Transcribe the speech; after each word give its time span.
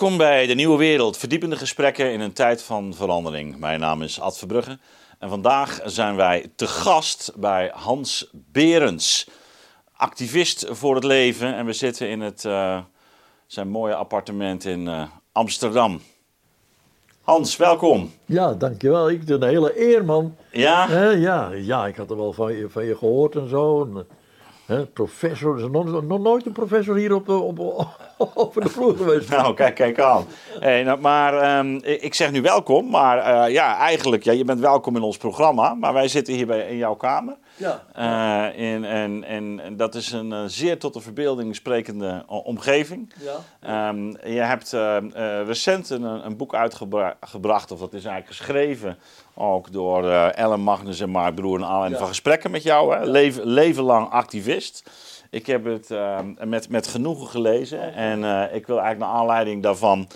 Welkom 0.00 0.18
bij 0.18 0.46
De 0.46 0.54
Nieuwe 0.54 0.78
Wereld, 0.78 1.16
verdiepende 1.16 1.56
gesprekken 1.56 2.12
in 2.12 2.20
een 2.20 2.32
tijd 2.32 2.62
van 2.62 2.94
verandering. 2.94 3.58
Mijn 3.58 3.80
naam 3.80 4.02
is 4.02 4.20
Ad 4.20 4.38
Verbrugge 4.38 4.78
en 5.18 5.28
vandaag 5.28 5.80
zijn 5.84 6.16
wij 6.16 6.52
te 6.56 6.66
gast 6.66 7.32
bij 7.36 7.70
Hans 7.74 8.30
Berends, 8.32 9.28
activist 9.96 10.66
voor 10.70 10.94
het 10.94 11.04
leven. 11.04 11.54
En 11.54 11.66
we 11.66 11.72
zitten 11.72 12.08
in 12.08 12.20
het, 12.20 12.44
uh, 12.44 12.78
zijn 13.46 13.68
mooie 13.68 13.94
appartement 13.94 14.64
in 14.64 14.86
uh, 14.86 15.02
Amsterdam. 15.32 16.00
Hans, 17.20 17.56
welkom. 17.56 18.12
Ja, 18.24 18.54
dankjewel. 18.54 19.10
Ik 19.10 19.28
een 19.28 19.42
hele 19.42 19.80
eer, 19.80 20.04
man. 20.04 20.36
Ja? 20.52 21.10
ja, 21.10 21.50
ja, 21.52 21.86
ik 21.86 21.96
had 21.96 22.10
er 22.10 22.16
wel 22.16 22.32
van 22.32 22.52
je, 22.52 22.68
van 22.68 22.84
je 22.84 22.96
gehoord 22.96 23.36
en 23.36 23.48
zo. 23.48 23.84
En, 23.84 24.06
Hè, 24.70 24.86
professor, 24.86 25.56
er 25.56 25.64
is 25.64 25.70
nog, 25.70 26.02
nog, 26.02 26.20
nooit 26.20 26.46
een 26.46 26.52
professor 26.52 26.96
hier 26.96 27.14
op, 27.14 27.28
op, 27.28 27.58
op, 27.58 27.88
over 28.34 28.60
de 28.60 28.68
vloer 28.68 28.96
geweest. 28.96 29.28
Nou, 29.40 29.54
kijk, 29.54 29.74
kijk 29.74 30.00
aan. 30.00 30.24
Hey, 30.60 30.82
nou, 30.82 31.00
maar 31.00 31.58
um, 31.58 31.80
ik 31.82 32.14
zeg 32.14 32.30
nu 32.30 32.42
welkom, 32.42 32.90
maar 32.90 33.46
uh, 33.46 33.52
ja, 33.52 33.76
eigenlijk, 33.76 34.24
ja, 34.24 34.32
je 34.32 34.44
bent 34.44 34.60
welkom 34.60 34.96
in 34.96 35.02
ons 35.02 35.16
programma, 35.16 35.74
maar 35.74 35.92
wij 35.92 36.08
zitten 36.08 36.34
hier 36.34 36.46
bij, 36.46 36.68
in 36.68 36.76
jouw 36.76 36.94
kamer. 36.94 37.36
Ja. 37.56 37.82
Uh, 37.98 38.72
in, 38.72 38.84
en, 38.84 39.24
en, 39.24 39.60
en, 39.60 39.76
dat 39.76 39.94
is 39.94 40.12
een 40.12 40.30
uh, 40.30 40.42
zeer 40.46 40.78
tot 40.78 40.94
de 40.94 41.00
verbeelding 41.00 41.54
sprekende 41.56 42.24
omgeving. 42.26 43.12
Ja. 43.60 43.88
Um, 43.88 44.16
je 44.24 44.40
hebt 44.40 44.72
uh, 44.72 44.96
recent 45.46 45.90
een, 45.90 46.02
een 46.02 46.36
boek 46.36 46.54
uitgebracht, 46.54 47.72
of 47.72 47.78
dat 47.78 47.92
is 47.92 48.04
eigenlijk 48.04 48.36
geschreven, 48.36 48.98
ook 49.40 49.72
door 49.72 50.10
Ellen 50.10 50.60
Magnus 50.60 51.00
en 51.00 51.10
Mark 51.10 51.34
Broer, 51.34 51.58
en 51.58 51.64
aanleiding 51.64 51.92
ja. 51.92 51.98
van 51.98 52.08
gesprekken 52.08 52.50
met 52.50 52.62
jou. 52.62 52.94
Hè? 52.94 53.04
Leven, 53.04 53.46
leven 53.46 53.82
lang 53.82 54.10
activist. 54.10 54.90
Ik 55.30 55.46
heb 55.46 55.64
het 55.64 55.88
met, 56.44 56.68
met 56.68 56.86
genoegen 56.86 57.26
gelezen 57.26 57.94
en 57.94 58.18
ik 58.54 58.66
wil 58.66 58.80
eigenlijk 58.80 58.98
naar 58.98 59.20
aanleiding 59.20 59.62
daarvan 59.62 60.08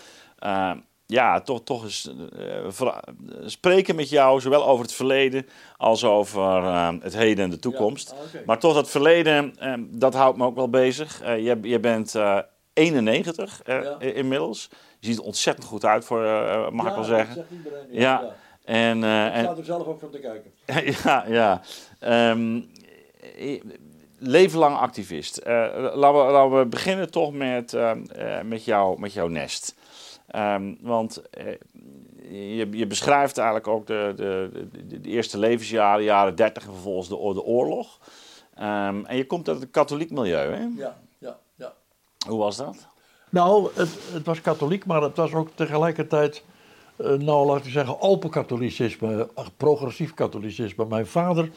ja, 1.07 1.41
toch, 1.41 1.63
toch 1.65 1.83
eens 1.83 2.11
uh, 2.81 2.89
spreken 3.45 3.97
met 3.97 4.09
jou, 4.09 4.41
zowel 4.41 4.67
over 4.67 4.85
het 4.85 4.95
verleden 4.95 5.47
als 5.77 6.05
over 6.05 6.63
uh, 6.63 6.89
het 7.01 7.17
heden 7.17 7.45
en 7.45 7.51
de 7.51 7.59
toekomst. 7.59 8.11
Ja, 8.11 8.25
okay. 8.27 8.43
Maar 8.47 8.59
toch 8.59 8.75
dat 8.75 8.91
verleden, 8.91 9.55
dat 9.91 10.15
houdt 10.15 10.39
me 10.39 10.45
ook 10.45 10.55
wel 10.55 10.69
bezig. 10.69 11.21
je, 11.25 11.59
je 11.63 11.81
bent 11.81 12.15
91 12.73 13.61
Ja. 13.65 13.99
inmiddels. 13.99 14.69
Je 15.01 15.07
ziet 15.07 15.19
er 15.19 15.25
ontzettend 15.25 15.67
goed 15.67 15.85
uit, 15.85 16.05
voor, 16.05 16.23
mag 16.73 16.87
ik 16.87 16.95
wel 16.95 17.05
zeggen. 17.05 17.37
Dat 17.37 17.45
zegt 17.49 17.65
iedereen. 17.65 17.87
Ja. 17.91 18.35
En, 18.65 18.99
Ik 18.99 19.33
en, 19.33 19.45
sta 19.45 19.57
er 19.57 19.65
zelf 19.65 19.87
ook 19.87 20.01
van 20.01 20.11
te 20.11 20.19
kijken. 20.19 20.53
ja, 21.03 21.25
ja. 21.29 21.63
Um, 22.31 22.71
leven 24.19 24.59
lang 24.59 24.77
activist. 24.77 25.41
laten, 25.45 26.27
we, 26.27 26.33
laten 26.33 26.59
we 26.59 26.67
beginnen 26.67 27.11
toch 27.11 27.33
met, 27.33 27.77
met, 28.45 28.65
jou, 28.65 29.01
met 29.01 29.13
jouw 29.13 29.29
nest. 29.29 29.75
Um, 30.37 30.79
want 30.81 31.23
uh, 31.39 31.55
je, 32.57 32.69
je, 32.71 32.87
beschrijft 32.87 33.39
eigenlijk 33.39 33.69
ook 33.69 33.87
de, 33.87 34.13
de, 34.17 34.51
de, 34.73 35.01
de, 35.01 35.09
eerste 35.09 35.39
levensjaren, 35.39 36.05
jaren 36.05 36.35
30 36.35 36.63
en 36.63 36.73
vervolgens 36.73 37.09
de, 37.09 37.15
de 37.15 37.43
oorlog. 37.43 37.99
Um, 38.59 39.07
en 39.07 39.17
je 39.17 39.27
komt 39.27 39.49
uit 39.49 39.61
het 39.61 39.71
katholiek 39.71 40.11
milieu, 40.11 40.53
hè? 40.53 40.67
Ja, 40.77 40.97
ja, 41.19 41.39
ja. 41.55 41.73
Hoe 42.29 42.39
was 42.39 42.57
dat? 42.57 42.87
Nou, 43.31 43.71
het, 43.75 43.89
het 44.13 44.27
was 44.27 44.41
katholiek, 44.41 44.85
maar 44.87 45.03
het 45.03 45.17
was 45.17 45.33
ook 45.33 45.49
tegelijkertijd, 45.55 46.37
uh, 46.37 46.54
nou 46.97 47.47
laat 47.47 47.65
ik 47.65 47.73
zeggen, 47.73 48.01
open 48.01 48.31
katholicisme, 48.31 49.29
progressief 49.57 50.15
katholicisme. 50.15 50.87
Mijn 50.87 51.07
vader, 51.07 51.51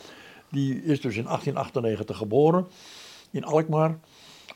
die 0.52 0.84
is 0.84 1.02
dus 1.02 1.16
in 1.16 1.24
1898 1.24 2.18
geboren, 2.18 2.68
in 3.32 3.46
Alkmaar. 3.46 4.00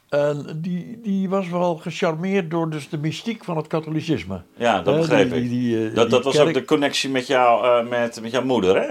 En 0.10 0.58
die, 0.62 1.00
die 1.02 1.30
was 1.30 1.50
wel 1.50 1.76
gecharmeerd 1.76 2.52
door 2.52 2.70
dus 2.70 2.90
de 2.90 2.98
mystiek 2.98 3.44
van 3.44 3.58
het 3.58 3.68
katholicisme. 3.68 4.42
Ja, 4.56 4.82
dat 4.82 4.96
begreep 4.96 5.30
die, 5.32 5.42
ik. 5.42 5.50
Die, 5.50 5.78
die, 5.80 5.92
dat 5.92 6.10
dat 6.10 6.24
was 6.24 6.40
ook 6.40 6.54
de 6.54 6.66
connectie 6.66 7.10
met, 7.10 7.28
jou, 7.28 7.66
uh, 7.66 7.90
met, 7.90 8.22
met 8.22 8.32
jouw 8.32 8.44
moeder, 8.44 8.76
hè? 8.76 8.88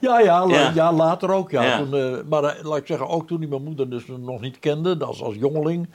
Ja, 0.00 0.20
ja, 0.20 0.44
Ja. 0.48 0.70
ja. 0.74 0.92
later 0.92 1.30
ook. 1.30 1.50
Ja. 1.50 1.62
Ja. 1.62 1.78
Toen, 1.78 1.94
uh, 1.94 2.18
maar 2.28 2.42
uh, 2.42 2.64
laat 2.64 2.78
ik 2.78 2.86
zeggen, 2.86 3.08
ook 3.08 3.26
toen 3.26 3.38
hij 3.38 3.48
mijn 3.48 3.62
moeder 3.62 3.90
dus 3.90 4.04
nog 4.06 4.40
niet 4.40 4.58
kende, 4.58 5.04
als, 5.04 5.22
als 5.22 5.34
jongeling, 5.34 5.88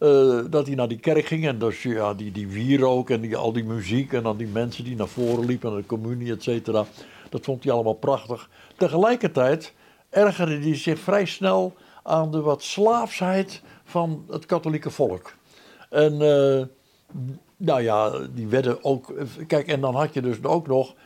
uh, 0.00 0.40
dat 0.50 0.66
hij 0.66 0.76
naar 0.76 0.88
die 0.88 0.98
kerk 0.98 1.26
ging. 1.26 1.46
En 1.46 1.58
dus 1.58 1.82
ja, 1.82 2.14
die, 2.14 2.32
die 2.32 2.48
wierook 2.48 3.10
en 3.10 3.20
die, 3.20 3.36
al 3.36 3.52
die 3.52 3.64
muziek 3.64 4.12
en 4.12 4.22
dan 4.22 4.36
die 4.36 4.46
mensen 4.46 4.84
die 4.84 4.96
naar 4.96 5.08
voren 5.08 5.46
liepen, 5.46 5.70
en 5.70 5.76
de 5.76 5.86
communie, 5.86 6.32
et 6.32 6.42
cetera. 6.42 6.86
Dat 7.30 7.44
vond 7.44 7.64
hij 7.64 7.72
allemaal 7.72 7.94
prachtig. 7.94 8.50
Tegelijkertijd 8.76 9.72
ergerde 10.10 10.58
hij 10.58 10.76
zich 10.76 10.98
vrij 10.98 11.24
snel 11.24 11.74
aan 12.02 12.30
de 12.30 12.40
wat 12.40 12.62
slaafsheid 12.62 13.62
van 13.84 14.24
het 14.30 14.46
katholieke 14.46 14.90
volk. 14.90 15.34
En 15.90 16.12
uh, 16.12 16.62
nou 17.56 17.82
ja, 17.82 18.12
die 18.34 18.46
werden 18.46 18.84
ook. 18.84 19.12
Kijk, 19.46 19.66
en 19.66 19.80
dan 19.80 19.94
had 19.94 20.14
je 20.14 20.22
dus 20.22 20.42
ook 20.42 20.66
nog 20.66 20.94
uh, 20.94 20.96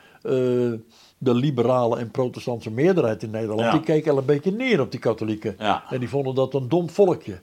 de 1.18 1.34
liberale 1.34 1.98
en 1.98 2.10
protestantse 2.10 2.70
meerderheid 2.70 3.22
in 3.22 3.30
Nederland. 3.30 3.60
Ja. 3.60 3.70
Die 3.70 3.80
keken 3.80 4.12
al 4.12 4.18
een 4.18 4.24
beetje 4.24 4.52
neer 4.52 4.80
op 4.80 4.90
die 4.90 5.00
katholieken. 5.00 5.54
Ja. 5.58 5.84
En 5.90 5.98
die 5.98 6.08
vonden 6.08 6.34
dat 6.34 6.54
een 6.54 6.68
dom 6.68 6.90
volkje. 6.90 7.40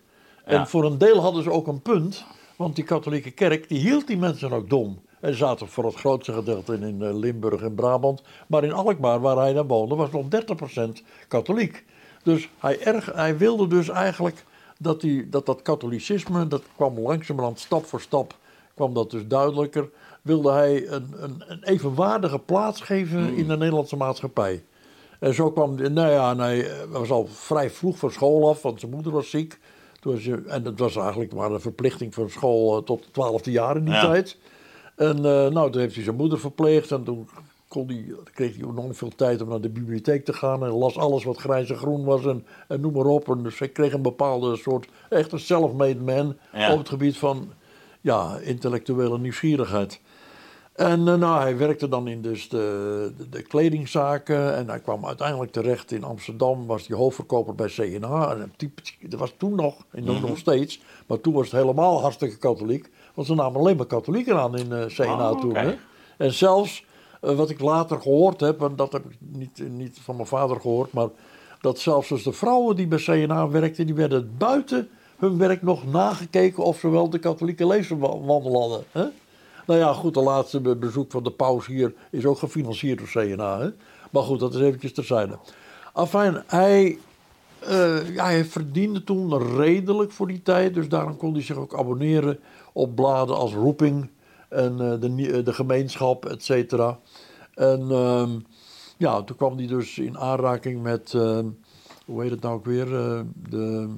En 0.48 0.68
voor 0.68 0.86
een 0.86 0.98
deel 0.98 1.20
hadden 1.22 1.44
ze 1.44 1.52
ook 1.52 1.68
een 1.68 1.82
punt. 1.82 2.26
Want 2.56 2.76
die 2.76 2.84
katholieke 2.84 3.32
kerk, 3.32 3.70
die 3.70 3.80
hield 3.80 4.08
die 4.08 4.18
mensen 4.18 4.52
ook 4.52 4.70
dom. 4.70 5.00
En 5.20 5.36
zaten 5.36 5.68
voor 5.68 5.86
het 5.86 5.96
grootste 5.96 6.34
gedeelte 6.34 6.74
in, 6.74 7.02
uh, 7.02 7.18
Limburg 7.18 7.62
en 7.62 7.76
Brabant. 7.76 8.22
Maar 8.48 8.64
in 8.64 8.74
Alkmaar, 8.74 9.20
waar 9.20 9.38
hij 9.38 9.54
dan 9.54 9.68
woonde, 9.68 9.96
was 9.96 10.12
nog 10.12 10.26
30% 10.28 11.04
katholiek. 11.28 11.86
Dus 12.24 12.50
hij, 12.60 12.80
erg, 12.80 13.14
hij 13.14 13.38
wilde 13.38 13.68
dus 13.68 13.90
eigenlijk 13.90 14.46
dat, 14.80 15.02
die, 15.02 15.30
dat 15.30 15.46
dat 15.46 15.62
katholicisme, 15.62 16.48
dat 16.48 16.64
kwam 16.76 17.00
langzamerhand 17.00 17.60
stap 17.60 17.86
voor 17.86 18.02
stap, 18.02 18.36
kwam 18.74 18.94
dat 18.94 19.12
dus 19.12 19.28
duidelijker. 19.28 19.90
Wilde 20.22 20.52
hij 20.52 20.88
een, 20.88 21.14
een, 21.18 21.44
een 21.48 21.64
evenwaardige 21.64 22.40
plaats 22.40 22.82
geven 22.82 23.20
Hmm. 23.28 23.38
in 23.38 23.48
de 23.48 23.58
Nederlandse 23.58 23.96
maatschappij. 23.96 24.64
En 25.20 25.34
zo 25.34 25.52
kwam, 25.52 25.76
nou 25.76 26.12
ja, 26.12 26.36
hij 26.36 26.72
was 26.90 27.10
al 27.10 27.28
vrij 27.32 27.70
vroeg 27.70 27.98
van 27.98 28.12
school 28.12 28.50
af, 28.50 28.62
want 28.62 28.80
zijn 28.80 28.92
moeder 28.92 29.12
was 29.12 29.30
ziek. 29.30 29.60
Toen 30.08 30.16
was 30.16 30.26
je, 30.26 30.44
en 30.48 30.66
het 30.66 30.80
was 30.80 30.96
eigenlijk 30.96 31.34
maar 31.34 31.52
een 31.52 31.60
verplichting 31.62 32.14
van 32.14 32.30
school 32.30 32.78
uh, 32.78 32.84
tot 32.84 33.04
het 33.04 33.14
twaalfde 33.14 33.52
jaar 33.52 33.76
in 33.78 33.84
die 33.86 33.94
Ja. 33.94 34.02
tijd. 34.02 34.38
En 34.96 35.18
uh, 35.18 35.24
nou, 35.48 35.72
toen 35.72 35.82
heeft 35.82 35.96
hij 35.96 36.04
zijn 36.04 36.16
moeder 36.16 36.40
verpleegd 36.40 36.92
en 36.92 37.04
toen 37.04 37.30
kon 37.68 37.88
hij, 37.88 38.06
kreeg 38.34 38.56
hij 38.58 38.68
enorm 38.70 38.94
veel 38.94 39.12
tijd 39.16 39.42
om 39.42 39.50
naar 39.50 39.62
de 39.62 39.70
bibliotheek 39.70 40.26
te 40.26 40.34
gaan 40.34 40.64
en 40.64 40.70
las 40.72 40.98
alles 40.98 41.24
wat 41.24 41.38
grijs 41.38 41.70
en 41.70 41.76
groen 41.78 42.04
was 42.04 42.26
en, 42.26 42.46
en 42.68 42.82
noem 42.82 42.94
maar 42.94 43.06
op. 43.06 43.30
En 43.30 43.44
dus 43.44 43.60
hij 43.60 43.68
kreeg 43.70 43.94
een 43.94 44.02
bepaalde 44.02 44.56
soort, 44.56 44.88
echt 45.10 45.32
een 45.32 45.40
self-made 45.40 46.00
man 46.00 46.36
Ja. 46.54 46.72
op 46.72 46.78
het 46.80 46.90
gebied 46.90 47.18
van 47.18 47.50
ja, 48.02 48.38
intellectuele 48.38 49.18
nieuwsgierigheid. 49.20 50.00
En 50.78 51.00
uh, 51.00 51.16
nou, 51.16 51.42
hij 51.42 51.58
werkte 51.58 51.88
dan 51.88 52.08
in 52.08 52.22
dus 52.22 52.50
de, 52.50 53.14
de, 53.18 53.30
de 53.30 53.42
kledingzaken 53.42 54.56
en 54.56 54.70
hij 54.70 54.80
kwam 54.80 55.06
uiteindelijk 55.06 55.52
terecht 55.52 55.92
in 55.92 56.04
Amsterdam, 56.04 56.66
was 56.66 56.88
hij 56.88 56.98
hoofdverkoper 56.98 57.56
bij 57.56 57.68
CNA. 57.68 58.36
En 58.36 58.54
dat 59.02 59.20
was 59.20 59.34
toen 59.38 59.56
nog, 59.56 59.76
en 59.92 60.04
nog, 60.04 60.22
nog 60.22 60.38
steeds, 60.38 60.82
maar 61.08 61.22
toen 61.22 61.34
was 61.34 61.52
het 61.52 61.62
helemaal 61.62 62.02
hartstikke 62.02 62.38
katholiek. 62.38 62.90
Want 63.14 63.28
ze 63.28 63.36
namen 63.36 63.60
alleen 63.60 63.78
maar 63.78 63.86
katholieken 63.86 64.40
aan 64.40 64.58
in 64.58 64.72
uh, 64.72 64.86
CNA 64.86 65.32
Oh, 65.32 65.40
toen. 65.40 65.56
Hè? 65.56 65.76
En 66.18 66.34
zelfs, 66.34 66.86
uh, 67.22 67.36
wat 67.36 67.50
ik 67.50 67.60
later 67.60 68.02
gehoord 68.02 68.40
heb, 68.40 68.62
en 68.62 68.76
dat 68.76 68.92
heb 68.92 69.06
ik 69.06 69.18
niet, 69.20 69.64
niet 69.70 70.00
van 70.02 70.16
mijn 70.16 70.28
vader 70.28 70.62
gehoord, 70.62 70.94
maar 70.94 71.10
dat 71.62 71.80
zelfs 71.80 72.10
dus 72.10 72.24
de 72.24 72.34
vrouwen 72.34 72.76
die 72.76 72.88
bij 72.88 73.00
CNA 73.00 73.50
werkten, 73.50 73.86
die 73.86 73.96
werden 73.96 74.36
buiten 74.38 74.90
hun 75.18 75.38
werk 75.38 75.62
nog 75.62 75.92
nagekeken 75.92 76.64
of 76.64 76.80
ze 76.80 76.90
wel 76.90 77.10
de 77.10 77.20
katholieke 77.20 77.68
leefwandel 77.68 78.60
hadden. 78.60 78.84
Hè? 78.92 79.06
Nou 79.68 79.80
ja, 79.80 79.94
goed, 79.94 80.14
de 80.14 80.22
laatste 80.22 80.60
be- 80.60 80.76
bezoek 80.76 81.12
van 81.12 81.24
de 81.24 81.32
paus 81.32 81.66
hier 81.66 81.94
is 82.12 82.26
ook 82.26 82.38
gefinancierd 82.38 82.98
door 82.98 83.08
CNA. 83.08 83.60
Hè? 83.60 83.70
Maar 84.12 84.24
goed, 84.24 84.40
dat 84.40 84.54
is 84.54 84.62
eventjes 84.62 84.94
terzijde. 84.94 85.38
Enfin, 85.94 86.42
hij, 86.48 86.98
ja, 88.14 88.24
hij 88.24 88.46
verdiende 88.46 89.04
toen 89.04 89.58
redelijk 89.58 90.12
voor 90.12 90.28
die 90.28 90.42
tijd. 90.44 90.74
Dus 90.74 90.90
daarom 90.90 91.18
kon 91.18 91.34
hij 91.34 91.42
zich 91.42 91.56
ook 91.56 91.76
abonneren 91.78 92.40
op 92.74 92.96
bladen 92.96 93.36
als 93.36 93.54
Roeping 93.54 94.10
en 94.50 94.72
eh, 94.72 95.00
de, 95.00 95.32
eh, 95.32 95.46
de 95.46 95.54
gemeenschap, 95.54 96.26
et 96.26 96.44
cetera. 96.44 97.00
En 97.54 97.92
ehm, 97.92 98.30
ja, 98.98 99.22
toen 99.24 99.36
kwam 99.36 99.58
hij 99.58 99.68
dus 99.68 99.98
in 99.98 100.18
aanraking 100.18 100.82
met, 100.82 101.14
ehm, 101.14 101.46
hoe 102.06 102.22
heet 102.22 102.32
het 102.32 102.42
nou 102.42 102.56
ook 102.56 102.66
weer, 102.66 102.86
de, 103.50 103.90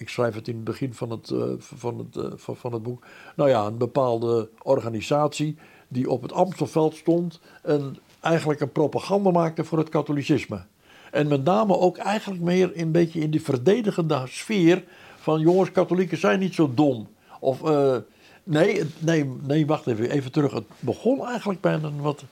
ik 0.00 0.08
schrijf 0.08 0.34
het 0.34 0.48
in 0.48 0.54
het 0.54 0.64
begin 0.64 0.94
van 0.94 1.10
het, 1.10 1.30
eh, 1.30 1.42
van, 1.58 1.98
het, 1.98 2.16
eh, 2.16 2.32
van, 2.36 2.56
van 2.56 2.72
het 2.72 2.82
boek. 2.82 3.06
Nou 3.36 3.50
ja, 3.50 3.66
een 3.66 3.78
bepaalde 3.78 4.48
organisatie 4.62 5.56
die 5.88 6.10
op 6.10 6.22
het 6.22 6.32
Amstelveld 6.32 6.96
stond 6.96 7.40
en 7.62 7.96
eigenlijk 8.20 8.60
een 8.60 8.72
propaganda 8.72 9.30
maakte 9.30 9.64
voor 9.64 9.78
het 9.78 9.88
katholicisme. 9.88 10.64
En 11.10 11.28
met 11.28 11.44
name 11.44 11.78
ook 11.78 11.96
eigenlijk 11.96 12.42
meer 12.42 12.70
een 12.74 12.92
beetje 12.92 13.20
in 13.20 13.30
die 13.30 13.42
verdedigende 13.42 14.22
sfeer 14.26 14.84
van 15.16 15.40
jongens, 15.40 15.72
katholieken 15.72 16.18
zijn 16.18 16.38
niet 16.38 16.54
zo 16.54 16.74
dom. 16.74 17.08
Of 17.40 17.62
eh, 17.62 17.96
nee, 18.44 18.82
nee, 18.98 19.30
nee, 19.42 19.66
wacht 19.66 19.86
even, 19.86 20.10
even 20.10 20.32
terug. 20.32 20.52
Het 20.52 20.64
begon 20.80 21.26
eigenlijk 21.26 21.60
bij 21.60 21.72
een 21.72 22.00
wat 22.00 22.24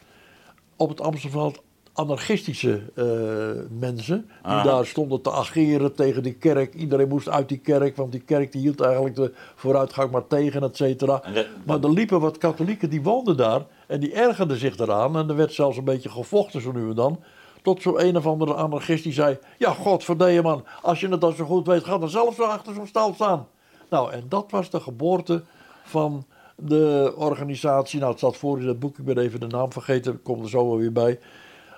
op 0.76 0.88
het 0.88 1.00
Amstelveld 1.00 1.62
anarchistische 1.94 2.80
eh, 2.94 3.78
mensen. 3.78 4.20
Die 4.42 4.52
Aha. 4.52 4.62
daar 4.62 4.86
stonden 4.86 5.22
te 5.22 5.30
ageren 5.30 5.94
tegen 5.94 6.22
die 6.22 6.34
kerk. 6.34 6.74
Iedereen 6.74 7.08
moest 7.08 7.28
uit 7.28 7.48
die 7.48 7.58
kerk, 7.58 7.96
want 7.96 8.12
die 8.12 8.20
kerk 8.20 8.52
die 8.52 8.60
hield 8.60 8.80
eigenlijk 8.80 9.14
de 9.16 9.32
vooruitgang 9.54 10.10
maar 10.10 10.26
tegen, 10.26 10.62
et 10.62 10.76
cetera. 10.76 11.22
Maar 11.64 11.82
er 11.82 11.90
liepen 11.90 12.20
wat 12.20 12.38
katholieken 12.38 12.90
die 12.90 13.02
woonden 13.02 13.36
daar 13.36 13.66
en 13.86 14.00
die 14.00 14.12
ergerden 14.12 14.58
zich 14.58 14.78
eraan. 14.78 15.16
En 15.16 15.28
er 15.28 15.36
werd 15.36 15.52
zelfs 15.52 15.76
een 15.76 15.84
beetje 15.84 16.08
gevochten 16.08 16.60
zo 16.60 16.72
nu 16.72 16.88
en 16.88 16.94
dan. 16.94 17.20
Tot 17.62 17.82
zo'n 17.82 18.04
een 18.04 18.16
of 18.16 18.26
andere 18.26 18.54
anarchist 18.54 19.02
die 19.02 19.12
zei: 19.12 19.38
Ja, 19.58 19.70
godverdomme 19.70 20.42
man, 20.42 20.64
als 20.82 21.00
je 21.00 21.08
het 21.08 21.20
dan 21.20 21.32
zo 21.32 21.44
goed 21.44 21.66
weet, 21.66 21.84
ga 21.84 21.98
dan 21.98 22.08
zelf 22.08 22.34
zo 22.34 22.42
achter 22.42 22.74
zo'n 22.74 22.86
stal 22.86 23.14
staan. 23.14 23.46
Nou, 23.90 24.12
en 24.12 24.24
dat 24.28 24.50
was 24.50 24.70
de 24.70 24.80
geboorte 24.80 25.42
van 25.84 26.24
de 26.56 27.12
organisatie. 27.16 27.98
Nou, 27.98 28.10
het 28.10 28.20
staat 28.20 28.36
voor 28.36 28.60
in 28.60 28.68
het 28.68 28.78
boek, 28.78 28.98
ik 28.98 29.04
ben 29.04 29.18
even 29.18 29.40
de 29.40 29.46
naam 29.46 29.72
vergeten, 29.72 30.12
ik 30.12 30.22
kom 30.22 30.42
er 30.42 30.48
zo 30.48 30.68
wel 30.68 30.78
weer 30.78 30.92
bij. 30.92 31.18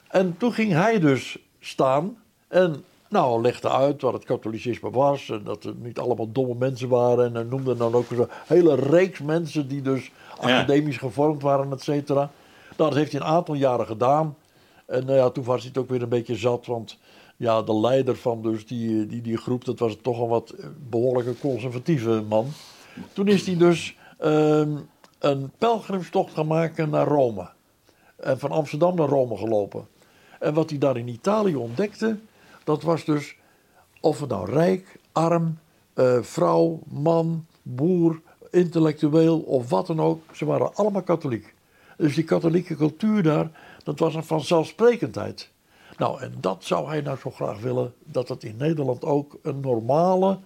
En 0.08 0.36
toen 0.36 0.52
ging 0.52 0.72
hij 0.72 0.98
dus 1.00 1.38
staan 1.60 2.16
en 2.48 2.84
nou, 3.08 3.40
legde 3.40 3.70
uit 3.70 4.02
wat 4.02 4.12
het 4.12 4.24
katholicisme 4.24 4.90
was. 4.90 5.30
En 5.30 5.40
dat 5.44 5.62
het 5.62 5.82
niet 5.82 5.98
allemaal 5.98 6.32
domme 6.32 6.54
mensen 6.54 6.88
waren. 6.88 7.24
En 7.24 7.34
hij 7.34 7.42
noemde 7.42 7.76
dan 7.76 7.94
ook 7.94 8.10
een 8.10 8.28
hele 8.46 8.74
reeks 8.74 9.20
mensen 9.20 9.68
die 9.68 9.82
dus 9.82 10.10
Ja. 10.40 10.58
academisch 10.58 10.96
gevormd 10.96 11.42
waren, 11.42 11.72
et 11.72 11.82
cetera. 11.82 12.30
Nou, 12.76 12.90
dat 12.90 12.94
heeft 12.94 13.12
hij 13.12 13.20
een 13.20 13.26
aantal 13.26 13.54
jaren 13.54 13.86
gedaan. 13.86 14.36
En 14.86 15.04
nou 15.06 15.18
ja, 15.18 15.30
toen 15.30 15.44
was 15.44 15.58
hij 15.60 15.68
het 15.68 15.78
ook 15.78 15.88
weer 15.88 16.02
een 16.02 16.08
beetje 16.08 16.36
zat, 16.36 16.66
want 16.66 16.98
ja, 17.36 17.62
de 17.62 17.80
leider 17.80 18.16
van 18.16 18.42
dus 18.42 18.66
die, 18.66 19.06
die, 19.06 19.20
die 19.22 19.36
groep, 19.36 19.64
dat 19.64 19.78
was 19.78 19.96
toch 20.02 20.20
een 20.20 20.28
wat 20.28 20.50
eh, 20.50 20.66
behoorlijke 20.90 21.38
conservatieve 21.38 22.22
man. 22.28 22.46
Toen 23.12 23.28
is 23.28 23.46
hij 23.46 23.56
dus 23.56 23.96
ehm, 24.18 24.76
een 25.18 25.50
pelgrimstocht 25.58 26.32
gaan 26.34 26.46
maken 26.46 26.90
naar 26.90 27.06
Rome. 27.06 27.48
En 28.16 28.38
van 28.38 28.50
Amsterdam 28.50 28.94
naar 28.96 29.08
Rome 29.08 29.36
gelopen. 29.36 29.86
En 30.40 30.54
wat 30.54 30.70
hij 30.70 30.78
daar 30.78 30.96
in 30.96 31.08
Italië 31.08 31.54
ontdekte, 31.54 32.18
dat 32.64 32.82
was 32.82 33.04
dus 33.04 33.36
of 34.00 34.20
het 34.20 34.28
nou 34.28 34.50
rijk, 34.50 34.98
arm, 35.12 35.58
eh, 35.94 36.18
vrouw, 36.22 36.80
man, 36.88 37.46
boer, 37.62 38.20
intellectueel 38.50 39.38
of 39.38 39.70
wat 39.70 39.86
dan 39.86 40.00
ook. 40.00 40.22
Ze 40.32 40.44
waren 40.44 40.74
allemaal 40.74 41.02
katholiek. 41.02 41.54
Dus 41.96 42.14
die 42.14 42.24
katholieke 42.24 42.76
cultuur 42.76 43.22
daar, 43.22 43.50
dat 43.84 43.98
was 43.98 44.14
een 44.14 44.24
vanzelfsprekendheid. 44.24 45.50
Nou, 45.96 46.20
en 46.20 46.34
dat 46.40 46.64
zou 46.64 46.88
hij 46.88 47.00
nou 47.00 47.18
zo 47.18 47.30
graag 47.30 47.60
willen, 47.60 47.94
dat 48.04 48.28
het 48.28 48.44
in 48.44 48.56
Nederland 48.56 49.04
ook 49.04 49.38
een 49.42 49.60
normale, 49.60 50.38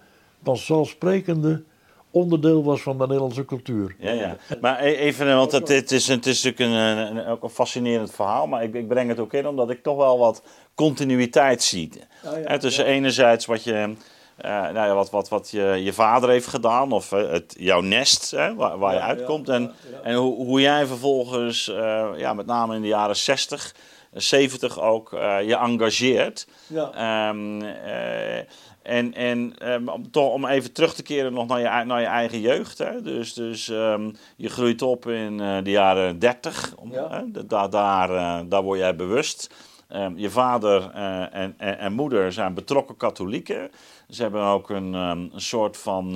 vanzelfsprekende 0.43 1.63
onderdeel 2.11 2.63
was 2.63 2.81
van 2.81 2.97
de 2.97 3.03
Nederlandse 3.05 3.45
cultuur. 3.45 3.95
Ja, 3.99 4.11
ja. 4.11 4.37
Maar 4.61 4.83
e- 4.83 4.95
even, 4.95 5.27
eh, 5.27 5.35
want 5.35 5.51
het, 5.51 5.67
het, 5.67 5.91
is, 5.91 6.07
het 6.07 6.25
is 6.25 6.43
natuurlijk 6.43 6.71
een, 6.71 7.17
een, 7.17 7.25
ook 7.27 7.43
een 7.43 7.49
fascinerend 7.49 8.11
verhaal, 8.13 8.47
maar 8.47 8.63
ik, 8.63 8.73
ik 8.73 8.87
breng 8.87 9.09
het 9.09 9.19
ook 9.19 9.33
in 9.33 9.47
omdat 9.47 9.69
ik 9.69 9.83
toch 9.83 9.97
wel 9.97 10.17
wat 10.17 10.43
continuïteit 10.75 11.63
zie. 11.63 11.91
Ja, 12.23 12.35
ja, 12.37 12.47
Hè, 12.47 12.59
tussen 12.59 12.85
enerzijds 12.85 13.45
wat 13.45 13.63
je. 13.63 13.73
eh, 14.37 14.51
nou 14.51 14.73
ja, 14.75 14.93
wat, 14.93 15.09
wat, 15.09 15.29
wat 15.29 15.49
je, 15.49 15.61
je 15.83 15.93
vader 15.93 16.29
heeft 16.29 16.47
gedaan, 16.47 16.91
of 16.91 17.11
eh, 17.11 17.29
het, 17.31 17.55
jouw 17.59 17.81
nest, 17.81 18.31
hè, 18.31 18.55
waar, 18.55 18.77
waar 18.77 18.93
je 18.93 18.99
Ja, 18.99 19.05
uitkomt. 19.05 19.47
ja, 19.47 19.53
en 19.53 19.61
ja, 19.61 19.71
ja. 19.97 20.01
en 20.03 20.15
hoe, 20.15 20.45
hoe 20.45 20.61
jij 20.61 20.85
vervolgens, 20.85 21.65
ja, 22.17 22.33
met 22.33 22.45
name 22.45 22.75
in 22.75 22.81
de 22.81 22.87
jaren 22.87 23.15
60, 23.15 23.75
70 24.13 24.79
ook, 24.81 25.09
je 25.45 25.55
engageert. 25.55 26.47
Ja. 26.67 26.91
Ehm, 26.93 27.61
eh, 27.61 28.43
en 28.83 29.13
en 29.13 29.53
ehm, 29.57 29.87
om, 29.87 30.11
toch, 30.11 30.33
om 30.33 30.45
even 30.45 30.71
terug 30.73 30.93
te 30.93 31.03
keren 31.03 31.33
nog 31.33 31.47
naar 31.47 31.59
je, 31.59 31.85
naar 31.85 31.99
je 32.01 32.05
eigen 32.07 32.39
jeugd. 32.39 32.77
Hè? 32.77 33.01
Dus, 33.01 33.33
dus 33.33 33.69
ehm, 33.69 34.11
je 34.35 34.49
groeit 34.49 34.81
op 34.81 35.07
in 35.07 35.39
eh, 35.39 35.57
de 35.63 35.69
jaren 35.71 36.19
30. 36.19 36.73
Om, 36.75 36.91
Ja. 36.91 37.09
hè? 37.09 37.31
Da- 37.31 37.41
da- 37.47 37.67
daar, 37.67 38.09
eh, 38.09 38.39
daar 38.49 38.63
word 38.63 38.79
jij 38.79 38.95
bewust. 38.95 39.53
Ehm, 39.87 40.13
je 40.15 40.29
vader 40.29 40.91
eh, 40.93 41.35
en, 41.35 41.53
en, 41.57 41.79
en 41.79 41.93
moeder 41.93 42.31
zijn 42.33 42.53
betrokken 42.53 42.97
katholieken. 42.97 43.71
Ze 44.09 44.21
hebben 44.21 44.43
ook 44.43 44.69
een, 44.69 44.93
een 44.93 45.31
soort 45.35 45.77
van 45.77 46.15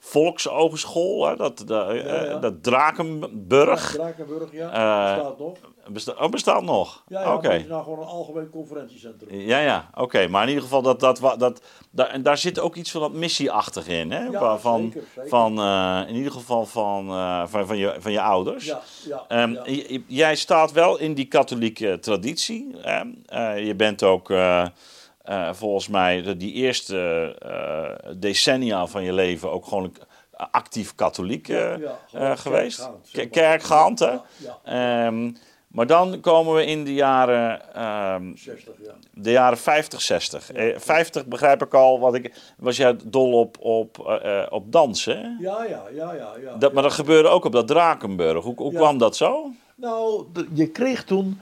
volksogeschool. 0.00 1.26
Hè? 1.28 1.36
Dat, 1.36 1.60
eh, 1.60 1.66
Ja, 2.06 2.24
ja. 2.24 2.38
dat 2.38 2.62
Drakenburg. 2.62 3.90
Drakenburg, 3.92 4.52
ja, 4.52 4.70
Eh, 4.72 5.14
bestaat 5.14 5.38
nog. 5.38 5.56
Besta 5.88 6.12
oh, 6.18 6.28
bestaat 6.30 6.62
nog? 6.62 7.04
Ja, 7.08 7.20
ja 7.20 7.40
het 7.40 7.60
is 7.62 7.66
nou 7.66 7.82
gewoon 7.82 7.98
een 7.98 8.04
algemeen 8.06 8.50
conferentiecentrum. 8.50 9.40
Ja, 9.40 9.58
ja, 9.58 9.90
oké. 9.94 10.28
Maar 10.28 10.42
in 10.42 10.48
ieder 10.48 10.62
geval, 10.62 10.82
dat, 10.82 11.00
dat, 11.00 11.20
dat, 11.38 11.62
daar, 11.90 12.06
en 12.08 12.22
daar 12.22 12.38
zit 12.38 12.58
ook 12.60 12.74
iets 12.76 12.90
van 12.90 13.00
dat 13.00 13.12
missieachtig 13.12 13.88
in. 13.88 14.10
Hè? 14.12 14.24
Ja, 14.24 14.58
zeker, 14.58 15.02
zeker. 15.14 15.28
Van, 15.28 15.58
eh, 15.58 16.00
in 16.08 16.14
ieder 16.14 16.32
geval 16.32 16.66
van, 16.66 17.08
eh, 17.08 17.42
van, 17.46 17.66
van, 17.66 17.76
je, 17.76 17.94
van 17.98 18.12
je 18.12 18.20
ouders. 18.20 18.64
Ja, 18.64 18.80
ja, 19.28 19.62
j- 19.64 20.02
jij 20.06 20.36
staat 20.36 20.72
wel 20.72 20.98
in 20.98 21.14
die 21.14 21.26
katholieke 21.26 21.98
traditie. 22.00 22.74
hè? 22.78 23.02
Eh, 23.26 23.66
je 23.66 23.74
bent 23.74 24.02
ook 24.02 24.32
eh, 25.30 25.52
volgens 25.52 25.88
mij 25.88 26.22
de, 26.22 26.36
die 26.36 26.52
eerste 26.52 26.98
eh, 27.38 28.12
decennia 28.16 28.86
van 28.86 29.02
je 29.02 29.12
leven 29.12 29.50
ook 29.50 29.66
gewoon 29.66 29.92
actief 30.50 30.94
katholiek 30.94 31.46
Ja, 31.46 31.78
geweest. 32.36 32.76
kerkgaand, 32.78 33.02
K- 33.02 33.06
zeg 33.06 33.24
maar. 33.24 33.28
Kerkgaand, 33.32 33.98
hè? 33.98 34.10
Ja. 34.36 34.58
Ehm, 35.06 35.30
maar 35.68 35.86
dan 35.86 36.20
komen 36.20 36.54
we 36.54 36.64
in 36.66 36.84
de 36.84 36.94
jaren 36.94 37.74
ehm, 37.74 38.34
60, 38.36 38.74
ja. 38.84 38.92
de 39.14 39.30
jaren 39.30 39.58
50, 39.58 40.00
60. 40.00 40.52
Eh, 40.52 40.78
50 40.78 41.26
begrijp 41.26 41.62
ik 41.62 41.74
al, 41.74 42.00
wat 42.00 42.14
ik, 42.14 42.34
was 42.58 42.76
jij 42.76 42.96
dol 43.04 43.32
op, 43.32 43.56
op, 43.60 43.98
eh, 44.22 44.46
op 44.50 44.72
dansen. 44.72 45.36
Ja, 45.40 45.64
ja, 45.64 45.82
ja, 45.94 46.12
ja. 46.14 46.32
ja. 46.42 46.56
Dat, 46.56 46.72
maar 46.72 46.82
dat 46.82 46.92
gebeurde 46.92 47.28
ook 47.28 47.44
op 47.44 47.52
dat 47.52 47.66
Drakenburg. 47.68 48.44
Hoe, 48.44 48.54
hoe 48.56 48.72
kwam 48.74 48.98
dat 48.98 49.16
zo? 49.16 49.50
Nou, 49.74 50.26
je 50.54 50.66
kreeg 50.70 51.04
toen 51.04 51.40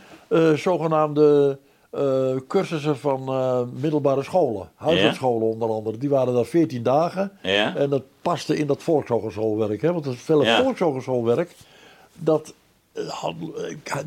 zogenaamde 0.55 1.59
eh, 1.91 2.37
cursussen 2.49 2.97
van 2.99 3.29
eh, 3.29 3.61
middelbare 3.73 4.23
scholen. 4.23 4.71
Huisartsscholen 4.75 5.49
onder 5.49 5.69
andere. 5.71 5.99
Die 5.99 6.09
waren 6.09 6.35
daar 6.35 6.45
14 6.45 6.83
dagen. 6.83 7.33
Ja? 7.43 7.77
En 7.77 7.91
dat 7.91 8.03
paste 8.23 8.57
in 8.57 8.67
dat 8.67 8.83
volkshogeschoolwerk. 8.83 9.83
Hè? 9.83 9.93
Want 9.93 10.05
het 10.05 10.17
vele 10.17 10.45
Ja. 10.45 10.63
volkshogeschoolwerk, 10.63 11.55
dat, 12.15 12.55
eh, 12.93 13.09
had- 13.09 13.35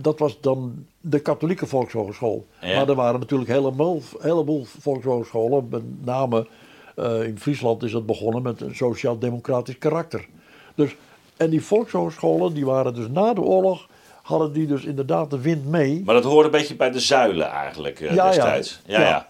dat 0.02 0.20
was 0.20 0.38
dan 0.42 0.86
de 1.02 1.20
katholieke 1.20 1.66
volkshogeschool. 1.68 2.46
Ja. 2.62 2.76
Maar 2.76 2.90
er 2.90 2.96
waren 2.96 3.20
natuurlijk 3.20 3.50
een 3.50 3.56
heleboel, 3.56 4.02
heleboel 4.20 4.66
volkshogescholen. 4.80 5.68
Met 5.70 6.06
name 6.06 6.48
in 7.26 7.38
Friesland 7.40 7.84
is 7.84 7.92
dat 7.92 8.06
begonnen 8.06 8.42
met 8.42 8.62
een 8.62 8.76
sociaal-democratisch 8.76 9.78
karakter. 9.78 10.28
Dus, 10.76 10.96
en 11.38 11.50
die 11.50 11.62
volkshogescholen, 11.66 12.54
die 12.54 12.66
waren 12.66 12.94
dus 12.94 13.08
na 13.08 13.34
de 13.34 13.42
oorlog, 13.42 13.88
hadden 14.32 14.54
die 14.54 14.68
dus 14.68 14.84
inderdaad 14.84 15.30
de 15.30 15.42
wind 15.42 15.66
mee. 15.66 16.02
Maar 16.06 16.16
dat 16.16 16.24
hoorde 16.24 16.46
een 16.46 16.52
beetje 16.52 16.76
bij 16.76 16.92
de 16.92 17.00
zuilen 17.00 17.48
eigenlijk 17.50 18.00
eh, 18.00 18.14
Ja, 18.14 18.28
destijds. 18.28 18.82
Ja, 18.86 19.00
ja. 19.02 19.08
Ja. 19.08 19.28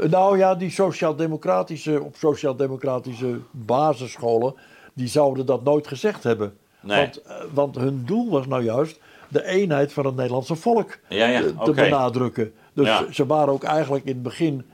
Eh, 0.00 0.08
Nou 0.10 0.38
ja, 0.38 0.54
die 0.54 0.70
sociaal-democratische, 0.70 2.02
op 2.02 2.16
sociaal-democratische 2.16 3.38
basisscholen, 3.50 4.54
die 4.94 5.08
zouden 5.08 5.46
dat 5.46 5.64
nooit 5.64 5.86
gezegd 5.86 6.22
hebben. 6.22 6.56
Nee. 6.80 6.98
Want, 6.98 7.22
eh, 7.22 7.34
want 7.52 7.76
hun 7.76 8.02
doel 8.06 8.30
was 8.30 8.46
nou 8.46 8.62
juist 8.64 8.98
de 9.28 9.44
eenheid 9.44 9.92
van 9.92 10.06
het 10.06 10.16
Nederlandse 10.16 10.54
volk 10.54 10.98
Ja, 11.08 11.26
ja, 11.26 11.42
te, 11.64 11.72
benadrukken. 11.72 12.52
Dus 12.72 12.86
Ja. 12.86 13.04
ze 13.10 13.26
waren 13.26 13.52
ook 13.52 13.62
eigenlijk 13.62 14.04
in 14.04 14.12
het 14.12 14.22
begin 14.22 14.64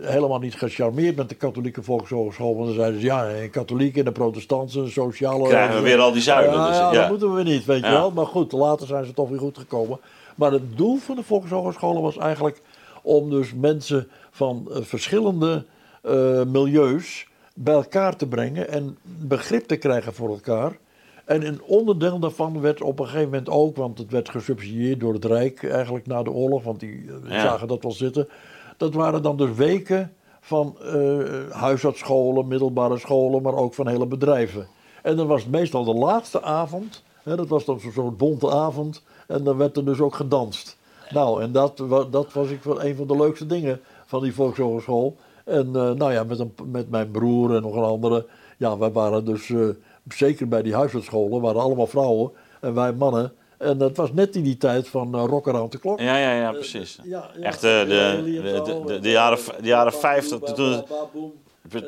helemaal 0.00 0.38
niet 0.38 0.54
gecharmeerd 0.54 1.16
met 1.16 1.28
de 1.28 1.34
katholieke 1.34 1.82
volkshogeschool. 1.82 2.54
Want 2.54 2.66
dan 2.66 2.74
zeiden 2.74 3.00
ze, 3.00 3.06
ja, 3.06 3.30
een 3.30 3.50
katholiek 3.50 3.96
en 3.96 4.04
de 4.04 4.12
protestanten, 4.12 4.80
een 4.80 4.90
sociale... 4.90 5.48
Krijgen 5.48 5.76
we 5.76 5.82
weer 5.82 5.98
al 5.98 6.12
die 6.12 6.22
zuilen. 6.22 6.54
Ja, 6.54 6.68
dus, 6.68 6.76
ja, 6.76 6.92
ja. 6.92 7.00
dat 7.00 7.08
moeten 7.08 7.34
we 7.34 7.42
niet, 7.42 7.64
weet 7.64 7.84
je 7.84 7.90
wel. 7.90 8.10
Maar 8.10 8.26
goed, 8.26 8.52
later 8.52 8.86
zijn 8.86 9.04
ze 9.04 9.12
toch 9.12 9.28
weer 9.28 9.38
goed 9.38 9.58
gekomen. 9.58 9.98
Maar 10.34 10.52
het 10.52 10.76
doel 10.76 10.96
van 10.96 11.16
de 11.16 11.22
volkshogescholen 11.22 12.02
was 12.02 12.16
eigenlijk 12.16 12.60
om 13.02 13.30
dus 13.30 13.54
mensen 13.54 14.08
van 14.30 14.68
eh, 14.70 14.82
verschillende 14.82 15.64
eh, 16.02 16.42
milieus 16.44 17.26
bij 17.54 17.74
elkaar 17.74 18.16
te 18.16 18.26
brengen 18.26 18.68
en 18.68 18.96
begrip 19.02 19.66
te 19.66 19.76
krijgen 19.76 20.14
voor 20.14 20.28
elkaar. 20.28 20.76
En 21.24 21.46
een 21.46 21.62
onderdeel 21.62 22.18
daarvan 22.18 22.60
werd 22.60 22.82
op 22.82 22.98
een 22.98 23.06
gegeven 23.06 23.28
moment 23.28 23.48
ook, 23.48 23.76
want 23.76 23.98
het 23.98 24.10
werd 24.10 24.28
gesubsidieerd 24.28 25.00
door 25.00 25.12
het 25.12 25.24
Rijk 25.24 25.64
eigenlijk 25.64 26.06
na 26.06 26.22
de 26.22 26.30
oorlog, 26.30 26.62
want 26.62 26.80
die 26.80 27.04
eh, 27.24 27.30
Ja. 27.30 27.40
zagen 27.40 27.68
dat 27.68 27.82
wel 27.82 27.92
zitten. 27.92 28.28
Dat 28.76 28.94
waren 28.94 29.22
dan 29.22 29.36
dus 29.36 29.54
weken 29.56 30.12
van 30.40 30.76
eh 30.80 31.50
huisartsscholen, 31.50 32.48
middelbare 32.48 32.98
scholen, 32.98 33.42
maar 33.42 33.54
ook 33.54 33.74
van 33.74 33.88
hele 33.88 34.06
bedrijven. 34.06 34.66
En 35.02 35.16
dan 35.16 35.26
was 35.26 35.42
het 35.42 35.50
meestal 35.50 35.84
de 35.84 35.94
laatste 35.94 36.42
avond, 36.42 37.02
hè, 37.22 37.36
dat 37.36 37.48
was 37.48 37.64
dan 37.64 37.80
zo- 37.80 37.90
zo'n 37.90 38.16
bonte 38.16 38.50
avond, 38.50 39.02
en 39.26 39.44
dan 39.44 39.56
werd 39.56 39.76
er 39.76 39.84
dus 39.84 40.00
ook 40.00 40.14
gedanst. 40.14 40.76
Nou, 41.10 41.42
en 41.42 41.52
dat, 41.52 41.82
dat 42.10 42.32
was 42.32 42.48
ik 42.48 42.62
wel 42.62 42.84
een 42.84 42.96
van 42.96 43.06
de 43.06 43.16
leukste 43.16 43.46
dingen 43.46 43.80
van 44.06 44.22
die 44.22 44.34
volkshogeschool. 44.34 45.16
En 45.44 45.66
eh, 45.66 45.90
nou 45.90 46.12
ja, 46.12 46.24
met, 46.24 46.38
een, 46.38 46.54
met 46.66 46.90
mijn 46.90 47.10
broer 47.10 47.54
en 47.54 47.62
nog 47.62 47.74
een 47.76 47.82
andere, 47.82 48.26
ja, 48.58 48.78
wij 48.78 48.90
waren 48.92 49.24
dus, 49.24 49.50
eh, 49.50 49.68
zeker 50.08 50.48
bij 50.48 50.62
die 50.62 50.74
huisartsscholen, 50.74 51.40
waren 51.40 51.60
allemaal 51.60 51.86
vrouwen 51.86 52.30
en 52.60 52.74
wij 52.74 52.92
mannen. 52.92 53.32
En 53.64 53.78
dat 53.78 53.96
was 53.96 54.12
net 54.12 54.36
in 54.36 54.42
die 54.42 54.56
tijd 54.56 54.88
van 54.88 55.14
uh, 55.16 55.24
Rock 55.26 55.48
Around 55.48 55.70
the 55.70 55.78
Clock. 55.78 56.00
Ja, 56.00 56.16
ja, 56.16 56.32
ja, 56.34 56.52
precies. 56.52 56.98
Ja, 57.02 57.30
ja. 57.36 57.42
Echt 57.42 57.64
eh, 57.64 57.80
de, 57.80 57.86
de, 57.86 58.22
de, 58.42 58.62
de, 58.86 58.94
en 58.94 59.00
de 59.02 59.10
jaren, 59.10 59.38
de 59.60 59.66
jaren 59.68 59.92
ba- 59.92 59.98
50, 59.98 60.38
ba- 60.38 60.52
toen, 60.52 60.84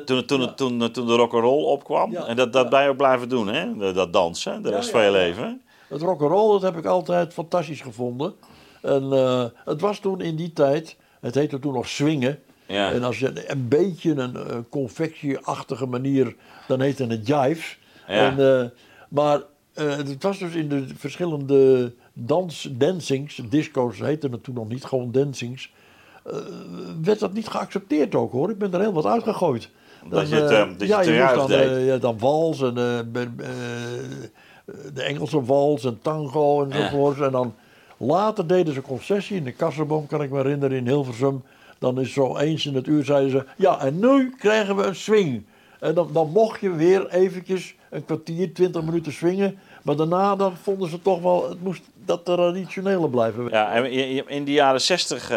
toen, 0.05 0.25
toen, 0.25 0.55
toen, 0.55 0.91
toen 0.91 1.07
de 1.07 1.15
rock'n'roll 1.15 1.63
opkwam. 1.63 2.15
En 2.15 2.35
dat, 2.35 2.53
dat 2.53 2.69
ben 2.69 2.83
je 2.83 2.89
ook 2.89 2.97
blijven 2.97 3.29
doen, 3.29 3.47
hè? 3.47 3.93
Dat- 3.93 4.13
dansen, 4.13 4.61
de 4.63 4.69
rest 4.69 4.89
van 4.89 5.03
je 5.03 5.11
leven. 5.11 5.61
Het 5.87 6.01
rock'n'roll, 6.01 6.51
dat 6.51 6.61
heb 6.61 6.77
ik 6.77 6.85
altijd 6.85 7.33
fantastisch 7.33 7.81
gevonden. 7.81 8.33
En 8.81 9.13
eh, 9.13 9.43
het 9.65 9.81
was 9.81 9.99
toen 9.99 10.21
in 10.21 10.35
die 10.35 10.53
tijd, 10.53 10.95
het 11.19 11.35
heette 11.35 11.59
toen 11.59 11.73
nog 11.73 11.87
swingen. 11.87 12.39
Ja. 12.65 12.91
En 12.91 13.03
als 13.03 13.19
je 13.19 13.49
een 13.51 13.67
beetje 13.67 14.11
een 14.11 14.35
eh, 14.35 14.57
confectieachtige 14.69 15.85
manier, 15.85 16.35
dan 16.67 16.81
heette 16.81 17.05
het 17.05 17.27
jives. 17.27 17.79
Ja. 18.07 18.13
En, 18.13 18.61
eh, 18.61 18.65
maar 19.09 19.35
eh, 19.37 19.43
het 19.77 20.23
was 20.23 20.39
dus 20.39 20.53
in 20.53 20.69
de 20.69 20.85
verschillende 20.95 21.93
dans, 22.13 22.69
dancings, 22.71 23.41
disco's 23.49 23.99
heette 23.99 24.27
het 24.31 24.43
toen 24.43 24.55
nog 24.55 24.69
niet, 24.69 24.83
gewoon 24.83 25.11
dancings. 25.11 25.71
eh, 26.25 26.33
werd 27.01 27.19
dat 27.19 27.33
niet 27.33 27.47
geaccepteerd 27.47 28.15
ook 28.15 28.31
hoor. 28.31 28.49
Ik 28.49 28.57
ben 28.57 28.73
er 28.73 28.79
heel 28.79 28.93
wat 28.93 29.05
uitgegooid. 29.05 29.69
Dat 30.09 30.29
je 30.29 30.35
het, 30.35 30.51
eh, 30.51 30.67
dat 30.77 30.79
je 30.79 30.85
ja, 30.87 31.01
je 31.01 31.35
dan, 31.35 31.51
eh, 31.51 31.85
ja, 31.85 31.97
dan 31.97 32.17
wals 32.19 32.61
en 32.61 32.77
eh, 32.77 32.99
eh, 32.99 33.05
de 34.93 35.03
Engelse 35.03 35.43
wals 35.45 35.85
en 35.85 35.99
tango 36.01 36.63
enzovoort. 36.63 37.19
En 37.19 37.31
dan 37.31 37.53
later 37.97 38.47
deden 38.47 38.73
ze 38.73 38.81
concessie 38.81 39.37
in 39.37 39.43
de 39.43 39.51
Kassenboom, 39.51 40.07
kan 40.07 40.21
ik 40.21 40.29
me 40.29 40.37
herinneren, 40.37 40.77
in 40.77 40.87
Hilversum. 40.87 41.43
Dan 41.79 41.99
is 41.99 42.13
zo 42.13 42.37
eens 42.37 42.65
in 42.65 42.75
het 42.75 42.87
uur 42.87 43.05
zeiden 43.05 43.31
ze, 43.31 43.45
ja 43.57 43.79
en 43.81 43.99
nu 43.99 44.33
krijgen 44.39 44.75
we 44.75 44.83
een 44.83 44.95
swing. 44.95 45.43
En 45.79 45.93
dan, 45.93 46.09
dan 46.13 46.31
mocht 46.31 46.59
je 46.61 46.71
weer 46.71 47.09
eventjes 47.09 47.75
een 47.89 48.05
kwartier, 48.05 48.53
twintig 48.53 48.83
minuten 48.83 49.11
swingen. 49.13 49.57
Maar 49.87 49.95
daarna 49.95 50.35
dan 50.35 50.57
vonden 50.57 50.89
ze 50.89 51.01
toch 51.01 51.21
wel, 51.21 51.49
het 51.49 51.61
moest 51.63 51.81
dat 52.05 52.25
traditionele 52.25 53.09
blijven. 53.09 53.49
Ja, 53.49 53.71
en 53.71 53.91
in 54.27 54.43
de 54.45 54.51
jaren 54.51 54.81
zestig 54.81 55.27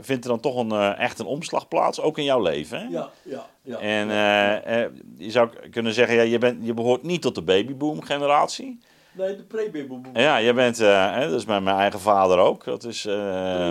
vindt 0.00 0.24
er 0.24 0.30
dan 0.30 0.40
toch 0.40 0.56
een, 0.56 0.70
eh, 0.70 0.98
echt 0.98 1.18
een 1.18 1.26
omslag 1.26 1.68
plaats, 1.68 2.00
ook 2.00 2.18
in 2.18 2.24
jouw 2.24 2.42
leven. 2.42 2.78
Hè? 2.78 2.86
Ja, 2.88 3.10
ja, 3.22 3.46
ja. 3.62 3.78
En 3.78 4.10
eh, 4.10 4.82
eh, 4.84 4.90
je 5.16 5.30
zou 5.30 5.48
kunnen 5.70 5.92
zeggen, 5.92 6.16
ja, 6.16 6.22
je, 6.22 6.38
bent, 6.38 6.66
je 6.66 6.74
behoort 6.74 7.02
niet 7.02 7.22
tot 7.22 7.34
de 7.34 7.42
babyboom 7.42 8.02
generatie. 8.02 8.80
Nee, 9.12 9.36
de 9.36 9.42
pre-babyboom. 9.42 10.02
Ja, 10.14 10.36
je 10.36 10.52
bent, 10.52 10.78
hè, 10.78 11.28
dat 11.28 11.40
is 11.40 11.44
met 11.46 11.62
mijn 11.62 11.76
eigen 11.76 12.00
vader 12.00 12.38
ook. 12.38 12.64
Dat 12.64 12.84
is, 12.84 13.04
eh, 13.06 13.14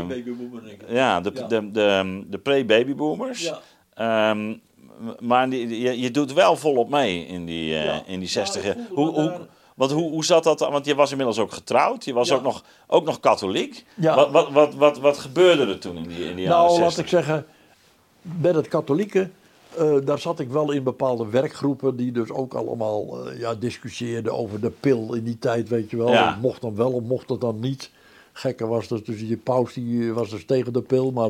Pre-babyboom, 0.07 0.61
denk 0.65 0.81
ik. 0.81 0.89
ja, 0.89 1.21
de, 1.21 1.31
Ja. 1.35 1.47
de, 1.47 1.71
de, 1.71 2.23
de 2.27 2.37
pre-babyboomers. 2.37 3.41
Ja. 3.43 3.59
Ehm, 3.93 4.53
maar 5.19 5.49
die, 5.49 5.79
je, 5.81 5.99
je 5.99 6.11
doet 6.11 6.33
wel 6.33 6.55
volop 6.55 6.89
mee 6.89 7.25
in 7.27 7.45
die, 7.45 7.75
eh, 7.77 7.85
Ja. 7.85 7.93
in 8.05 8.19
die 8.19 8.27
Ja, 8.27 8.33
60 8.33 8.63
ik 8.63 8.75
jaar. 8.75 8.85
voelde 8.93 9.11
Hoe, 9.21 9.21
hoe, 9.21 9.47
want 9.75 9.91
hoe, 9.91 10.09
hoe 10.11 10.25
zat 10.25 10.43
dat? 10.43 10.59
Want 10.59 10.85
je 10.85 10.95
was 10.95 11.09
inmiddels 11.11 11.39
ook 11.39 11.51
getrouwd. 11.51 12.05
Je 12.05 12.13
was 12.13 12.27
Ja. 12.29 12.35
ook, 12.35 12.41
nog, 12.43 12.63
ook 12.87 13.05
nog 13.05 13.19
katholiek. 13.19 13.85
Ja. 13.95 14.15
Wat, 14.15 14.31
wat, 14.31 14.51
wat, 14.51 14.75
wat, 14.75 14.97
wat 14.99 15.17
gebeurde 15.17 15.65
er 15.65 15.79
toen 15.79 15.97
in 15.97 16.07
die, 16.07 16.29
in 16.29 16.35
die 16.35 16.45
jaren 16.45 16.57
Nou, 16.65 16.69
60? 16.69 16.81
laat 16.87 16.97
ik 16.97 17.07
zeggen, 17.07 17.45
met 18.21 18.55
het 18.55 18.67
katholieke, 18.67 19.29
eh, 19.77 19.95
daar 20.03 20.19
zat 20.19 20.39
ik 20.39 20.49
wel 20.49 20.71
in 20.71 20.83
bepaalde 20.83 21.27
werkgroepen 21.29 21.95
die 21.95 22.11
dus 22.11 22.29
ook 22.31 22.53
allemaal 22.53 23.27
eh, 23.29 23.39
ja, 23.39 23.55
discussieerden 23.55 24.33
over 24.33 24.61
de 24.61 24.69
pil 24.79 25.13
in 25.13 25.23
die 25.23 25.39
tijd, 25.39 25.69
weet 25.69 25.89
je 25.89 25.97
wel. 25.97 26.11
Ja. 26.11 26.37
Mocht 26.41 26.61
dan 26.61 26.75
wel 26.75 26.91
of 26.91 27.01
mocht 27.03 27.29
het 27.29 27.41
dan 27.41 27.59
niet. 27.59 27.89
Gekke 28.33 28.67
was 28.67 28.87
dus, 28.87 29.03
dus 29.03 29.19
die 29.19 29.37
paus 29.37 29.73
die 29.73 30.13
was 30.13 30.29
dus 30.29 30.45
tegen 30.45 30.73
de 30.73 30.81
pil, 30.81 31.11
maar 31.11 31.29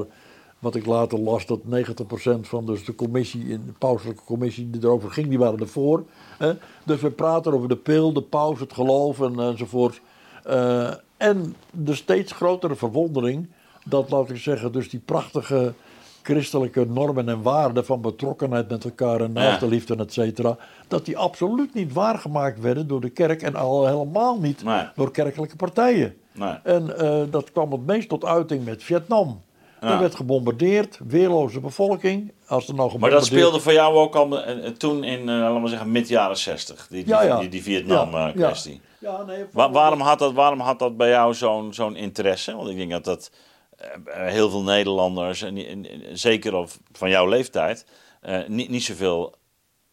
wat 0.65 0.75
ik 0.75 0.85
later 0.85 1.19
las, 1.19 1.45
dat 1.45 1.59
90% 1.59 2.39
van 2.41 2.65
dus 2.65 2.85
de 2.85 2.95
commissie, 2.95 3.47
in 3.47 3.63
de 3.65 3.71
pauselijke 3.77 4.23
commissie 4.23 4.69
die 4.69 4.83
erover 4.83 5.11
ging, 5.11 5.27
die 5.27 5.39
waren 5.39 5.59
ervoor. 5.59 6.03
Hè? 6.37 6.53
Dus 6.85 7.01
we 7.01 7.09
praten 7.11 7.53
over 7.53 7.67
de 7.67 7.75
pil, 7.77 8.13
de 8.13 8.21
paus, 8.21 8.59
het 8.59 8.73
geloof 8.73 9.21
en, 9.21 9.39
enzovoort. 9.39 10.01
Eh, 10.43 10.91
en 11.17 11.55
de 11.71 11.95
steeds 11.95 12.31
grotere 12.31 12.75
verwondering 12.75 13.47
dat, 13.85 14.09
laat 14.09 14.29
ik 14.29 14.37
zeggen, 14.37 14.71
dus 14.71 14.89
die 14.89 14.99
prachtige 14.99 15.73
christelijke 16.21 16.85
normen 16.85 17.29
en 17.29 17.41
waarden 17.41 17.85
van 17.85 18.01
betrokkenheid 18.01 18.69
met 18.69 18.83
elkaar 18.83 19.21
en 19.21 19.31
naastenliefde, 19.33 19.95
et 19.95 20.13
cetera, 20.13 20.57
dat 20.87 21.05
die 21.05 21.17
absoluut 21.17 21.73
niet 21.73 21.93
waargemaakt 21.93 22.59
werden 22.59 22.87
door 22.87 23.01
de 23.01 23.09
kerk 23.09 23.41
en 23.41 23.55
al 23.55 23.85
helemaal 23.87 24.39
niet 24.39 24.63
Nee. 24.63 24.83
door 24.95 25.11
kerkelijke 25.11 25.55
partijen. 25.55 26.15
Nee. 26.31 26.53
En 26.63 26.97
eh, 26.97 27.23
dat 27.29 27.51
kwam 27.51 27.71
het 27.71 27.85
meest 27.85 28.09
tot 28.09 28.25
uiting 28.25 28.65
met 28.65 28.83
Vietnam. 28.83 29.41
Ja. 29.85 29.91
Er 29.93 29.99
werd 29.99 30.15
gebombardeerd, 30.15 30.99
weerloze 31.07 31.59
bevolking. 31.59 32.31
Als 32.47 32.67
er 32.67 32.73
nou 32.75 32.99
Maar 32.99 33.09
dat 33.09 33.25
speelde 33.25 33.59
voor 33.59 33.73
jou 33.73 33.95
ook 33.95 34.15
al 34.15 34.41
eh, 34.43 34.69
toen 34.69 35.03
in, 35.03 35.19
eh, 35.19 35.25
laten 35.25 35.61
we 35.61 35.67
zeggen, 35.69 35.91
mid 35.91 36.07
jaren 36.07 36.37
60. 36.37 36.87
Die, 36.87 37.03
die, 37.03 37.13
Ja, 37.13 37.21
ja. 37.21 37.39
die, 37.39 37.49
die 37.49 37.63
Vietnam-kwestie. 37.63 38.73
Ja, 38.73 39.09
ja. 39.11 39.17
Ja, 39.17 39.23
nee, 39.23 39.43
Wa- 39.51 39.71
waarom, 39.71 39.99
had 40.01 40.19
dat, 40.19 40.33
waarom 40.33 40.59
had 40.59 40.79
dat 40.79 40.97
bij 40.97 41.09
jou 41.09 41.33
zo'n 41.33 41.73
zo'n 41.73 41.95
interesse? 41.95 42.55
Want 42.55 42.69
ik 42.69 42.77
denk 42.77 42.91
dat 42.91 43.03
dat 43.03 43.31
eh, 43.77 43.87
heel 44.27 44.49
veel 44.49 44.61
Nederlanders, 44.63 45.41
en, 45.41 45.57
en- 45.57 45.89
en 45.91 46.17
zeker 46.17 46.55
of 46.55 46.79
van 46.91 47.09
jouw 47.09 47.27
leeftijd, 47.27 47.85
eh, 48.21 48.39
niet, 48.47 48.69
niet 48.69 48.83
zoveel 48.83 49.33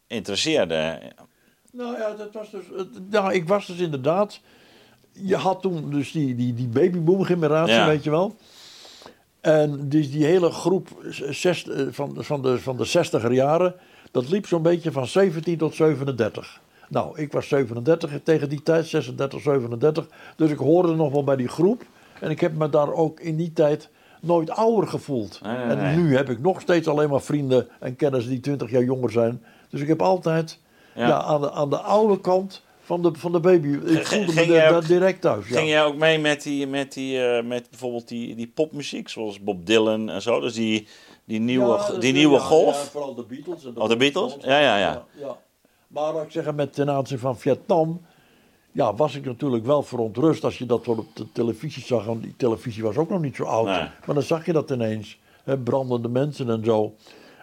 interesseerde. 0.06 0.98
Nou 1.72 1.98
ja, 1.98 2.10
dat 2.14 2.32
was 2.32 2.50
dus. 2.50 2.62
Nou, 3.10 3.32
ik 3.32 3.48
was 3.48 3.66
dus 3.66 3.78
inderdaad. 3.78 4.40
Je 5.12 5.36
had 5.36 5.62
toen 5.62 5.90
dus 5.90 6.12
die, 6.12 6.34
die, 6.34 6.54
die 6.54 6.66
babyboom 6.68 7.22
generatie, 7.24 7.74
Ja. 7.74 7.86
weet 7.86 8.04
je 8.04 8.10
wel. 8.10 8.36
En 9.42 9.88
die, 9.88 10.10
die 10.10 10.24
hele 10.24 10.50
groep 10.50 10.88
zes, 11.30 11.68
eh, 11.68 11.86
van, 11.90 12.14
van, 12.18 12.42
de, 12.42 12.58
van 12.58 12.76
de 12.76 12.86
60er 12.86 13.32
jaren, 13.32 13.74
dat 14.10 14.28
liep 14.28 14.46
zo'n 14.46 14.62
beetje 14.62 14.92
van 14.92 15.06
17 15.06 15.58
tot 15.58 15.74
37. 15.74 16.60
Nou, 16.88 17.18
ik 17.20 17.32
was 17.32 17.48
37 17.48 18.20
tegen 18.22 18.48
die 18.48 18.62
tijd, 18.62 18.86
36, 18.86 19.40
37. 19.40 20.06
Dus 20.36 20.50
ik 20.50 20.58
hoorde 20.58 20.94
nog 20.94 21.12
wel 21.12 21.24
bij 21.24 21.36
die 21.36 21.48
groep. 21.48 21.82
En 22.20 22.30
ik 22.30 22.40
heb 22.40 22.54
me 22.54 22.68
daar 22.68 22.92
ook 22.92 23.20
in 23.20 23.36
die 23.36 23.52
tijd 23.52 23.88
nooit 24.20 24.50
ouder 24.50 24.88
gevoeld. 24.88 25.40
Nee, 25.42 25.56
nee, 25.56 25.76
en 25.76 25.96
nu 25.96 26.16
heb 26.16 26.30
ik 26.30 26.40
nog 26.40 26.60
steeds 26.60 26.88
alleen 26.88 27.10
maar 27.10 27.22
vrienden 27.22 27.68
en 27.80 27.96
kennissen 27.96 28.30
die 28.30 28.40
20 28.40 28.70
jaar 28.70 28.84
jonger 28.84 29.10
zijn. 29.10 29.42
Dus 29.70 29.80
ik 29.80 29.88
heb 29.88 30.02
altijd 30.02 30.58
Ja. 30.94 31.06
ja. 31.06 31.22
aan, 31.22 31.40
de, 31.40 31.52
aan 31.52 31.70
de 31.70 31.78
oude 31.78 32.20
kant 32.20 32.62
van 32.84 33.02
de, 33.02 33.10
van 33.14 33.32
de 33.32 33.40
baby. 33.40 33.68
Ik 33.68 34.06
voelde 34.06 34.26
me 34.26 34.32
ging 34.32 34.46
da- 34.48 34.54
jij 34.54 34.68
da- 34.68 34.76
ook- 34.76 34.86
direct 34.86 35.20
thuis. 35.20 35.48
Ja. 35.48 35.56
Ging 35.56 35.68
jij 35.68 35.84
ook 35.84 35.96
mee 35.96 36.18
met, 36.18 36.42
die, 36.42 36.66
met, 36.66 36.92
die, 36.92 37.24
eh, 37.26 37.44
met 37.44 37.70
bijvoorbeeld 37.70 38.08
die, 38.08 38.34
die 38.34 38.46
popmuziek, 38.54 39.08
zoals 39.08 39.40
Bob 39.40 39.66
Dylan 39.66 40.10
en 40.10 40.22
zo? 40.22 40.40
Dus 40.40 40.54
die, 40.54 40.86
die 41.24 41.40
nieuwe, 41.40 41.66
Ja, 41.92 41.98
die 41.98 42.12
nieuwe 42.12 42.34
ja, 42.34 42.40
golf? 42.40 42.82
Ja, 42.84 42.90
vooral 42.90 43.14
de 43.14 43.22
Beatles. 43.24 43.64
En 43.64 43.76
Oh, 43.76 43.88
de 43.88 43.96
Beatles? 43.96 44.36
Ja, 44.40 44.58
ja, 44.58 44.78
ja. 44.78 45.04
ja. 45.18 45.36
Maar 45.88 46.22
ik 46.22 46.30
zeggen, 46.30 46.54
met 46.54 46.72
ten 46.74 46.90
aanzien 46.90 47.18
van 47.18 47.38
Vietnam. 47.38 48.00
Ja, 48.72 48.94
was 48.94 49.14
ik 49.14 49.24
natuurlijk 49.24 49.64
wel 49.66 49.82
verontrust 49.82 50.44
als 50.44 50.58
je 50.58 50.66
dat 50.66 50.88
op 50.88 51.06
de 51.14 51.26
televisie 51.32 51.82
zag. 51.82 52.04
Want 52.04 52.22
die 52.22 52.34
televisie 52.36 52.82
was 52.82 52.96
ook 52.96 53.08
nog 53.10 53.20
niet 53.20 53.36
zo 53.36 53.44
oud. 53.44 53.66
Nee. 53.66 53.74
Maar 54.06 54.14
dan 54.14 54.22
zag 54.22 54.46
je 54.46 54.52
dat 54.52 54.70
ineens. 54.70 55.18
Hè, 55.44 55.58
brandende 55.58 56.08
mensen 56.08 56.50
en 56.50 56.64
zo. 56.64 56.94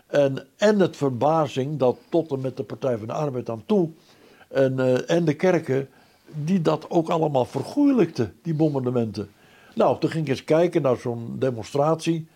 En, 0.08 0.48
en 0.58 0.80
het 0.80 0.98
verbazing 0.98 1.78
dat 1.80 1.98
tot 2.10 2.32
en 2.32 2.42
met 2.42 2.58
de 2.58 2.64
Partij 2.64 2.98
van 2.98 3.08
de 3.08 3.14
Arbeid 3.14 3.50
aan 3.50 3.64
toe. 3.66 3.90
En, 4.50 4.80
eh, 4.80 5.16
en 5.18 5.26
de 5.26 5.34
kerken, 5.34 5.90
die 6.34 6.62
dat 6.62 6.90
ook 6.90 7.10
allemaal 7.10 7.46
vergoeilijkten, 7.46 8.36
die 8.42 8.54
bombardementen. 8.54 9.30
Nou, 9.76 10.00
toen 10.00 10.10
ging 10.10 10.24
ik 10.24 10.30
eens 10.30 10.44
kijken 10.44 10.82
naar 10.82 10.98
zo'n 10.98 11.36
demonstratie. 11.40 12.28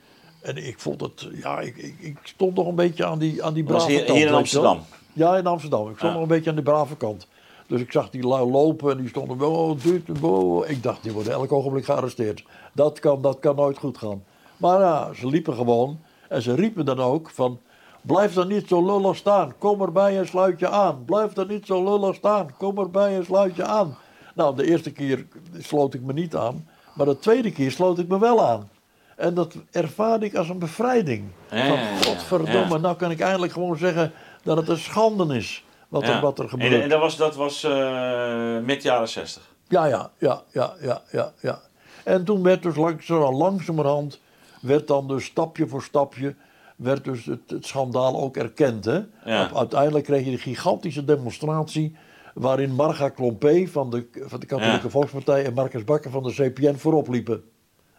En 0.41 0.57
ik 0.57 0.79
vond 0.79 1.01
het, 1.01 1.27
ja, 1.33 1.59
ik, 1.59 1.77
ik, 1.77 1.95
ik 1.99 2.17
stond 2.23 2.55
nog 2.55 2.67
een 2.67 2.75
beetje 2.75 3.05
aan 3.05 3.19
die, 3.19 3.43
aan 3.43 3.53
die 3.53 3.63
brave 3.63 3.91
hier- 3.91 4.03
kant. 4.03 4.17
hier 4.17 4.27
in. 4.27 4.33
Amsterdam? 4.33 4.79
Ja, 5.13 5.37
in 5.37 5.47
Amsterdam. 5.47 5.89
Ik 5.89 5.95
stond 5.95 6.11
Ja. 6.11 6.19
nog 6.19 6.21
een 6.21 6.35
beetje 6.35 6.49
aan 6.49 6.55
de 6.55 6.61
brave 6.61 6.95
kant. 6.97 7.27
Dus 7.67 7.81
ik 7.81 7.91
zag 7.91 8.09
die 8.09 8.27
lui 8.27 8.49
lopen 8.51 8.91
en 8.91 8.97
die 8.97 9.07
stonden 9.09 9.37
wel, 9.37 9.51
oh, 9.51 9.77
oh. 10.21 10.69
Ik 10.69 10.83
dacht, 10.83 11.03
die 11.03 11.11
worden 11.11 11.33
elk 11.33 11.51
ogenblik 11.51 11.85
gearresteerd. 11.85 12.43
Dat 12.73 12.99
kan, 12.99 13.21
dat 13.21 13.39
kan 13.39 13.55
nooit 13.55 13.77
goed 13.77 13.97
gaan. 13.97 14.23
Maar 14.57 14.79
ja, 14.79 15.13
ze 15.13 15.27
liepen 15.27 15.53
gewoon. 15.53 15.99
En 16.29 16.41
ze 16.41 16.55
riepen 16.55 16.85
dan 16.85 16.99
ook 16.99 17.29
van, 17.29 17.59
blijf 18.03 18.35
er 18.35 18.45
niet 18.45 18.67
zo 18.67 18.85
lullig 18.85 19.15
staan. 19.15 19.53
Kom 19.57 19.81
erbij 19.81 20.17
en 20.17 20.27
sluit 20.27 20.59
je 20.59 20.69
aan. 20.69 21.05
Blijf 21.05 21.37
er 21.37 21.45
niet 21.47 21.65
zo 21.65 21.83
lullig 21.83 22.15
staan. 22.15 22.49
Kom 22.57 22.77
erbij 22.77 23.15
en 23.15 23.25
sluit 23.25 23.55
je 23.55 23.63
aan. 23.65 23.97
Nou, 24.35 24.55
de 24.55 24.67
eerste 24.67 24.91
keer 24.91 25.25
sloot 25.59 25.93
ik 25.93 26.01
me 26.01 26.13
niet 26.13 26.35
aan. 26.35 26.67
Maar 26.93 27.05
de 27.05 27.19
tweede 27.19 27.51
keer 27.51 27.71
sloot 27.71 27.99
ik 27.99 28.07
me 28.07 28.19
wel 28.19 28.45
aan. 28.45 28.69
En 29.15 29.33
dat 29.33 29.55
ervaarde 29.71 30.25
ik 30.25 30.35
als 30.35 30.49
een 30.49 30.59
bevrijding. 30.59 31.23
Ja, 31.49 31.67
Van, 31.67 31.77
godverdomme, 32.07 32.73
ja. 32.75 32.77
nou 32.77 32.95
kan 32.95 33.11
ik 33.11 33.19
eindelijk 33.19 33.51
gewoon 33.53 33.77
zeggen 33.77 34.11
dat 34.43 34.57
het 34.57 34.67
een 34.67 34.77
schande 34.77 35.35
is 35.35 35.65
wat, 35.87 36.05
Ja. 36.05 36.15
er, 36.15 36.21
wat 36.21 36.37
er 36.37 36.43
En, 36.43 36.49
gebeurt. 36.49 36.81
en 36.81 36.89
dat 36.89 36.99
was, 36.99 37.17
dat 37.17 37.35
was 37.35 37.63
eh 37.63 38.59
mid 38.59 38.83
jaren 38.83 39.09
60. 39.09 39.41
Ja, 39.67 39.85
ja, 39.85 40.11
ja, 40.17 40.41
ja, 40.51 40.73
ja, 40.81 41.01
ja, 41.11 41.31
ja. 41.41 41.59
En 42.03 42.23
toen 42.23 42.43
werd 42.43 42.63
dus 42.63 42.75
langzaam, 42.75 43.35
langzamerhand, 43.35 44.19
werd 44.61 44.87
dan 44.87 45.07
dus 45.07 45.25
stapje 45.25 45.67
voor 45.67 45.83
stapje, 45.83 46.35
werd 46.75 47.03
dus 47.03 47.25
het, 47.25 47.39
het 47.47 47.65
schandaal 47.65 48.19
ook 48.19 48.37
erkend. 48.37 48.85
Hè? 48.85 48.99
Ja. 49.25 49.53
Uiteindelijk 49.53 50.05
kreeg 50.05 50.25
je 50.25 50.31
de 50.31 50.37
gigantische 50.37 51.05
demonstratie 51.05 51.95
waarin 52.33 52.75
Marga 52.75 53.09
Klompé 53.09 53.67
van 53.67 53.89
de, 53.89 54.07
van 54.13 54.39
de 54.39 54.45
Katholieke 54.45 54.83
Ja. 54.83 54.89
Volkspartij 54.89 55.45
en 55.45 55.53
Marcus 55.53 55.83
Bakker 55.83 56.11
van 56.11 56.23
de 56.23 56.31
CPN 56.31 56.75
voorop 56.75 57.07
liepen. 57.07 57.43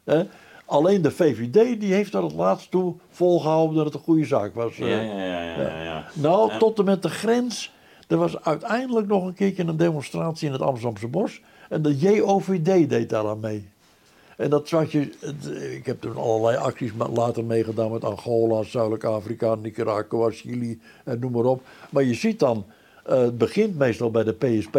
Hè? 0.04 0.22
Alleen 0.66 1.02
de 1.02 1.10
VVD 1.10 1.80
die 1.80 1.92
heeft 1.92 2.14
er 2.14 2.22
het 2.22 2.32
laatst 2.32 2.70
toe 2.70 2.94
volgehouden 3.08 3.76
dat 3.76 3.84
het 3.84 3.94
een 3.94 4.00
goede 4.00 4.24
zaak 4.24 4.54
was. 4.54 4.76
Ja, 4.76 4.86
eh. 4.86 5.06
ja, 5.06 5.14
ja. 5.14 5.42
ja, 5.42 5.56
ja, 5.56 5.82
ja. 5.82 6.04
Nou, 6.14 6.58
tot 6.58 6.78
en 6.78 6.84
met 6.84 7.02
de 7.02 7.08
grens. 7.08 7.72
Er 8.08 8.16
was 8.16 8.40
uiteindelijk 8.42 9.06
nog 9.06 9.26
een 9.26 9.34
keertje 9.34 9.64
een 9.64 9.76
demonstratie 9.76 10.46
in 10.46 10.52
het 10.52 10.62
Amsterdamse 10.62 11.08
bos. 11.08 11.40
En 11.68 11.82
de 11.82 11.96
JOVD 11.98 12.88
deed 12.88 13.10
daar 13.10 13.28
aan 13.28 13.40
mee. 13.40 13.68
En 14.36 14.50
dat 14.50 14.68
zat 14.68 14.92
je. 14.92 15.00
Ik 15.76 15.86
heb 15.86 16.00
toen 16.00 16.16
allerlei 16.16 16.56
acties 16.56 16.90
later 17.14 17.44
meegedaan 17.44 17.92
met 17.92 18.04
Angola, 18.04 18.62
Zuidelijk 18.62 19.04
Afrika, 19.04 19.54
Nicaragua, 19.54 20.30
Chili 20.30 20.80
en 21.04 21.18
noem 21.18 21.32
maar 21.32 21.44
op. 21.44 21.62
Maar 21.90 22.02
je 22.02 22.14
ziet 22.14 22.38
dan, 22.38 22.64
eh, 23.04 23.18
het 23.18 23.38
begint 23.38 23.78
meestal 23.78 24.10
bij 24.10 24.24
de 24.24 24.32
PSP. 24.32 24.78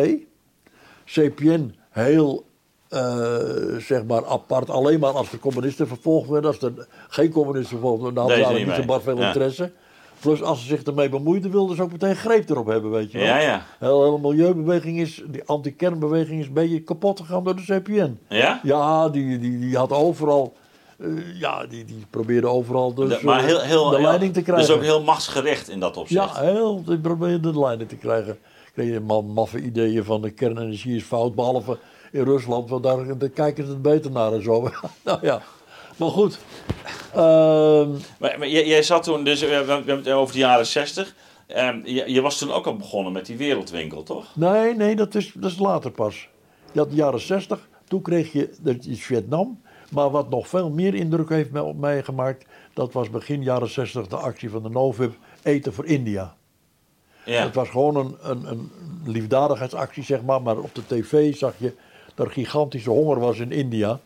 CPN 1.06 1.74
heel 1.90 2.46
eh, 2.90 3.76
zeg 3.78 4.04
maar 4.06 4.26
apart. 4.26 4.70
Alleen 4.70 5.00
maar 5.00 5.12
als 5.12 5.30
de 5.30 5.40
communisten 5.40 5.88
vervolgd 5.88 6.30
werden. 6.30 6.52
Als 6.52 6.62
er 6.62 6.88
geen 7.08 7.32
communisten 7.32 7.70
vervolgd 7.78 8.02
werden, 8.02 8.24
dan 8.24 8.30
hadden 8.32 8.48
ze 8.48 8.54
niet 8.58 8.68
niet 8.68 8.76
zo 8.76 8.86
bar 8.86 9.02
veel 9.02 9.18
Ja. 9.18 9.28
interesse. 9.28 9.72
Plus 10.26 10.42
als 10.44 10.62
ze 10.62 10.68
zich 10.68 10.84
ermee 10.84 11.10
bemoeiden, 11.10 11.52
wilden 11.52 11.76
ze 11.76 11.82
ook 11.82 11.92
meteen 11.92 12.16
greep 12.16 12.50
erop 12.50 12.68
hebben, 12.68 12.92
weet 12.92 13.12
je 13.12 13.18
wel. 13.18 13.28
Ja, 13.28 13.38
ja. 13.40 13.66
De 13.80 13.86
hele 13.86 14.20
milieubeweging 14.20 15.00
is, 15.00 15.22
die 15.28 15.44
anti-kernbeweging 15.46 16.40
is 16.40 16.48
een 16.48 16.54
beetje 16.54 16.80
kapot 16.80 17.20
gegaan 17.20 17.44
door 17.44 17.56
de 17.56 17.62
CPN. 17.62 18.20
Ja? 18.30 18.60
Ja, 18.64 19.10
die, 19.10 19.40
die, 19.40 19.60
die 19.60 19.78
had 19.78 19.92
overal, 19.92 20.54
eh, 21.00 21.40
ja, 21.40 21.66
die, 21.66 21.86
die 21.86 22.06
probeerde 22.10 22.48
overal 22.48 22.94
dus, 22.94 23.20
De- 23.20 23.26
maar 23.26 23.44
heel, 23.44 23.60
heel, 23.60 23.90
de 23.90 24.02
leiding 24.02 24.34
te 24.34 24.42
krijgen. 24.42 24.66
Dus 24.68 24.76
ook 24.76 24.82
heel 24.84 25.04
machtsgericht 25.04 25.70
in 25.70 25.80
dat 25.80 25.98
opzicht. 25.98 26.36
Ja, 26.36 26.42
heel, 26.42 26.84
die 26.84 27.00
probeerde 27.00 27.52
de 27.52 27.60
leiding 27.60 27.90
te 27.90 27.96
krijgen. 27.96 28.38
Kreeg 28.74 28.90
je 28.94 29.00
maffe 29.34 29.60
ideeën 29.60 30.04
van 30.04 30.22
de 30.22 30.30
kernenergie 30.30 30.96
is 30.96 31.04
fout, 31.04 31.36
behalve 31.36 31.78
in 32.12 32.24
Rusland, 32.24 32.70
want 32.70 32.84
daar, 32.84 33.18
daar 33.18 33.30
kijken 33.30 33.66
ze 33.66 33.70
het 33.72 33.82
beter 33.82 34.12
naar 34.12 34.34
en 34.34 34.44
zo. 34.44 34.70
nou 35.04 35.20
ja, 35.22 35.42
maar 35.96 36.10
goed. 36.10 36.40
Ehm, 37.14 37.90
Maar, 38.18 38.36
maar 38.40 38.48
jij, 38.48 38.68
jij 38.68 38.84
zat 38.84 39.04
toen, 39.04 39.24
dus 39.24 39.40
we 39.42 39.48
hebben 39.48 39.98
het 39.98 40.10
over 40.10 40.34
de 40.34 40.40
jaren 40.40 40.66
60. 40.66 41.16
Ehm, 41.48 41.80
je, 41.84 42.12
je 42.12 42.22
was 42.22 42.38
toen 42.38 42.52
ook 42.52 42.66
al 42.66 42.76
begonnen 42.76 43.14
met 43.14 43.26
die 43.26 43.38
wereldwinkel, 43.38 44.04
toch? 44.04 44.36
nee, 44.36 44.76
nee, 44.76 44.96
dat 44.96 45.16
is, 45.16 45.32
dat 45.36 45.52
is 45.52 45.60
later 45.60 45.92
pas. 45.92 46.30
Je 46.72 46.80
had 46.80 46.90
de 46.90 46.96
jaren 46.96 47.20
60, 47.22 47.68
toen 47.88 48.02
kreeg 48.02 48.32
je, 48.32 48.50
dat 48.60 48.86
is 48.86 49.04
Vietnam. 49.04 49.62
Maar 49.90 50.10
wat 50.10 50.30
nog 50.30 50.48
veel 50.48 50.70
meer 50.70 50.96
indruk 50.96 51.30
heeft 51.30 51.60
op 51.60 51.78
mij 51.78 52.04
gemaakt, 52.04 52.46
dat 52.74 52.94
was 52.94 53.10
begin 53.10 53.44
jaren 53.44 53.70
60 53.70 54.08
de 54.08 54.16
actie 54.16 54.50
van 54.50 54.64
de 54.64 54.70
Novib, 54.70 55.14
eten 55.44 55.74
voor 55.74 55.86
India. 55.86 56.36
Ja. 57.26 57.44
Het 57.44 57.56
was 57.56 57.70
gewoon 57.70 57.96
een, 57.96 58.16
een, 58.22 58.48
een 58.50 58.72
liefdadigheidsactie, 59.06 60.04
zeg 60.04 60.24
maar. 60.24 60.42
Maar 60.42 60.58
op 60.58 60.76
de 60.76 60.82
tv 60.88 61.36
zag 61.36 61.54
je 61.58 61.74
dat 62.16 62.26
er 62.26 62.32
gigantische 62.32 62.90
honger 62.90 63.20
was 63.20 63.40
in 63.40 63.52
India. 63.52 64.00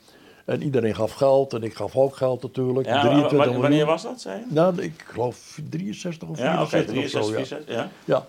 En 0.50 0.64
iedereen 0.64 0.96
gaf 0.96 1.12
geld 1.12 1.54
en 1.54 1.64
ik 1.64 1.74
gaf 1.74 1.96
ook 1.96 2.16
geld 2.16 2.42
natuurlijk. 2.42 2.88
ja 2.88 3.02
23 3.02 3.38
wa- 3.48 3.54
wa- 3.54 3.60
wanneer 3.60 3.86
was 3.86 4.02
dat, 4.04 4.22
zei 4.22 4.40
je? 4.40 4.46
Nou, 4.54 4.82
ik 4.82 5.04
geloof 5.08 5.60
63 5.70 6.30
of 6.30 6.38
Ja, 6.38 6.62
oké, 6.62 6.70
64 6.70 7.22
of 7.22 7.22
63, 7.22 7.24
zo, 7.24 7.30
ja. 7.30 7.46
64, 7.46 7.76
ja. 7.76 7.90
Ja. 8.06 8.26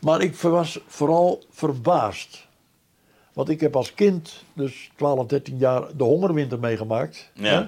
Maar 0.00 0.20
ik 0.22 0.34
was 0.36 0.80
vooral 0.86 1.42
verbaasd. 1.50 2.46
Want 3.32 3.48
ik 3.48 3.60
heb 3.60 3.76
als 3.76 3.94
kind, 3.94 4.44
dus 4.52 4.90
12, 4.96 5.26
13 5.26 5.58
jaar, 5.58 5.96
de 5.96 6.04
hongerwinter 6.04 6.58
meegemaakt. 6.58 7.30
Ja. 7.34 7.44
hè. 7.50 7.66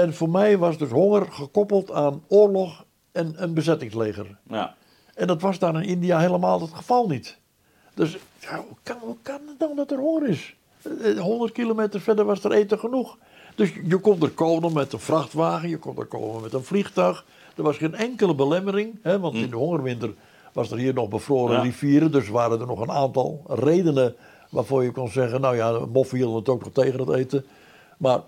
En 0.00 0.14
voor 0.14 0.30
mij 0.30 0.58
was 0.58 0.78
dus 0.78 0.90
honger 0.90 1.32
gekoppeld 1.32 1.92
aan 1.92 2.22
oorlog 2.28 2.84
en 3.12 3.34
een 3.36 3.54
bezettingsleger. 3.54 4.36
Ja. 4.48 4.74
En 5.14 5.26
dat 5.26 5.40
was 5.40 5.58
daar 5.58 5.74
in 5.74 5.88
India 5.88 6.18
helemaal 6.18 6.60
het 6.60 6.72
geval 6.74 7.06
niet. 7.08 7.36
Dus 7.94 8.16
ja, 8.40 8.56
hoe, 8.56 8.76
kan, 8.82 8.96
hoe 9.00 9.16
kan 9.22 9.40
het 9.46 9.58
dan 9.58 9.76
dat 9.76 9.90
er 9.90 9.98
honger 9.98 10.28
is? 10.28 10.54
Eh, 11.02 11.18
100 11.20 11.52
kilometer 11.52 12.00
verder 12.00 12.24
was 12.24 12.44
er 12.44 12.52
eten 12.52 12.78
genoeg. 12.78 13.16
Dus 13.54 13.72
je 13.86 13.98
kon 13.98 14.22
er 14.22 14.30
komen 14.30 14.72
met 14.72 14.92
een 14.92 14.98
vrachtwagen, 14.98 15.68
je 15.68 15.78
kon 15.78 15.96
er 15.98 16.04
komen 16.06 16.42
met 16.42 16.52
een 16.52 16.64
vliegtuig. 16.64 17.24
Er 17.56 17.62
was 17.62 17.76
geen 17.76 17.94
enkele 17.94 18.34
belemmering, 18.34 18.98
hè, 19.02 19.20
want 19.20 19.34
in 19.34 19.50
de 19.50 19.56
hongerwinter 19.56 20.14
was 20.52 20.70
er 20.70 20.78
hier 20.78 20.94
nog 20.94 21.08
bevroren 21.08 21.56
Ja. 21.56 21.62
rivieren. 21.62 22.12
Dus 22.12 22.28
waren 22.28 22.60
er 22.60 22.66
nog 22.66 22.80
een 22.80 22.90
aantal 22.90 23.42
redenen 23.46 24.14
waarvoor 24.50 24.82
je 24.84 24.90
kon 24.90 25.08
zeggen... 25.08 25.40
nou 25.40 25.56
ja, 25.56 25.78
moffen 25.92 26.16
hielden 26.18 26.36
het 26.36 26.48
ook 26.48 26.64
nog 26.64 26.72
tegen 26.72 27.00
het 27.00 27.08
eten. 27.10 27.44
Maar, 27.98 28.20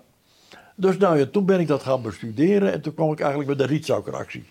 dus 0.75 0.97
nou 0.97 1.17
ja, 1.17 1.25
toen 1.31 1.45
ben 1.45 1.59
ik 1.59 1.67
dat 1.67 1.83
gaan 1.83 2.01
bestuderen... 2.01 2.73
en 2.73 2.81
toen 2.81 2.93
kwam 2.93 3.11
ik 3.11 3.19
eigenlijk 3.19 3.57
bij 3.57 3.67
de 3.67 3.73
rietsuikeractie. 3.73 4.45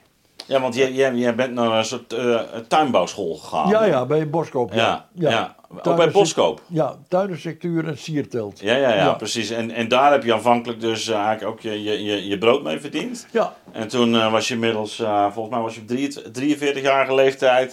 Ja, 0.47 0.61
want 0.61 0.75
jij, 0.75 0.93
jij, 0.93 1.15
jij 1.15 1.35
bent 1.35 1.53
naar 1.55 1.79
een 1.79 1.85
soort 1.85 2.13
eh, 2.13 2.41
tuinbouwschool 2.69 3.35
gegaan. 3.35 3.69
Ja, 3.69 3.85
ja, 3.85 4.07
bij 4.07 4.31
Boskoop. 4.31 4.73
Ja, 4.73 5.07
Ja, 5.13 5.31
ja. 5.31 5.55
Ook 5.83 5.97
bij 5.97 6.11
Boskoop? 6.11 6.61
Ja, 6.67 6.97
tuinensectuur 7.09 7.87
en 7.89 7.99
sierteelt. 7.99 8.61
Ja, 8.61 8.77
ja, 8.77 8.89
ja, 8.89 8.95
Ja. 8.95 9.13
precies. 9.13 9.51
En, 9.51 9.71
en 9.71 9.89
daar 9.89 10.13
heb 10.13 10.25
je 10.25 10.33
aanvankelijk 10.35 10.81
dus 10.81 11.09
eh, 11.09 11.15
eigenlijk 11.17 11.47
ook 11.47 11.61
je, 11.61 11.83
je, 11.83 12.05
je, 12.05 12.27
je 12.27 12.39
brood 12.39 12.63
mee 12.63 12.81
verdiend. 12.81 13.27
Ja, 13.33 13.55
En 13.73 13.89
toen 13.89 14.15
eh, 14.15 14.33
was 14.33 14.49
je 14.49 14.55
inmiddels, 14.55 14.97
volgens 15.31 15.49
mij 15.55 15.61
was 15.61 15.75
je 15.75 15.81
op 15.81 15.87
43 15.87 16.79
43-jarige 16.81 17.15
leeftijd 17.15 17.73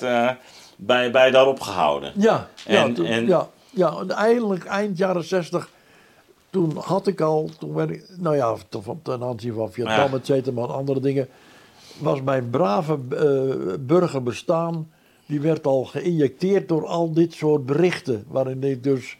bij, 0.78 1.12
bij 1.12 1.32
daarop 1.32 1.60
gehouden. 1.60 2.12
ja, 2.16 2.48
ja, 2.66 2.84
En- 2.84 2.94
toen- 2.94 3.06
en- 3.06 3.28
ja, 3.28 3.48
ja. 3.70 3.94
En 4.00 4.10
eindelijk 4.12 4.66
eind 4.66 4.98
jaren 4.98 5.24
60, 5.24 5.70
toen 6.50 6.78
had 6.86 7.08
ik 7.08 7.22
al, 7.22 7.50
toen 7.60 7.74
werd 7.74 7.90
ik, 7.90 8.06
nou 8.18 8.36
ja, 8.36 8.56
ten 9.04 9.24
aanzien 9.24 9.54
van 9.54 9.72
Vietnam, 9.72 10.12
Ja. 10.12 10.18
et 10.18 10.26
cetera, 10.26 10.56
maar 10.56 10.68
andere 10.68 11.00
dingen, 11.00 11.28
was 12.00 12.22
mijn 12.22 12.50
brave 12.50 12.94
eh, 13.10 13.74
burgerbestaan, 13.80 14.92
die 15.26 15.42
werd 15.42 15.66
al 15.68 15.84
geïnjecteerd 15.86 16.68
door 16.68 16.86
al 16.88 17.14
dit 17.14 17.34
soort 17.34 17.66
berichten, 17.66 18.26
waarin 18.28 18.64
ik 18.64 18.84
dus, 18.84 19.18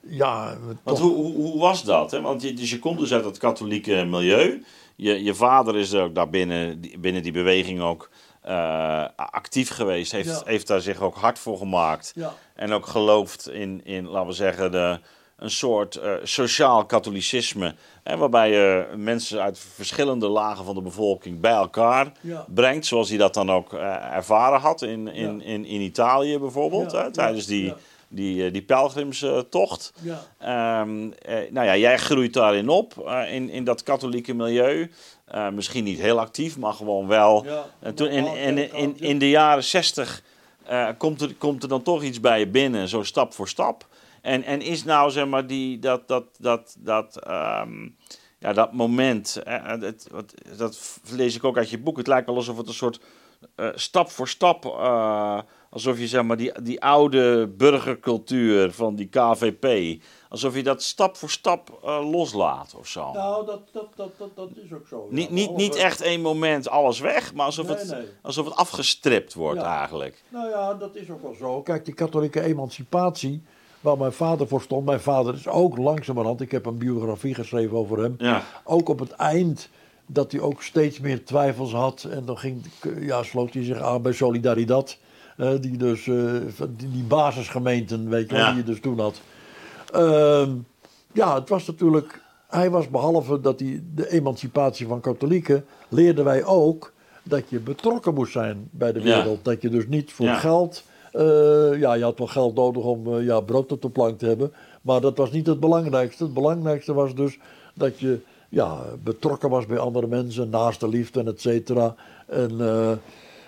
ja, 0.00 0.56
Want 0.64 0.78
toch- 0.84 0.98
hoe, 1.00 1.14
hoe, 1.14 1.32
hoe 1.34 1.58
was 1.60 1.84
dat? 1.84 2.10
Hè? 2.10 2.20
Want 2.20 2.42
je, 2.42 2.52
dus 2.54 2.70
je 2.70 2.78
komt 2.78 2.98
dus 2.98 3.12
uit 3.12 3.24
het 3.24 3.38
katholieke 3.38 4.04
milieu. 4.04 4.62
Je, 4.96 5.22
je 5.24 5.34
vader 5.34 5.76
is 5.76 5.94
ook 5.94 6.14
daar 6.14 6.30
binnen, 6.30 6.80
binnen 6.98 7.22
die 7.22 7.32
beweging 7.32 7.80
ook 7.80 8.10
eh, 8.42 9.04
actief 9.16 9.68
geweest. 9.70 10.12
Heeft, 10.12 10.28
Ja. 10.28 10.42
heeft 10.44 10.66
daar 10.66 10.80
zich 10.80 11.00
ook 11.00 11.14
hard 11.16 11.38
voor 11.38 11.58
gemaakt. 11.58 12.12
Ja. 12.14 12.34
En 12.54 12.72
ook 12.72 12.86
geloofd 12.86 13.48
in, 13.48 13.80
in 13.84 14.06
laten 14.08 14.28
we 14.28 14.34
zeggen, 14.34 14.72
de, 14.72 15.00
een 15.36 15.50
soort 15.50 15.96
eh, 15.96 16.12
sociaal 16.22 16.84
katholicisme. 16.86 17.74
Hè, 18.02 18.16
waarbij 18.16 18.50
je 18.50 18.86
mensen 18.96 19.40
uit 19.42 19.58
verschillende 19.74 20.28
lagen 20.28 20.64
van 20.64 20.74
de 20.74 20.80
bevolking 20.82 21.40
bij 21.40 21.52
elkaar 21.52 22.12
Ja. 22.20 22.44
brengt. 22.48 22.86
Zoals 22.86 23.08
hij 23.08 23.18
dat 23.18 23.34
dan 23.34 23.50
ook 23.50 23.72
eh, 23.72 24.14
ervaren 24.14 24.60
had 24.60 24.82
in, 24.82 25.08
in, 25.08 25.38
Ja. 25.38 25.44
in, 25.44 25.64
in 25.64 25.80
Italië 25.80 26.38
bijvoorbeeld. 26.38 26.92
Ja, 26.92 27.02
hè, 27.02 27.12
tijdens 27.12 27.46
die, 27.46 27.74
die, 28.08 28.46
eh, 28.46 28.52
die 28.52 28.62
pelgrimstocht. 28.62 29.92
Ja. 30.02 30.20
Ehm, 30.38 31.10
eh, 31.22 31.50
nou 31.50 31.66
ja, 31.66 31.76
jij 31.76 31.98
groeit 31.98 32.32
daarin 32.32 32.68
op, 32.68 33.10
in, 33.30 33.50
in 33.50 33.64
dat 33.64 33.82
katholieke 33.82 34.34
milieu. 34.34 34.90
Misschien 35.52 35.84
niet 35.84 35.98
heel 36.00 36.20
actief, 36.20 36.58
maar 36.58 36.72
gewoon 36.72 37.06
wel. 37.06 37.46
Toen, 37.94 38.08
in, 38.08 38.26
in, 38.36 38.72
in, 38.72 38.96
in 39.00 39.18
de 39.18 39.28
jaren 39.30 39.64
zestig 39.64 40.22
komt, 40.98 41.20
er, 41.20 41.34
komt 41.34 41.62
er 41.62 41.68
dan 41.68 41.82
toch 41.82 42.02
iets 42.02 42.20
bij 42.20 42.38
je 42.38 42.46
binnen, 42.46 42.88
zo 42.88 43.02
stap 43.02 43.34
voor 43.34 43.48
stap. 43.48 43.86
En, 44.26 44.42
en 44.42 44.60
is 44.60 44.84
nou, 44.84 45.10
zeg 45.10 45.26
maar, 45.26 45.46
die, 45.46 45.78
dat, 45.78 46.08
dat, 46.08 46.24
dat, 46.38 46.76
dat, 46.78 47.18
ehm, 47.22 47.88
ja, 48.38 48.52
dat 48.52 48.72
moment, 48.72 49.40
eh, 49.44 49.80
dat, 49.80 50.08
wat, 50.10 50.34
dat 50.56 51.00
lees 51.10 51.36
ik 51.36 51.44
ook 51.44 51.56
uit 51.56 51.70
je 51.70 51.78
boek. 51.78 51.96
Het 51.96 52.06
lijkt 52.06 52.26
wel 52.26 52.36
alsof 52.36 52.56
het 52.56 52.68
een 52.68 52.74
soort 52.74 53.00
eh, 53.54 53.68
stap 53.74 54.10
voor 54.10 54.28
stap, 54.28 54.64
eh, 54.64 55.40
alsof 55.70 55.98
je 55.98 56.06
zeg 56.06 56.22
maar 56.22 56.36
die, 56.36 56.62
die 56.62 56.82
oude 56.82 57.48
burgercultuur 57.48 58.72
van 58.72 58.94
die 58.94 59.08
KVP, 59.08 59.96
alsof 60.28 60.54
je 60.54 60.62
dat 60.62 60.82
stap 60.82 61.16
voor 61.16 61.30
stap 61.30 61.78
eh, 61.84 62.10
loslaat 62.10 62.74
of 62.78 62.86
zo. 62.86 63.12
Nou, 63.12 63.46
dat, 63.46 63.60
dat, 63.72 63.88
dat, 63.96 64.18
dat, 64.18 64.36
dat 64.36 64.50
is 64.54 64.72
ook 64.72 64.86
zo. 64.86 65.06
ja. 65.08 65.14
niet, 65.14 65.30
niet, 65.30 65.56
niet 65.56 65.74
echt 65.74 66.00
één 66.00 66.20
moment 66.20 66.68
alles 66.68 67.00
weg, 67.00 67.34
maar 67.34 67.46
alsof, 67.46 67.66
Nee, 67.66 67.76
het, 67.76 67.88
nee. 67.88 68.06
alsof 68.22 68.44
het 68.44 68.54
afgestript 68.54 69.34
wordt 69.34 69.60
Ja. 69.60 69.78
eigenlijk. 69.78 70.22
Nou 70.28 70.48
ja, 70.48 70.74
dat 70.74 70.94
is 70.94 71.10
ook 71.10 71.22
wel 71.22 71.34
zo. 71.34 71.62
Kijk, 71.62 71.84
die 71.84 71.94
katholieke 71.94 72.40
emancipatie, 72.40 73.42
waar 73.80 73.98
mijn 73.98 74.12
vader 74.12 74.48
voor 74.48 74.60
stond. 74.62 74.84
Mijn 74.84 75.00
vader 75.00 75.34
is 75.34 75.48
ook 75.48 75.76
langzamerhand, 75.78 76.40
ik 76.40 76.50
heb 76.50 76.66
een 76.66 76.78
biografie 76.78 77.34
geschreven 77.34 77.76
over 77.76 77.98
hem. 77.98 78.14
Ja. 78.18 78.42
Ook 78.64 78.88
op 78.88 78.98
het 78.98 79.10
eind 79.12 79.68
dat 80.06 80.32
hij 80.32 80.40
ook 80.40 80.62
steeds 80.62 81.00
meer 81.00 81.24
twijfels 81.24 81.72
had. 81.72 82.04
En 82.10 82.24
dan 82.24 82.38
ging, 82.38 82.62
ja, 83.00 83.22
sloot 83.22 83.52
hij 83.54 83.64
zich 83.64 83.80
aan 83.80 84.02
bij 84.02 84.12
Solidaridad. 84.12 84.98
die 85.60 85.76
dus, 85.76 86.06
eh, 86.06 86.32
die, 86.76 86.90
die 86.90 87.02
basisgemeenten, 87.02 88.08
weet 88.08 88.30
je 88.30 88.36
Ja. 88.36 88.48
die 88.48 88.56
je 88.56 88.64
dus 88.64 88.80
toen 88.80 88.98
had. 89.00 89.20
Ehm, 89.92 90.50
ja, 91.12 91.34
het 91.34 91.48
was 91.48 91.66
natuurlijk. 91.66 92.20
Hij 92.48 92.70
was 92.70 92.88
behalve 92.88 93.40
dat 93.40 93.60
hij 93.60 93.82
de 93.94 94.10
emancipatie 94.10 94.86
van 94.86 95.00
katholieken. 95.00 95.64
leerden 95.88 96.24
wij 96.24 96.44
ook 96.44 96.92
dat 97.22 97.42
je 97.48 97.58
betrokken 97.58 98.14
moest 98.14 98.32
zijn 98.32 98.68
bij 98.70 98.92
de 98.92 99.00
Ja. 99.00 99.04
wereld. 99.16 99.44
Dat 99.44 99.62
je 99.62 99.68
dus 99.68 99.86
niet 99.86 100.12
voor 100.12 100.28
geld. 100.28 100.82
Eh, 101.16 101.80
ja, 101.80 101.94
je 101.94 102.02
had 102.02 102.18
wel 102.18 102.26
geld 102.26 102.54
nodig 102.54 102.84
om 102.84 103.14
eh, 103.14 103.24
ja, 103.24 103.40
brood 103.40 103.72
op 103.72 103.82
de 103.82 103.90
plank 103.90 104.18
te 104.18 104.26
hebben. 104.26 104.52
Maar 104.82 105.00
dat 105.00 105.16
was 105.16 105.30
niet 105.30 105.46
het 105.46 105.60
belangrijkste. 105.60 106.24
Het 106.24 106.34
belangrijkste 106.34 106.92
was 106.92 107.14
dus 107.14 107.38
dat 107.74 107.98
je 107.98 108.20
ja, 108.48 108.80
betrokken 109.02 109.50
was 109.50 109.66
bij 109.66 109.78
andere 109.78 110.06
mensen, 110.06 110.50
naast 110.50 110.80
de 110.80 110.88
liefde 110.88 111.20
en 111.20 111.26
et 111.26 111.40
cetera. 111.40 111.94
En 112.26 112.60
eh, 112.60 112.92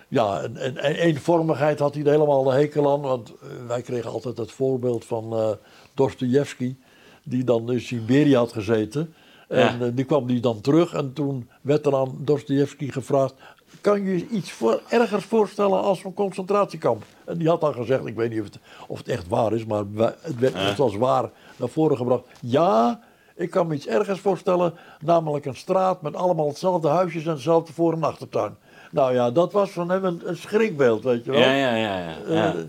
ja, 0.09 0.43
en, 0.43 0.57
en, 0.57 0.77
en 0.77 0.95
eenvormigheid 0.95 1.79
had 1.79 1.95
hij 1.95 2.05
er 2.05 2.11
helemaal 2.11 2.45
de 2.45 2.53
hekel 2.53 2.93
aan. 2.93 3.01
Want 3.01 3.33
wij 3.67 3.83
kregen 3.83 4.11
altijd 4.11 4.39
het 4.39 4.51
voorbeeld 4.53 5.05
van 5.05 5.33
eh 5.33 5.51
Dostoevsky, 5.95 6.77
die 7.23 7.45
dan 7.45 7.73
in 7.73 7.81
Siberië 7.81 8.37
had 8.37 8.53
gezeten. 8.53 9.15
En 9.49 9.79
Ja. 9.79 9.91
die 9.91 10.05
kwam 10.05 10.27
die 10.27 10.41
dan 10.41 10.61
terug 10.61 10.93
en 10.95 11.13
toen 11.13 11.49
werd 11.61 11.87
er 11.87 11.97
aan 11.97 12.19
Dostoevsky 12.19 12.91
gevraagd... 12.91 13.35
kan 13.81 14.05
je 14.05 14.19
je 14.19 14.27
iets 14.27 14.53
voor, 14.53 14.81
ergers 14.89 15.25
voorstellen 15.25 15.83
als 15.83 16.05
een 16.05 16.15
concentratiekamp? 16.15 17.03
En 17.25 17.39
die 17.39 17.49
had 17.49 17.61
dan 17.61 17.75
gezegd, 17.75 18.07
ik 18.07 18.15
weet 18.15 18.31
niet 18.31 18.41
of 18.41 18.47
het, 18.47 18.59
of 18.87 18.99
het 18.99 19.09
echt 19.09 19.29
waar 19.29 19.53
is... 19.53 19.65
maar 19.65 19.85
het 20.21 20.39
werd 20.39 20.55
echt 20.55 20.81
als 20.81 20.97
waar 20.97 21.31
naar 21.57 21.69
voren 21.69 21.97
gebracht. 21.97 22.23
Ja, 22.41 23.01
ik 23.35 23.51
kan 23.51 23.67
me 23.67 23.75
iets 23.75 23.87
ergers 23.87 24.21
voorstellen, 24.21 24.75
namelijk 25.01 25.45
een 25.45 25.57
straat... 25.57 26.03
met 26.03 26.17
allemaal 26.17 26.49
hetzelfde 26.49 26.89
huisjes 26.89 27.25
en 27.25 27.31
hetzelfde 27.31 27.73
voor- 27.73 27.93
en 27.93 28.05
achtertuin. 28.05 28.57
Nou 28.91 29.15
ja, 29.15 29.31
dat 29.31 29.53
was 29.53 29.71
van 29.71 29.91
hem 29.91 30.05
een, 30.05 30.21
een 30.25 30.37
schrikbeeld, 30.37 31.03
weet 31.05 31.25
je 31.25 31.31
wel. 31.31 31.41
Ja, 31.41 31.53
ja, 31.53 31.75
ja. 31.75 31.99
ja, 31.99 32.17
ja. 32.29 32.55
Eh, 32.55 32.61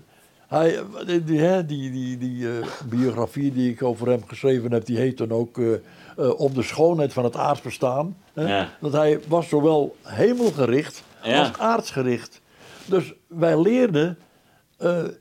Hij, 0.50 0.80
die, 1.06 1.64
die, 1.66 2.18
die, 2.18 2.48
eh, 2.50 2.66
biografie 2.90 3.52
die 3.54 3.72
ik 3.72 3.84
over 3.84 4.08
hem 4.08 4.24
geschreven 4.28 4.72
heb, 4.72 4.86
die 4.86 4.98
heet 4.98 5.18
dan 5.18 5.32
ook 5.32 5.58
eh, 5.58 5.74
eh, 5.74 6.40
Op 6.40 6.56
de 6.56 6.64
schoonheid 6.64 7.14
van 7.14 7.24
het 7.24 7.36
aardsbestaan. 7.36 8.18
Ja. 8.34 8.70
Dat 8.82 8.92
hij 8.94 9.20
was 9.28 9.50
zowel 9.50 9.96
hemelgericht 10.04 11.04
Ja. 11.24 11.40
als 11.40 11.58
aardsgericht. 11.58 12.42
Dus 12.86 13.14
wij 13.28 13.62
leerden, 13.62 14.18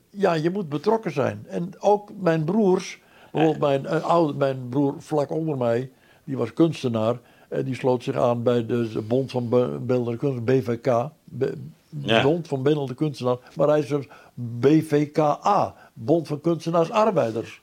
ja, 0.09 0.33
je 0.33 0.49
moet 0.49 0.69
betrokken 0.69 1.11
zijn. 1.11 1.45
En 1.47 1.71
ook 1.79 2.09
mijn 2.19 2.43
broers, 2.43 2.99
bijvoorbeeld 3.31 3.83
mijn, 3.83 4.03
oude, 4.03 4.33
mijn 4.33 4.69
broer 4.69 4.95
vlak 4.97 5.31
onder 5.31 5.57
mij, 5.57 5.89
die 6.23 6.37
was 6.37 6.53
kunstenaar. 6.53 7.19
En 7.49 7.63
die 7.63 7.75
sloot 7.75 8.03
zich 8.03 8.15
aan 8.15 8.43
bij 8.43 8.65
de, 8.65 9.01
Bond 9.07 9.31
van 9.31 9.49
Be- 9.49 9.77
Beeldende 9.81 10.17
Kunst, 10.19 10.45
BVK. 10.45 11.09
Be- 11.23 11.53
Ja. 12.01 12.21
Bond 12.23 12.47
van 12.47 12.63
Beeldende 12.63 12.93
Kunstenaars. 12.93 13.39
Maar 13.55 13.67
hij 13.67 13.79
is 13.79 13.87
dus 13.87 14.07
BVKA, 14.41 15.75
Bond 15.93 16.27
van 16.27 16.41
Kunstenaars 16.41 16.91
Arbeiders. 16.91 17.61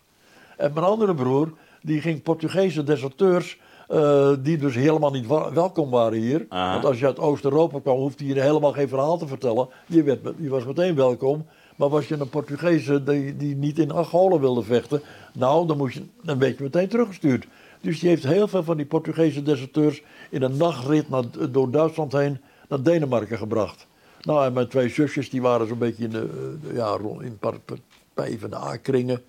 En 0.57 0.73
mijn 0.73 0.87
andere 0.87 1.15
broer, 1.15 1.53
die 1.83 2.01
ging 2.01 2.23
Portugese 2.23 2.83
deserteurs, 2.83 3.59
eh, 3.89 4.33
die 4.41 4.59
dus 4.59 4.75
helemaal 4.75 5.11
niet 5.11 5.27
welkom 5.53 5.91
waren 5.91 6.19
hier. 6.19 6.47
Aha. 6.49 6.73
Want 6.73 6.85
als 6.85 6.99
je 6.99 7.07
uit 7.07 7.19
Oost-Europa 7.19 7.81
kwam, 7.81 7.97
hoefde 7.97 8.27
je 8.27 8.41
helemaal 8.41 8.73
geen 8.73 8.89
verhaal 8.89 9.19
te 9.19 9.27
vertellen. 9.27 9.69
Je, 9.87 10.03
werd, 10.03 10.21
je 10.39 10.49
was 10.49 10.65
meteen 10.65 10.95
welkom. 10.95 11.47
Maar 11.77 11.89
was 11.89 12.09
je 12.09 12.17
een 12.21 12.29
Portugese 12.29 13.03
die, 13.03 13.37
die 13.37 13.57
niet 13.57 13.79
in 13.79 13.91
Angola 13.91 14.39
wilde 14.39 14.63
vechten, 14.63 15.03
nou, 15.35 15.67
dan, 15.67 15.77
moest 15.77 15.95
je, 15.95 16.03
dan 16.23 16.39
werd 16.39 16.57
je 16.57 16.63
meteen 16.63 16.89
teruggestuurd. 16.89 17.47
Dus 17.81 18.01
die 18.01 18.09
heeft 18.09 18.25
heel 18.25 18.49
veel 18.49 18.63
van 18.63 18.77
die 18.77 18.87
Portugese 18.87 19.43
deserteurs 19.43 20.03
in 20.31 20.43
een 20.43 20.57
nachtrit 20.57 21.09
naar, 21.09 21.25
door 21.51 21.71
Duitsland 21.71 22.13
heen 22.13 22.41
naar 22.69 22.83
Denemarken 22.83 23.39
gebracht. 23.39 23.87
Nou, 24.27 24.45
en 24.47 24.53
mijn 24.53 24.69
twee 24.69 24.89
zusjes 24.89 25.31
die 25.31 25.43
waren 25.43 25.67
zo'n 25.67 25.79
beetje 25.79 26.05
in 26.05 26.11
de, 26.11 26.29
eh, 26.69 26.75
ja, 26.77 26.87
rond- 26.89 27.23
in 27.23 27.39
par- 27.39 27.61
par- 27.61 27.79
PvdA-kringen. 28.15 29.23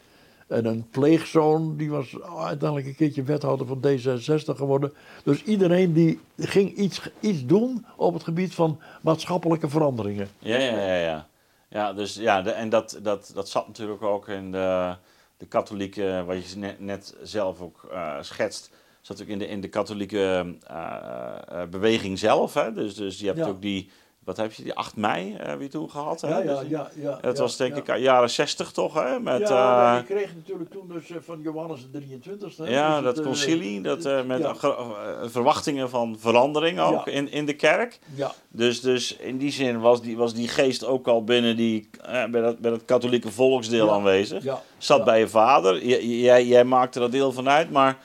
En 0.47 0.65
een 0.65 0.87
pleegzoon, 0.89 1.77
die 1.77 1.89
was 1.89 2.15
uiteindelijk 2.37 2.87
een 2.87 2.95
keertje 2.95 3.23
wethouder 3.23 3.67
van 3.67 3.79
D66 3.81 4.55
geworden. 4.57 4.93
Dus 5.23 5.43
iedereen 5.43 5.93
die 5.93 6.19
ging 6.37 6.73
iets, 6.75 7.09
iets 7.19 7.45
doen 7.45 7.85
op 7.97 8.13
het 8.13 8.23
gebied 8.23 8.53
van 8.55 8.79
maatschappelijke 9.01 9.69
veranderingen. 9.69 10.27
Ja, 10.39 10.57
ja, 10.57 10.71
ja. 10.77 10.95
ja. 10.99 11.27
ja 11.69 11.93
dus, 11.93 12.15
ja 12.15 12.41
de, 12.41 12.51
en 12.51 12.69
dat, 12.69 12.99
dat, 13.03 13.31
dat 13.33 13.49
zat 13.49 13.67
natuurlijk 13.67 14.01
ook 14.01 14.27
in 14.27 14.51
de, 14.51 14.95
de 15.37 15.45
katholieke, 15.45 16.23
wat 16.25 16.49
je 16.49 16.57
net, 16.57 16.79
net 16.79 17.15
zelf 17.23 17.61
ook 17.61 17.87
eh, 17.91 18.15
schetst, 18.21 18.69
zat 19.01 19.21
ook 19.21 19.27
in 19.27 19.39
de, 19.39 19.47
in 19.47 19.61
de 19.61 19.67
katholieke 19.69 20.55
eh, 20.67 21.63
beweging 21.69 22.19
zelf. 22.19 22.53
Hè? 22.53 22.73
Dus, 22.73 22.95
dus 22.95 23.19
je 23.19 23.25
hebt 23.25 23.37
Ja. 23.37 23.45
ook 23.47 23.61
die, 23.61 23.89
wat 24.27 24.37
heb 24.37 24.53
je, 24.53 24.63
die 24.63 24.73
8 24.73 24.95
mei 24.95 25.33
eh, 25.35 25.53
weer 25.53 25.69
toen 25.69 25.89
gehad. 25.89 26.21
Hè? 26.21 26.27
Ja, 26.27 26.39
ja, 26.39 26.59
Dus 26.59 26.69
ja. 26.69 26.89
ja 26.95 27.17
Het 27.21 27.37
ja, 27.37 27.43
was 27.43 27.57
denk 27.57 27.85
ja. 27.85 27.93
ik 27.93 28.01
jaren 28.01 28.29
60 28.29 28.71
toch, 28.71 28.93
hè? 28.93 29.19
Met, 29.19 29.47
ja, 29.47 29.93
eh, 29.93 29.99
je 30.07 30.13
kreeg 30.13 30.35
natuurlijk 30.35 30.71
toen 30.71 30.87
dus 30.87 31.09
eh, 31.09 31.17
van 31.25 31.39
Johannes 31.41 31.81
de 31.81 31.89
23 31.99 32.57
e 32.57 32.69
ja, 32.71 33.01
dat 33.01 33.21
concilie, 33.21 33.81
dat, 33.81 34.05
eh, 34.05 34.23
met 34.23 34.41
eh, 34.41 34.81
verwachtingen 35.25 35.89
van 35.89 36.15
verandering 36.19 36.79
ook 36.79 37.07
in, 37.07 37.31
in 37.31 37.45
de 37.45 37.53
kerk. 37.53 37.99
Ja, 38.15 38.31
Dus, 38.49 38.81
dus 38.81 39.15
in 39.15 39.37
die 39.37 39.51
zin 39.51 39.79
was 39.79 40.01
die, 40.01 40.17
was 40.17 40.33
die 40.33 40.47
geest 40.47 40.85
ook 40.85 41.07
al 41.07 41.23
binnen 41.23 41.55
die, 41.55 41.89
eh, 42.01 42.25
bij, 42.25 42.41
dat, 42.41 42.59
bij 42.59 42.71
dat 42.71 42.85
katholieke 42.85 43.31
volksdeel 43.31 43.91
aanwezig. 43.93 44.43
ja. 44.43 44.61
Zat 44.77 45.03
bij 45.03 45.19
je 45.19 45.27
vader, 45.27 45.85
jij, 45.85 46.45
jij 46.45 46.63
maakte 46.63 47.01
er 47.01 47.11
deel 47.11 47.31
van 47.31 47.49
uit, 47.49 47.71
maar 47.71 47.97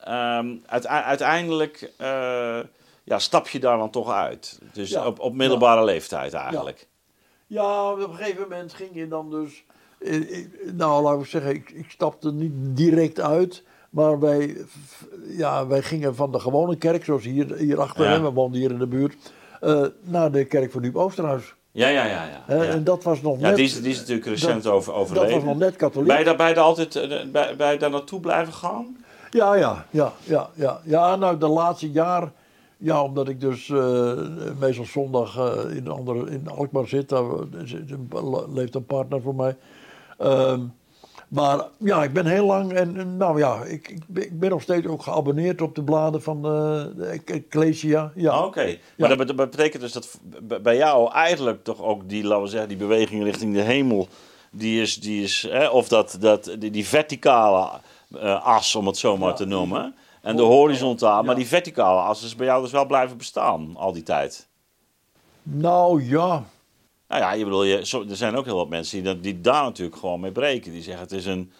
ehm, 0.00 0.54
uite- 0.66 0.88
uiteindelijk 0.88 1.92
eh, 1.96 2.58
ja, 3.08 3.18
stap 3.18 3.48
je 3.48 3.58
daar 3.60 3.78
dan 3.78 3.90
toch 3.90 4.10
uit. 4.12 4.58
Dus 4.72 4.90
Ja. 4.90 5.06
op, 5.06 5.20
op 5.20 5.34
middelbare 5.34 5.84
leeftijd 5.84 6.32
eigenlijk. 6.32 6.86
Ja, 7.46 7.92
op 7.92 7.98
een 7.98 8.14
gegeven 8.14 8.42
moment 8.42 8.72
ging 8.72 8.90
je 8.92 9.08
dan 9.08 9.30
dus. 9.30 9.64
eh, 9.98 10.14
ik- 10.38 10.72
Nou, 10.74 11.02
laat 11.02 11.20
ik 11.20 11.26
zeggen, 11.26 11.54
ik, 11.54 11.70
ik 11.70 11.90
stapte 11.90 12.32
niet 12.32 12.52
direct 12.54 13.20
uit. 13.20 13.62
Maar 13.90 14.18
wij, 14.20 14.56
ja, 15.28 15.66
wij 15.66 15.82
gingen 15.82 16.14
van 16.14 16.32
de 16.32 16.40
gewone 16.40 16.76
kerk, 16.76 17.04
zoals 17.04 17.24
hier, 17.24 17.54
hierachter, 17.54 18.04
Ja. 18.04 18.10
hè, 18.10 18.20
we 18.20 18.30
woonden 18.30 18.60
hier 18.60 18.70
in 18.70 18.78
de 18.78 18.86
buurt, 18.86 19.32
eh, 19.60 19.84
naar 20.02 20.32
de 20.32 20.44
kerk 20.44 20.70
van 20.72 20.82
Huub 20.82 20.96
Oosterhuis. 20.96 21.54
Ja, 21.72 21.88
ja, 21.88 22.04
ja. 22.04 22.24
ja. 22.48 22.62
En 22.62 22.84
dat 22.84 23.02
was 23.02 23.20
nog 23.22 23.40
Ja, 23.40 23.46
net. 23.46 23.56
die, 23.56 23.64
is, 23.64 23.80
die 23.82 23.90
is 23.90 23.98
natuurlijk 23.98 24.26
recent 24.26 24.66
over, 24.66 24.92
dat 24.92 25.00
overleden. 25.02 25.34
was 25.34 25.44
nog 25.44 25.56
net 25.58 25.76
katholiek. 25.76 26.08
Ben 26.08 26.18
je 26.18 26.24
daar, 26.24 26.36
ben 26.36 26.48
je 26.48 26.54
daar 26.54 26.64
altijd 26.64 26.96
eh, 26.96 27.24
bij, 27.56 27.72
je 27.72 27.78
daar 27.78 27.90
naartoe 27.90 28.20
blijven 28.20 28.52
gaan? 28.52 28.96
Ja, 29.30 29.54
ja, 29.54 29.84
ja, 29.90 30.12
ja, 30.24 30.50
ja. 30.54 30.80
Ja, 30.84 31.16
nou, 31.16 31.38
de 31.38 31.48
laatste 31.48 31.90
jaar, 31.90 32.32
ja, 32.78 33.02
omdat 33.02 33.28
ik 33.28 33.40
dus 33.40 33.68
eh, 33.68 34.12
meestal 34.58 34.84
zondag 34.84 35.36
eh, 35.38 35.76
in, 35.76 35.88
andere, 35.88 36.30
in 36.30 36.48
Alkmaar 36.48 36.86
zit, 36.88 37.08
daar 37.08 37.24
leeft 38.52 38.74
een 38.74 38.86
partner 38.86 39.22
voor 39.22 39.34
mij. 39.34 39.56
Ehm, 40.18 40.60
maar 41.28 41.64
ja, 41.78 42.02
ik 42.04 42.12
ben 42.12 42.26
heel 42.26 42.46
lang 42.46 42.72
en 42.72 43.16
nou 43.16 43.38
ja, 43.38 43.62
ik, 43.64 43.88
ik, 44.14 44.38
ben, 44.38 44.50
nog 44.50 44.62
steeds 44.62 44.86
ook 44.86 45.02
geabonneerd 45.02 45.62
op 45.62 45.74
de 45.74 45.82
bladen 45.82 46.22
van 46.22 46.36
eh, 46.36 46.84
de 46.96 47.20
Ecclesia. 47.24 48.12
Ja, 48.14 48.30
Ah, 48.32 48.44
Oké, 48.44 48.78
maar 48.96 49.08
dat, 49.08 49.18
bet- 49.18 49.36
dat 49.36 49.50
betekent 49.50 49.82
dus 49.82 49.92
dat 49.92 50.20
bij 50.62 50.76
jou 50.76 51.12
eigenlijk 51.12 51.64
toch 51.64 51.82
ook 51.82 52.08
die, 52.08 52.24
laten 52.24 52.42
we 52.44 52.48
zeggen, 52.50 52.68
die 52.68 52.78
beweging 52.78 53.22
richting 53.24 53.54
de 53.54 53.60
hemel, 53.60 54.08
die 54.50 54.80
is, 54.80 55.00
die 55.00 55.22
is 55.22 55.46
hè, 55.50 55.68
of 55.68 55.88
dat, 55.88 56.16
dat, 56.20 56.54
die, 56.58 56.70
die 56.70 56.86
verticale 56.86 57.70
as, 58.42 58.74
om 58.74 58.86
het 58.86 58.96
zo 58.96 59.16
maar 59.16 59.28
Ja, 59.28 59.34
te 59.34 59.44
noemen, 59.44 59.94
en 60.22 60.36
de 60.36 60.42
horizontale, 60.42 61.26
maar 61.26 61.34
die 61.34 61.46
verticale 61.46 62.00
as 62.00 62.22
is 62.22 62.36
bij 62.36 62.46
jou 62.46 62.62
dus 62.62 62.70
wel 62.72 62.86
blijven 62.86 63.16
bestaan 63.16 63.76
al 63.76 63.92
die 63.92 64.02
tijd. 64.02 64.46
Nou 65.42 66.02
ja, 66.04 66.44
Nou 67.08 67.22
ja, 67.22 67.32
je 67.32 67.44
bedoel, 67.44 67.64
je, 67.64 67.76
er 68.08 68.16
zijn 68.16 68.36
ook 68.36 68.44
heel 68.44 68.56
wat 68.56 68.68
mensen 68.68 69.02
die, 69.02 69.20
die 69.20 69.40
daar 69.40 69.62
natuurlijk 69.62 69.96
gewoon 69.98 70.20
mee 70.20 70.32
breken. 70.32 70.72
Die 70.72 70.82
zeggen 70.82 71.02
het 71.02 71.12
is 71.12 71.26
een... 71.26 71.52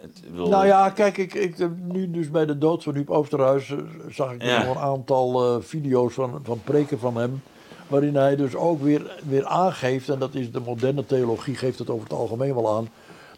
Het, 0.00 0.18
ik 0.24 0.30
bedoel, 0.30 0.48
Nou 0.48 0.66
ja, 0.66 0.90
kijk, 0.90 1.16
ik, 1.18 1.34
ik, 1.34 1.70
nu 1.78 2.10
dus 2.10 2.30
bij 2.30 2.46
de 2.46 2.58
dood 2.58 2.82
van 2.82 2.94
Huub 2.94 3.10
Oosterhuis 3.10 3.70
eh, 3.70 3.78
zag 4.10 4.32
ik 4.32 4.42
Ja. 4.42 4.64
nog 4.64 4.74
een 4.74 4.82
aantal 4.82 5.44
eh, 5.56 5.62
video's 5.62 6.14
van, 6.14 6.40
van 6.42 6.60
preken 6.64 6.98
van 6.98 7.16
hem. 7.16 7.42
Waarin 7.88 8.16
hij 8.16 8.36
dus 8.36 8.54
ook 8.54 8.82
weer, 8.82 9.18
weer 9.28 9.46
aangeeft, 9.46 10.08
en 10.08 10.18
dat 10.18 10.34
is 10.34 10.50
de 10.52 10.60
moderne 10.60 11.06
theologie, 11.06 11.54
geeft 11.54 11.78
het 11.78 11.90
over 11.90 12.02
het 12.08 12.18
algemeen 12.18 12.54
wel 12.54 12.76
aan. 12.76 12.88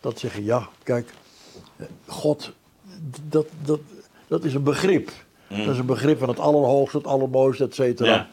Dat 0.00 0.18
zeggen, 0.18 0.44
ja, 0.44 0.68
kijk, 0.82 1.14
eh, 1.76 1.86
God, 2.06 2.52
dat, 3.28 3.46
dat, 3.64 3.80
dat 4.28 4.44
is 4.44 4.54
een 4.54 4.62
begrip. 4.62 5.10
Dat 5.48 5.58
is 5.68 5.78
een 5.78 5.86
begrip 5.86 6.18
van 6.18 6.28
het 6.28 6.38
allerhoogste, 6.38 6.96
het 6.96 7.06
allermooiste, 7.06 7.64
et 7.64 7.74
cetera. 7.74 8.10
Ja. 8.14 8.28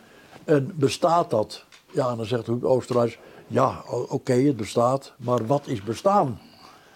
En 0.46 0.72
bestaat 0.76 1.30
dat? 1.30 1.66
Ja, 1.92 2.10
en 2.10 2.18
dan 2.18 2.26
zegt 2.26 2.48
Huub 2.48 2.64
Oosterhuis, 2.64 3.20
ja, 3.48 3.84
oké, 4.10 4.34
het 4.34 4.56
bestaat, 4.56 5.14
maar 5.18 5.46
wat 5.46 5.68
is 5.68 5.84
bestaan? 5.84 6.40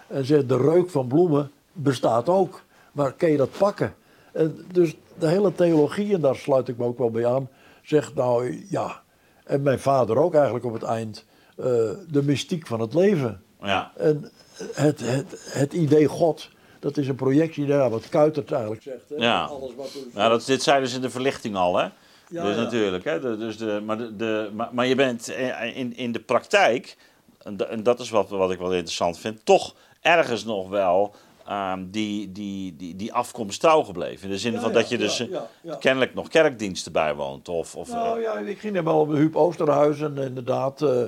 En 0.08 0.24
zegt 0.24 0.48
de 0.48 0.56
reuk 0.56 0.90
van 0.90 1.06
bloemen 1.06 1.50
bestaat 1.72 2.28
ook. 2.28 2.62
Maar 2.92 3.12
kun 3.12 3.30
je 3.30 3.36
dat 3.36 3.58
pakken? 3.58 3.94
En 4.32 4.66
dus 4.72 4.96
de 5.18 5.28
hele 5.28 5.52
theologie, 5.54 6.14
en 6.14 6.20
daar 6.20 6.36
sluit 6.36 6.68
ik 6.68 6.76
me 6.76 6.84
ook 6.84 6.98
wel 6.98 7.10
bij 7.10 7.26
aan, 7.26 7.48
zegt 7.82 8.14
nou 8.14 8.64
ja. 8.68 9.02
En 9.44 9.62
mijn 9.62 9.80
vader 9.80 10.18
ook 10.18 10.34
eigenlijk 10.34 10.64
op 10.64 10.72
het 10.72 10.82
eind. 10.82 11.24
eh, 11.56 11.64
de 12.08 12.22
mystiek 12.24 12.66
van 12.66 12.80
het 12.80 12.94
leven. 12.94 13.42
ja. 13.62 13.92
En 13.96 14.30
het, 14.72 15.00
het, 15.00 15.50
het 15.50 15.72
idee 15.72 16.06
God, 16.06 16.50
dat 16.86 16.96
is 16.96 17.08
een 17.08 17.14
projectie, 17.14 17.66
ja, 17.66 17.90
wat 17.90 18.08
Kuitert 18.08 18.52
eigenlijk 18.52 18.82
zegt. 18.82 19.08
Hè? 19.08 19.14
Ja. 19.16 19.44
Alles 19.44 19.74
wat 19.76 19.96
Nou, 20.12 20.30
dat, 20.30 20.46
dit 20.46 20.62
zei 20.62 20.80
dus 20.80 20.94
in 20.94 21.00
de 21.00 21.10
verlichting 21.10 21.56
al, 21.56 21.76
hè? 21.76 21.88
Ja, 22.28 22.42
dus 22.44 22.56
ja. 22.56 22.62
natuurlijk, 22.62 23.04
hè? 23.04 23.20
De, 23.20 23.36
dus 23.36 23.58
de, 23.58 23.82
maar, 23.84 23.98
de, 23.98 24.16
de, 24.16 24.50
maar, 24.52 24.68
maar 24.72 24.86
je 24.86 24.94
bent 24.94 25.28
in, 25.74 25.96
in 25.96 26.12
de 26.12 26.20
praktijk, 26.20 26.96
en 27.42 27.56
da- 27.56 27.64
en 27.64 27.82
dat 27.82 28.00
is 28.00 28.10
wat, 28.10 28.28
wat 28.28 28.50
ik 28.50 28.58
wel 28.58 28.72
interessant 28.72 29.18
vind, 29.18 29.40
toch 29.44 29.74
ergens 30.00 30.44
nog 30.44 30.68
wel 30.68 31.14
ehm, 31.46 31.84
die, 31.90 32.32
die, 32.32 32.76
die, 32.76 32.96
die 32.96 33.12
afkomst 33.12 33.60
trouw 33.60 33.82
gebleven. 33.82 34.24
In 34.24 34.30
de 34.30 34.38
zin 34.38 34.52
Ja, 34.52 34.60
van 34.60 34.68
ja, 34.68 34.74
dat 34.74 34.88
je 34.88 34.98
dus 34.98 35.16
ja, 35.62 35.74
kennelijk 35.80 36.14
nog 36.14 36.28
kerkdiensten 36.28 36.92
bijwoont. 36.92 37.48
Of, 37.48 37.76
of, 37.76 37.88
Nou 37.88 38.16
eh, 38.16 38.22
ja, 38.22 38.38
ik 38.38 38.58
ging 38.58 38.82
wel 38.82 39.00
op 39.00 39.08
Huub 39.12 39.36
Oosterhuis 39.36 40.00
en 40.00 40.16
inderdaad, 40.18 40.82
eh, 40.82 41.02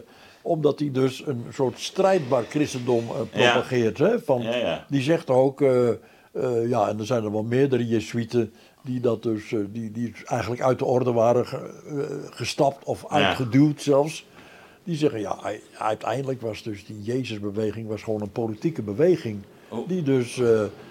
omdat 0.48 0.78
hij 0.78 0.90
dus 0.92 1.22
een 1.26 1.44
soort 1.52 1.78
strijdbaar 1.80 2.44
christendom 2.48 3.04
eh, 3.08 3.14
propageert. 3.30 3.98
Hè, 3.98 4.20
van, 4.20 4.42
Ja. 4.42 4.84
Die 4.88 5.02
zegt 5.02 5.30
ook, 5.30 5.60
eh, 5.60 5.88
eh, 5.88 5.96
ja, 6.68 6.88
en 6.88 6.98
er 6.98 7.06
zijn 7.06 7.24
er 7.24 7.32
wel 7.32 7.42
meerdere 7.42 7.86
jesuiten 7.86 8.52
die 8.82 9.00
dat 9.00 9.22
dus, 9.22 9.54
die, 9.72 9.90
die 9.92 10.12
eigenlijk 10.24 10.62
uit 10.62 10.78
de 10.78 10.84
orde 10.84 11.12
waren 11.12 11.46
ge- 11.46 12.26
gestapt 12.30 12.84
of 12.84 13.04
uitgeduwd 13.08 13.82
zelfs. 13.82 14.26
Die 14.84 14.96
zeggen, 14.96 15.20
ja, 15.20 15.38
uiteindelijk 15.78 16.40
was 16.40 16.62
dus 16.62 16.86
die 16.86 17.02
Jezusbeweging 17.02 17.88
was 17.88 18.02
gewoon 18.02 18.20
een 18.22 18.30
politieke 18.32 18.82
beweging. 18.82 19.42
Oh. 19.68 19.88
Die 19.88 20.02
dus 20.02 20.40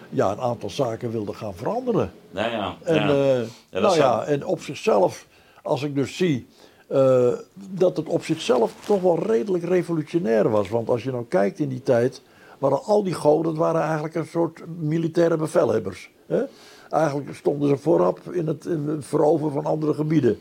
ja, 0.10 0.32
een 0.32 0.40
aantal 0.40 0.70
zaken 0.70 1.12
wilde 1.12 1.34
gaan 1.34 1.54
veranderen. 1.56 2.12
nou 2.32 2.52
ja, 2.52 2.76
En, 2.84 2.96
ja. 2.96 3.46
nou 3.80 3.96
zou- 3.96 3.98
ja, 3.98 4.24
en 4.26 4.46
op 4.46 4.62
zichzelf, 4.62 5.28
als 5.64 5.84
ik 5.84 5.96
dus 5.96 6.18
zie 6.18 6.48
eh, 6.88 7.34
dat 7.54 7.98
het 7.98 8.08
op 8.08 8.24
zichzelf 8.24 8.74
toch 8.86 9.02
wel 9.02 9.20
redelijk 9.20 9.64
revolutionair 9.64 10.50
was. 10.50 10.70
Want 10.70 10.90
als 10.90 11.04
je 11.04 11.12
nou 11.12 11.26
kijkt 11.28 11.60
in 11.60 11.70
die 11.70 11.84
tijd, 11.84 12.22
waren 12.58 12.84
al 12.84 13.04
die 13.04 13.14
goden 13.14 13.56
waren 13.56 13.82
eigenlijk 13.82 14.16
een 14.16 14.26
soort 14.26 14.64
militaire 14.80 15.38
bevelhebbers. 15.38 16.12
Hè? 16.26 16.44
Eigenlijk 16.90 17.36
stonden 17.36 17.70
ze 17.70 17.78
voorop 17.78 18.20
in 18.32 18.48
het, 18.48 18.68
veroveren 19.00 19.54
van 19.54 19.66
andere 19.66 19.94
gebieden. 19.94 20.38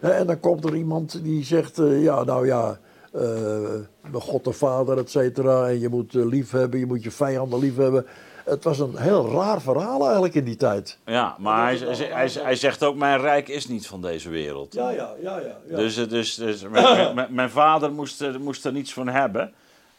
En 0.00 0.26
dan 0.26 0.40
komt 0.40 0.64
er 0.64 0.76
iemand 0.76 1.22
die 1.22 1.44
zegt, 1.44 1.78
eh, 1.78 2.02
ja 2.02 2.24
nou 2.24 2.46
ja, 2.46 2.78
met 4.10 4.22
God 4.22 4.44
de 4.44 4.52
Vader, 4.52 4.98
et 4.98 5.10
cetera. 5.10 5.68
En 5.68 5.80
je 5.80 5.88
moet 5.88 6.12
lief 6.12 6.50
hebben, 6.50 6.78
je 6.78 6.86
moet 6.86 7.02
je 7.02 7.10
vijanden 7.10 7.58
lief 7.58 7.76
hebben. 7.76 8.06
Het 8.44 8.64
was 8.64 8.78
een 8.78 8.96
heel 8.96 9.30
raar 9.32 9.60
verhaal 9.60 10.02
eigenlijk 10.04 10.34
in 10.34 10.44
die 10.44 10.56
tijd. 10.56 10.98
Ja, 11.06 11.36
maar 11.38 11.64
hij, 11.66 11.76
hij, 11.78 12.06
hij, 12.10 12.30
hij 12.42 12.56
zegt 12.56 12.84
ook, 12.84 12.96
mijn 12.96 13.20
rijk 13.20 13.48
is 13.48 13.68
niet 13.68 13.86
van 13.86 14.02
deze 14.02 14.28
wereld. 14.30 14.74
Ja, 14.74 14.90
ja, 14.90 15.10
ja, 15.22 15.38
ja. 15.38 15.56
ja. 15.68 15.76
Dus, 15.76 15.94
dus, 16.08 16.34
dus 16.34 16.62
mijn, 17.30 17.50
vader 17.50 17.92
moest, 17.92 18.20
er- 18.20 18.40
moest 18.40 18.64
er 18.64 18.72
niets 18.72 18.92
van 18.92 19.08
hebben. 19.08 19.52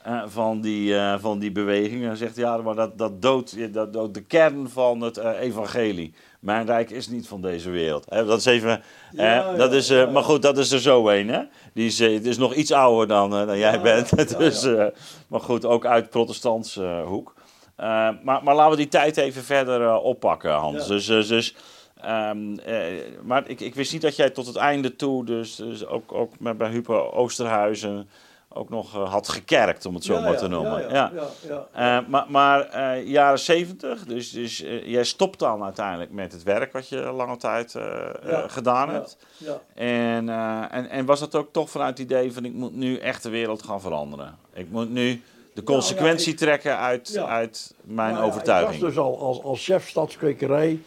eh, 0.03 0.21
van, 0.27 0.61
die, 0.61 0.95
eh, 0.97 1.15
van 1.19 1.39
die 1.39 1.51
beweging. 1.51 2.05
En 2.05 2.17
zegt 2.17 2.35
ja, 2.35 2.57
maar 2.57 2.75
dat, 2.75 2.97
dat, 2.97 3.21
doodt, 3.21 3.73
dat 3.73 3.93
doodt 3.93 4.13
de 4.13 4.21
kern 4.23 4.69
van 4.69 5.01
het 5.01 5.17
eh, 5.17 5.39
evangelie. 5.39 6.13
Mijn 6.39 6.65
rijk 6.65 6.89
is 6.89 7.07
niet 7.07 7.27
van 7.27 7.41
deze 7.41 7.69
wereld. 7.69 8.05
Dat 8.09 8.37
is 8.39 8.45
even. 8.45 8.81
Ja, 9.11 9.53
dat 9.53 9.73
is. 9.73 9.89
Maar 9.89 10.23
goed, 10.23 10.41
dat 10.41 10.57
is 10.57 10.71
er 10.71 10.79
zo 10.79 11.09
een. 11.09 11.29
Hè? 11.29 11.41
Die 11.73 11.85
is, 11.85 11.99
het 11.99 12.25
is 12.25 12.37
nog 12.37 12.53
iets 12.53 12.71
ouder 12.71 13.07
dan, 13.07 13.29
dan 13.29 13.57
jij 13.57 13.81
bent. 13.81 14.27
dus, 14.37 14.67
maar 15.27 15.39
goed, 15.41 15.65
ook 15.65 15.85
uit 15.85 16.09
protestants 16.09 16.77
eh, 16.77 17.03
hoek. 17.05 17.33
Eh, 17.81 18.09
maar, 18.23 18.43
maar 18.43 18.55
laten 18.55 18.71
we 18.71 18.77
die 18.77 18.87
tijd 18.87 19.17
even 19.17 19.43
verder 19.43 19.81
eh, 19.81 20.03
oppakken, 20.03 20.51
Hans. 20.51 20.81
Ja. 20.81 20.93
Dus, 20.93 21.05
dus, 21.05 21.27
dus, 21.27 21.55
ehm, 22.01 22.57
eh, 22.57 22.85
maar 23.23 23.49
ik, 23.49 23.59
ik 23.59 23.75
wist 23.75 23.91
niet 23.93 24.01
dat 24.01 24.15
jij 24.15 24.29
tot 24.29 24.45
het 24.45 24.55
einde 24.55 24.95
toe, 24.95 25.25
dus, 25.25 25.55
dus 25.55 25.85
ook, 25.85 26.13
ook 26.13 26.39
met, 26.39 26.57
bij 26.57 26.69
Hupo 26.69 27.11
Oosterhuizen, 27.11 28.09
ook 28.49 28.69
nog 28.69 28.91
had 28.91 29.29
gekerkt, 29.29 29.85
om 29.85 29.95
het 29.95 30.03
zo 30.03 30.13
Ja, 30.13 30.19
maar 30.19 30.31
ja, 30.31 30.37
te 30.37 30.47
noemen. 30.47 30.89
Ja, 30.89 31.11
Ja, 31.73 32.05
maar 32.07 32.25
maar 32.27 32.99
jaren 32.99 33.39
zeventig, 33.39 34.05
dus, 34.05 34.31
dus 34.31 34.57
jij 34.83 35.03
stopt 35.03 35.39
dan 35.39 35.63
uiteindelijk 35.63 36.11
met 36.11 36.31
het 36.31 36.43
werk 36.43 36.73
wat 36.73 36.89
je 36.89 36.99
lange 36.99 37.37
tijd 37.37 37.75
gedaan 38.47 38.89
hebt. 38.89 39.17
en, 39.73 40.29
en 40.89 41.05
was 41.05 41.19
dat 41.19 41.35
ook 41.35 41.51
toch 41.51 41.69
vanuit 41.69 41.97
het 41.97 42.07
idee 42.07 42.33
van 42.33 42.45
ik 42.45 42.53
moet 42.53 42.75
nu 42.75 42.97
echt 42.97 43.23
de 43.23 43.29
wereld 43.29 43.63
gaan 43.63 43.81
veranderen? 43.81 44.37
Ik 44.53 44.69
moet 44.69 44.89
nu 44.89 45.21
de 45.53 45.63
consequentie 45.63 46.31
ik- 46.31 46.37
trekken 46.37 46.77
uit, 46.77 47.09
Ja. 47.13 47.25
uit 47.25 47.73
mijn 47.81 48.11
Nou 48.13 48.23
ja, 48.25 48.29
overtuiging. 48.29 48.75
Ik 48.75 48.81
was 48.81 48.89
dus 48.89 48.99
al 49.03 49.19
als, 49.19 49.43
als 49.43 49.63
chef 49.63 49.89
stadskwekerij. 49.89 50.79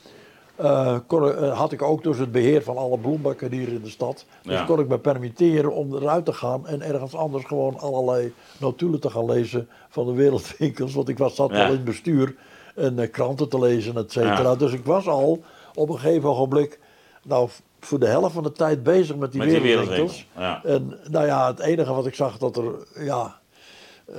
eh, 0.56 0.96
kon, 1.06 1.34
eh, 1.36 1.58
had 1.58 1.72
ik 1.72 1.82
ook 1.82 2.02
dus 2.02 2.18
het 2.18 2.32
beheer 2.32 2.62
van 2.62 2.76
alle 2.76 2.98
bloembakken 2.98 3.52
hier 3.52 3.68
in 3.68 3.80
de 3.82 3.88
stad. 3.90 4.24
Dus 4.42 4.52
Ja. 4.52 4.64
kon 4.64 4.80
ik 4.80 4.88
me 4.88 4.98
permitteren 4.98 5.72
om 5.72 5.94
eruit 5.96 6.24
te 6.24 6.32
gaan 6.32 6.66
en 6.66 6.82
ergens 6.82 7.14
anders 7.14 7.44
gewoon 7.44 7.78
allerlei 7.78 8.32
notulen 8.58 9.00
te 9.00 9.10
gaan 9.10 9.24
lezen 9.24 9.68
van 9.88 10.06
de 10.06 10.12
wereldwinkels. 10.12 10.94
Want 10.94 11.08
ik 11.08 11.18
was, 11.18 11.34
zat 11.34 11.50
al 11.50 11.56
in 11.56 11.70
het 11.70 11.84
bestuur 11.84 12.34
en 12.74 12.98
eh, 12.98 13.10
kranten 13.10 13.48
te 13.48 13.58
lezen, 13.58 13.96
et 13.96 14.12
cetera. 14.12 14.54
Dus 14.54 14.72
ik 14.72 14.84
was 14.84 15.06
al 15.08 15.42
op 15.74 15.88
een 15.88 15.98
gegeven 15.98 16.28
ogenblik, 16.28 16.78
nou 17.22 17.48
voor 17.80 17.98
de 18.00 18.06
helft 18.06 18.34
van 18.34 18.42
de 18.42 18.52
tijd 18.52 18.82
bezig 18.82 19.16
met 19.16 19.30
die 19.32 19.40
Met 19.40 19.50
die 19.50 19.60
wereldwinkels. 19.60 20.26
En 20.64 20.98
nou 21.10 21.26
ja, 21.26 21.46
het 21.46 21.60
enige 21.60 21.94
wat 21.94 22.06
ik 22.06 22.14
zag 22.14 22.38
dat 22.38 22.56
er, 22.56 22.64
ja, 22.94 23.38
eh, 24.04 24.16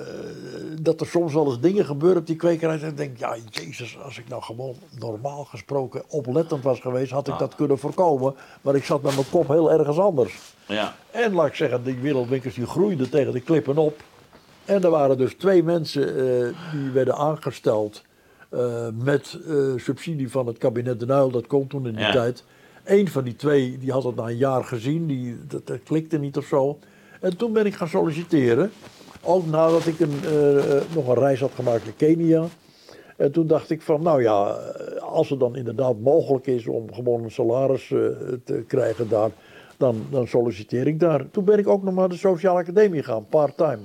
dat 0.82 1.02
er 1.02 1.08
soms 1.08 1.34
wel 1.34 1.46
eens 1.46 1.60
dingen 1.60 1.86
gebeuren 1.86 2.18
op 2.20 2.28
die 2.28 2.36
kwekerij. 2.36 2.80
En 2.82 2.88
ik 2.88 2.98
denk, 2.98 3.18
ja, 3.18 3.36
jezus, 3.50 3.98
als 4.04 4.18
ik 4.18 4.28
nou 4.28 4.42
gewoon 4.42 4.76
normaal 5.00 5.44
gesproken 5.46 6.04
oplettend 6.10 6.64
was 6.64 6.80
geweest, 6.80 7.12
had 7.12 7.28
ik 7.28 7.34
Ah. 7.34 7.40
dat 7.40 7.56
kunnen 7.56 7.80
voorkomen. 7.80 8.36
Maar 8.62 8.76
ik 8.76 8.84
zat 8.84 9.02
met 9.02 9.16
mijn 9.16 9.30
kop 9.30 9.48
heel 9.48 9.72
ergens 9.72 9.98
anders. 9.98 10.40
Ja, 10.68 10.96
En 11.12 11.34
laat 11.34 11.48
ik 11.48 11.54
zeggen, 11.56 11.84
die 11.84 11.98
wereldwinkels 12.00 12.54
die 12.54 12.66
groeiden 12.66 13.10
tegen 13.10 13.34
de 13.34 13.42
klippen 13.42 13.78
op. 13.78 14.02
En 14.66 14.84
er 14.84 14.90
waren 14.90 15.18
dus 15.18 15.34
twee 15.34 15.64
mensen 15.64 16.08
eh, 16.08 16.48
die 16.72 16.90
werden 16.90 17.16
aangesteld 17.16 18.04
eh, 18.50 18.88
met 18.94 19.40
subsidie 19.76 20.32
van 20.32 20.48
het 20.48 20.58
kabinet 20.58 21.00
De 21.00 21.06
Nuil. 21.06 21.32
Dat 21.32 21.48
kon 21.48 21.68
toen 21.68 21.88
in 21.88 21.96
die 21.96 22.06
Ja. 22.06 22.12
tijd. 22.12 22.44
Eén 22.84 23.08
van 23.08 23.24
die 23.24 23.36
twee 23.36 23.78
die 23.80 23.92
had 23.92 24.04
het 24.04 24.16
na 24.16 24.24
een 24.28 24.38
jaar 24.38 24.64
gezien, 24.64 25.08
die, 25.08 25.38
dat, 25.48 25.68
dat 25.68 25.80
klikte 25.84 26.18
niet 26.18 26.38
of 26.38 26.46
zo. 26.46 26.80
En 27.22 27.38
toen 27.38 27.54
ben 27.54 27.66
ik 27.66 27.76
gaan 27.76 27.88
solliciteren. 27.88 28.72
Ook 29.26 29.46
nadat 29.46 29.86
ik 29.86 30.00
een, 30.00 30.20
eh, 30.26 30.82
nog 30.96 31.08
een 31.08 31.14
reis 31.16 31.40
had 31.40 31.52
gemaakt 31.56 31.84
naar 31.84 31.94
Kenia. 31.98 32.44
En 33.18 33.32
toen 33.32 33.48
dacht 33.48 33.70
ik 33.70 33.82
van, 33.82 34.02
nou 34.02 34.22
ja, 34.22 34.56
eh, 34.56 35.02
als 35.02 35.30
het 35.30 35.40
dan 35.40 35.56
inderdaad 35.56 36.00
mogelijk 36.00 36.48
is 36.48 36.68
om 36.68 36.94
gewoon 36.94 37.24
een 37.24 37.32
salaris 37.32 37.92
eh, 37.92 37.98
te 38.44 38.64
krijgen 38.68 39.10
daar, 39.10 39.30
dan, 39.78 40.06
dan 40.10 40.28
solliciteer 40.28 40.88
ik 40.88 41.00
daar. 41.00 41.30
Toen 41.32 41.44
ben 41.46 41.58
ik 41.60 41.68
ook 41.68 41.84
nog 41.84 41.94
naar 41.94 42.10
de 42.10 42.18
Sociale 42.18 42.60
Academie 42.60 43.04
gaan, 43.04 43.26
part-time. 43.30 43.80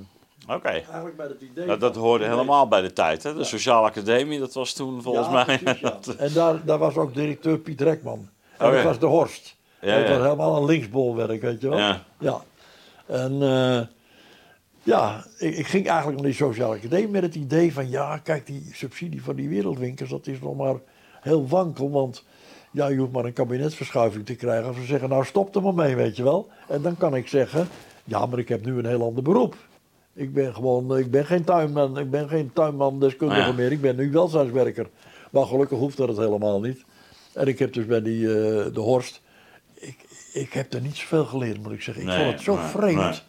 oké. 0.55 0.67
Eigenlijk 0.69 1.17
bij 1.17 1.27
het 1.27 1.41
idee. 1.41 1.65
Nou, 1.65 1.79
dat 1.79 1.95
hoorde 1.95 2.25
helemaal 2.27 2.67
bij 2.67 2.81
de 2.81 2.93
tijd. 2.93 3.23
Hè? 3.23 3.33
De 3.33 3.43
Sociale 3.43 3.87
Academie, 3.87 4.39
dat 4.39 4.53
was 4.53 4.73
toen 4.73 5.01
volgens 5.01 5.27
Ja, 5.27 5.33
mij. 5.45 5.57
precies, 5.57 5.79
ja. 5.81 5.99
En 6.25 6.33
daar, 6.33 6.65
daar 6.65 6.77
was 6.77 6.95
ook 6.95 7.13
directeur 7.15 7.57
Piet 7.57 7.81
Rekman. 7.81 8.29
En 8.57 8.67
Oh, 8.67 8.73
dat 8.73 8.83
was 8.83 8.99
de 8.99 9.05
Horst. 9.05 9.55
Ja, 9.81 9.97
dat 9.99 10.07
ja. 10.07 10.13
was 10.13 10.23
helemaal 10.23 10.57
een 10.57 10.65
linksbolwerk, 10.65 11.41
weet 11.41 11.61
je 11.61 11.69
wel. 11.69 11.77
Ja. 11.77 12.03
Ja. 12.19 12.41
En 13.05 13.41
eh, 13.41 13.79
ja, 14.83 15.25
ik, 15.37 15.57
ik 15.57 15.67
ging 15.67 15.87
eigenlijk 15.87 16.17
naar 16.17 16.27
die 16.29 16.35
sociale 16.37 16.75
academie 16.75 17.07
met 17.07 17.21
het 17.21 17.35
idee 17.35 17.73
van... 17.73 17.89
ja, 17.89 18.17
kijk, 18.17 18.45
die 18.45 18.69
subsidie 18.71 19.23
van 19.23 19.35
die 19.35 19.49
wereldwinkels, 19.49 20.09
dat 20.09 20.27
is 20.27 20.39
nog 20.39 20.55
maar 20.55 20.75
heel 21.21 21.47
wankel. 21.47 21.91
Want 21.91 22.23
ja, 22.71 22.87
je 22.87 22.97
hoeft 22.97 23.11
maar 23.11 23.25
een 23.25 23.33
kabinetsverschuiving 23.33 24.25
te 24.25 24.35
krijgen. 24.35 24.67
Als 24.67 24.77
we 24.77 24.85
zeggen, 24.85 25.09
nou 25.09 25.25
stop 25.25 25.55
er 25.55 25.61
maar 25.61 25.73
mee, 25.73 25.95
weet 25.95 26.15
je 26.15 26.23
wel. 26.23 26.49
En 26.67 26.81
dan 26.81 26.97
kan 26.97 27.15
ik 27.15 27.27
zeggen, 27.27 27.67
ja, 28.03 28.25
maar 28.25 28.39
ik 28.39 28.49
heb 28.49 28.65
nu 28.65 28.77
een 28.77 28.85
heel 28.85 29.03
ander 29.03 29.23
beroep. 29.23 29.55
Ik 30.13 30.33
ben 30.33 30.53
gewoon, 30.55 30.97
ik 30.97 31.11
ben 31.11 31.25
geen 31.25 31.43
tuinman, 31.43 31.97
ik 31.99 32.09
ben 32.09 32.29
geen 32.29 32.51
tuinman 32.53 32.99
deskundige 32.99 33.41
Ah, 33.41 33.47
ja. 33.47 33.53
meer. 33.53 33.71
Ik 33.71 33.81
ben 33.81 33.95
nu 33.95 34.11
welzijnswerker. 34.11 34.89
Maar 35.31 35.45
gelukkig 35.45 35.77
hoeft 35.77 35.97
dat 35.97 36.07
het 36.07 36.17
helemaal 36.17 36.59
niet. 36.61 36.83
En 37.33 37.47
ik 37.47 37.59
heb 37.59 37.73
dus 37.73 37.85
bij 37.85 38.01
die, 38.01 38.27
eh, 38.27 38.73
de 38.73 38.79
Horst, 38.79 39.21
ik, 39.73 39.97
ik 40.33 40.53
heb 40.53 40.73
er 40.73 40.81
niet 40.81 40.95
zoveel 40.95 41.25
geleerd, 41.25 41.63
moet 41.63 41.71
ik 41.71 41.81
zeggen. 41.81 42.03
Ik 42.03 42.09
Nee, 42.09 42.17
vond 42.19 42.31
het 42.33 42.41
zo 42.41 42.55
vreemd. 42.55 43.23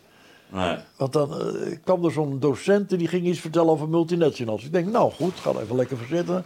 Nee. 0.53 0.77
Want 0.97 1.13
dan 1.13 1.41
eh, 1.41 1.77
kwam 1.85 2.05
er 2.05 2.13
zo'n 2.13 2.39
docent 2.41 2.93
en 2.93 2.99
die 2.99 3.09
ging 3.09 3.27
iets 3.27 3.41
vertellen 3.41 3.71
over 3.71 3.89
multinationals. 3.89 4.65
Ik 4.65 4.73
denk, 4.73 4.87
nou 4.87 5.13
goed, 5.13 5.33
ga 5.41 5.51
even 5.51 5.77
lekker 5.77 5.97
verzitten. 5.97 6.45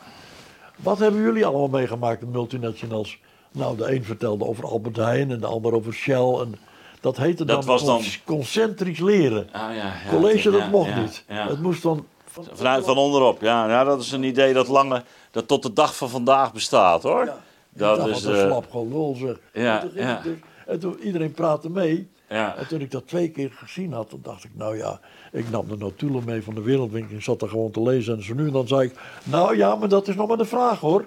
Wat 0.76 0.98
hebben 0.98 1.20
jullie 1.22 1.46
allemaal 1.46 1.68
meegemaakt 1.68 2.20
met 2.20 2.32
multinationals? 2.32 3.18
Nou, 3.52 3.76
de 3.76 3.92
een 3.94 4.04
vertelde 4.04 4.44
over 4.44 4.64
Albert 4.66 4.96
Heijn 4.96 5.30
en 5.30 5.40
de 5.40 5.46
ander 5.46 5.72
over 5.74 5.92
Shell. 5.92 6.38
En 6.40 6.54
dat 7.00 7.16
heette 7.16 7.44
Dat 7.44 7.56
dan, 7.56 7.66
was 7.66 7.84
dan- 7.84 8.02
concentrisch 8.24 8.98
leren. 8.98 9.48
Ah, 9.52 9.60
ja, 9.60 9.72
ja, 9.74 9.92
College, 10.10 10.50
dat 10.50 10.60
ja, 10.60 10.68
mocht 10.68 10.96
niet. 10.96 11.24
Het 11.26 11.62
moest 11.62 11.82
dan... 11.82 12.06
Vanuit 12.52 12.84
van 12.84 12.96
onderop, 12.96 13.40
ja. 13.40 13.68
ja. 13.68 13.84
Dat 13.84 14.00
is 14.00 14.12
een 14.12 14.22
idee 14.22 14.52
dat 14.52 14.68
lange, 14.68 15.02
dat 15.30 15.48
tot 15.48 15.62
de 15.62 15.72
dag 15.72 15.96
van 15.96 16.08
vandaag 16.08 16.52
bestaat, 16.52 17.02
hoor. 17.02 17.24
Dat 17.68 17.96
dat 17.96 18.08
is, 18.08 18.24
een 18.24 18.34
eh, 18.34 18.46
slap 18.46 18.70
gelul 18.70 19.14
zeg. 19.18 19.36
ja, 19.52 19.82
en, 19.82 19.90
toen 19.90 20.32
dus- 20.32 20.38
en 20.66 20.78
toen 20.78 20.98
iedereen 21.02 21.32
praatte 21.32 21.70
mee. 21.70 22.10
Ja. 22.28 22.56
En 22.56 22.66
toen 22.68 22.80
ik 22.80 22.90
dat 22.90 23.08
twee 23.08 23.30
keer 23.30 23.50
gezien 23.54 23.92
had, 23.92 24.08
toen 24.08 24.20
dacht 24.22 24.44
ik, 24.44 24.50
nou 24.54 24.76
ja, 24.76 25.00
ik 25.32 25.50
nam 25.50 25.68
de 25.68 25.76
notulen 25.76 26.24
mee 26.24 26.42
van 26.42 26.54
de 26.54 26.62
wereldwinkel. 26.62 27.16
Ik 27.16 27.22
zat 27.22 27.42
er 27.42 27.48
gewoon 27.48 27.70
te 27.70 27.82
lezen 27.82 28.16
en 28.16 28.22
zo 28.24 28.34
nu 28.34 28.46
en 28.46 28.52
dan 28.52 28.68
zei 28.68 28.82
ik, 28.82 28.94
nou 29.24 29.56
ja, 29.56 29.74
maar 29.74 29.88
dat 29.88 30.08
is 30.08 30.14
nog 30.14 30.28
maar 30.28 30.36
de 30.36 30.44
vraag 30.44 30.80
hoor. 30.80 31.04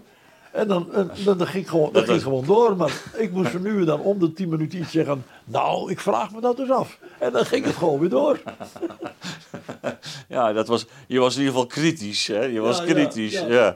En 0.51 0.67
dan, 0.67 0.93
en, 0.93 1.11
dan, 1.25 1.37
dan 1.37 1.47
ging 1.47 1.63
ik 1.63 1.69
gewoon, 1.69 1.89
dat 1.93 2.03
ging 2.03 2.17
is- 2.17 2.23
gewoon 2.23 2.45
door. 2.45 2.75
Maar 2.75 3.01
ik 3.17 3.31
moest 3.31 3.53
er 3.53 3.59
nu 3.59 3.79
en 3.79 3.85
dan 3.85 3.99
om 3.99 4.19
de 4.19 4.33
tien 4.33 4.49
minuten 4.49 4.79
iets 4.79 4.91
zeggen. 4.91 5.25
Nou, 5.45 5.91
ik 5.91 5.99
vraag 5.99 6.31
me 6.31 6.41
dat 6.41 6.57
dus 6.57 6.71
af. 6.71 6.97
En 7.19 7.31
dan 7.31 7.45
ging 7.45 7.65
het 7.65 7.75
gewoon 7.75 7.99
weer 7.99 8.09
door. 8.09 8.39
ja, 10.27 10.53
dat 10.53 10.67
was, 10.67 10.85
je 11.07 11.19
was 11.19 11.33
in 11.33 11.39
ieder 11.39 11.53
geval 11.53 11.67
kritisch, 11.69 12.27
hè. 12.27 12.43
Je 12.43 12.59
was 12.59 12.77
Ja, 12.77 12.83
kritisch, 12.85 13.33
ja. 13.33 13.47
ja. 13.47 13.75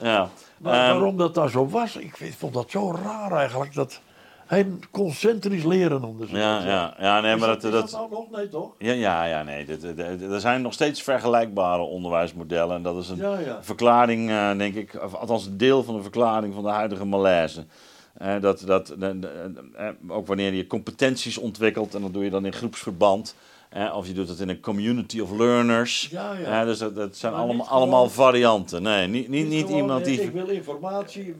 ja. 0.00 0.28
Maar 0.58 0.74
Ehm, 0.88 0.92
waarom 0.92 1.16
dat 1.16 1.34
daar 1.34 1.50
zo 1.50 1.68
was, 1.68 1.96
ik 1.96 2.34
vond 2.38 2.54
dat 2.54 2.70
zo 2.70 2.98
raar 3.04 3.32
eigenlijk. 3.32 3.74
Dat 3.74 4.00
hij 4.46 4.66
concentrisch 4.90 5.64
leren 5.64 6.00
noemde 6.00 6.26
ze 6.26 6.36
ja, 6.36 6.64
ja, 6.64 6.94
ja, 6.98 7.20
nee, 7.20 7.34
Is 7.34 7.40
maar 7.40 7.48
dat, 7.48 7.60
dat, 7.60 7.84
is 7.84 7.90
dat, 7.90 8.00
nou 8.00 8.10
nog? 8.10 8.30
Nee, 8.30 8.48
toch? 8.48 8.74
Ja, 8.78 8.92
ja, 8.92 9.24
ja 9.24 9.42
nee. 9.42 9.66
Er 10.30 10.40
zijn 10.40 10.62
nog 10.62 10.72
steeds 10.72 11.02
vergelijkbare 11.02 11.82
onderwijsmodellen. 11.82 12.76
En 12.76 12.82
dat 12.82 12.96
is 12.96 13.08
een 13.08 13.16
Ja, 13.16 13.38
ja. 13.38 13.62
verklaring, 13.62 14.30
eh, 14.30 14.56
denk 14.56 14.74
ik, 14.74 15.02
of 15.02 15.14
althans 15.14 15.46
een 15.46 15.56
deel 15.56 15.82
van 15.82 15.96
de 15.96 16.02
verklaring 16.02 16.54
van 16.54 16.62
de 16.62 16.68
huidige 16.68 17.04
malaise. 17.04 17.64
Eh, 18.14 18.40
dat, 18.40 18.62
dat, 18.66 18.90
eh, 18.90 19.88
ook 20.08 20.26
wanneer 20.26 20.52
je 20.52 20.66
competenties 20.66 21.38
ontwikkelt, 21.38 21.94
en 21.94 22.02
dat 22.02 22.12
doe 22.12 22.24
je 22.24 22.30
dan 22.30 22.46
in 22.46 22.52
groepsverband. 22.52 23.34
Eh, 23.74 23.96
of 23.96 24.06
je 24.06 24.12
doet 24.12 24.28
het 24.28 24.40
in 24.40 24.48
een 24.48 24.60
community 24.60 25.20
of 25.20 25.30
learners. 25.30 26.08
Ja, 26.10 26.32
ja. 26.32 26.60
Eh, 26.60 26.66
dus 26.66 26.78
dat, 26.78 26.94
dat 26.96 27.16
zijn 27.16 27.32
Maar 27.32 27.42
allemaal, 27.42 27.68
allemaal 27.68 28.08
varianten. 28.10 28.82
Nee, 28.82 29.06
niet, 29.06 29.28
niet, 29.28 29.48
niet 29.48 29.60
gewoon, 29.64 29.76
iemand 29.80 30.00
eh, 30.00 30.06
die. 30.06 30.22
Ik 30.22 30.32
wil 30.32 30.46
informatie, 30.48 31.24
u 31.26 31.36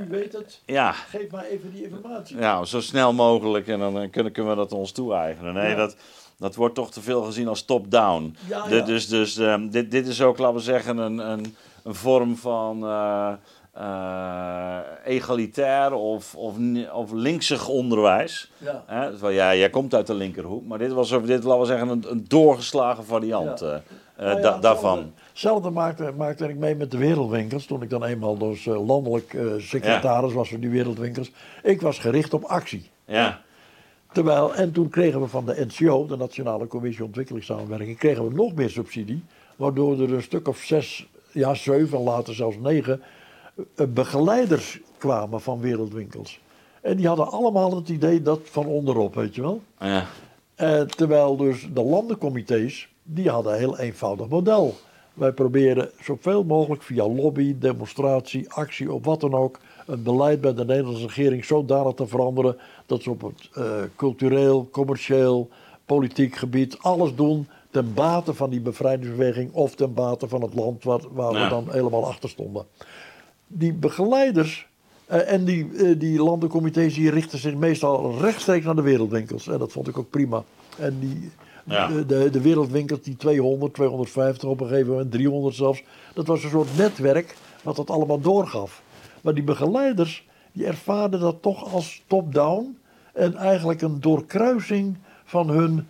u 0.00 0.08
weet 0.08 0.32
het. 0.32 0.62
Ja, 0.66 0.92
Geef 0.92 1.30
mij 1.30 1.48
even 1.48 1.72
die 1.72 1.82
informatie. 1.82 2.36
ja, 2.38 2.64
zo 2.64 2.80
snel 2.80 3.12
mogelijk 3.12 3.68
en 3.68 3.78
dan 3.78 3.98
eh, 4.00 4.10
kunnen, 4.10 4.32
kunnen 4.32 4.52
we 4.52 4.58
dat 4.58 4.72
ons 4.72 4.92
toe-eigenen. 4.92 5.54
Nee, 5.54 5.68
Ja. 5.70 5.74
dat, 5.76 5.96
dat 6.38 6.54
wordt 6.54 6.74
toch 6.74 6.90
te 6.90 7.00
veel 7.00 7.22
gezien 7.22 7.48
als 7.48 7.62
top-down. 7.64 8.36
Ja, 8.48 8.66
De- 8.68 8.74
ja. 8.76 8.84
Dus, 8.84 9.08
dus 9.08 9.34
dit, 9.70 9.90
dit 9.90 10.06
is 10.06 10.22
ook, 10.22 10.38
laten 10.38 10.56
we 10.56 10.62
zeggen, 10.62 10.96
een, 10.98 11.18
een, 11.18 11.56
een 11.84 11.94
vorm 11.94 12.36
van 12.36 12.84
eh, 12.84 13.32
eh, 13.78 14.78
egalitair 15.04 15.92
of, 15.92 16.34
of, 16.34 16.54
of 16.92 17.12
linksig 17.12 17.68
onderwijs. 17.68 18.50
Ja. 18.58 18.84
Hè? 18.86 19.10
Terwijl, 19.10 19.34
ja, 19.34 19.54
jij 19.54 19.70
komt 19.70 19.94
uit 19.94 20.06
de 20.06 20.14
linkerhoek, 20.14 20.66
maar 20.66 20.78
dit 20.78 20.92
was, 20.92 21.08
dit, 21.10 21.44
laten 21.44 21.60
we 21.60 21.66
zeggen, 21.66 21.88
een, 21.88 22.04
een 22.10 22.24
doorgeslagen 22.28 23.04
variant 23.04 23.60
Ja. 23.60 23.66
eh, 23.66 23.74
eh, 23.74 23.80
Nou 24.26 24.36
ja, 24.36 24.42
da- 24.42 24.58
daarvan. 24.58 25.12
Hetzelfde, 25.30 25.70
maakte, 25.70 26.12
maakte 26.16 26.48
ik 26.48 26.56
mee 26.56 26.74
met 26.74 26.90
de 26.90 26.98
wereldwinkels. 26.98 27.66
Toen 27.66 27.82
ik 27.82 27.90
dan 27.90 28.04
eenmaal 28.04 28.38
dus 28.38 28.64
landelijk 28.64 29.34
eh, 29.34 29.42
secretaris 29.58 30.32
was 30.32 30.48
voor 30.48 30.60
die 30.60 30.70
wereldwinkels. 30.70 31.30
Ik 31.62 31.80
was 31.80 31.98
gericht 31.98 32.34
op 32.34 32.44
actie. 32.44 32.90
Ja, 33.04 33.40
Terwijl, 34.12 34.54
en 34.54 34.72
toen 34.72 34.88
kregen 34.88 35.20
we 35.20 35.26
van 35.26 35.46
de 35.46 35.66
NCO, 35.66 36.06
de 36.06 36.16
Nationale 36.16 36.66
Commissie 36.66 37.04
Ontwikkelingssamenwerking, 37.04 37.98
kregen 37.98 38.28
we 38.28 38.34
nog 38.34 38.54
meer 38.54 38.70
subsidie. 38.70 39.24
Waardoor 39.56 40.00
er 40.00 40.12
een 40.12 40.22
stuk 40.22 40.48
of 40.48 40.58
zes, 40.58 41.06
ja 41.32 41.54
zeven, 41.54 42.00
later 42.02 42.34
zelfs 42.34 42.56
negen 42.56 43.02
begeleiders 43.88 44.80
kwamen 44.98 45.40
van 45.40 45.60
wereldwinkels. 45.60 46.40
En 46.80 46.96
die 46.96 47.06
hadden 47.06 47.30
allemaal 47.30 47.76
het 47.76 47.88
idee 47.88 48.22
dat 48.22 48.40
van 48.42 48.66
onderop, 48.66 49.14
weet 49.14 49.34
je 49.34 49.40
wel. 49.40 49.60
Ja. 49.78 50.06
Eh, 50.54 50.80
terwijl 50.80 51.36
dus 51.36 51.68
de 51.72 51.82
landencomité's, 51.82 52.88
die 53.02 53.30
hadden 53.30 53.52
een 53.52 53.58
heel 53.58 53.78
eenvoudig 53.78 54.28
model. 54.28 54.74
Wij 55.14 55.32
proberen 55.32 55.90
zoveel 56.00 56.44
mogelijk 56.44 56.82
via 56.82 57.08
lobby, 57.08 57.58
demonstratie, 57.58 58.50
actie 58.50 58.92
of 58.92 59.04
wat 59.04 59.20
dan 59.20 59.34
ook... 59.34 59.58
het 59.86 60.02
beleid 60.02 60.40
bij 60.40 60.54
de 60.54 60.64
Nederlandse 60.64 61.06
regering 61.06 61.44
zodanig 61.44 61.94
te 61.94 62.06
veranderen... 62.06 62.56
dat 62.86 63.02
ze 63.02 63.10
op 63.10 63.22
het 63.22 63.48
eh, 63.52 63.64
cultureel, 63.96 64.68
commercieel, 64.70 65.48
politiek 65.86 66.36
gebied 66.36 66.78
alles 66.78 67.14
doen... 67.14 67.48
ten 67.70 67.94
bate 67.94 68.34
van 68.34 68.50
die 68.50 68.60
bevrijdingsbeweging 68.60 69.52
of 69.52 69.74
ten 69.74 69.94
bate 69.94 70.28
van 70.28 70.42
het 70.42 70.54
land 70.54 70.84
waar, 70.84 71.00
waar 71.10 71.32
we 71.32 71.48
dan 71.48 71.66
helemaal 71.70 72.06
achter 72.06 72.28
stonden. 72.28 72.66
Die 73.48 73.72
begeleiders 73.72 74.66
eh, 75.06 75.32
en 75.32 75.44
die, 75.44 75.68
eh, 75.76 75.98
die 75.98 76.22
landencomité's 76.22 76.94
die 76.94 77.10
richten 77.10 77.38
zich 77.38 77.54
meestal 77.54 78.18
rechtstreeks 78.20 78.64
naar 78.64 78.74
de 78.74 78.82
wereldwinkels. 78.82 79.48
En 79.48 79.58
dat 79.58 79.72
vond 79.72 79.88
ik 79.88 79.98
ook 79.98 80.10
prima. 80.10 80.42
En 80.78 80.98
die, 81.00 81.30
Ja. 81.64 81.86
de, 81.88 82.06
de, 82.06 82.30
de 82.30 82.40
wereldwinkels, 82.40 83.02
die 83.02 83.16
200, 83.16 83.74
250 83.74 84.48
op 84.48 84.60
een 84.60 84.68
gegeven 84.68 84.90
moment, 84.90 85.10
300 85.10 85.54
zelfs. 85.54 85.82
Dat 86.14 86.26
was 86.26 86.44
een 86.44 86.50
soort 86.50 86.76
netwerk 86.76 87.36
wat 87.62 87.76
dat 87.76 87.90
allemaal 87.90 88.20
doorgaf. 88.20 88.82
Maar 89.22 89.34
die 89.34 89.42
begeleiders, 89.42 90.26
die 90.52 90.66
ervaarden 90.66 91.20
dat 91.20 91.42
toch 91.42 91.72
als 91.72 92.02
top-down. 92.06 92.78
En 93.12 93.34
eigenlijk 93.36 93.82
een 93.82 94.00
doorkruising 94.00 94.96
van 95.24 95.48
hun, 95.50 95.86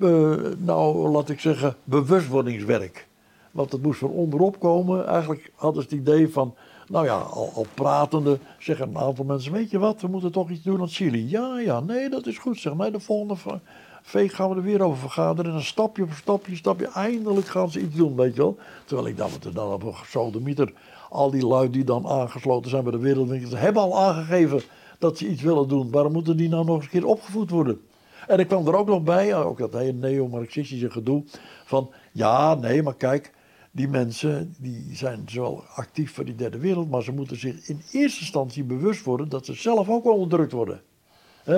eh, 0.00 0.36
nou 0.58 1.08
laat 1.08 1.28
ik 1.28 1.40
zeggen, 1.40 1.74
bewustwordingswerk. 1.84 3.06
Want 3.50 3.72
het 3.72 3.82
moest 3.82 3.98
van 3.98 4.10
onderop 4.10 4.60
komen. 4.60 5.06
Eigenlijk 5.06 5.50
hadden 5.54 5.82
ze 5.82 5.88
het 5.88 5.98
idee 5.98 6.28
van, 6.28 6.54
nou 6.92 7.04
ja, 7.04 7.16
al, 7.16 7.50
al 7.54 7.66
pratende 7.74 8.38
zeggen 8.58 8.88
een 8.88 8.98
aantal 8.98 9.24
mensen, 9.24 9.52
weet 9.52 9.70
je 9.70 9.78
wat, 9.78 10.00
we 10.00 10.08
moeten 10.08 10.32
toch 10.32 10.50
iets 10.50 10.62
doen 10.62 10.80
aan 10.80 10.88
Chili. 10.88 11.28
Ja, 11.28 11.58
ja, 11.58 11.80
nee, 11.80 12.08
dat 12.08 12.26
is 12.26 12.38
goed. 12.38 12.58
Zeg, 12.58 12.74
nee, 12.74 12.90
de 12.90 13.00
volgende 13.00 13.60
veeg 14.02 14.34
gaan 14.34 14.50
we 14.50 14.56
er 14.56 14.62
weer 14.62 14.82
over 14.82 14.98
vergaderen. 14.98 15.44
En 15.44 15.56
dan 15.56 15.66
stapje 15.66 16.06
voor 16.06 16.16
stapje, 16.16 16.56
stapje, 16.56 16.86
eindelijk 16.86 17.46
gaan 17.46 17.70
ze 17.70 17.80
iets 17.80 17.96
doen, 17.96 18.16
weet 18.16 18.34
je 18.34 18.40
wel. 18.40 18.56
Terwijl 18.84 19.08
ik 19.08 19.16
dacht, 19.16 19.54
dan 19.54 19.72
op 19.72 19.82
een 19.82 19.94
gesodemieter, 19.94 20.72
al 21.10 21.30
die 21.30 21.46
lui 21.46 21.70
die 21.70 21.84
dan 21.84 22.06
aangesloten 22.06 22.70
zijn 22.70 22.82
bij 22.82 22.92
de 22.92 22.98
wereldwinkels, 22.98 23.54
hebben 23.54 23.82
al 23.82 23.98
aangegeven 23.98 24.62
dat 24.98 25.18
ze 25.18 25.28
iets 25.28 25.42
willen 25.42 25.68
doen. 25.68 25.90
Waarom 25.90 26.12
moeten 26.12 26.36
die 26.36 26.48
nou 26.48 26.64
nog 26.64 26.74
eens 26.74 26.84
een 26.84 26.90
keer 26.90 27.06
opgevoed 27.06 27.50
worden? 27.50 27.80
En 28.26 28.38
ik 28.38 28.48
kwam 28.48 28.66
er 28.66 28.76
ook 28.76 28.88
nog 28.88 29.02
bij, 29.02 29.36
ook 29.36 29.58
dat 29.58 29.72
hele 29.72 29.92
neo-marxistische 29.92 30.90
gedoe, 30.90 31.24
van 31.64 31.90
ja, 32.12 32.54
nee, 32.54 32.82
maar 32.82 32.94
kijk, 32.94 33.32
die 33.74 33.88
mensen 33.88 34.54
die 34.58 34.88
zijn 34.92 35.22
zowel 35.26 35.64
actief 35.74 36.12
voor 36.14 36.24
die 36.24 36.34
derde 36.34 36.58
wereld, 36.58 36.90
maar 36.90 37.02
ze 37.02 37.12
moeten 37.12 37.38
zich 37.38 37.68
in 37.68 37.82
eerste 37.90 38.20
instantie 38.20 38.64
bewust 38.64 39.04
worden 39.04 39.28
dat 39.28 39.46
ze 39.46 39.54
zelf 39.54 39.88
ook 39.88 40.04
onderdrukt 40.04 40.52
worden. 40.52 40.82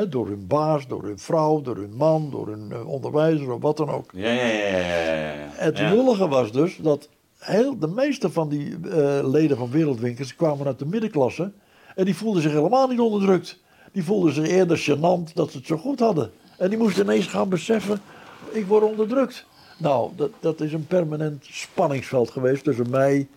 Door 0.08 0.28
hun 0.28 0.46
baas, 0.46 0.86
door 0.86 1.02
hun 1.02 1.18
vrouw, 1.18 1.60
door 1.60 1.76
hun 1.76 1.96
man, 1.96 2.30
door 2.30 2.48
hun 2.48 2.72
eh, 2.72 2.88
onderwijzer 2.88 3.52
of 3.52 3.62
wat 3.62 3.76
dan 3.76 3.88
ook. 3.90 4.10
Ja, 4.14 4.32
ja, 4.32 4.46
ja. 4.46 5.50
Het 5.50 5.78
lullige 5.78 6.28
was 6.28 6.52
dus 6.52 6.76
dat 6.76 7.08
heel, 7.38 7.78
de 7.78 7.88
meeste 7.88 8.30
van 8.30 8.48
die 8.48 8.74
eh, 8.90 9.28
leden 9.28 9.56
van 9.56 9.70
wereldwinkels 9.70 10.36
kwamen 10.36 10.66
uit 10.66 10.78
de 10.78 10.86
middenklasse. 10.86 11.52
En 11.94 12.04
die 12.04 12.16
voelden 12.16 12.42
zich 12.42 12.52
helemaal 12.52 12.88
niet 12.88 13.00
onderdrukt. 13.00 13.62
Die 13.92 14.04
voelden 14.04 14.32
zich 14.32 14.48
eerder 14.48 14.78
gênant 14.78 15.32
dat 15.34 15.50
ze 15.50 15.56
het 15.56 15.66
zo 15.66 15.76
goed 15.76 16.00
hadden. 16.00 16.30
En 16.58 16.68
die 16.68 16.78
moesten 16.78 17.02
ineens 17.02 17.26
gaan 17.26 17.48
beseffen, 17.48 18.00
ik 18.52 18.66
word 18.66 18.82
onderdrukt. 18.82 19.46
Nou, 19.84 20.10
dat, 20.16 20.30
dat 20.40 20.60
is 20.60 20.72
een 20.72 20.86
permanent 20.86 21.44
spanningsveld 21.50 22.30
geweest 22.30 22.64
tussen 22.64 22.90
mij 22.90 23.28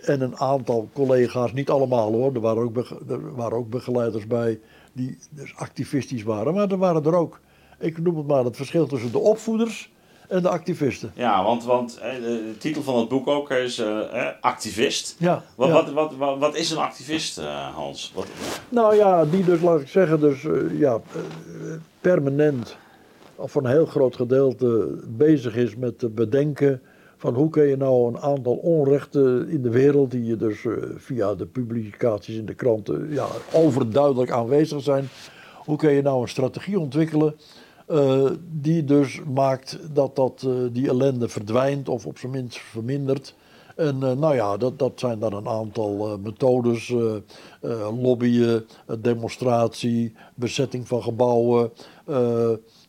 en 0.00 0.20
een 0.20 0.36
aantal 0.36 0.88
collega's. 0.92 1.52
Niet 1.52 1.70
allemaal 1.70 2.12
hoor, 2.12 2.34
er 2.34 2.40
waren 2.40 2.62
ook, 2.62 2.76
er 3.08 3.34
waren 3.34 3.58
ook 3.58 3.70
begeleiders 3.70 4.26
bij 4.26 4.60
die 4.92 5.18
dus 5.30 5.56
activistisch 5.56 6.22
waren. 6.22 6.54
Maar 6.54 6.70
er 6.70 6.78
waren 6.78 7.04
er 7.04 7.14
ook. 7.14 7.40
Ik 7.78 7.98
noem 7.98 8.16
het 8.16 8.26
maar 8.26 8.44
het 8.44 8.56
verschil 8.56 8.86
tussen 8.86 9.12
de 9.12 9.18
opvoeders 9.18 9.92
en 10.28 10.42
de 10.42 10.48
activisten. 10.48 11.12
Ja, 11.14 11.44
want, 11.44 11.64
want 11.64 11.98
de, 12.00 12.54
titel 12.58 12.82
van 12.82 12.98
het 12.98 13.08
boek 13.08 13.26
ook 13.26 13.50
is 13.50 13.78
eh, 13.78 14.26
activist. 14.40 15.16
Ja, 15.18 15.42
Wat, 15.54 15.68
ja. 15.68 15.74
Wat, 15.74 15.92
wat, 15.92 16.16
wat, 16.16 16.38
wat 16.38 16.54
is 16.54 16.70
een 16.70 16.78
activist, 16.78 17.38
eh, 17.38 17.74
Hans? 17.74 18.12
Wat, 18.14 18.26
Nou 18.68 18.96
ja, 18.96 19.24
die 19.24 19.44
dus, 19.44 19.60
laat 19.60 19.80
ik 19.80 19.88
zeggen, 19.88 20.20
dus 20.20 20.44
eh, 20.44 20.78
ja, 20.78 21.00
permanent 22.00 22.76
voor 23.38 23.64
een 23.64 23.70
heel 23.70 23.86
groot 23.86 24.16
gedeelte 24.16 24.98
bezig 25.08 25.56
is 25.56 25.76
met 25.76 26.00
het 26.00 26.14
bedenken 26.14 26.80
van 27.16 27.34
hoe 27.34 27.50
kun 27.50 27.66
je 27.66 27.76
nou 27.76 28.08
een 28.08 28.18
aantal 28.18 28.54
onrechten 28.54 29.48
in 29.48 29.62
de 29.62 29.70
wereld, 29.70 30.10
die 30.10 30.24
je 30.24 30.36
dus 30.36 30.64
eh, 30.64 30.72
via 30.96 31.34
de 31.34 31.46
publicaties 31.46 32.36
in 32.36 32.46
de 32.46 32.54
kranten 32.54 33.12
ja, 33.12 33.26
overduidelijk 33.52 34.30
aanwezig 34.30 34.82
zijn, 34.82 35.08
hoe 35.54 35.76
kun 35.76 35.92
je 35.92 36.02
nou 36.02 36.22
een 36.22 36.28
strategie 36.28 36.78
ontwikkelen 36.78 37.34
eh, 37.86 38.30
die 38.50 38.84
dus 38.84 39.20
maakt 39.34 39.78
dat, 39.92 40.16
dat 40.16 40.42
eh, 40.46 40.52
die 40.72 40.88
ellende 40.88 41.28
verdwijnt 41.28 41.88
of 41.88 42.06
op 42.06 42.18
zijn 42.18 42.32
minst 42.32 42.58
vermindert. 42.58 43.34
En 43.76 43.98
nou 43.98 44.34
ja, 44.34 44.56
dat, 44.56 44.78
dat 44.78 44.92
zijn 44.94 45.18
dan 45.18 45.32
een 45.32 45.48
aantal 45.48 46.18
methodes. 46.18 46.94
lobbyen, 48.00 48.66
demonstratie, 49.00 50.14
bezetting 50.34 50.88
van 50.88 51.02
gebouwen. 51.02 51.70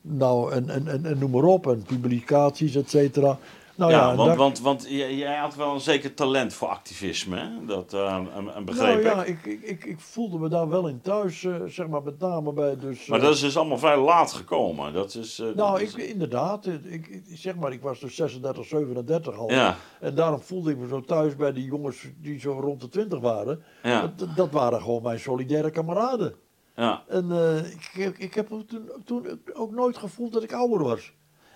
Nou, 0.07 0.51
en, 0.51 0.69
en, 0.69 0.87
en, 0.87 1.05
en 1.05 1.17
noem 1.19 1.31
maar 1.31 1.43
op. 1.43 1.67
En 1.67 1.83
publicaties, 1.87 2.75
et 2.75 2.89
cetera. 2.89 3.37
Nou 3.75 3.91
ja, 3.91 4.15
want, 4.15 4.27
daar- 4.27 4.37
want, 4.37 4.59
want 4.59 4.85
jij 4.89 5.35
had 5.37 5.55
wel 5.55 5.73
een 5.73 5.79
zeker 5.79 6.13
talent 6.13 6.53
voor 6.53 6.67
activisme, 6.67 7.37
hè? 7.39 7.65
Dat 7.65 7.93
een, 7.93 8.27
een 8.57 8.65
begreep 8.65 9.03
nou 9.03 9.15
ja, 9.17 9.23
ik. 9.23 9.45
ik, 9.45 9.61
ik, 9.61 9.85
ik, 9.85 9.99
voelde 9.99 10.37
me 10.39 10.49
daar 10.49 10.69
wel 10.69 10.87
in 10.87 11.01
thuis, 11.01 11.43
eh, 11.43 11.55
zeg 11.67 11.87
maar 11.87 12.03
met 12.03 12.19
name 12.19 12.53
bij 12.53 12.77
dus... 12.77 13.05
Maar 13.05 13.19
eh, 13.19 13.25
dat 13.25 13.33
is 13.33 13.39
dus 13.39 13.57
allemaal 13.57 13.77
vrij 13.77 13.97
laat 13.99 14.31
gekomen. 14.31 14.93
Dat 14.93 15.15
is, 15.15 15.37
Nou, 15.37 15.55
dat 15.55 15.79
ik, 15.81 15.87
is- 15.87 15.95
inderdaad. 15.95 16.65
Ik, 16.65 17.07
ik, 17.07 17.23
zeg 17.33 17.55
maar, 17.55 17.71
ik 17.73 17.81
was 17.81 17.99
dus 17.99 18.15
36, 18.15 18.65
37 18.65 19.37
al. 19.37 19.51
Ja. 19.51 19.75
En 19.99 20.15
daarom 20.15 20.39
voelde 20.41 20.71
ik 20.71 20.77
me 20.77 20.87
zo 20.87 21.01
thuis 21.01 21.35
bij 21.35 21.53
die 21.53 21.65
jongens 21.65 22.07
die 22.21 22.39
zo 22.39 22.59
rond 22.59 22.81
de 22.81 22.87
20 22.89 23.19
waren. 23.19 23.63
Ja. 23.83 24.13
Dat, 24.15 24.35
dat 24.35 24.51
waren 24.51 24.81
gewoon 24.81 25.01
mijn 25.03 25.19
solidaire 25.19 25.69
kameraden. 25.71 26.33
Ja. 26.77 27.03
En 27.07 27.31
eh, 27.31 27.57
ik, 27.71 27.89
ik, 27.95 28.17
ik 28.17 28.33
heb 28.33 28.47
toen, 28.47 28.91
toen 29.05 29.41
ook 29.53 29.71
nooit 29.71 29.97
gevoeld 29.97 30.33
dat 30.33 30.43
ik 30.43 30.53
ouder 30.53 30.83
was. 30.83 31.11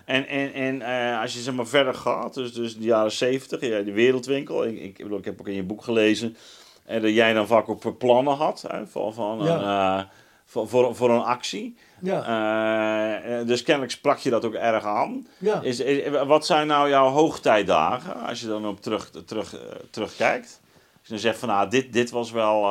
En, 0.06 0.28
en, 0.28 0.54
en 0.54 0.82
eh, 0.82 1.22
als 1.22 1.34
je 1.34 1.40
zeg 1.40 1.54
maar 1.54 1.68
verder 1.68 1.94
gaat, 1.94 2.34
dus, 2.34 2.54
dus 2.54 2.78
de 2.78 2.84
jaren 2.84 3.12
zeventig, 3.12 3.70
ja, 3.70 3.82
de 3.82 3.92
wereldwinkel. 3.92 4.66
Ik, 4.66 4.80
ik, 4.80 4.98
bedoel, 4.98 5.18
ik 5.18 5.26
heb 5.26 5.40
ook 5.40 5.48
in 5.48 5.54
je 5.56 5.64
boek 5.64 5.84
gelezen 5.84 6.36
en 6.86 7.02
dat 7.02 7.12
jij 7.14 7.34
dan 7.34 7.48
vaak 7.48 7.70
ook 7.70 7.98
plannen 7.98 8.36
had 8.36 8.66
hè, 8.68 8.88
van, 8.88 9.14
van 9.14 9.42
een, 9.42 9.62
eh, 9.62 10.02
voor, 10.46 10.68
voor, 10.70 10.96
voor 10.96 11.10
een 11.10 11.22
actie. 11.24 11.78
Ja. 12.02 12.24
Eh, 12.26 13.40
eh, 13.40 13.48
dus 13.48 13.64
kennelijk 13.64 13.92
sprak 13.94 14.18
je 14.18 14.30
dat 14.30 14.46
ook 14.46 14.54
erg 14.54 14.84
aan. 14.86 15.28
Ja. 15.38 15.62
Is, 15.62 15.80
is- 15.80 16.10
wat 16.26 16.46
zijn 16.46 16.68
nou 16.68 16.90
jouw 16.90 17.08
hoogtijdagen 17.10 18.16
als 18.16 18.42
je 18.42 18.48
dan 18.48 18.68
op 18.68 18.82
terug, 18.82 19.12
terug, 19.26 19.56
eh, 19.56 19.62
terugkijkt? 19.90 20.62
Als 20.74 21.04
je 21.04 21.10
dan 21.10 21.20
zegt 21.20 21.40
van 21.40 21.50
nou, 21.50 21.70
dit, 21.70 21.94
dit 21.94 22.10
was 22.10 22.32
wel. 22.32 22.64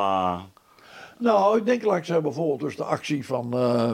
Nou, 1.21 1.57
ik 1.57 1.65
denk, 1.65 1.83
laat 1.83 1.97
ik 1.97 2.05
zeggen, 2.05 2.23
bijvoorbeeld 2.23 2.59
dus 2.59 2.75
de 2.75 2.83
actie 2.83 3.25
van, 3.25 3.53
eh, 3.53 3.91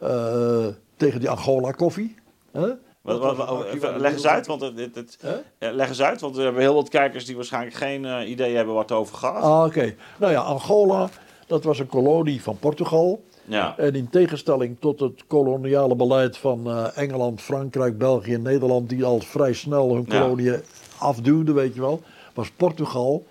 eh, 0.00 0.66
tegen 0.96 1.20
die 1.20 1.30
Angola 1.30 1.70
koffie. 1.70 2.14
Hè? 2.52 2.60
wat, 2.60 2.76
Dat 3.02 3.18
wat, 3.18 3.20
was 3.20 3.30
een 3.30 3.36
wat- 3.36 3.48
actie 3.64 3.66
even- 3.76 3.80
van 3.88 3.92
de 3.96 4.00
leg 4.00 4.12
eens 4.12 4.26
uit, 4.26 4.46
want 4.46 4.60
het, 4.60 4.94
het, 4.94 5.18
leg 5.58 5.88
eens 5.88 6.02
uit, 6.02 6.20
want 6.20 6.36
we 6.36 6.42
hebben 6.42 6.60
heel 6.62 6.74
wat 6.74 6.88
kijkers 6.88 7.24
die 7.24 7.36
waarschijnlijk 7.36 7.74
geen 7.76 8.04
eh, 8.04 8.28
idee 8.30 8.54
hebben 8.56 8.74
waar 8.74 8.82
het 8.82 8.92
over 8.92 9.16
gaat. 9.16 9.42
Ah, 9.42 9.64
oké. 9.66 9.94
Nou 10.18 10.32
ja, 10.32 10.40
Angola, 10.40 11.08
dat 11.46 11.64
was 11.64 11.78
een 11.78 11.86
kolonie 11.86 12.42
van 12.42 12.58
Portugal. 12.58 13.24
Ja. 13.46 13.78
En 13.78 13.94
in 13.94 14.10
tegenstelling 14.10 14.76
tot 14.80 15.00
het 15.00 15.24
koloniale 15.26 15.96
beleid 15.96 16.36
van 16.36 16.70
Engeland, 16.94 17.40
Frankrijk, 17.40 17.98
België 17.98 18.34
en 18.34 18.42
Nederland, 18.42 18.88
die 18.88 19.04
al 19.04 19.20
vrij 19.20 19.52
snel 19.52 19.94
hun 19.94 20.04
Ja. 20.08 20.20
koloniën 20.20 20.60
afduwden, 20.98 21.54
weet 21.54 21.74
je 21.74 21.80
wel, 21.80 22.00
was 22.34 22.50
Portugal 22.50 23.24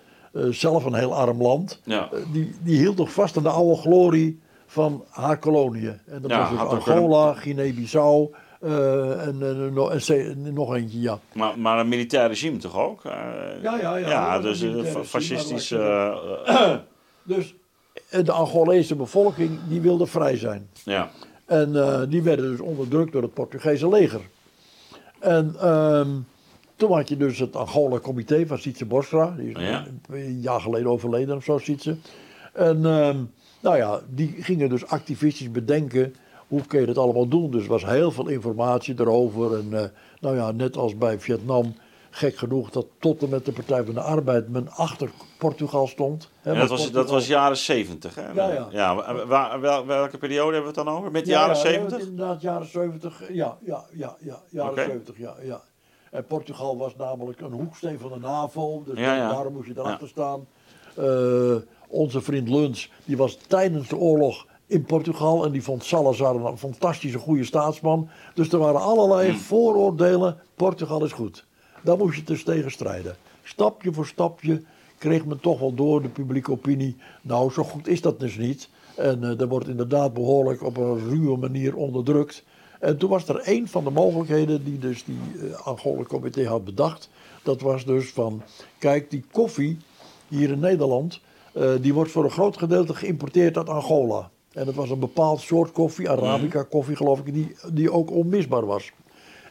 zelf 0.50 0.84
een 0.84 0.94
heel 0.94 1.14
arm 1.14 1.42
land. 1.42 1.80
Ja. 1.84 2.08
Eh, 2.12 2.18
die, 2.32 2.54
die 2.62 2.78
hield 2.78 2.96
nog 2.96 3.12
vast 3.12 3.36
aan 3.36 3.42
de 3.42 3.48
oude 3.48 3.80
glorie 3.80 4.40
van 4.66 5.04
haar 5.10 5.38
koloniën. 5.38 5.98
En 6.06 6.22
dat 6.22 6.30
Ja, 6.30 6.38
was 6.40 6.50
dus 6.50 6.58
Angola, 6.88 7.32
Guinea-Bissau 7.34 8.30
eh, 8.60 9.26
en, 9.26 9.36
en, 9.42 9.72
nog- 9.72 10.08
en, 10.08 10.52
nog 10.52 10.74
eentje, 10.74 11.00
ja. 11.00 11.18
Maar, 11.32 11.58
maar 11.58 11.78
een 11.78 11.88
militair 11.88 12.28
regime 12.28 12.56
toch 12.56 12.78
ook? 12.78 13.04
Eh, 13.04 13.12
Ja, 13.62 13.78
ja, 13.78 13.96
ja. 13.96 14.08
Ja, 14.08 14.38
dus 14.40 14.60
een 14.60 14.84
fascistisch. 15.04 15.70
eh, 15.70 16.06
eh, 16.46 16.74
Dus 17.22 17.54
eh, 18.10 18.24
de 18.24 18.32
Angolese 18.32 18.96
bevolking, 18.96 19.58
die 19.68 19.80
wilde 19.80 20.06
vrij 20.06 20.36
zijn. 20.36 20.68
ja. 20.84 21.10
En 21.46 21.76
eh, 21.76 22.00
die 22.08 22.22
werden 22.22 22.50
dus 22.50 22.60
onderdrukt 22.60 23.12
door 23.12 23.22
het 23.22 23.34
Portugese 23.34 23.88
leger. 23.88 24.20
En 25.18 25.54
ehm, 25.60 26.08
toen 26.76 26.92
had 26.92 27.08
je 27.08 27.16
dus 27.16 27.38
het 27.38 27.56
Angola-comité 27.56 28.46
van 28.46 28.58
Sietse 28.58 28.84
Bosra. 28.86 29.30
Die 29.36 29.48
is 29.50 29.60
Ja. 29.62 29.84
een, 30.10 30.40
jaar 30.40 30.60
geleden 30.60 30.90
overleden 30.90 31.36
of 31.36 31.44
zo, 31.44 31.58
Sietse. 31.58 31.96
En 32.52 32.86
ehm, 32.86 33.16
nou 33.60 33.76
ja, 33.76 34.00
die 34.08 34.34
gingen 34.38 34.68
dus 34.68 34.86
activistisch 34.86 35.50
bedenken 35.50 36.14
hoe 36.48 36.66
kun 36.66 36.80
je 36.80 36.86
het 36.86 36.98
allemaal 36.98 37.28
doen? 37.28 37.50
Dus 37.50 37.62
er 37.62 37.68
was 37.68 37.84
heel 37.86 38.10
veel 38.10 38.28
informatie 38.28 38.94
erover. 39.00 39.58
En 39.58 39.68
eh, 39.82 39.88
nou 40.20 40.36
ja, 40.36 40.50
net 40.52 40.76
als 40.76 40.98
bij 40.98 41.20
Vietnam, 41.20 41.74
gek 42.10 42.36
genoeg 42.36 42.70
dat 42.70 42.86
tot 42.98 43.22
en 43.22 43.28
met 43.28 43.44
de 43.44 43.52
Partij 43.52 43.84
van 43.84 43.94
de 43.94 44.00
Arbeid 44.00 44.48
men 44.48 44.68
achter 44.68 45.10
Portugal 45.38 45.86
stond. 45.86 46.30
Hè, 46.40 46.52
Ja, 46.52 46.58
dat, 46.58 46.68
was, 46.68 46.80
dat 46.82 46.90
Portugal- 46.92 47.14
was 47.14 47.26
jaren 47.26 47.56
70. 47.56 48.14
Hè? 48.14 48.32
Ja, 48.32 48.68
ja. 48.70 49.28
wel- 49.60 49.86
welke 49.86 50.18
periode 50.18 50.52
hebben 50.54 50.72
we 50.72 50.78
het 50.78 50.86
dan 50.86 50.96
over? 50.96 51.10
Met 51.10 51.24
de 51.24 51.30
Ja, 51.30 51.38
jaren 51.38 51.56
ja, 51.56 51.60
70? 51.62 51.98
Inderdaad, 52.00 52.40
jaren 52.40 52.66
70. 52.70 53.22
Ja, 53.32 53.58
ja, 53.64 53.84
ja, 53.92 54.16
ja 54.20 54.42
jaren 54.50 54.70
Oké. 54.72 54.84
70, 54.84 55.18
ja, 55.18 55.34
ja. 55.42 55.60
En 56.14 56.26
Portugal 56.26 56.76
was 56.76 56.96
namelijk 56.96 57.40
een 57.40 57.52
hoeksteen 57.52 57.98
van 57.98 58.12
de 58.12 58.18
NAVO, 58.18 58.82
dus 58.86 58.98
Ja, 58.98 59.16
ja. 59.16 59.28
daarom 59.28 59.52
moest 59.52 59.66
je 59.68 59.74
erachter 59.76 60.08
staan. 60.08 60.46
Eh, 60.96 61.54
onze 61.88 62.20
vriend 62.20 62.48
Luns, 62.48 62.90
die 63.04 63.16
was 63.16 63.38
tijdens 63.46 63.88
de 63.88 63.96
oorlog 63.96 64.46
in 64.66 64.84
Portugal 64.84 65.44
en 65.44 65.52
die 65.52 65.62
vond 65.62 65.84
Salazar 65.84 66.34
een 66.34 66.58
fantastische 66.58 67.18
goede 67.18 67.44
staatsman. 67.44 68.08
Dus 68.34 68.52
er 68.52 68.58
waren 68.58 68.80
allerlei 68.80 69.28
Hmm. 69.30 69.38
vooroordelen. 69.38 70.36
Portugal 70.54 71.04
is 71.04 71.12
goed. 71.12 71.46
Daar 71.82 71.96
moest 71.96 72.16
je 72.16 72.24
dus 72.24 72.44
tegen 72.44 72.70
strijden. 72.70 73.16
Stapje 73.42 73.92
voor 73.92 74.06
stapje 74.06 74.62
kreeg 74.98 75.24
men 75.24 75.40
toch 75.40 75.58
wel 75.58 75.74
door 75.74 76.02
de 76.02 76.08
publieke 76.08 76.50
opinie. 76.52 76.96
Nou, 77.22 77.50
zo 77.50 77.62
goed 77.64 77.88
is 77.88 78.00
dat 78.00 78.20
dus 78.20 78.36
niet. 78.36 78.68
En 78.96 79.24
eh 79.24 79.40
er 79.40 79.48
wordt 79.48 79.68
inderdaad 79.68 80.12
behoorlijk 80.14 80.62
op 80.62 80.76
een 80.76 81.08
ruwe 81.08 81.36
manier 81.36 81.76
onderdrukt. 81.76 82.44
En 82.84 82.98
toen 82.98 83.10
was 83.10 83.28
er 83.28 83.36
één 83.36 83.68
van 83.68 83.84
de 83.84 83.90
mogelijkheden 83.90 84.64
die 84.64 84.78
dus 84.78 85.04
die 85.04 85.18
eh 85.40 85.66
Angola-comité 85.66 86.46
had 86.46 86.64
bedacht. 86.64 87.08
Dat 87.42 87.60
was 87.60 87.84
dus 87.84 88.10
van, 88.10 88.42
kijk, 88.78 89.10
die 89.10 89.24
koffie 89.30 89.78
hier 90.28 90.50
in 90.50 90.58
Nederland, 90.58 91.20
eh, 91.52 91.70
die 91.80 91.94
wordt 91.94 92.10
voor 92.10 92.24
een 92.24 92.30
groot 92.30 92.56
gedeelte 92.56 92.94
geïmporteerd 92.94 93.56
uit 93.56 93.68
Angola. 93.68 94.30
En 94.52 94.64
dat 94.64 94.74
was 94.74 94.90
een 94.90 94.98
bepaald 94.98 95.40
soort 95.40 95.72
koffie, 95.72 96.10
Arabica 96.10 96.62
koffie 96.62 96.96
geloof 96.96 97.18
ik, 97.18 97.34
die, 97.34 97.56
die 97.72 97.92
ook 97.92 98.10
onmisbaar 98.10 98.66
was. 98.66 98.92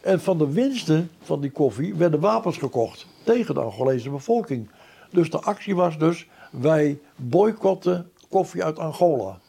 En 0.02 0.20
van 0.22 0.38
de 0.38 0.52
winsten 0.52 1.10
van 1.22 1.42
die 1.42 1.52
koffie 1.52 1.96
werden 1.96 2.20
wapens 2.20 2.58
gekocht 2.58 3.08
tegen 3.24 3.54
de 3.54 3.62
Angolese 3.62 4.10
bevolking. 4.10 4.70
Dus 5.12 5.30
de 5.30 5.42
actie 5.42 5.76
was 5.76 5.98
dus, 5.98 6.28
wij 6.52 7.00
boycotten 7.16 8.12
koffie 8.30 8.64
uit 8.64 8.80
Angola. 8.80 9.40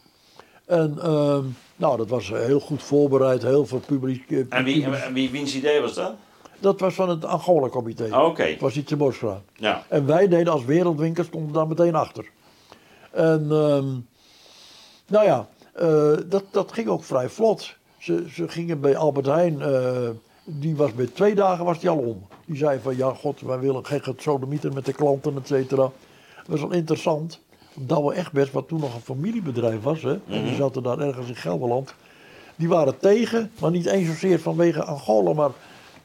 En 0.66 0.98
ehm, 1.02 1.44
nou, 1.76 1.96
dat 1.96 2.08
was 2.08 2.28
heel 2.28 2.60
goed 2.60 2.82
voorbereid, 2.82 3.42
heel 3.42 3.66
veel 3.66 3.80
publiek. 3.86 4.30
eh, 4.30 4.38
En 4.48 4.64
wie, 4.64 4.84
en 4.84 5.12
wie, 5.12 5.30
wiens 5.30 5.54
idee 5.54 5.80
was 5.80 5.94
dat? 5.94 6.14
Dat 6.60 6.80
was 6.80 6.94
van 6.94 7.08
het 7.08 7.24
Angola-comité. 7.24 8.04
Oh, 8.12 8.24
Oké. 8.24 8.42
Het 8.42 8.60
was 8.60 8.76
iets 8.76 8.92
in 8.92 8.98
Bosra. 8.98 9.42
Ja. 9.56 9.84
En 9.88 10.06
wij 10.06 10.28
deden 10.28 10.52
als 10.52 10.64
wereldwinkel, 10.64 11.24
stonden 11.24 11.52
daar 11.52 11.66
meteen 11.66 11.94
achter. 11.94 12.24
En 13.10 13.40
ehm, 13.50 13.86
nou 15.06 15.24
ja, 15.24 15.48
eh, 15.72 16.12
dat, 16.26 16.44
dat 16.50 16.72
ging 16.72 16.88
ook 16.88 17.04
vrij 17.04 17.28
vlot. 17.28 17.74
Ze, 17.98 18.24
ze 18.32 18.48
gingen 18.48 18.80
bij 18.80 18.96
Albert 18.96 19.26
Heijn, 19.26 19.60
eh, 19.62 20.08
die 20.44 20.76
was 20.76 20.92
bij 20.94 21.06
twee 21.06 21.34
dagen 21.34 21.64
was 21.64 21.80
die 21.80 21.88
al 21.90 21.98
om. 21.98 22.26
Die 22.46 22.56
zei 22.56 22.78
van 22.82 22.96
ja 22.96 23.10
god, 23.14 23.40
wij 23.40 23.58
willen 23.58 23.86
geen 23.86 24.02
gesodemieter 24.02 24.72
met 24.72 24.84
de 24.84 24.92
klanten, 24.92 25.36
et 25.36 25.46
cetera. 25.46 25.82
Dat 26.36 26.46
was 26.46 26.60
wel 26.60 26.72
interessant. 26.72 27.40
Douwe 27.74 28.14
Egberts, 28.14 28.50
wat 28.50 28.68
toen 28.68 28.80
nog 28.80 28.94
een 28.94 29.00
familiebedrijf 29.00 29.82
was, 29.82 30.02
hè, 30.02 30.18
en 30.28 30.44
die 30.44 30.54
zaten 30.54 30.82
daar 30.82 30.98
ergens 30.98 31.28
in 31.28 31.36
Gelderland. 31.36 31.94
Die 32.56 32.68
waren 32.68 32.98
tegen, 32.98 33.50
maar 33.60 33.70
niet 33.70 33.86
eens 33.86 34.06
zozeer 34.06 34.40
vanwege 34.40 34.84
Angola, 34.84 35.32
maar 35.32 35.50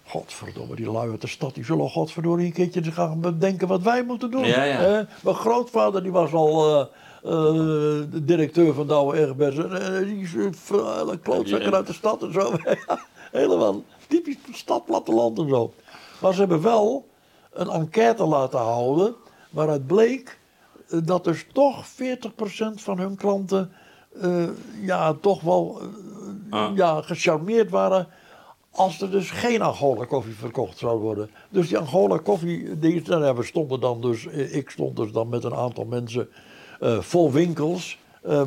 godverdomme, 0.05 0.76
die 0.76 0.91
lui 0.91 1.09
uit 1.09 1.22
de 1.22 1.28
stad, 1.28 1.55
die 1.55 1.65
zullen 1.65 1.89
godverdorie 1.89 2.45
een 2.45 2.70
keertje 2.70 2.91
gaan 2.91 3.20
bedenken 3.20 3.67
wat 3.67 3.82
wij 3.82 4.03
moeten 4.03 4.32
doen. 4.32 4.45
Ja, 4.45 4.63
ja. 4.63 4.78
hè. 4.78 5.01
Mijn 5.24 5.36
grootvader, 5.36 6.03
die 6.03 6.11
was 6.11 6.34
al 6.34 6.89
de 7.22 8.24
directeur 8.24 8.74
van 8.74 8.88
Douwe 8.88 9.17
Egberts. 9.17 9.57
Eh, 9.57 9.97
die 9.97 10.22
is 10.22 10.34
een 10.34 10.55
vuile 10.55 11.17
klootzakker 11.17 11.76
uit 11.76 11.88
de 11.88 11.93
stad 11.93 12.24
en 12.24 12.34
zo. 12.34 12.51
Helemaal 13.32 13.84
typisch 14.07 14.38
stad, 14.51 14.86
platteland 14.86 15.39
en 15.39 15.49
zo. 15.49 15.74
Maar 16.20 16.34
ze 16.34 16.39
hebben 16.39 16.61
wel 16.61 17.07
een 17.53 17.70
enquête 17.70 18.26
laten 18.26 18.59
houden 18.59 19.15
waaruit 19.49 19.88
bleek 19.88 20.39
dat 21.04 21.24
dus 21.24 21.46
toch 21.54 21.86
40% 21.88 21.90
van 22.76 23.00
hun 23.00 23.16
klanten 23.16 23.72
eh, 24.22 24.44
ja, 24.82 25.14
toch 25.14 25.42
wel 25.42 25.82
eh, 25.82 25.88
Ah. 26.50 26.76
ja, 26.76 27.02
gecharmeerd 27.02 27.70
waren 27.70 28.08
als 28.72 29.02
er 29.02 29.12
dus 29.12 29.32
geen 29.32 29.62
Angola 29.62 30.06
koffie 30.06 30.36
verkocht 30.36 30.78
zou 30.78 31.00
worden. 31.00 31.30
Dus 31.50 31.68
die 31.68 31.78
Angola 31.78 32.18
koffie, 32.18 32.80
die, 32.80 33.02
nou 33.10 33.36
we 33.36 33.44
stonden 33.44 33.80
dan 33.80 34.02
dus, 34.02 34.28
eh, 34.28 34.56
ik 34.56 34.70
stond 34.70 34.96
dus 34.96 35.12
dan 35.12 35.30
met 35.30 35.44
een 35.44 35.56
aantal 35.56 35.86
mensen 35.86 36.30
vol 37.00 37.32
winkels. 37.32 37.98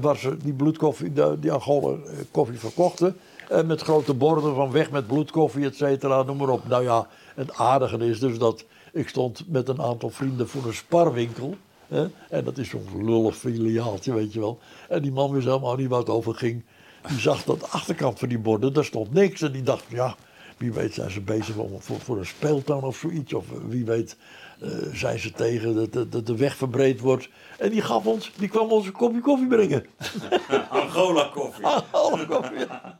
waar 0.01 0.16
ze 0.16 0.36
die 0.36 0.53
bloedkoffie, 0.53 1.12
de- 1.12 1.36
die 1.40 1.53
Angola 1.53 1.97
koffie 2.30 2.59
verkochten. 2.59 3.16
En 3.49 3.66
met 3.66 3.80
grote 3.82 4.14
borden 4.14 4.55
van 4.55 4.70
weg 4.70 4.90
met 4.90 5.07
bloedkoffie, 5.07 5.64
et 5.64 5.76
cetera, 5.76 6.22
noem 6.22 6.36
maar 6.36 6.49
op. 6.49 6.68
Nou 6.68 6.82
ja, 6.82 7.07
het 7.34 7.55
aardige 7.55 7.99
is 7.99 8.18
dus 8.20 8.38
dat 8.38 8.64
ik 8.93 9.09
stond 9.09 9.45
met 9.49 9.68
een 9.68 9.82
aantal 9.82 10.11
vrienden 10.11 10.49
voor 10.49 10.64
een 10.66 10.74
sparwinkel. 10.74 11.55
Hè? 11.93 12.07
En 12.30 12.45
dat 12.45 12.59
is 12.59 12.68
zo'n 12.68 13.05
lullig 13.05 13.36
filiaaltje, 13.36 14.14
weet 14.14 14.32
je 14.32 14.40
wel. 14.40 14.59
En 14.88 15.03
die 15.03 15.12
man 15.12 15.32
wist 15.32 15.47
helemaal 15.47 15.76
niet 15.76 15.88
waar 15.88 15.99
het 15.99 16.09
over 16.09 16.34
ging. 16.34 16.64
Die 17.09 17.18
zag 17.20 17.45
dat 17.45 17.61
de 17.61 17.66
achterkant 17.66 18.18
van 18.18 18.28
die 18.28 18.38
borden, 18.38 18.72
daar 18.72 18.84
stond 18.84 19.12
niks. 19.12 19.43
En 19.43 19.53
die 19.53 19.62
dacht, 19.62 19.84
ja, 19.88 20.14
wie 20.57 20.72
weet 20.72 20.95
zijn 20.95 21.11
ze 21.11 21.20
bezig 21.20 21.57
om, 21.57 21.70
voor, 21.80 22.01
voor 22.01 22.18
een 22.18 22.26
speeltuin 22.26 22.82
of 22.82 22.97
zoiets. 22.97 23.34
Of 23.34 23.45
wie 23.68 23.84
weet 23.84 24.16
eh, 24.61 24.68
zijn 24.93 25.18
ze 25.18 25.32
tegen 25.32 25.74
dat, 25.74 25.93
dat, 25.93 26.12
dat 26.12 26.26
de 26.26 26.36
weg 26.36 26.57
verbreed 26.57 27.01
wordt. 27.01 27.28
En 27.59 27.70
die 27.70 27.80
gaf 27.82 28.07
ons, 28.07 28.32
die 28.38 28.49
kwam 28.49 28.70
ons 28.70 28.86
een 28.86 28.93
kopje 28.93 29.20
koffie 29.20 29.47
brengen. 29.49 29.86
Angola 30.70 31.30
koffie. 31.34 31.66
Alle 31.90 32.26
koffie, 32.26 32.59
ja. 32.59 32.99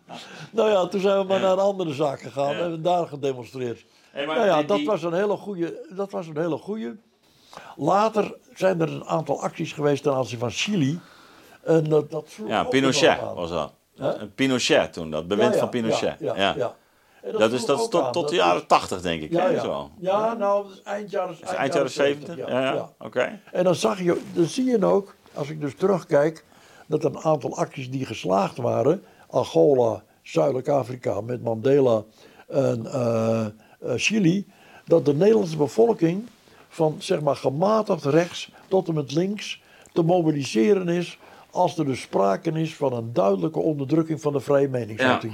Nou 0.51 0.71
ja, 0.71 0.87
toen 0.87 1.01
zijn 1.01 1.19
we 1.19 1.25
maar 1.25 1.41
naar 1.41 1.53
een 1.53 1.59
andere 1.59 1.95
zaak 1.95 2.21
gegaan 2.21 2.51
en 2.55 2.61
hebben 2.61 2.83
daar 2.83 3.07
gedemonstreerd. 3.07 3.85
Hey, 4.11 4.27
nou 4.27 4.45
ja, 4.47 4.59
die- 4.59 4.67
dat 4.67 4.77
die- 4.77 4.87
was 4.87 5.03
een 5.03 5.13
hele 5.15 5.37
goede. 5.37 5.87
Dat 5.97 6.11
was 6.11 6.27
een 6.27 6.39
hele 6.39 6.57
goede. 6.59 6.97
Later 7.77 8.35
zijn 8.55 8.81
er 8.81 8.89
een 8.89 9.05
aantal 9.05 9.43
acties 9.43 9.73
geweest 9.73 10.03
ten 10.03 10.15
aanzien 10.15 10.39
van 10.39 10.51
Chili. 10.51 11.01
En 11.63 11.85
dat, 11.85 12.11
dat 12.11 12.29
sloeg 12.29 12.49
Ja, 12.49 12.65
Pinochet 12.65 13.19
was 13.35 13.51
dat. 13.51 13.73
Een 13.97 14.35
Pinochet 14.35 14.93
toen, 14.93 15.11
dat 15.11 15.29
bewind 15.29 15.49
Ja, 15.49 15.55
ja, 15.55 15.61
van 15.61 15.69
Pinochet. 15.69 16.17
Ja, 16.19 16.35
Ja, 16.37 16.75
Dat 17.39 17.53
is 17.53 17.65
dat 17.65 17.81
is 17.81 17.89
tot, 17.89 18.03
aan. 18.03 18.13
tot 18.13 18.29
de 18.29 18.37
Dat 18.37 18.45
jaren 18.45 18.67
80 18.67 19.01
denk 19.01 19.23
ik. 19.23 19.33
Ja, 19.33 19.51
hè. 19.51 19.61
Zo. 19.61 19.91
ja, 19.99 20.35
nou, 20.35 20.63
dat 20.63 20.73
is 20.73 20.83
eind 20.83 21.11
jaren, 21.11 21.37
Dat 21.41 21.51
is 21.51 21.57
eind 21.57 21.73
jaren 21.75 21.91
70. 21.91 22.37
Ja. 22.37 22.93
Oké. 22.99 23.41
En 23.53 23.65
dan, 23.65 23.75
zag 23.75 23.99
je, 23.99 24.21
dan 24.35 24.45
zie 24.45 24.65
je 24.65 24.87
ook, 24.87 25.15
als 25.35 25.51
ik 25.51 25.61
dus 25.61 25.75
terugkijk, 25.75 26.45
dat 26.87 27.05
een 27.05 27.19
aantal 27.19 27.57
acties 27.57 27.91
die 27.91 28.07
geslaagd 28.07 28.57
waren. 28.57 29.05
Angola, 29.31 30.03
Zuidelijk 30.23 30.69
Afrika 30.69 31.21
met 31.21 31.43
Mandela 31.43 32.03
en 32.49 32.87
eh, 32.87 33.45
eh, 33.45 33.51
Chili. 33.97 34.47
Dat 34.85 35.05
de 35.05 35.15
Nederlandse 35.15 35.57
bevolking 35.57 36.29
van 36.73 36.95
zeg 36.99 37.21
maar 37.21 37.37
gematigd 37.37 38.05
rechts 38.05 38.51
tot 38.69 38.89
en 38.89 38.95
met 38.95 39.13
links 39.13 39.63
te 39.93 40.03
mobiliseren 40.03 40.89
is. 40.89 41.19
Als 41.51 41.79
er 41.79 41.85
dus 41.85 42.01
sprake 42.01 42.51
is 42.51 42.75
van 42.77 42.93
een 42.93 43.13
duidelijke 43.13 43.59
onderdrukking 43.59 44.21
van 44.21 44.33
de 44.33 44.41
vrije 44.41 44.69
meningsuiting. 44.69 45.33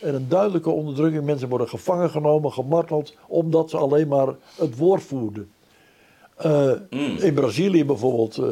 En 0.00 0.14
een 0.14 0.28
duidelijke 0.28 0.70
onderdrukking. 0.70 1.24
Mensen 1.24 1.48
worden 1.48 1.68
gevangen 1.68 2.10
genomen, 2.10 2.52
gemarteld, 2.52 3.16
omdat 3.28 3.70
ze 3.70 3.76
alleen 3.76 4.08
maar 4.08 4.34
het 4.56 4.76
woord 4.76 5.02
voerden. 5.02 5.50
Eh, 6.36 6.70
In 7.18 7.34
Brazilië 7.34 7.84
bijvoorbeeld, 7.84 8.36
eh, 8.38 8.44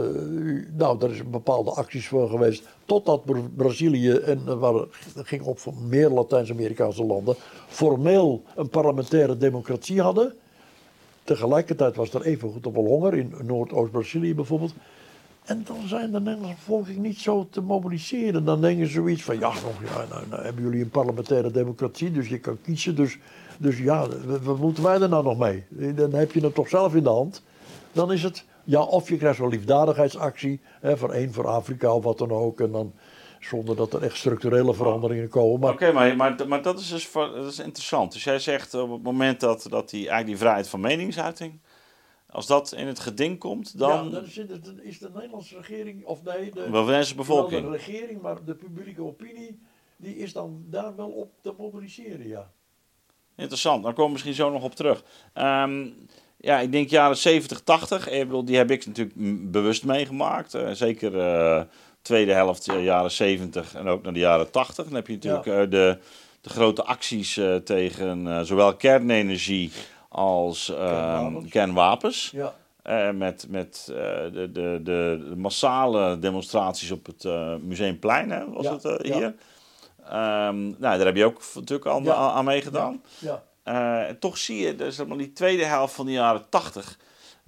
nou, 0.76 0.98
daar 0.98 1.10
is 1.10 1.18
een 1.18 1.30
bepaalde 1.30 1.70
acties 1.70 2.08
voor 2.08 2.28
geweest. 2.28 2.68
Totdat 2.84 3.24
Bra- 3.24 3.48
Brazilië, 3.56 4.10
en 4.10 4.42
er 4.46 4.58
waren, 4.58 4.88
dat 5.14 5.26
ging 5.26 5.42
op 5.42 5.58
voor 5.58 5.74
meer 5.88 6.10
Latijns-Amerikaanse 6.10 7.04
landen, 7.04 7.34
formeel 7.68 8.42
een 8.56 8.68
parlementaire 8.68 9.36
democratie 9.36 10.00
hadden. 10.02 10.34
Tegelijkertijd 11.28 11.96
was 11.96 12.14
er 12.14 12.22
even 12.22 12.50
goed 12.50 12.66
op 12.66 12.74
wel 12.74 12.84
honger, 12.84 13.14
in 13.14 13.34
Noordoost-Brazilië 13.42 14.34
bijvoorbeeld. 14.34 14.74
En 15.44 15.62
dan 15.64 15.76
zijn 15.86 16.10
de 16.10 16.20
Nederlandse 16.20 16.54
bevolking 16.54 16.98
niet 16.98 17.18
zo 17.18 17.46
te 17.50 17.60
mobiliseren. 17.60 18.44
Dan 18.44 18.60
denken 18.60 18.86
ze 18.86 18.92
zoiets 18.92 19.22
van, 19.22 19.38
ja, 19.38 19.48
nog, 19.48 19.82
ja 19.84 20.04
nou, 20.10 20.28
nou 20.30 20.42
hebben 20.42 20.62
jullie 20.62 20.82
een 20.82 20.90
parlementaire 20.90 21.50
democratie, 21.50 22.12
dus 22.12 22.28
je 22.28 22.38
kan 22.38 22.58
kiezen. 22.62 22.94
Dus, 22.96 23.18
dus 23.58 23.78
ja, 23.78 24.06
wat 24.42 24.58
moeten 24.58 24.82
wij 24.82 25.00
er 25.00 25.08
nou 25.08 25.24
nog 25.24 25.38
mee? 25.38 25.64
Dan 25.94 26.12
heb 26.12 26.32
je 26.32 26.40
het 26.40 26.54
toch 26.54 26.68
zelf 26.68 26.94
in 26.94 27.02
de 27.02 27.08
hand. 27.08 27.42
Dan 27.92 28.12
is 28.12 28.22
het, 28.22 28.44
ja, 28.64 28.82
of 28.82 29.08
je 29.08 29.16
krijgt 29.16 29.38
zo'n 29.38 29.48
liefdadigheidsactie, 29.48 30.60
hè, 30.80 30.96
voor 30.96 31.10
één 31.10 31.32
voor 31.32 31.46
Afrika 31.46 31.94
of 31.94 32.04
wat 32.04 32.18
dan 32.18 32.30
ook. 32.30 32.60
En 32.60 32.72
dan 32.72 32.92
zonder 33.40 33.76
dat 33.76 33.94
er 33.94 34.02
echt 34.02 34.16
structurele 34.16 34.74
veranderingen 34.74 35.28
komen. 35.28 35.60
Maar 35.60 35.72
Oké, 35.72 35.92
maar, 35.92 36.16
maar, 36.16 36.48
maar 36.48 36.62
dat 36.62 36.78
is 36.78 36.88
dus 36.88 37.12
dat 37.12 37.46
is 37.46 37.58
interessant. 37.58 38.12
Dus 38.12 38.24
jij 38.24 38.38
zegt 38.38 38.74
op 38.74 38.90
het 38.90 39.02
moment 39.02 39.40
dat, 39.40 39.66
dat 39.70 39.90
die, 39.90 39.98
eigenlijk 39.98 40.26
die 40.26 40.36
vrijheid 40.36 40.68
van 40.68 40.80
meningsuiting, 40.80 41.60
als 42.30 42.46
dat 42.46 42.72
in 42.72 42.86
het 42.86 42.98
geding 42.98 43.38
komt, 43.38 43.78
dan 43.78 44.04
ja, 44.04 44.10
dan 44.10 44.24
is, 44.24 44.36
het, 44.36 44.72
is 44.82 44.98
de 44.98 45.10
Nederlandse 45.14 45.56
regering, 45.56 46.04
of 46.04 46.22
nee, 46.22 46.50
de, 46.50 46.60
Nederlandse 46.60 47.14
bevolking. 47.14 47.62
de 47.62 47.70
regering, 47.70 48.20
maar 48.20 48.44
de 48.44 48.54
publieke 48.54 49.02
opinie, 49.02 49.58
die 49.96 50.16
is 50.16 50.32
dan 50.32 50.64
daar 50.66 50.96
wel 50.96 51.08
op 51.08 51.30
te 51.40 51.54
mobiliseren, 51.58 52.28
ja. 52.28 52.50
Interessant, 53.36 53.82
daar 53.82 53.92
komen 53.92 54.06
we 54.06 54.12
misschien 54.12 54.34
zo 54.34 54.50
nog 54.50 54.62
op 54.62 54.74
terug. 54.74 55.04
Ehm, 55.32 55.86
ja, 56.40 56.60
ik 56.60 56.72
denk 56.72 56.88
jaren 56.88 57.16
70, 57.16 57.60
80. 57.60 58.08
Ik 58.08 58.24
bedoel, 58.24 58.44
die 58.44 58.56
heb 58.56 58.70
ik 58.70 58.86
natuurlijk 58.86 59.50
bewust 59.50 59.84
meegemaakt. 59.84 60.54
Eh, 60.54 60.70
zeker 60.70 61.18
eh, 61.18 61.62
tweede 62.08 62.32
helft, 62.32 62.68
uh, 62.68 62.84
jaren 62.84 63.10
70 63.10 63.74
en 63.74 63.86
ook 63.88 64.02
naar 64.02 64.12
de 64.12 64.18
jaren 64.18 64.50
80. 64.50 64.84
Dan 64.84 64.94
heb 64.94 65.06
je 65.06 65.12
natuurlijk 65.12 65.44
Ja. 65.44 65.60
eh, 65.60 65.70
de, 65.70 65.98
de 66.40 66.48
grote 66.50 66.84
acties 66.84 67.36
eh, 67.36 67.54
tegen 67.56 68.26
eh, 68.26 68.40
zowel 68.40 68.74
kernenergie 68.76 69.72
als 70.08 70.68
ehm, 70.70 70.78
Kernwapens. 70.78 71.50
kernwapens. 71.50 72.30
Ja, 72.32 72.54
Eh, 72.82 73.10
met 73.10 73.46
met 73.48 73.88
eh, 73.90 73.96
de, 74.32 74.48
de, 74.52 74.80
de 74.84 75.32
massale 75.36 76.18
demonstraties 76.18 76.90
op 76.90 77.06
het 77.06 77.24
eh, 77.24 77.54
Museumplein, 77.62 78.30
hè, 78.30 78.50
was 78.50 78.64
Ja, 78.64 78.72
het 78.72 78.84
eh, 78.84 79.10
ja. 79.10 79.16
hier. 79.16 79.34
Ehm, 80.04 80.58
nou, 80.62 80.78
daar 80.78 81.06
heb 81.06 81.16
je 81.16 81.24
ook 81.24 81.40
natuurlijk 81.54 81.88
al 81.88 82.02
Ja. 82.02 82.14
aan, 82.14 82.30
aan 82.30 82.44
meegedaan. 82.44 83.02
Eh, 83.62 84.02
toch 84.20 84.38
zie 84.38 84.66
je, 84.66 84.76
dus 84.76 84.96
zeg 84.96 85.06
maar, 85.06 85.16
die 85.18 85.32
tweede 85.32 85.64
helft 85.64 85.94
van 85.94 86.06
de 86.06 86.12
jaren 86.12 86.44
80, 86.48 86.98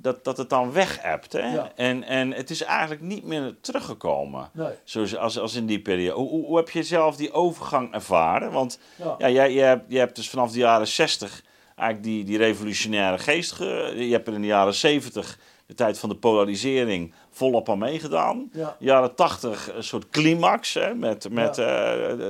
dat, 0.02 0.24
dat 0.24 0.36
het 0.36 0.48
dan 0.50 0.72
weg-appt. 0.72 1.32
Hè? 1.32 1.54
Ja. 1.54 1.72
En, 1.74 2.02
en 2.04 2.32
het 2.32 2.50
is 2.50 2.62
eigenlijk 2.62 3.00
niet 3.00 3.24
meer 3.24 3.54
teruggekomen. 3.60 4.48
Nee. 4.52 4.68
Zoals 4.84 5.16
als, 5.16 5.38
als 5.38 5.54
in 5.54 5.66
die 5.66 5.80
periode. 5.80 6.20
Hoe, 6.20 6.44
hoe, 6.46 6.56
heb 6.56 6.70
je 6.70 6.82
zelf 6.82 7.16
die 7.16 7.32
overgang 7.32 7.92
ervaren? 7.94 8.52
Want 8.52 8.78
Ja. 8.96 9.14
ja, 9.18 9.28
jij, 9.28 9.52
jij, 9.52 9.66
hebt, 9.68 9.84
jij 9.88 10.00
hebt 10.00 10.16
dus 10.16 10.30
vanaf 10.30 10.52
de 10.52 10.58
jaren 10.58 10.88
60 10.88 11.42
eigenlijk 11.76 12.08
die, 12.08 12.24
die 12.24 12.38
revolutionaire 12.38 13.18
geest. 13.18 13.52
Ge, 13.52 13.94
je 13.96 14.12
hebt 14.12 14.28
er 14.28 14.34
in 14.34 14.40
de 14.40 14.46
jaren 14.46 14.74
70, 14.74 15.38
de 15.66 15.74
tijd 15.74 15.98
van 15.98 16.08
de 16.08 16.14
polarisering, 16.16 17.14
volop 17.30 17.68
aan 17.70 17.78
meegedaan. 17.78 18.50
Ja. 18.52 18.76
Jaren 18.78 19.14
80 19.14 19.74
een 19.74 19.84
soort 19.84 20.08
climax 20.10 20.74
hè, 20.74 20.94
met, 20.94 21.30
met, 21.30 21.58
eh, 21.58 21.66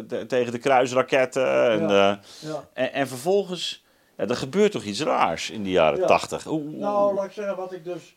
de- 0.07 0.25
tegen 0.29 0.53
de 0.53 0.59
kruisraketten. 0.59 1.71
En, 1.71 1.91
eh, 1.91 2.09
en, 2.73 2.93
en 2.93 3.09
vervolgens, 3.09 3.85
ja, 4.21 4.27
er 4.29 4.37
gebeurt 4.37 4.73
toch 4.73 4.83
iets 4.85 5.03
raars 5.03 5.51
in 5.51 5.62
de 5.62 5.71
jaren 5.71 5.99
Ja. 6.01 6.07
80. 6.07 6.45
Hoe, 6.45 6.61
hoe- 6.62 6.71
Nou, 6.77 7.14
laat 7.14 7.25
ik 7.25 7.33
zeggen, 7.33 7.57
wat 7.57 7.73
ik 7.73 7.85
dus... 7.85 8.16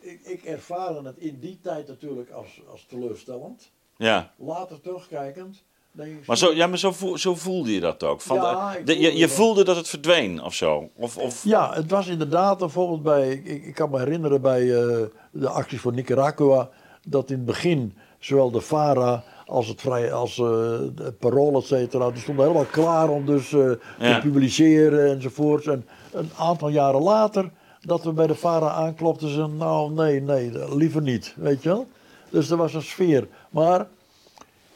Ik, 0.00 0.20
ik 0.24 0.44
ervaarde 0.44 1.02
het 1.02 1.16
in 1.18 1.38
die 1.40 1.58
tijd 1.62 1.88
natuurlijk 1.88 2.30
als, 2.30 2.60
als 2.70 2.86
teleurstellend. 2.88 3.70
ja. 3.96 4.32
Later 4.36 4.80
terugkijkend, 4.80 5.62
ik... 5.98 6.26
Maar, 6.26 6.36
zo, 6.36 6.52
ja, 6.52 6.66
maar 6.66 6.78
zo, 6.78 6.92
voel, 6.92 7.18
zo 7.18 7.34
voelde 7.34 7.72
je 7.72 7.80
dat 7.80 8.02
ook. 8.02 8.20
Van, 8.20 8.36
Ja, 8.36 8.72
de- 8.72 8.78
ik 8.78 8.86
de- 8.86 8.92
je, 8.98 9.02
voelde 9.02 9.18
je 9.18 9.26
dat. 9.26 9.36
voelde 9.36 9.64
dat 9.64 9.76
het 9.76 9.88
verdween 9.88 10.42
of 10.42 10.54
zo. 10.54 10.88
Of, 10.96 11.16
of, 11.18 11.44
Ja, 11.44 11.72
het 11.74 11.90
was 11.90 12.06
inderdaad 12.06 12.58
bijvoorbeeld 12.58 13.02
bij... 13.02 13.32
Ik, 13.32 13.64
ik 13.66 13.74
kan 13.74 13.90
me 13.90 13.98
herinneren 13.98 14.40
bij 14.40 14.60
eh, 14.62 15.02
de 15.30 15.48
acties 15.48 15.80
voor 15.80 15.92
Nicaragua... 15.92 16.70
dat 17.08 17.30
in 17.30 17.36
het 17.36 17.44
begin 17.46 17.96
zowel 18.18 18.50
de 18.50 18.62
FARA 18.62 19.24
als 19.46 19.68
het 19.68 19.80
vrij, 19.80 20.12
als 20.12 20.36
de 20.36 21.14
Parool, 21.18 21.56
et 21.58 21.64
cetera... 21.64 22.10
die 22.10 22.20
stonden 22.22 22.44
helemaal 22.44 22.66
klaar 22.70 23.08
om 23.08 23.26
dus 23.26 23.52
eh, 23.52 23.70
Ja. 23.98 24.14
te 24.14 24.28
publiceren 24.28 25.10
enzovoorts. 25.10 25.66
En 25.66 25.86
een 26.12 26.30
aantal 26.38 26.68
jaren 26.68 27.02
later 27.02 27.50
dat 27.80 28.04
we 28.04 28.12
bij 28.12 28.26
de 28.26 28.34
FARA 28.34 28.68
aanklopten... 28.70 29.28
ze 29.28 29.46
nou, 29.46 29.92
nee, 29.92 30.20
nee, 30.20 30.74
liever 30.76 31.02
niet, 31.02 31.34
weet 31.36 31.62
je 31.62 31.68
wel. 31.68 31.86
Dus 32.30 32.50
er 32.50 32.56
was 32.56 32.74
een 32.74 32.82
sfeer. 32.82 33.28
Maar 33.50 33.86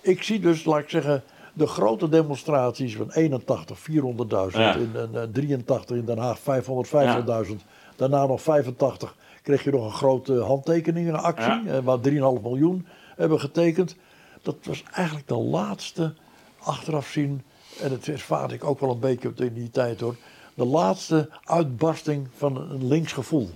ik 0.01 0.23
zie 0.23 0.41
dus, 0.41 0.65
laat 0.65 0.79
ik 0.79 0.89
zeggen, 0.89 1.23
de 1.53 1.67
grote 1.67 2.09
demonstraties 2.09 2.97
van 2.97 3.11
81, 3.13 3.79
400.000. 3.79 3.87
Ja. 4.51 4.75
In, 4.75 4.91
in, 4.95 5.09
eh, 5.15 5.23
83 5.33 5.97
in 5.97 6.05
Den 6.05 6.19
Haag 6.19 6.39
550.000. 7.49 7.57
Daarna 7.97 8.27
nog 8.27 8.43
85 8.43 9.17
kreeg 9.43 9.65
je 9.65 9.71
nog 9.71 9.85
een 9.85 9.93
grote 9.93 10.35
handtekeningenactie. 10.41 11.45
Ja. 11.53 11.63
eh, 11.67 11.79
waar 11.85 11.99
3,5 12.09 12.43
miljoen 12.43 12.87
hebben 13.17 13.41
getekend. 13.41 13.97
Dat 14.49 14.57
was 14.63 14.83
eigenlijk 14.93 15.29
de 15.29 15.37
laatste, 15.37 16.13
achteraf 16.59 17.07
zien. 17.09 17.43
En 17.83 17.91
het 17.91 18.09
ervaarde 18.09 18.55
ik 18.55 18.65
ook 18.65 18.81
wel 18.81 18.91
een 18.91 18.99
beetje 19.01 19.29
op 19.29 19.41
in 19.41 19.55
die 19.55 19.71
tijd 19.71 20.01
hoor. 20.01 20.17
De 20.55 20.65
laatste 20.65 21.29
uitbarsting 21.45 22.29
van 22.37 22.57
een 22.71 22.87
links 22.89 23.13
gevoel. 23.13 23.51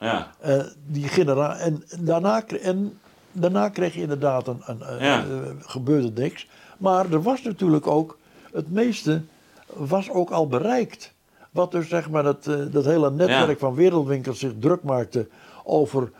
ja. 0.00 0.30
Eh, 0.40 0.60
die 0.86 1.08
genera 1.08 1.56
en, 1.56 1.84
daarna, 2.00 2.44
en 2.46 2.98
daarna 3.32 3.68
kreeg 3.68 3.94
je 3.94 4.00
inderdaad 4.00 4.46
een, 4.48 4.60
een, 4.66 5.04
Ja. 5.04 5.20
eh, 5.24 5.26
gebeurde 5.60 6.10
niks. 6.22 6.48
Maar 6.78 7.10
er 7.12 7.22
was 7.22 7.42
natuurlijk 7.42 7.86
ook, 7.86 8.18
het 8.52 8.70
meeste 8.70 9.22
was 9.66 10.10
ook 10.10 10.30
al 10.30 10.46
bereikt. 10.48 11.12
Wat 11.50 11.70
dus 11.72 11.88
zeg 11.88 12.10
maar 12.10 12.22
dat, 12.22 12.46
eh, 12.46 12.56
dat 12.70 12.84
hele 12.84 13.10
netwerk 13.10 13.48
Ja. 13.60 13.66
van 13.66 13.74
wereldwinkels 13.74 14.38
zich 14.38 14.52
druk 14.58 14.82
maakte 14.82 15.28
over 15.64 16.10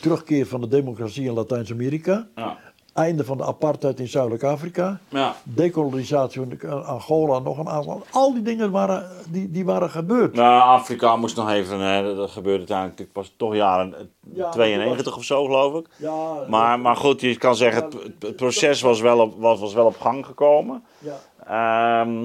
terugkeer 0.00 0.46
van 0.46 0.60
de 0.60 0.68
democratie 0.68 1.24
in 1.24 1.32
Latijns-Amerika. 1.32 2.26
Ja. 2.36 2.58
Einde 2.92 3.24
van 3.24 3.36
de 3.36 3.44
apartheid 3.44 4.00
in 4.00 4.08
Zuidelijk 4.08 4.42
Afrika. 4.42 5.00
Ja. 5.08 5.34
Dekolonisatie 5.42 6.40
van 6.40 6.48
de- 6.48 6.68
Angola, 6.68 7.38
nog 7.38 7.58
een 7.58 7.68
aantal. 7.68 8.02
Al 8.10 8.32
die 8.32 8.42
dingen 8.42 8.70
waren, 8.70 9.08
die, 9.28 9.50
die 9.50 9.64
waren 9.64 9.90
gebeurd. 9.90 10.34
Nou, 10.34 10.62
Afrika 10.62 11.16
moest 11.16 11.36
nog 11.36 11.50
even, 11.50 11.78
hè, 11.80 12.14
dat 12.14 12.30
gebeurde 12.30 12.58
uiteindelijk, 12.58 13.10
was 13.12 13.32
toch 13.36 13.54
jaren 13.54 13.94
eh, 13.94 14.00
Ja, 14.34 14.48
92 14.50 15.16
of 15.16 15.24
zo 15.24 15.44
geloof 15.44 15.74
ik. 15.80 15.86
Ja, 15.96 16.34
Maar, 16.48 16.80
maar 16.80 16.96
goed, 16.96 17.20
je 17.20 17.36
kan 17.36 17.56
zeggen, 17.56 17.84
het, 17.84 17.94
het 18.18 18.36
proces 18.36 18.80
was 18.80 19.00
wel 19.00 19.18
op, 19.20 19.34
was, 19.40 19.60
was 19.60 19.74
wel 19.74 19.86
op 19.86 20.00
gang 20.00 20.26
gekomen. 20.26 20.84
ja, 20.98 21.16
Ehm, 21.46 22.20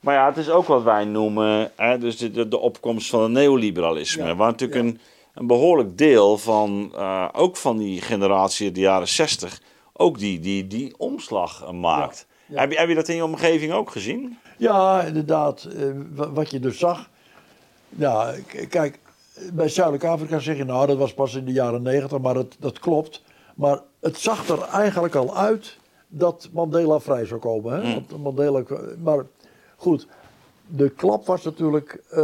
maar 0.00 0.14
ja, 0.14 0.26
het 0.26 0.36
is 0.36 0.50
ook 0.50 0.66
wat 0.66 0.82
wij 0.82 1.04
noemen, 1.04 1.70
hè, 1.76 1.98
dus 1.98 2.16
de, 2.16 2.48
de, 2.48 2.58
opkomst 2.58 3.10
van 3.10 3.22
het 3.22 3.30
neoliberalisme. 3.30 4.34
Waar 4.36 4.50
natuurlijk 4.50 4.80
een, 4.80 5.00
een 5.34 5.46
behoorlijk 5.46 5.98
deel 5.98 6.38
van, 6.38 6.92
eh, 6.96 7.28
ook 7.32 7.56
van 7.56 7.76
die 7.76 8.00
generatie 8.00 8.72
de 8.72 8.80
jaren 8.80 9.08
60, 9.08 9.60
ook 9.96 10.18
die, 10.18 10.40
die, 10.40 10.66
die 10.66 10.94
omslag 10.98 11.62
eh, 11.64 11.70
maakt. 11.70 12.26
Ja, 12.46 12.54
ja. 12.54 12.60
Heb, 12.60 12.72
je, 12.72 12.78
heb 12.78 12.88
je 12.88 12.94
dat 12.94 13.08
in 13.08 13.16
je 13.16 13.24
omgeving 13.24 13.72
ook 13.72 13.90
gezien? 13.90 14.38
Ja, 14.58 15.02
inderdaad. 15.02 15.64
eh, 15.64 15.84
wa- 16.14 16.30
wat 16.30 16.50
je 16.50 16.60
dus 16.60 16.78
zag. 16.78 17.08
Ja, 17.88 18.34
kijk, 18.68 18.98
bij 19.52 19.68
Zuidelijk 19.68 20.04
Afrika 20.04 20.38
zeg 20.38 20.56
je 20.56 20.64
nou, 20.64 20.86
dat 20.86 20.96
was 20.96 21.14
pas 21.14 21.34
in 21.34 21.44
de 21.44 21.52
jaren 21.52 21.82
negentig, 21.82 22.18
maar 22.18 22.34
het, 22.34 22.56
dat 22.58 22.78
klopt. 22.78 23.22
Maar 23.54 23.80
het 24.00 24.18
zag 24.18 24.48
er 24.48 24.62
eigenlijk 24.62 25.14
al 25.14 25.36
uit 25.36 25.76
dat 26.08 26.48
Mandela 26.52 27.00
vrij 27.00 27.26
zou 27.26 27.40
komen. 27.40 27.72
Hè? 27.82 27.92
Want 27.94 28.22
Mandela, 28.22 28.62
maar 29.02 29.24
goed, 29.76 30.06
de 30.66 30.90
klap 30.90 31.26
was 31.26 31.42
natuurlijk 31.42 32.02
eh, 32.10 32.16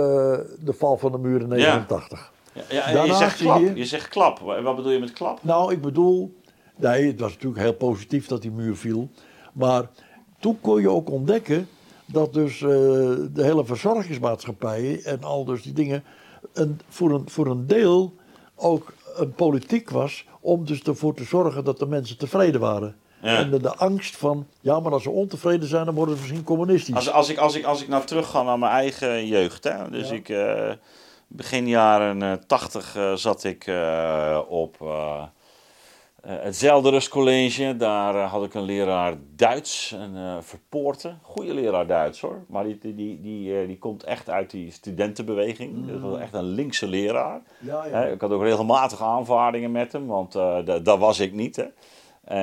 de 0.60 0.72
val 0.72 0.98
van 0.98 1.12
de 1.12 1.18
muur 1.18 1.40
in 1.40 1.48
89. 1.48 2.32
Ja, 2.68 2.90
ja, 2.90 3.02
je 3.04 3.14
zegt 3.14 3.36
klap. 3.38 3.60
je- 3.60 3.74
Je 3.74 3.84
zegt 3.84 4.08
klap. 4.08 4.38
Wat 4.38 4.76
bedoel 4.76 4.92
je 4.92 4.98
met 4.98 5.12
klap? 5.12 5.38
Nou, 5.42 5.72
ik 5.72 5.80
bedoel, 5.80 6.40
nee, 6.76 7.06
het 7.06 7.20
was 7.20 7.32
natuurlijk 7.32 7.62
heel 7.62 7.74
positief 7.74 8.26
dat 8.26 8.42
die 8.42 8.50
muur 8.50 8.76
viel. 8.76 9.08
Maar 9.52 9.88
toen 10.40 10.60
kon 10.60 10.80
je 10.80 10.90
ook 10.90 11.10
ontdekken 11.10 11.68
dat 12.06 12.32
dus 12.32 12.54
eh, 12.54 12.68
de 13.32 13.42
hele 13.42 13.64
verzorgingsmaatschappij 13.64 15.02
en 15.04 15.22
al 15.24 15.44
dus 15.44 15.62
die 15.62 15.72
dingen 15.72 16.04
een, 16.52 16.80
voor, 16.88 17.10
een, 17.10 17.28
voor 17.30 17.46
een 17.46 17.66
deel 17.66 18.14
ook 18.56 18.92
een 19.16 19.32
politiek 19.32 19.90
was 19.90 20.24
om 20.40 20.64
dus 20.64 20.82
ervoor 20.82 21.14
te 21.14 21.24
zorgen 21.24 21.64
dat 21.64 21.78
de 21.78 21.86
mensen 21.86 22.18
tevreden 22.18 22.60
waren. 22.60 22.96
Ja. 23.22 23.36
En 23.36 23.50
de, 23.50 23.60
de 23.60 23.76
angst 23.76 24.16
van, 24.16 24.46
ja, 24.60 24.80
maar 24.80 24.92
als 24.92 25.02
ze 25.02 25.10
ontevreden 25.10 25.68
zijn, 25.68 25.84
dan 25.84 25.94
worden 25.94 26.14
ze 26.14 26.20
misschien 26.20 26.44
communistisch. 26.44 26.94
Als, 26.94 27.10
als, 27.10 27.28
ik, 27.28 27.38
als, 27.38 27.54
ik, 27.54 27.64
als 27.64 27.82
ik 27.82 27.88
nou 27.88 28.04
terug 28.04 28.30
ga 28.30 28.42
naar 28.42 28.58
mijn 28.58 28.72
eigen 28.72 29.26
jeugd. 29.26 29.64
Hè? 29.64 29.90
Dus 29.90 30.08
Ja. 30.08 30.14
ik, 30.14 30.28
eh, 30.28 30.70
begin 31.28 31.68
jaren 31.68 32.22
eh, 32.22 32.32
80 32.46 32.96
eh, 32.96 33.12
zat 33.14 33.44
ik 33.44 33.70
op 34.48 34.76
het 36.26 36.56
Zelderus 36.56 37.08
College. 37.08 37.76
Daar 37.76 38.14
eh, 38.14 38.30
had 38.32 38.44
ik 38.44 38.54
een 38.54 38.62
leraar 38.62 39.14
Duits, 39.36 39.90
een 39.98 40.16
eh 40.16 40.36
Verpoorten. 40.40 41.18
Goede 41.22 41.54
leraar 41.54 41.86
Duits 41.86 42.20
hoor. 42.20 42.44
Maar 42.48 42.64
die, 42.64 42.78
die, 42.78 42.94
die, 42.94 43.20
die, 43.20 43.60
eh, 43.60 43.66
die 43.66 43.78
komt 43.78 44.02
echt 44.04 44.30
uit 44.30 44.50
die 44.50 44.70
studentenbeweging. 44.70 45.86
Dat 45.90 46.00
was 46.00 46.18
echt 46.20 46.34
een 46.34 46.44
linkse 46.44 46.86
leraar. 46.88 47.42
ja, 47.58 47.86
ja. 47.86 48.02
Ik 48.04 48.20
had 48.20 48.30
ook 48.30 48.42
regelmatig 48.42 49.02
aanvaardingen 49.02 49.70
met 49.72 49.92
hem, 49.92 50.06
want 50.06 50.34
eh, 50.34 50.64
da- 50.64 50.78
dat 50.78 50.98
was 50.98 51.20
ik 51.20 51.32
niet. 51.32 51.56
Hè. 51.56 51.64
Eh, 52.22 52.36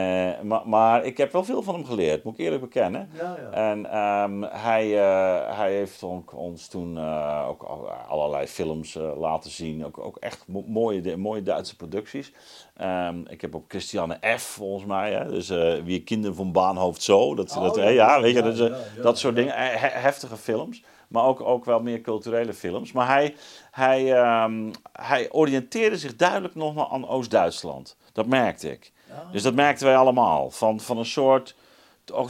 maar, 0.43 0.61
maar 0.67 1.05
ik 1.05 1.17
heb 1.17 1.32
wel 1.32 1.43
veel 1.43 1.61
van 1.63 1.73
hem 1.73 1.86
geleerd, 1.86 2.23
moet 2.23 2.34
ik 2.34 2.39
eerlijk 2.39 2.61
bekennen. 2.61 3.09
Ja, 3.13 3.38
ja. 3.41 3.51
En 3.51 3.86
ehm, 3.91 4.41
hij, 4.41 4.97
eh, 4.99 5.57
hij 5.57 5.73
heeft 5.73 6.03
ons 6.36 6.67
toen 6.67 6.97
eh, 6.97 7.45
ook 7.49 7.63
al- 7.63 7.89
allerlei 7.89 8.47
films 8.47 8.97
laten 9.17 9.51
zien. 9.51 9.86
Ook, 9.86 9.97
ook 9.99 10.17
echt 10.17 10.43
mo- 10.47 10.63
mooie, 10.67 11.17
mooie 11.17 11.43
Duitse 11.43 11.75
producties. 11.75 12.34
Ehm, 12.77 13.19
ik 13.27 13.41
heb 13.41 13.55
op 13.55 13.63
Christiane 13.67 14.17
F. 14.38 14.41
volgens 14.41 14.86
mij. 14.86 15.11
Hè, 15.13 15.30
dus 15.30 15.47
Wie 15.84 16.03
kinderen 16.03 16.36
van 16.36 16.51
Baanhoofd 16.51 17.01
zo. 17.01 17.36
Dat, 17.36 17.55
Oh, 17.57 17.63
dat, 17.63 17.75
ja. 17.75 17.88
ja, 17.89 18.21
weet 18.21 18.36
je, 18.36 18.41
dat, 18.41 18.71
dat 19.01 19.17
soort 19.17 19.36
dingen. 19.36 19.53
He- 19.55 19.88
heftige 19.99 20.38
films. 20.38 20.84
Maar 21.07 21.23
ook, 21.23 21.41
ook 21.41 21.65
wel 21.65 21.82
meer 21.82 22.01
culturele 22.01 22.53
films. 22.53 22.91
Maar 22.91 23.07
hij, 23.07 23.36
hij, 23.71 24.13
ehm, 24.15 24.71
hij 24.91 25.32
oriënteerde 25.32 25.97
zich 25.97 26.15
duidelijk 26.15 26.55
nog 26.55 26.73
maar 26.73 26.88
aan 26.88 27.07
Oost-Duitsland. 27.07 27.97
Dat 28.13 28.25
merkte 28.25 28.71
ik. 28.71 28.91
Dus 29.32 29.43
dat 29.43 29.53
merkten 29.53 29.86
wij 29.86 29.95
allemaal. 29.95 30.51
Van, 30.51 30.80
van 30.80 30.97
een 30.97 31.05
soort, 31.05 31.55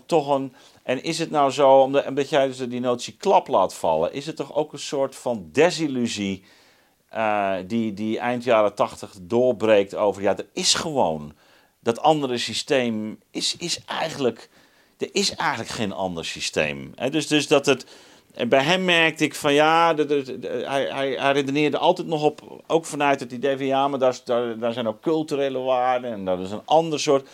toch, 0.06 0.28
een... 0.28 0.54
En 0.84 1.04
is 1.04 1.20
het 1.20 1.32
nou 1.32 1.52
zo, 1.52 1.82
omdat, 1.82 2.06
omdat 2.06 2.30
jij 2.30 2.48
dus 2.48 2.58
die 2.58 2.80
notie 2.80 3.16
klap 3.18 3.48
laat 3.48 3.74
vallen... 3.74 4.14
is 4.14 4.26
het 4.26 4.36
toch 4.36 4.54
ook 4.56 4.74
een 4.74 4.80
soort 4.80 5.16
van 5.16 5.50
desillusie... 5.52 6.44
eh, 7.10 7.56
die, 7.68 7.94
die 7.94 8.20
eind 8.20 8.44
jaren 8.44 8.76
tachtig 8.76 9.14
doorbreekt 9.22 9.96
over... 9.96 10.22
ja, 10.22 10.38
er 10.38 10.48
is 10.54 10.74
gewoon... 10.74 11.34
dat 11.80 12.00
andere 12.00 12.38
systeem 12.38 13.20
is, 13.32 13.56
is 13.58 13.86
eigenlijk... 13.86 14.50
er 14.98 15.10
is 15.12 15.36
eigenlijk 15.36 15.70
geen 15.70 15.94
ander 15.94 16.26
systeem. 16.26 16.92
Hè? 16.96 17.10
Dus, 17.10 17.28
dus 17.28 17.48
dat 17.48 17.66
het... 17.66 17.86
En 18.40 18.50
bij 18.50 18.64
hem 18.64 18.86
merkte 18.86 19.24
ik 19.24 19.36
van 19.36 19.54
ja, 19.54 19.96
hij, 19.96 21.32
redeneerde 21.32 21.78
altijd 21.78 22.08
nog 22.08 22.24
op, 22.24 22.64
ook 22.68 22.86
vanuit 22.86 23.20
het 23.20 23.32
idee 23.32 23.58
van 23.58 23.66
ja, 23.66 23.88
maar 23.88 24.00
daar, 24.00 24.20
daar, 24.60 24.74
zijn 24.74 24.88
ook 24.88 25.02
culturele 25.02 25.60
waarden 25.60 26.12
en 26.12 26.26
dat 26.26 26.40
is 26.40 26.52
een 26.52 26.66
ander 26.66 27.00
soort. 27.00 27.30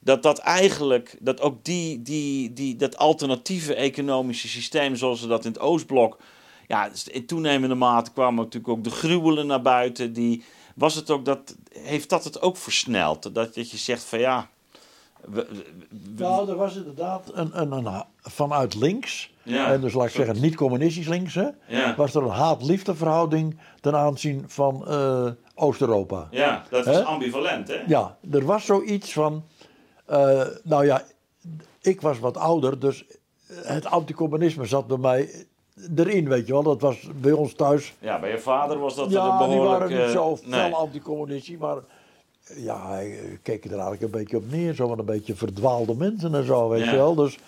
dat 0.00 0.22
dat 0.22 0.38
eigenlijk, 0.38 1.16
dat 1.20 1.40
ook 1.40 1.64
die, 1.64 2.02
die, 2.02 2.52
die, 2.52 2.76
dat 2.76 2.96
alternatieve 2.96 3.74
economische 3.74 4.48
systeem 4.48 4.96
zoals 4.96 5.20
we 5.20 5.26
dat 5.26 5.44
in 5.44 5.52
het 5.52 5.60
Oostblok, 5.60 6.18
ja, 6.68 6.90
in 7.04 7.26
toenemende 7.26 7.74
mate 7.74 8.12
kwamen 8.12 8.44
natuurlijk 8.44 8.72
ook 8.72 8.84
de 8.84 8.90
gruwelen 8.90 9.46
naar 9.46 9.62
buiten. 9.62 10.12
Die, 10.12 10.44
was 10.74 10.94
het 10.94 11.10
ook 11.10 11.24
dat, 11.24 11.56
heeft 11.72 12.08
dat 12.08 12.24
het 12.24 12.42
ook 12.42 12.56
versneld? 12.56 13.22
Dat, 13.22 13.34
dat 13.34 13.70
je 13.70 13.76
zegt 13.76 14.04
van 14.04 14.18
ja, 14.18 14.48
we- 15.20 15.64
Nou, 16.16 16.48
er 16.48 16.56
was 16.56 16.76
inderdaad 16.76 17.30
een, 17.34 17.60
een, 17.60 18.04
vanuit 18.22 18.74
links, 18.74 19.30
Ja, 19.50 19.72
en 19.72 19.80
dus 19.80 19.92
laat 19.92 20.06
ik 20.06 20.12
zeggen 20.12 20.40
niet 20.40 20.56
communistisch 20.56 21.08
links, 21.08 21.34
hè, 21.34 21.48
Ja. 21.66 21.94
was 21.96 22.14
er 22.14 22.22
een 22.22 22.28
haat-liefde 22.28 22.94
verhouding 22.94 23.58
ten 23.80 23.96
aanzien 23.96 24.44
van 24.46 24.88
eh, 24.88 25.26
Oost-Europa. 25.54 26.28
ja, 26.30 26.62
dat 26.70 26.86
is 26.86 27.04
ambivalent 27.04 27.68
hè? 27.68 27.82
Ja, 27.86 28.16
er 28.30 28.44
was 28.44 28.64
zoiets 28.64 29.12
van, 29.12 29.44
eh, 30.06 30.46
nou 30.62 30.84
ja, 30.86 31.02
ik 31.80 32.00
was 32.00 32.18
wat 32.18 32.36
ouder, 32.36 32.78
dus 32.78 33.04
het 33.52 33.86
anticommunisme 33.86 34.64
zat 34.66 34.86
bij 34.86 34.96
mij 34.96 35.46
erin, 35.96 36.28
weet 36.28 36.46
je 36.46 36.52
wel. 36.52 36.62
Dat 36.62 36.80
was 36.80 37.08
bij 37.20 37.32
ons 37.32 37.52
thuis 37.54 37.94
Ja, 37.98 38.20
bij 38.20 38.30
je 38.30 38.38
vader 38.38 38.78
was 38.78 38.94
dat 38.94 39.10
ja, 39.10 39.24
een 39.24 39.38
die 39.38 39.46
behoorlijk... 39.48 39.78
waren 39.80 40.02
niet 40.02 40.10
zo 40.12 40.36
fel 40.36 40.48
nee. 40.50 40.74
anticommunistisch, 40.74 41.56
maar 41.56 41.76
ja, 42.56 42.88
hij 42.88 43.18
keek 43.42 43.64
er 43.64 43.70
eigenlijk 43.70 44.02
een 44.02 44.10
beetje 44.10 44.36
op 44.36 44.50
neer. 44.50 44.74
Zo 44.74 44.88
van 44.88 44.98
een 44.98 45.04
beetje 45.04 45.34
verdwaalde 45.34 45.94
mensen 45.94 46.34
en 46.34 46.44
zo, 46.44 46.68
weet 46.68 46.84
Ja. 46.84 46.90
je 46.90 46.96
wel. 46.96 47.14
Dus, 47.14 47.38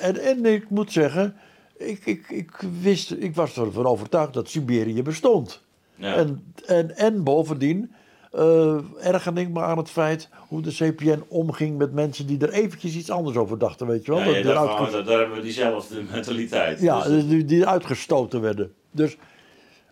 en, 0.00 0.18
en 0.20 0.44
ik 0.46 0.70
moet 0.70 0.92
zeggen, 0.92 1.36
ik, 1.76 2.06
ik, 2.06 2.28
ik 2.30 2.50
wist, 2.82 3.10
ik 3.10 3.34
was 3.34 3.56
ervan 3.56 3.86
overtuigd 3.86 4.32
dat 4.34 4.48
Siberië 4.48 5.02
bestond. 5.02 5.62
Ja. 5.94 6.14
En, 6.14 6.52
en, 6.66 6.96
en 6.96 7.22
bovendien 7.24 7.92
eh 8.32 8.76
ergerde 9.00 9.40
ik 9.40 9.48
me 9.48 9.60
aan 9.60 9.78
het 9.78 9.90
feit 9.90 10.28
hoe 10.48 10.62
de 10.62 10.70
CPN 10.70 11.22
omging 11.28 11.78
met 11.78 11.92
mensen 11.92 12.26
die 12.26 12.38
er 12.38 12.50
eventjes 12.52 12.94
iets 12.96 13.10
anders 13.10 13.36
over 13.36 13.58
dachten, 13.58 13.86
weet 13.86 14.04
je 14.04 14.10
wel. 14.10 14.20
Ja, 14.20 14.26
Dat 14.26 14.34
die 14.34 14.42
daar, 14.44 15.04
daar 15.04 15.18
hebben 15.18 15.36
we 15.36 15.42
diezelfde 15.42 16.02
mentaliteit. 16.12 16.80
ja, 16.80 17.02
Dus- 17.02 17.26
die, 17.28 17.44
die 17.44 17.66
uitgestoten 17.66 18.40
werden. 18.40 18.72
Dus, 18.90 19.16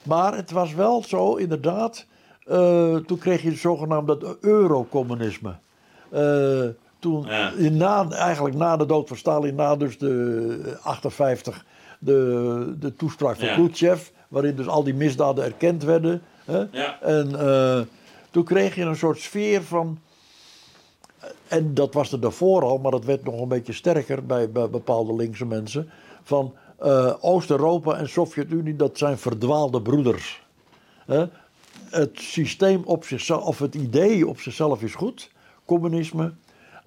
maar 0.05 0.37
het 0.37 0.51
was 0.51 0.75
wel 0.75 1.03
zo, 1.05 1.35
inderdaad. 1.35 2.07
eh, 2.47 2.97
toen 2.97 3.19
kreeg 3.19 3.43
je 3.43 3.49
het 3.49 3.59
zogenaamde 3.59 4.37
eurocommunisme. 4.41 5.55
Eh, 6.11 6.67
toen, 7.01 7.27
Ja. 7.27 7.53
na, 7.71 8.11
eigenlijk 8.11 8.57
na 8.57 8.77
de 8.77 8.87
dood 8.87 9.09
van 9.09 9.17
Stalin, 9.17 9.55
na 9.55 9.77
dus 9.77 9.99
de 9.99 10.79
58, 10.83 11.65
de, 11.99 12.75
de 12.79 12.97
toespraak 12.97 13.37
van 13.37 13.47
Ja. 13.49 13.55
Khrushchev, 13.55 14.09
waarin 14.29 14.57
dus 14.57 14.67
al 14.69 14.85
die 14.85 14.95
misdaden 14.95 15.45
erkend 15.45 15.83
werden. 15.85 16.23
Hè? 16.45 16.65
Ja. 16.71 17.01
En 17.01 17.41
eh, 17.41 17.81
toen 18.31 18.45
kreeg 18.45 18.75
je 18.75 18.83
een 18.83 18.97
soort 18.97 19.19
sfeer 19.19 19.63
van. 19.63 19.99
En 21.49 21.75
dat 21.75 21.95
was 21.95 22.13
er 22.13 22.21
daarvoor 22.21 22.63
al, 22.63 22.79
maar 22.79 22.91
dat 22.91 23.05
werd 23.05 23.25
nog 23.25 23.41
een 23.41 23.49
beetje 23.49 23.73
sterker 23.73 24.27
bij, 24.27 24.51
bij 24.51 24.71
bepaalde 24.71 25.15
linkse 25.15 25.47
mensen. 25.47 25.91
Van 26.23 26.55
eh, 26.79 27.15
Oost-Europa 27.21 27.95
en 27.97 28.09
Sovjet-Unie, 28.09 28.77
dat 28.77 28.99
zijn 28.99 29.19
verdwaalde 29.19 29.83
broeders. 29.83 30.43
Hè? 31.07 31.25
Het 31.91 32.11
systeem 32.15 32.83
op 32.85 33.05
zichzelf, 33.05 33.45
of 33.45 33.59
het 33.59 33.75
idee 33.75 34.27
op 34.29 34.41
zichzelf 34.41 34.83
is 34.83 34.95
goed, 34.95 35.31
communisme. 35.65 36.33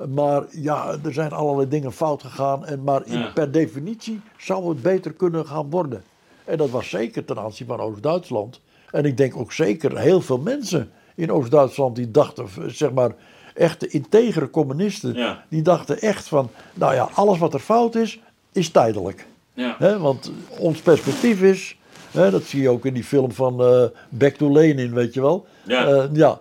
Maar 0.10 0.44
ja, 0.52 0.96
er 1.04 1.14
zijn 1.14 1.32
allerlei 1.32 1.68
dingen 1.70 1.92
fout 1.92 2.22
gegaan. 2.24 2.66
En, 2.66 2.84
maar 2.84 3.02
in- 3.06 3.20
Ja. 3.20 3.32
per 3.34 3.52
definitie 3.52 4.22
zou 4.38 4.70
het 4.70 4.82
beter 4.82 5.14
kunnen 5.14 5.46
gaan 5.46 5.70
worden. 5.70 6.04
En 6.46 6.58
dat 6.58 6.70
was 6.70 6.90
zeker 6.90 7.26
ten 7.26 7.40
aanzien 7.40 7.68
van 7.68 7.80
Oost-Duitsland. 7.80 8.60
En 8.92 9.06
ik 9.06 9.18
denk 9.18 9.38
ook 9.38 9.52
zeker 9.54 9.98
heel 9.98 10.22
veel 10.22 10.38
mensen 10.38 10.92
in 11.16 11.32
Oost-Duitsland 11.32 11.96
die 11.96 12.12
dachten, 12.12 12.48
zeg 12.68 12.92
maar, 12.94 13.12
echte 13.54 13.88
integere 13.88 14.50
communisten. 14.50 15.14
Ja. 15.14 15.44
Die 15.50 15.62
dachten 15.62 16.02
echt 16.02 16.28
van, 16.28 16.50
nou 16.74 16.94
ja, 16.94 17.10
alles 17.14 17.38
wat 17.38 17.54
er 17.54 17.60
fout 17.60 17.96
is, 17.96 18.20
is 18.52 18.70
tijdelijk. 18.70 19.28
Ja. 19.54 19.98
Want 20.00 20.32
ons 20.60 20.80
perspectief 20.82 21.42
is, 21.42 21.78
dat 22.12 22.44
zie 22.44 22.62
je 22.62 22.70
ook 22.70 22.86
in 22.86 22.94
die 22.94 23.04
film 23.04 23.32
van 23.32 23.62
eh, 23.64 23.84
Back 24.10 24.34
to 24.36 24.52
Lenin, 24.52 24.94
weet 24.94 25.14
je 25.14 25.22
wel. 25.22 25.46
Ja. 25.64 25.86
Eh, 25.88 26.04
ja. 26.14 26.40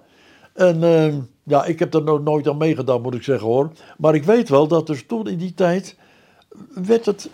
En 0.52 0.82
eh, 0.82 1.14
ja, 1.43 1.64
ik 1.64 1.78
heb 1.78 1.95
er 1.95 2.03
no- 2.03 2.18
nooit 2.18 2.49
aan 2.49 2.57
meegedaan, 2.57 3.03
moet 3.03 3.14
ik 3.14 3.22
zeggen 3.22 3.47
hoor. 3.47 3.70
Maar 3.99 4.14
ik 4.14 4.24
weet 4.24 4.49
wel 4.49 4.68
dat 4.68 4.86
dus 4.86 5.07
toen 5.07 5.28
in 5.28 5.38
die 5.38 5.55
tijd 5.55 5.97
werd 6.74 7.07
het, 7.07 7.30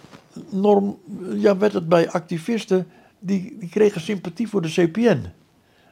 norm, 0.50 0.98
ja, 1.34 1.56
werd 1.56 1.72
het 1.72 1.88
bij 1.88 2.10
activisten, 2.10 2.86
die, 3.18 3.56
die 3.60 3.68
kregen 3.68 4.00
sympathie 4.00 4.48
voor 4.48 4.62
de 4.62 4.68
CPN. 4.68 5.24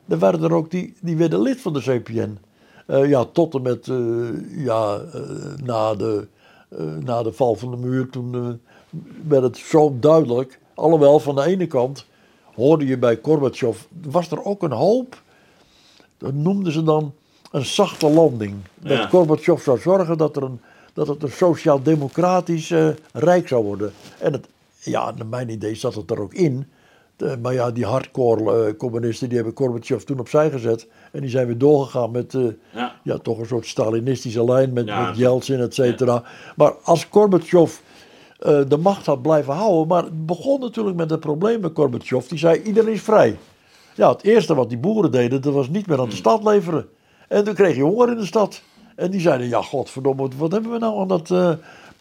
Er 0.09 0.19
waren 0.19 0.43
er 0.43 0.53
ook 0.53 0.71
die, 0.71 0.95
die 1.01 1.17
werden 1.17 1.41
lid 1.41 1.61
van 1.61 1.73
de 1.73 1.81
CPN. 1.81 2.39
Eh, 2.87 3.09
ja, 3.09 3.25
tot 3.25 3.55
en 3.55 3.62
met 3.62 3.89
eh, 3.89 4.64
ja, 4.64 4.99
eh, 5.12 5.21
na, 5.64 5.95
de, 5.95 6.29
na 7.05 7.23
de 7.23 7.33
val 7.33 7.55
van 7.55 7.71
de 7.71 7.77
muur, 7.77 8.11
toen 8.11 8.61
werd 9.29 9.43
het 9.43 9.57
zo 9.57 9.97
duidelijk. 10.01 10.61
Alhoewel, 10.75 11.19
van 11.19 11.35
de 11.35 11.45
ene 11.45 11.67
kant 11.67 12.07
hoorde 12.55 12.87
je 12.87 12.99
bij 12.99 13.19
Gorbachev, 13.23 13.83
was 14.03 14.31
er 14.31 14.45
ook 14.45 14.62
een 14.62 14.73
hoop, 14.73 15.23
dat 16.19 16.35
noemden 16.35 16.73
ze 16.73 16.83
dan 16.83 17.14
een 17.51 17.64
zachte 17.64 18.11
landing. 18.11 18.55
Dat 18.74 18.97
Ja. 18.99 19.07
Gorbachev 19.07 19.62
zou 19.62 19.78
zorgen 19.78 20.18
dat, 20.18 20.36
er 20.36 20.42
een, 20.42 20.61
dat 20.92 21.07
het 21.09 21.22
een 21.22 21.30
sociaal-democratisch 21.30 22.70
eh, 22.70 22.88
rijk 23.12 23.49
zou 23.49 23.64
worden. 23.64 23.92
En 24.18 24.32
het, 24.32 24.47
ja, 24.78 25.12
naar 25.16 25.26
mijn 25.26 25.49
idee 25.49 25.74
zat 25.74 25.94
het 25.94 26.11
er 26.11 26.20
ook 26.20 26.34
in. 26.34 26.66
De- 27.16 27.38
maar 27.42 27.53
ja, 27.53 27.70
die 27.70 27.84
hardcore 27.86 28.66
eh, 28.66 28.76
communisten 28.76 29.28
die 29.28 29.36
hebben 29.36 29.57
Gorbachev 29.57 30.03
toen 30.03 30.18
opzij 30.18 30.51
gezet. 30.51 30.88
En 31.12 31.20
die 31.20 31.30
zijn 31.30 31.47
weer 31.47 31.59
doorgegaan 31.59 32.11
met 32.11 32.34
eh, 32.34 32.42
Ja. 32.74 32.94
ja, 33.03 33.18
toch 33.18 33.38
een 33.38 33.47
soort 33.47 33.66
Stalinistische 33.66 34.44
lijn 34.44 34.72
met, 34.72 34.86
Ja. 34.86 35.07
met 35.07 35.16
Yeltsin, 35.16 35.61
et 35.61 35.74
cetera. 35.74 36.22
Maar 36.57 36.72
als 36.82 37.05
Gorbachev 37.11 37.74
de 38.68 38.76
macht 38.82 39.07
had 39.07 39.22
blijven 39.22 39.55
houden. 39.55 39.86
Maar 39.86 40.03
het 40.05 40.26
begon 40.26 40.61
natuurlijk 40.61 40.97
met 40.97 41.11
het 41.11 41.20
probleem 41.20 41.61
met 41.61 41.70
Gorbachev. 41.74 42.26
Die 42.26 42.38
zei: 42.38 42.62
iedereen 42.62 42.92
is 42.92 43.03
vrij. 43.03 43.36
Ja, 43.94 44.09
het 44.12 44.22
eerste 44.24 44.55
wat 44.55 44.68
die 44.68 44.78
boeren 44.78 45.11
deden, 45.11 45.42
dat 45.42 45.53
was 45.53 45.68
niet 45.68 45.86
meer 45.86 46.01
aan 46.01 46.09
de 46.09 46.14
stad 46.16 46.44
leveren. 46.44 46.88
En 47.29 47.45
toen 47.45 47.55
kreeg 47.55 47.77
je 47.77 47.83
honger 47.83 48.11
in 48.11 48.16
de 48.16 48.27
stad. 48.27 48.62
En 48.97 49.11
die 49.11 49.20
zeiden: 49.20 49.49
ja, 49.49 49.62
godverdomme, 49.62 50.29
wat 50.37 50.53
hebben 50.53 50.70
we 50.70 50.79
nou 50.79 51.01
aan 51.01 51.09
dat 51.09 51.31
eh 51.31 51.51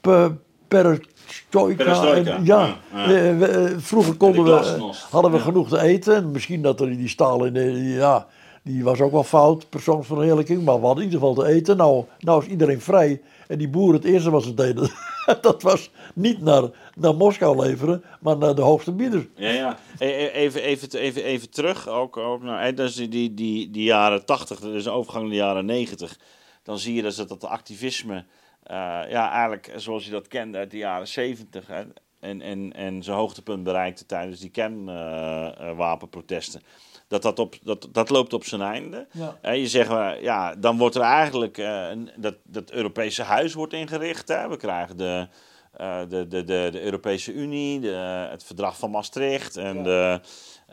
pe- 0.01 0.31
perestroika? 0.67 1.83
En, 2.13 2.23
ja, 2.23 2.41
ja, 2.43 2.77
ja. 2.93 3.05
eh, 3.05 3.65
eh, 3.65 3.71
vroeger 3.77 4.15
konden 4.15 4.43
we, 4.43 4.91
hadden 5.09 5.31
we 5.31 5.39
genoeg 5.39 5.69
te 5.69 5.81
eten. 5.81 6.15
En 6.15 6.31
misschien 6.31 6.61
dat 6.61 6.79
er 6.79 6.97
die 6.97 7.09
Stalin, 7.09 7.55
eh, 7.55 7.97
ja, 7.97 8.27
die 8.63 8.83
was 8.83 9.01
ook 9.01 9.11
wel 9.11 9.23
fout, 9.23 9.69
persoonsverheerlijking. 9.69 10.63
Maar 10.63 10.79
we 10.79 10.85
hadden 10.85 11.03
in 11.03 11.11
ieder 11.11 11.27
geval 11.27 11.43
te 11.43 11.51
eten. 11.51 11.77
Nou, 11.77 12.03
nou 12.19 12.41
is 12.43 12.49
iedereen 12.49 12.81
vrij. 12.81 13.21
En 13.47 13.57
die 13.57 13.69
boeren, 13.69 13.95
het 13.95 14.05
eerste 14.05 14.29
wat 14.29 14.43
ze 14.43 14.53
deden, 14.53 14.89
dat 15.41 15.61
was 15.61 15.89
niet 16.13 16.41
naar, 16.41 16.69
naar 16.95 17.15
Moskou 17.15 17.65
leveren, 17.65 18.03
maar 18.19 18.37
naar 18.37 18.55
de 18.55 18.61
hoogste 18.61 18.91
bieder. 18.91 19.27
Ja, 19.35 19.49
ja. 19.49 19.77
E- 19.97 20.23
e- 20.23 20.29
Even, 20.29 20.61
even, 20.61 20.99
even, 20.99 21.23
even 21.23 21.49
terug, 21.49 21.87
ook, 21.87 22.17
ook 22.17 22.41
hè, 22.43 22.73
dus 22.73 22.95
die, 22.95 23.33
die, 23.33 23.71
die, 23.71 23.83
jaren 23.83 24.25
80, 24.25 24.59
dat 24.59 24.73
is 24.73 24.85
een 24.85 24.91
overgang 24.91 25.23
naar 25.23 25.31
de 25.31 25.37
jaren 25.37 25.65
90. 25.65 26.19
Dan 26.63 26.79
zie 26.79 26.95
je 26.95 27.01
dus 27.01 27.15
dat 27.15 27.29
dat 27.29 27.45
activisme, 27.45 28.25
eh, 28.63 28.75
ja, 29.09 29.31
eigenlijk 29.31 29.73
zoals 29.75 30.05
je 30.05 30.11
dat 30.11 30.27
kende 30.27 30.57
uit 30.57 30.71
de 30.71 30.77
jaren 30.77 31.07
70, 31.07 31.67
hè, 31.67 31.83
en, 32.25 32.41
en, 32.41 32.73
en 32.73 33.03
zijn 33.03 33.17
hoogtepunt 33.17 33.63
bereikte 33.63 34.05
tijdens 34.05 34.39
die 34.39 34.49
kernwapenprotesten. 34.49 36.61
dat, 37.07 37.21
dat, 37.21 37.39
op, 37.39 37.55
dat, 37.63 37.87
dat 37.91 38.09
loopt 38.09 38.33
op 38.33 38.45
zijn 38.45 38.61
einde. 38.61 39.07
Ja. 39.11 39.37
Hè, 39.41 39.51
je 39.51 39.67
zegt, 39.67 39.89
eh, 39.89 40.11
ja, 40.21 40.55
dan 40.55 40.77
wordt 40.77 40.95
er 40.95 41.01
eigenlijk 41.01 41.57
eh, 41.57 41.89
een, 41.89 42.09
dat, 42.15 42.35
dat 42.43 42.71
Europese 42.71 43.23
huis 43.23 43.53
wordt 43.53 43.73
ingericht. 43.73 44.27
Hè. 44.27 44.49
We 44.49 44.57
krijgen 44.57 44.97
de, 44.97 45.27
eh, 45.73 45.99
de, 46.09 46.27
de, 46.27 46.43
de, 46.43 46.69
de 46.71 46.81
Europese 46.81 47.33
Unie, 47.33 47.79
de, 47.79 48.27
het 48.29 48.43
verdrag 48.43 48.77
van 48.77 48.91
Maastricht. 48.91 49.57
En, 49.57 49.83
de, 49.83 50.19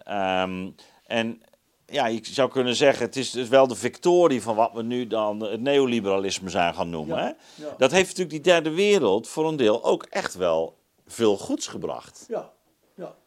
ehm, 0.05 0.71
en 1.07 1.43
ja, 1.87 2.07
je 2.07 2.21
zou 2.23 2.51
kunnen 2.51 2.75
zeggen, 2.75 3.07
het 3.07 3.17
is 3.17 3.31
dus 3.31 3.49
wel 3.49 3.67
de 3.67 3.75
victorie 3.75 4.43
van 4.43 4.57
wat 4.57 4.73
we 4.73 4.83
nu 4.83 5.07
dan 5.07 5.41
het 5.41 5.61
neoliberalisme 5.61 6.51
zijn 6.51 6.75
gaan 6.75 6.91
noemen. 6.91 7.17
Ja, 7.17 7.23
Hè? 7.23 7.29
ja. 7.65 7.75
Dat 7.79 7.91
heeft 7.91 8.09
natuurlijk 8.09 8.45
die 8.45 8.53
derde 8.53 8.71
wereld 8.71 9.29
voor 9.29 9.49
een 9.49 9.57
deel 9.57 9.85
ook 9.85 10.07
echt 10.11 10.35
wel 10.35 10.81
veel 11.13 11.37
goeds 11.39 11.67
gebracht. 11.67 12.25
Ja, 12.29 12.51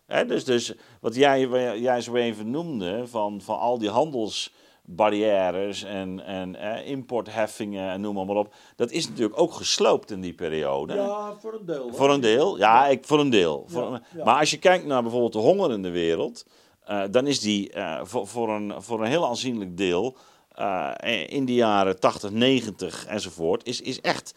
ja. 0.08 0.24
Dus, 0.24 0.46
dus 0.46 0.74
wat 1.02 1.16
jij, 1.16 1.48
jij 1.80 2.02
zo 2.02 2.16
even 2.16 2.50
noemde, 2.50 3.08
van, 3.08 3.42
van 3.42 3.60
al 3.60 3.78
die 3.78 3.90
handelsbarrières 3.90 5.84
en, 5.84 6.26
en 6.26 6.56
eh, 6.56 6.88
importheffingen 6.88 7.90
en 7.92 8.02
noem 8.02 8.16
maar, 8.16 8.26
maar 8.26 8.36
op. 8.36 8.54
Dat 8.76 8.92
is 8.92 9.08
natuurlijk 9.10 9.40
ook 9.40 9.54
gesloopt 9.54 10.12
in 10.12 10.22
die 10.22 10.34
periode. 10.34 10.94
ja, 10.94 11.34
voor 11.40 11.54
een 11.54 11.66
deel. 11.66 11.94
Voor 11.94 12.10
een 12.10 12.22
deel, 12.22 12.58
ja, 12.58 12.88
ik, 12.88 13.06
voor 13.06 13.20
een 13.20 13.30
deel. 13.30 13.64
Voor- 13.68 14.00
Ja. 14.16 14.24
Maar 14.24 14.40
als 14.40 14.52
je 14.52 14.60
kijkt 14.60 14.86
naar 14.86 15.02
bijvoorbeeld 15.02 15.34
de 15.34 15.40
honger 15.40 15.72
in 15.72 15.82
de 15.82 15.90
wereld, 15.90 16.46
eh, 16.84 17.04
dan 17.12 17.28
is 17.28 17.40
die 17.40 17.72
eh, 17.72 18.00
voor, 18.04 18.28
voor, 18.28 18.50
een, 18.50 18.82
voor 18.82 19.02
een 19.02 19.08
heel 19.10 19.28
aanzienlijk 19.28 19.78
deel 19.78 20.16
eh, 20.52 20.92
in 21.28 21.46
de 21.46 21.54
jaren 21.54 22.00
80, 22.00 22.32
90 22.32 23.06
enzovoort, 23.06 23.66
is, 23.68 23.82
is 23.82 24.02
echt 24.02 24.34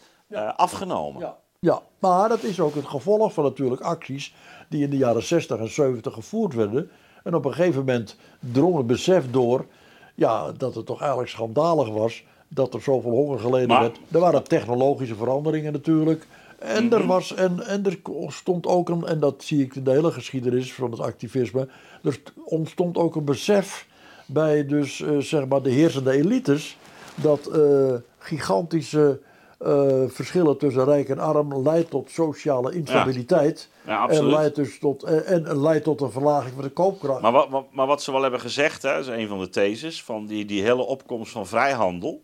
afgenomen. 0.57 1.20
Ja. 1.20 1.38
Ja, 1.61 1.82
maar 1.98 2.28
dat 2.28 2.42
is 2.42 2.61
ook 2.61 2.74
het 2.74 2.86
gevolg 2.86 3.32
van 3.32 3.44
natuurlijk 3.44 3.80
acties 3.80 4.34
die 4.68 4.82
in 4.82 4.90
de 4.90 4.96
jaren 4.96 5.22
60 5.22 5.59
en 5.59 5.70
70 5.72 6.12
gevoerd 6.12 6.54
werden. 6.54 6.90
En 7.24 7.34
op 7.34 7.44
een 7.44 7.52
gegeven 7.54 7.78
moment 7.78 8.16
drong 8.52 8.76
het 8.76 8.86
besef 8.86 9.30
door 9.30 9.66
ja, 10.14 10.52
dat 10.52 10.74
het 10.74 10.86
toch 10.86 11.00
eigenlijk 11.00 11.30
schandalig 11.30 11.88
was 11.88 12.24
dat 12.48 12.74
er 12.74 12.80
zoveel 12.82 13.11
honger 13.11 13.38
geleden 13.38 13.68
Maar- 13.68 13.80
werd. 13.80 13.98
Er 14.11 14.20
waren 14.20 14.44
technologische 14.44 15.14
veranderingen 15.14 15.72
natuurlijk. 15.72 16.26
En, 16.59 16.84
Mhm. 16.84 16.94
er 16.94 17.06
was, 17.06 17.34
en, 17.34 17.66
en 17.66 17.84
er 17.86 17.98
stond 18.26 18.66
ook 18.66 18.88
een, 18.88 19.06
en 19.06 19.20
dat 19.20 19.42
zie 19.44 19.62
ik 19.62 19.74
in 19.74 19.84
de 19.84 19.90
hele 19.90 20.11
geschiedenis 20.12 20.74
van 20.74 20.90
het 20.90 21.00
activisme, 21.00 21.68
er 22.02 22.12
st- 22.12 22.32
ontstond 22.44 22.96
ook 22.96 23.16
een 23.16 23.24
besef 23.24 23.86
bij 24.26 24.66
dus, 24.66 25.00
eh, 25.02 25.18
zeg 25.18 25.46
maar 25.48 25.62
de 25.62 25.70
heersende 25.70 26.11
elites, 26.11 26.76
dat 27.14 27.46
eh, 27.46 27.94
gigantische 28.18 29.20
eh, 29.59 30.02
verschillen 30.09 30.59
tussen 30.59 30.84
rijk 30.84 31.09
en 31.09 31.18
arm 31.18 31.62
leidt 31.62 31.90
tot 31.90 32.11
sociale 32.11 32.74
instabiliteit. 32.74 33.68
Ja, 33.86 34.09
en, 34.09 34.26
leidt 34.26 34.56
dus 34.56 34.78
tot, 34.78 35.02
en 35.02 35.61
leidt 35.61 35.84
tot 35.84 36.00
een 36.00 36.11
verlaging 36.11 36.54
van 36.54 36.62
de 36.62 36.70
koopkracht. 36.70 37.20
Maar 37.20 37.32
wat, 37.32 37.64
maar 37.70 37.86
wat 37.86 38.02
ze 38.02 38.12
wel 38.12 38.22
hebben 38.22 38.40
gezegd, 38.40 38.82
hè, 38.82 38.98
is 38.98 39.06
een 39.06 39.28
van 39.28 39.38
de 39.38 39.48
theses, 39.48 40.02
van 40.02 40.26
die, 40.26 40.44
die 40.44 40.62
hele 40.62 40.82
opkomst 40.82 41.32
van 41.32 41.46
vrijhandel, 41.46 42.22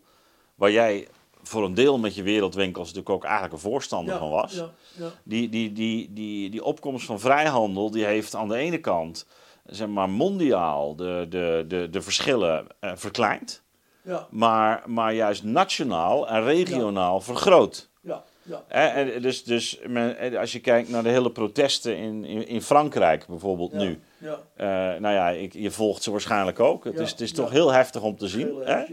waar 0.54 0.70
jij 0.70 1.08
voor 1.42 1.64
een 1.64 1.74
deel 1.74 1.98
met 1.98 2.14
je 2.14 2.22
wereldwinkels 2.22 2.86
natuurlijk 2.86 3.14
ook 3.14 3.24
eigenlijk 3.24 3.52
een 3.52 3.70
voorstander 3.70 4.18
van 4.18 4.30
was. 4.30 4.54
ja, 4.54 4.70
ja. 4.92 5.10
Die, 5.22 5.48
die, 5.48 5.72
die, 5.72 6.12
die, 6.12 6.50
die 6.50 6.64
opkomst 6.64 7.06
van 7.06 7.20
vrijhandel, 7.20 7.90
die 7.90 8.04
heeft 8.04 8.34
aan 8.34 8.48
de 8.48 8.56
ene 8.56 8.78
kant, 8.78 9.26
zeg 9.66 9.88
maar, 9.88 10.10
mondiaal 10.10 10.96
de, 10.96 11.26
de, 11.28 11.64
de, 11.68 11.90
de 11.90 12.02
verschillen 12.02 12.66
eh, 12.80 12.92
verkleind, 12.94 13.62
Ja, 14.04 14.26
maar, 14.30 14.82
maar 14.86 15.14
juist 15.14 15.42
nationaal 15.44 16.28
en 16.28 16.44
regionaal 16.44 17.20
vergroot. 17.20 17.88
ja, 18.00 18.24
ja. 18.42 18.62
En 18.68 19.22
dus, 19.22 19.44
dus 19.44 19.78
men- 19.86 20.36
als 20.36 20.52
je 20.52 20.60
kijkt 20.60 20.88
naar 20.88 21.02
de 21.02 21.08
hele 21.08 21.30
protesten 21.30 21.96
in, 21.96 22.24
in, 22.24 22.48
in 22.48 22.62
Frankrijk 22.62 23.26
bijvoorbeeld 23.26 23.72
Ja, 23.72 23.78
nu. 23.78 24.00
Ja. 24.18 24.38
Eh, 24.56 25.00
nou 25.00 25.14
ja, 25.14 25.28
ik, 25.28 25.52
je 25.52 25.70
volgt 25.70 26.02
ze 26.02 26.10
waarschijnlijk 26.10 26.60
ook. 26.60 26.84
Het 26.84 26.98
is, 26.98 27.10
het 27.10 27.20
is 27.20 27.32
toch 27.32 27.50
heel 27.50 27.72
heftig 27.72 28.02
om 28.02 28.16
te 28.16 28.28
zien. 28.28 28.54
Hè? 28.64 28.84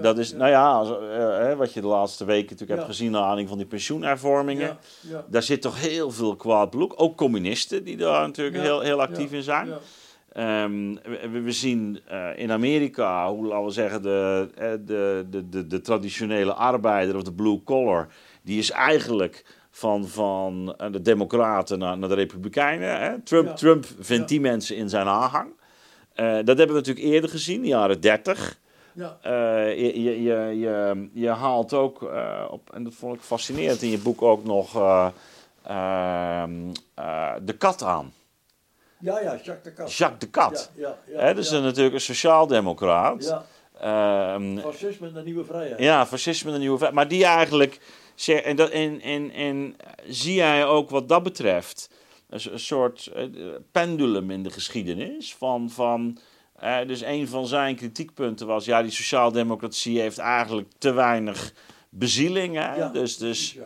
Dat 0.00 0.18
is, 0.18 0.32
nou 0.32 0.50
ja, 0.50 0.72
als, 0.72 0.88
eh, 0.88 1.56
wat 1.56 1.72
je 1.72 1.80
de 1.80 1.86
laatste 1.86 2.24
weken 2.24 2.50
natuurlijk 2.50 2.78
hebt 2.78 2.84
gezien 2.90 3.10
naar 3.10 3.20
aanleiding 3.20 3.48
van 3.48 3.58
die 3.58 3.66
pensioenhervormingen. 3.66 4.78
Daar 5.26 5.42
zit 5.42 5.62
toch 5.62 5.80
heel 5.80 6.10
veel 6.10 6.36
kwaad 6.36 6.70
bloed. 6.70 6.96
Ook 6.96 7.16
communisten 7.16 7.84
die 7.84 7.96
daar 7.96 8.26
natuurlijk 8.26 8.56
heel, 8.62 8.80
heel 8.80 9.00
actief 9.00 9.32
in 9.32 9.42
zijn. 9.42 9.68
Ehm, 10.32 10.94
we, 11.30 11.40
we 11.40 11.52
zien 11.52 12.00
eh, 12.08 12.28
in 12.36 12.52
Amerika 12.52 13.28
hoe, 13.30 13.46
laten 13.46 13.64
we 13.64 13.70
zeggen, 13.70 14.02
de, 14.02 14.48
eh, 14.56 14.70
de, 14.84 15.26
de, 15.30 15.48
de, 15.48 15.66
de 15.66 15.80
traditionele 15.80 16.52
arbeider 16.52 17.16
of 17.16 17.22
de 17.22 17.32
blue 17.32 17.62
collar, 17.64 18.08
die 18.42 18.58
is 18.58 18.70
eigenlijk 18.70 19.44
van, 19.70 20.06
van 20.08 20.74
eh, 20.78 20.92
de 20.92 21.02
Democraten 21.02 21.78
naar, 21.78 21.98
naar 21.98 22.08
de 22.08 22.14
Republikeinen. 22.14 23.00
Hè? 23.00 23.20
Trump, 23.20 23.46
Ja. 23.46 23.54
Trump 23.54 23.84
vindt 23.84 24.22
Ja. 24.22 24.26
die 24.28 24.40
mensen 24.40 24.76
in 24.76 24.88
zijn 24.88 25.06
aanhang. 25.06 25.50
Dat 26.14 26.46
hebben 26.58 26.66
we 26.66 26.72
natuurlijk 26.72 27.06
eerder 27.06 27.30
gezien, 27.30 27.54
in 27.56 27.62
de 27.62 27.68
jaren 27.68 28.00
30. 28.00 28.58
Ja. 28.92 29.16
Je, 29.68 30.02
je, 30.02 30.22
je, 30.22 30.58
je, 30.58 31.08
je 31.12 31.28
haalt 31.28 31.72
ook 31.72 32.02
op, 32.50 32.70
en 32.74 32.84
dat 32.84 32.94
vond 32.94 33.14
ik 33.16 33.20
fascinerend 33.20 33.82
in 33.82 33.90
je 33.90 33.98
boek 33.98 34.22
ook 34.22 34.44
nog, 34.44 34.76
eh, 34.76 36.42
ehm, 36.42 36.52
eh, 36.94 37.32
de 37.42 37.52
kat 37.52 37.82
aan. 37.82 38.12
Ja, 39.02 39.20
ja, 39.20 39.30
Jacques 39.42 39.62
de 39.62 39.72
Kat. 39.72 39.92
Jacques 39.94 40.18
de 40.20 40.30
Kat. 40.30 40.70
Ja, 40.74 40.96
ja, 41.06 41.18
ja, 41.26 41.34
dat 41.34 41.44
is 41.44 41.50
natuurlijk 41.50 41.94
een 41.94 42.00
sociaaldemocraat. 42.00 43.24
Ja, 43.24 43.44
Ehm, 43.80 44.58
fascisme 44.58 45.06
en 45.06 45.14
de 45.14 45.22
nieuwe 45.22 45.44
vrijheid. 45.44 45.78
ja, 45.80 46.06
fascisme 46.06 46.52
en 46.52 46.58
nieuwe 46.60 46.76
vrijheid. 46.78 47.00
Maar 47.00 47.08
die 47.08 47.24
eigenlijk... 47.24 47.80
En, 48.26 48.56
dat, 48.56 48.70
en, 48.70 49.00
en, 49.00 49.30
en 49.30 49.76
zie 50.06 50.34
jij 50.34 50.66
ook 50.66 50.90
wat 50.90 51.08
dat 51.08 51.22
betreft... 51.22 51.90
een, 52.28 52.58
soort 52.58 53.06
eh, 53.14 53.24
pendulum 53.72 54.30
in 54.30 54.42
de 54.42 54.50
geschiedenis 54.50 55.34
van... 55.34 55.70
van 55.70 56.18
eh, 56.56 56.78
dus 56.86 57.02
een 57.02 57.28
van 57.28 57.46
zijn 57.46 57.76
kritiekpunten 57.76 58.46
was... 58.46 58.64
ja, 58.64 58.82
die 58.82 58.90
sociaaldemocratie 58.90 60.00
heeft 60.00 60.18
eigenlijk 60.18 60.68
te 60.78 60.92
weinig 60.92 61.52
bezieling. 61.88 62.54
Hè? 62.56 62.74
Ja, 62.74 62.88
dus 62.88 63.16
dus 63.16 63.56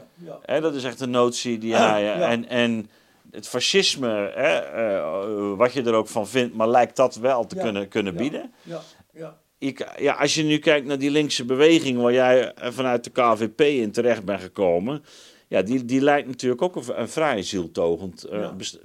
hè, 0.43 0.61
dat 0.61 0.74
is 0.74 0.84
echt 0.84 1.01
een 1.01 1.11
notie 1.11 1.59
die 1.59 1.74
hij... 1.74 2.12
eh, 2.12 2.18
Ja. 2.18 2.28
En, 2.30 2.49
en 2.49 2.91
het 3.30 3.48
fascisme, 3.48 4.30
hè, 4.34 4.56
eh, 4.58 5.56
wat 5.56 5.72
je 5.72 5.82
er 5.82 5.94
ook 5.94 6.08
van 6.08 6.28
vindt... 6.28 6.54
maar 6.54 6.68
lijkt 6.68 6.96
dat 6.96 7.16
wel 7.16 7.46
te 7.46 7.56
Ja, 7.56 7.62
kunnen, 7.62 7.88
kunnen 7.88 8.12
ja. 8.12 8.18
bieden 8.18 8.52
Ja, 8.62 8.82
ja. 9.12 9.38
ik, 9.58 9.92
ja, 9.98 10.14
als 10.14 10.34
je 10.34 10.42
nu 10.42 10.58
kijkt 10.58 10.86
naar 10.86 10.98
die 10.98 11.10
linkse 11.10 11.44
beweging 11.44 11.98
waar 11.98 12.12
jij 12.12 12.52
eh, 12.54 12.72
vanuit 12.72 13.04
de 13.04 13.10
KVP 13.10 13.60
in 13.60 13.90
terecht 13.90 14.24
bent 14.24 14.40
gekomen. 14.40 15.04
Ja, 15.48 15.62
die, 15.62 15.84
die 15.84 16.00
lijkt 16.00 16.28
natuurlijk 16.28 16.62
ook 16.62 16.76
een, 16.76 17.00
een 17.00 17.08
vrij 17.08 17.42
zieltogend. 17.42 18.24
eh 18.24 18.40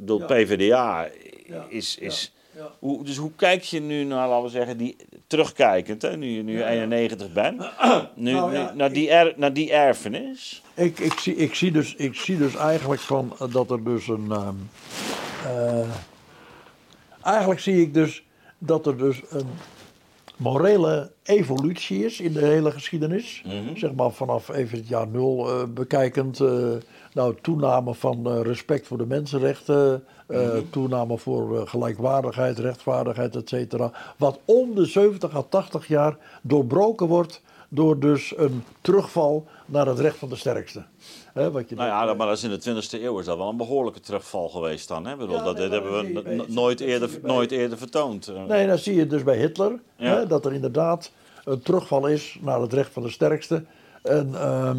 Ja. 0.05 0.25
PvdA 0.25 1.07
is. 1.69 1.97
is. 1.97 2.33
Hoe, 2.80 3.03
dus 3.03 3.18
hoe 3.18 3.32
kijk 3.36 3.64
je 3.64 3.80
nu 3.82 4.03
naar, 4.03 4.28
laten 4.28 4.43
we 4.43 4.49
zeggen, 4.49 4.78
die, 4.78 4.95
terugkijkend, 5.28 6.01
hè, 6.01 6.18
nu 6.18 6.28
je 6.28 6.43
nu 6.43 6.57
Ja, 6.57 6.70
ja. 6.70 6.82
91 6.82 7.34
bent, 7.34 7.62
nu, 8.16 8.32
Nou 8.32 8.51
nu- 8.51 8.76
naar, 8.76 8.91
die 8.91 9.09
er, 9.09 9.34
naar 9.38 9.53
die 9.53 9.72
erfenis? 9.72 10.62
Ik, 10.74 10.99
ik, 10.99 11.20
zie, 11.20 11.36
ik, 11.36 11.55
zie 11.55 11.72
dus, 11.72 11.95
ik 11.95 12.16
zie 12.16 12.38
dus 12.38 12.55
eigenlijk 12.55 13.01
van 13.01 13.34
eh, 13.39 13.53
dat 13.53 13.72
er 13.72 13.84
dus 13.84 14.07
een. 14.07 14.28
ehm, 14.32 14.55
eh, 15.45 15.88
eigenlijk 17.24 17.59
zie 17.59 17.82
ik 17.82 17.93
dus 17.93 18.24
dat 18.57 18.86
er 18.88 18.97
dus 18.97 19.22
een 19.30 19.47
morele 20.38 21.12
evolutie 21.24 22.05
is 22.05 22.20
in 22.20 22.34
de 22.34 22.45
hele 22.45 22.72
geschiedenis. 22.72 23.43
Zeg 23.76 23.93
maar 23.93 24.12
vanaf 24.12 24.49
even 24.49 24.78
het 24.78 24.88
jaar 24.88 25.07
nul 25.07 25.49
eh, 25.49 25.64
bekijkend. 25.68 26.39
Nou, 27.14 27.36
toename 27.41 27.93
van 27.93 28.26
eh, 28.32 28.41
respect 28.41 28.88
voor 28.88 28.97
de 28.97 29.05
mensenrechten. 29.05 30.03
eh, 30.28 30.49
Toename 30.70 31.18
voor 31.18 31.57
eh, 31.57 31.68
gelijkwaardigheid, 31.68 32.59
rechtvaardigheid, 32.59 33.36
et 33.36 33.49
cetera. 33.49 33.91
Wat 34.18 34.39
om 34.45 34.76
de 34.76 34.86
70 34.86 35.36
à 35.36 35.41
80 35.49 35.88
jaar 35.88 36.18
doorbroken 36.41 37.07
wordt 37.07 37.41
door 37.70 37.99
dus 37.99 38.34
een 38.38 38.64
terugval 38.82 39.45
naar 39.66 39.86
het 39.86 39.99
recht 39.99 40.18
van 40.18 40.30
de 40.30 40.36
sterkste. 40.36 40.84
Hè, 41.34 41.51
wat 41.51 41.70
je 41.70 41.76
Nou 41.76 41.88
ja, 41.88 42.05
dat- 42.05 42.18
maar 42.18 42.28
dat 42.28 42.38
is 42.38 42.43
in 42.43 42.49
de 42.49 42.57
20e 42.57 43.03
eeuw 43.03 43.20
is 43.20 43.26
dat 43.26 43.38
wel 43.38 43.49
een 43.49 43.57
behoorlijke 43.57 43.99
terugval 43.99 44.49
geweest 44.49 44.88
dan. 44.88 45.05
Hè? 45.05 45.12
Ik 45.12 45.18
bedoel, 45.18 45.36
Ja, 45.36 45.43
dat, 45.43 45.57
nee, 45.57 45.70
dat 45.70 45.82
hebben 45.84 46.14
we 46.24 46.45
nooit, 46.47 46.80
eerder, 46.80 47.09
nooit 47.24 47.51
eerder 47.51 47.78
vertoond. 47.78 48.32
Nee, 48.47 48.68
dan 48.68 48.78
zie 48.78 48.95
je 48.95 49.07
dus 49.07 49.24
bij 49.24 49.38
Hitler. 49.38 49.80
Ja. 49.95 50.26
Dat 50.26 50.45
er 50.45 50.53
inderdaad 50.53 51.12
een 51.43 51.62
terugval 51.62 52.07
is 52.07 52.38
naar 52.41 52.62
het 52.62 52.74
recht 52.74 52.93
van 52.93 53.03
de 53.03 53.09
sterkste. 53.09 53.64
En 54.03 54.30
ehm, 54.36 54.78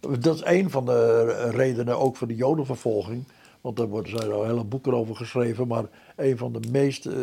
dat 0.00 0.34
is 0.34 0.44
een 0.44 0.70
van 0.70 0.84
de 0.84 1.50
redenen 1.50 1.98
ook 1.98 2.16
voor 2.16 2.26
de 2.28 2.36
jodenvervolging. 2.36 3.24
Want 3.60 3.76
daar 3.76 3.88
worden 3.88 4.18
zijn 4.18 4.32
al 4.32 4.44
hele 4.44 4.64
boeken 4.64 4.94
over 4.94 5.16
geschreven. 5.16 5.66
Maar 5.66 5.84
een 6.16 6.38
van 6.38 6.52
de 6.52 6.68
meest, 6.70 7.06
eh, 7.06 7.14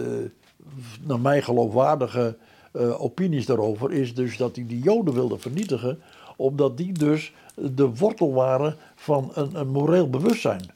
naar 1.02 1.20
mij 1.20 1.42
geloofwaardige 1.42 2.38
eh, 2.72 3.02
opinies 3.02 3.46
daarover... 3.46 3.92
is 3.92 4.16
dus 4.16 4.38
dat 4.38 4.56
hij 4.56 4.66
die 4.68 4.80
joden 4.80 5.14
wilde 5.14 5.38
vernietigen. 5.38 6.00
Omdat 6.36 6.78
die 6.78 6.92
dus 6.92 7.34
de 7.56 7.96
wortel 7.96 8.34
waren 8.34 8.76
van 8.96 9.32
een, 9.34 9.56
een 9.56 9.68
moreel 9.68 10.10
bewustzijn. 10.10 10.72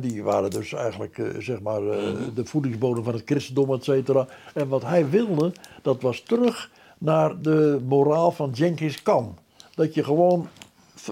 Die 0.00 0.22
waren 0.22 0.50
dus 0.50 0.72
eigenlijk 0.72 1.18
eh, 1.18 1.26
zeg 1.38 1.60
maar, 1.60 1.88
eh, 1.88 1.98
de 2.34 2.44
voedingsbodem 2.44 3.04
van 3.04 3.12
het 3.12 3.22
christendom, 3.24 3.72
et 3.72 3.84
cetera. 3.84 4.26
En 4.54 4.68
wat 4.68 4.82
hij 4.82 5.10
wilde, 5.10 5.52
dat 5.82 6.02
was 6.02 6.20
terug 6.20 6.70
naar 6.98 7.40
de 7.40 7.80
moraal 7.86 8.30
van 8.30 8.54
Genghis 8.56 9.02
Khan. 9.02 9.38
Dat 9.74 9.94
je 9.94 10.04
gewoon 10.04 10.48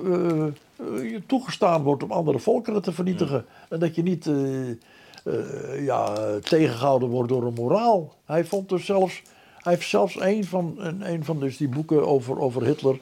eh, 0.04 0.46
eh, 0.46 1.20
toegestaan 1.26 1.82
wordt 1.82 2.02
om 2.02 2.12
andere 2.12 2.38
volkeren 2.38 2.82
te 2.82 2.92
vernietigen. 2.92 3.44
En 3.68 3.78
dat 3.78 3.94
je 3.94 4.02
niet 4.02 4.26
eh, 4.26 5.84
ja, 5.84 6.14
tegengehouden 6.40 7.08
wordt 7.08 7.28
door 7.28 7.46
een 7.46 7.54
moraal. 7.54 8.14
Hij 8.24 8.44
vond 8.44 8.68
dus 8.68 8.84
zelfs, 8.84 9.22
hij 9.56 9.72
heeft 9.72 9.88
zelfs 9.88 10.20
een 10.20 10.44
van, 10.44 10.76
een, 11.00 11.24
van 11.24 11.40
dus 11.40 11.56
die 11.56 11.68
boeken 11.68 12.06
over, 12.06 12.40
over 12.40 12.64
Hitler. 12.64 12.98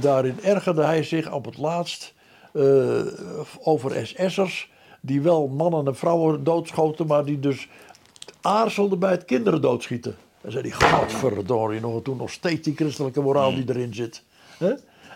daarin 0.00 0.40
ergerde 0.42 0.82
hij 0.82 1.02
zich 1.02 1.32
op 1.32 1.44
het 1.44 1.58
laatst 1.58 2.14
over 3.62 4.06
SS'ers. 4.06 4.70
Die 5.00 5.20
wel 5.20 5.48
mannen 5.48 5.86
en 5.86 5.96
vrouwen 5.96 6.44
doodschoten, 6.44 7.06
maar 7.06 7.24
die 7.24 7.38
dus 7.38 7.68
aarzelden 8.40 8.98
bij 8.98 9.10
het 9.10 9.24
kinderen 9.24 9.60
doodschieten. 9.60 10.16
Dan 10.40 10.52
zei 10.52 10.68
hij, 10.68 10.88
godverdorie, 10.88 11.80
nog, 11.80 12.02
toen 12.02 12.16
nog 12.16 12.30
steeds 12.30 12.62
die 12.62 12.74
christelijke 12.74 13.20
moraal 13.20 13.54
die 13.54 13.68
erin 13.68 13.94
zit. 13.94 14.22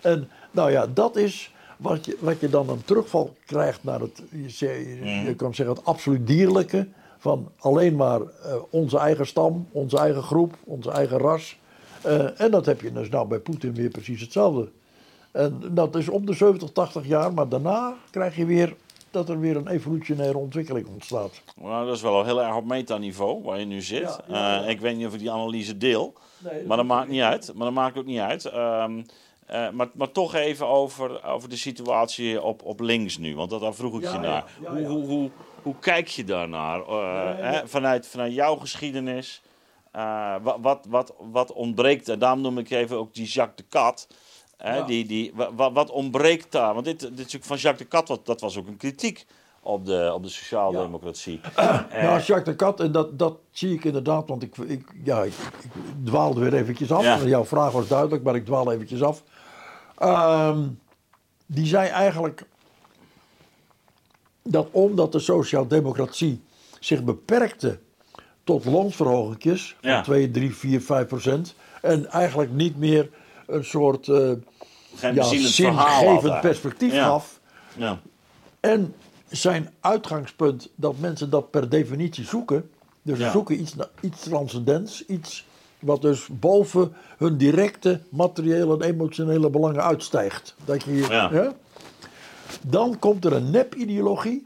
En 0.01 0.29
nou 0.57 0.71
ja, 0.71 0.87
dat 0.93 1.15
is 1.15 1.51
wat 1.77 2.05
je, 2.05 2.17
wat 2.19 2.39
je 2.39 2.49
dan 2.49 2.69
een 2.69 2.83
terugval 2.85 3.33
krijgt 3.45 3.83
naar 3.83 3.99
het, 3.99 4.21
je, 4.31 4.67
je, 5.01 5.21
je 5.25 5.35
kan 5.35 5.55
zeggen, 5.55 5.75
het 5.75 5.85
absoluut 5.85 6.27
dierlijke. 6.27 6.87
Van 7.17 7.51
alleen 7.59 7.95
maar 7.95 8.21
eh, 8.21 8.55
onze 8.69 8.97
eigen 8.97 9.27
stam, 9.27 9.67
onze 9.71 9.97
eigen 9.97 10.23
groep, 10.23 10.53
onze 10.63 10.91
eigen 10.91 11.17
ras. 11.17 11.57
Eh, 12.01 12.41
en 12.41 12.51
dat 12.51 12.65
heb 12.65 12.81
je 12.81 12.91
dus 12.93 13.09
nou 13.09 13.27
bij 13.27 13.39
Poetin 13.39 13.73
weer 13.73 13.89
precies 13.89 14.21
hetzelfde. 14.21 14.69
En 15.31 15.61
dat 15.71 15.95
is 15.95 16.09
om 16.09 16.25
de 16.25 16.33
70, 16.33 16.71
80 16.71 17.07
jaar, 17.07 17.33
maar 17.33 17.49
daarna 17.49 17.93
krijg 18.09 18.35
je 18.35 18.45
weer 18.45 18.75
dat 19.11 19.29
er 19.29 19.39
weer 19.39 19.55
een 19.55 19.67
evolutionaire 19.67 20.37
ontwikkeling 20.37 20.87
ontstaat. 20.87 21.41
Nou, 21.61 21.85
dat 21.85 21.95
is 21.95 22.01
wel 22.01 22.25
heel 22.25 22.41
erg 22.43 22.55
op 22.55 22.65
metaniveau 22.65 23.43
waar 23.43 23.59
je 23.59 23.65
nu 23.65 23.81
zit. 23.81 24.01
Ja, 24.01 24.19
ja, 24.27 24.63
Eh, 24.63 24.69
ik 24.69 24.79
weet 24.81 24.97
niet 24.97 25.07
of 25.07 25.13
ik 25.13 25.19
die 25.19 25.31
analyse 25.31 25.77
deel, 25.77 26.13
Nee, 26.37 26.65
maar 26.65 26.77
dat 26.77 26.85
maakt 26.85 27.09
niet 27.09 27.21
uit. 27.21 27.51
Maar 27.55 27.65
dat 27.65 27.75
maakt 27.75 27.97
ook 27.97 28.05
niet 28.05 28.19
uit. 28.19 28.45
Ehm, 28.45 29.01
eh, 29.47 29.69
maar, 29.69 29.87
maar 29.93 30.11
toch 30.11 30.33
even 30.35 30.67
over, 30.67 31.23
over 31.25 31.49
de 31.49 31.57
situatie 31.57 32.41
op, 32.41 32.63
op 32.63 32.79
links 32.79 33.17
nu, 33.17 33.35
want 33.35 33.49
dat, 33.49 33.61
daar 33.61 33.73
vroeg 33.73 33.95
ik 33.97 34.01
Ja, 34.03 34.13
je 34.13 34.19
naar. 34.19 34.45
ja, 34.61 34.69
hoe, 34.69 34.79
ja. 34.81 34.87
Hoe, 34.87 35.05
hoe, 35.05 35.29
hoe 35.61 35.75
kijk 35.79 36.07
je 36.07 36.23
daarnaar? 36.23 36.89
Ja. 36.89 37.35
Hè, 37.35 37.67
vanuit, 37.67 38.07
vanuit 38.07 38.33
jouw 38.33 38.55
geschiedenis. 38.55 39.41
eh, 39.91 40.35
wat, 40.41 40.57
wat, 40.61 40.85
wat, 40.89 41.13
wat 41.31 41.51
ontbreekt, 41.53 42.09
en 42.09 42.19
daarom 42.19 42.41
noem 42.41 42.57
ik 42.57 42.69
even 42.69 42.97
ook 42.97 43.13
die 43.13 43.25
Jacques 43.27 43.55
de 43.55 43.77
Cat. 43.77 44.07
Hè, 44.57 44.83
die, 44.85 45.05
die, 45.05 45.31
wa- 45.35 45.53
wa- 45.53 45.71
wat 45.71 45.89
ontbreekt 45.89 46.51
daar? 46.51 46.73
Want 46.73 46.85
dit, 46.85 46.99
dit 46.99 47.11
is 47.11 47.17
natuurlijk 47.17 47.45
van 47.45 47.57
Jacques 47.57 47.87
de 47.89 47.97
Cat, 47.97 48.07
wat, 48.07 48.25
dat 48.25 48.41
was 48.41 48.57
ook 48.57 48.67
een 48.67 48.77
kritiek 48.77 49.25
op 49.61 49.85
de, 49.85 50.11
op 50.13 50.23
de 50.23 50.29
sociaaldemocratie. 50.29 51.39
Ja, 51.55 52.17
Jacques 52.27 52.43
de 52.43 52.55
Cat, 52.55 52.79
en 52.79 52.91
dat, 52.91 53.19
dat 53.19 53.37
zie 53.51 53.73
ik 53.73 53.83
inderdaad, 53.83 54.27
want 54.27 54.43
ik, 54.43 54.57
ik, 54.57 54.93
ja, 55.03 55.23
ik, 55.23 55.33
ik 55.63 55.71
dwaalde 56.05 56.39
weer 56.39 56.53
eventjes 56.53 56.91
af. 56.91 57.03
Ja. 57.03 57.17
Jouw 57.25 57.45
vraag 57.45 57.71
was 57.71 57.87
duidelijk, 57.87 58.23
maar 58.23 58.35
ik 58.35 58.45
dwaal 58.45 58.71
eventjes 58.71 59.01
af. 59.03 59.23
Ehm, 59.97 60.67
die 61.45 61.65
zei 61.65 61.87
eigenlijk 61.89 62.43
dat 64.43 64.67
omdat 64.71 65.11
de 65.11 65.19
sociaaldemocratie 65.19 66.41
zich 66.79 67.03
beperkte 67.03 67.79
tot 68.43 68.65
loonsverhogingjes 68.65 69.75
van 69.81 69.89
Ja. 69.89 70.01
2, 70.01 70.31
3, 70.31 70.55
4, 70.55 70.81
5 70.81 71.07
procent 71.07 71.55
en 71.81 72.09
eigenlijk 72.11 72.51
niet 72.51 72.77
meer 72.77 73.09
een 73.47 73.65
soort 73.65 74.05
geen 74.95 75.13
ja, 75.13 75.23
zingevend 75.23 76.41
perspectief 76.41 76.93
Ja. 76.93 77.05
gaf. 77.05 77.39
Ja. 77.75 77.99
En 78.59 78.95
zijn 79.29 79.73
uitgangspunt 79.79 80.69
dat 80.75 80.97
mensen 80.99 81.29
dat 81.29 81.51
per 81.51 81.69
definitie 81.69 82.25
zoeken. 82.25 82.69
Dus 83.01 83.19
ze 83.19 83.29
zoeken 83.29 83.61
iets, 83.61 83.75
iets 84.01 84.21
transcendents, 84.23 85.05
iets 85.05 85.45
wat 85.79 86.01
dus 86.01 86.27
boven 86.31 86.93
hun 87.17 87.37
directe 87.37 88.01
materiële 88.09 88.73
en 88.73 88.81
emotionele 88.81 89.49
belangen 89.49 89.83
uitstijgt. 89.83 90.55
Dat 90.65 90.83
je, 90.83 90.95
Ja. 90.95 91.31
hè? 91.31 91.47
Dan 92.67 92.99
komt 92.99 93.25
er 93.25 93.33
een 93.33 93.49
nepideologie 93.51 94.45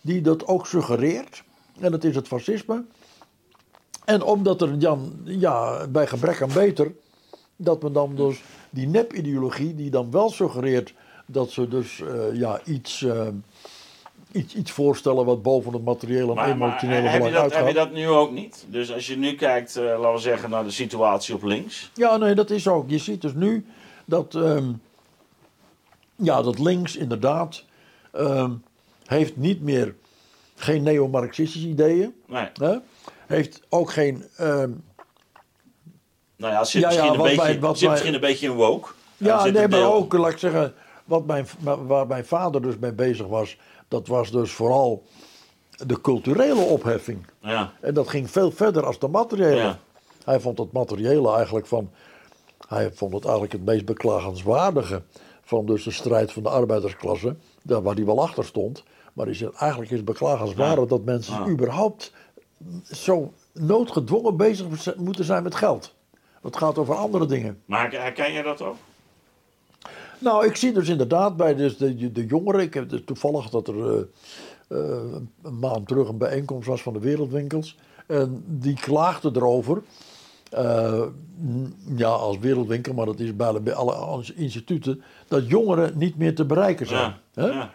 die 0.00 0.20
dat 0.20 0.46
ook 0.46 0.66
suggereert. 0.66 1.42
En 1.80 1.90
dat 1.90 2.04
is 2.04 2.14
het 2.14 2.26
fascisme. 2.26 2.84
En 4.04 4.22
omdat 4.22 4.62
er 4.62 4.78
dan, 4.78 5.12
ja, 5.24 5.86
bij 5.86 6.06
gebrek 6.06 6.42
aan 6.42 6.52
beter, 6.54 6.92
dat 7.56 7.82
men 7.82 7.92
dan 7.92 8.14
dus 8.14 8.42
die 8.70 8.86
nepideologie, 8.86 9.74
die 9.74 9.90
dan 9.90 10.10
wel 10.10 10.30
suggereert 10.30 10.94
dat 11.26 11.50
ze 11.50 11.68
dus 11.68 12.00
eh, 12.00 12.34
ja, 12.34 12.60
iets, 12.64 13.02
eh, 13.02 13.26
iets, 14.32 14.54
iets 14.54 14.70
voorstellen 14.70 15.24
wat 15.24 15.42
boven 15.42 15.72
het 15.72 15.84
materiële 15.84 16.28
en 16.28 16.34
Maar, 16.34 16.56
maar 16.56 16.68
emotionele 16.68 17.08
heb, 17.08 17.24
je 17.24 17.30
dat, 17.30 17.42
heb 17.42 17.52
uitgaat. 17.52 17.68
je 17.68 17.74
dat 17.74 17.92
nu 17.92 18.08
ook 18.08 18.32
niet? 18.32 18.64
Dus 18.68 18.92
als 18.92 19.06
je 19.06 19.16
nu 19.16 19.34
kijkt, 19.34 19.76
eh, 19.76 19.84
laten 19.84 20.12
we 20.12 20.18
zeggen, 20.18 20.50
naar 20.50 20.64
de 20.64 20.70
situatie 20.70 21.34
op 21.34 21.42
links. 21.42 21.90
Ja, 21.94 22.16
nee, 22.16 22.34
dat 22.34 22.50
is 22.50 22.68
ook. 22.68 22.90
Je 22.90 22.98
ziet 22.98 23.22
dus 23.22 23.34
nu 23.34 23.66
dat, 24.04 24.34
ehm, 24.34 24.70
ja, 26.16 26.42
dat 26.42 26.58
links 26.58 26.96
inderdaad 26.96 27.64
ehm, 28.12 28.50
heeft 29.06 29.36
niet 29.36 29.62
meer 29.62 29.94
geen 30.56 30.82
neo-Marxistische 30.82 31.68
ideeën. 31.68 32.14
Nee. 32.26 32.48
Hè? 32.54 32.76
Heeft 33.26 33.60
ook 33.68 33.90
geen 33.90 34.24
ehm, 34.36 34.70
Nou 36.36 36.52
ja, 36.52 36.64
zit, 36.64 36.82
Ja, 36.82 36.90
ja, 36.90 37.12
misschien, 37.12 37.20
een 37.20 37.36
beetje, 37.36 37.76
zit 37.76 37.90
misschien 37.90 38.14
een 38.14 38.20
beetje 38.20 38.46
in 38.46 38.52
woke. 38.52 38.88
Ja, 39.16 39.44
nee, 39.44 39.68
maar 39.68 39.92
ook, 39.92 40.12
laat 40.12 40.32
ik 40.32 40.38
zeggen, 40.38 40.74
wat 41.04 41.26
mijn, 41.26 41.46
waar 41.86 42.06
mijn 42.06 42.24
vader 42.24 42.62
dus 42.62 42.78
mee 42.78 42.92
bezig 42.92 43.26
was, 43.26 43.56
dat 43.88 44.06
was 44.06 44.30
dus 44.30 44.52
vooral 44.52 45.02
de 45.86 46.00
culturele 46.00 46.60
opheffing. 46.60 47.26
Ja, 47.40 47.72
En 47.80 47.94
dat 47.94 48.08
ging 48.08 48.30
veel 48.30 48.50
verder 48.50 48.86
als 48.86 48.98
de 48.98 49.08
materiële. 49.08 49.56
Ja. 49.56 49.78
Hij 50.24 50.40
vond 50.40 50.58
het 50.58 50.72
materiële 50.72 51.32
eigenlijk 51.34 51.66
van, 51.66 51.90
hij 52.68 52.92
vond 52.92 53.12
het 53.12 53.22
eigenlijk 53.24 53.52
het 53.52 53.64
meest 53.64 53.84
beklagenswaardige 53.84 55.02
van 55.42 55.66
dus 55.66 55.84
de 55.84 55.90
strijd 55.90 56.32
van 56.32 56.42
de 56.42 56.48
arbeidersklasse, 56.48 57.36
daar 57.62 57.82
waar 57.82 57.94
hij 57.94 58.04
wel 58.04 58.22
achter 58.22 58.44
stond. 58.44 58.84
Maar 59.12 59.26
hij 59.26 59.34
zegt, 59.34 59.52
eigenlijk 59.54 59.90
is 59.90 59.96
het 59.96 60.06
beklagenswaardig 60.06 60.82
Ja. 60.84 60.86
dat 60.90 61.04
mensen 61.04 61.34
Ja. 61.34 61.46
überhaupt 61.48 62.12
zo 62.82 63.32
noodgedwongen 63.52 64.36
bezig 64.36 64.96
moeten 64.96 65.24
zijn 65.24 65.42
met 65.42 65.54
geld. 65.54 65.94
Het 66.42 66.56
gaat 66.56 66.78
over 66.78 66.94
andere 66.94 67.26
dingen. 67.26 67.62
maar 67.64 67.90
herken 67.92 68.32
je 68.32 68.42
dat 68.42 68.62
ook? 68.62 68.76
Nou, 70.18 70.46
ik 70.46 70.56
zie 70.56 70.72
dus 70.72 70.88
inderdaad 70.88 71.36
bij 71.36 71.54
dus 71.54 71.76
de, 71.76 72.12
de 72.12 72.26
jongeren. 72.26 72.60
Ik 72.60 72.74
heb 72.74 72.88
dus 72.88 73.00
toevallig 73.04 73.48
dat 73.50 73.68
er 73.68 73.74
eh, 73.94 74.00
eh, 74.68 75.12
een 75.42 75.58
maand 75.58 75.88
terug 75.88 76.08
een 76.08 76.18
bijeenkomst 76.18 76.68
was 76.68 76.82
van 76.82 76.92
de 76.92 76.98
wereldwinkels. 76.98 77.76
En 78.06 78.44
die 78.46 78.74
klaagden 78.74 79.36
erover. 79.36 79.82
eh, 80.50 81.02
ja, 81.96 82.08
als 82.08 82.38
wereldwinkel, 82.38 82.94
maar 82.94 83.06
dat 83.06 83.20
is 83.20 83.36
bijna 83.36 83.60
bij 83.60 83.74
alle 83.74 84.24
instituten. 84.34 85.02
Dat 85.28 85.48
jongeren 85.48 85.92
niet 85.98 86.16
meer 86.16 86.34
te 86.34 86.44
bereiken 86.44 86.86
zijn. 86.86 87.14
Ja, 87.34 87.42
Hè? 87.42 87.46
ja. 87.48 87.70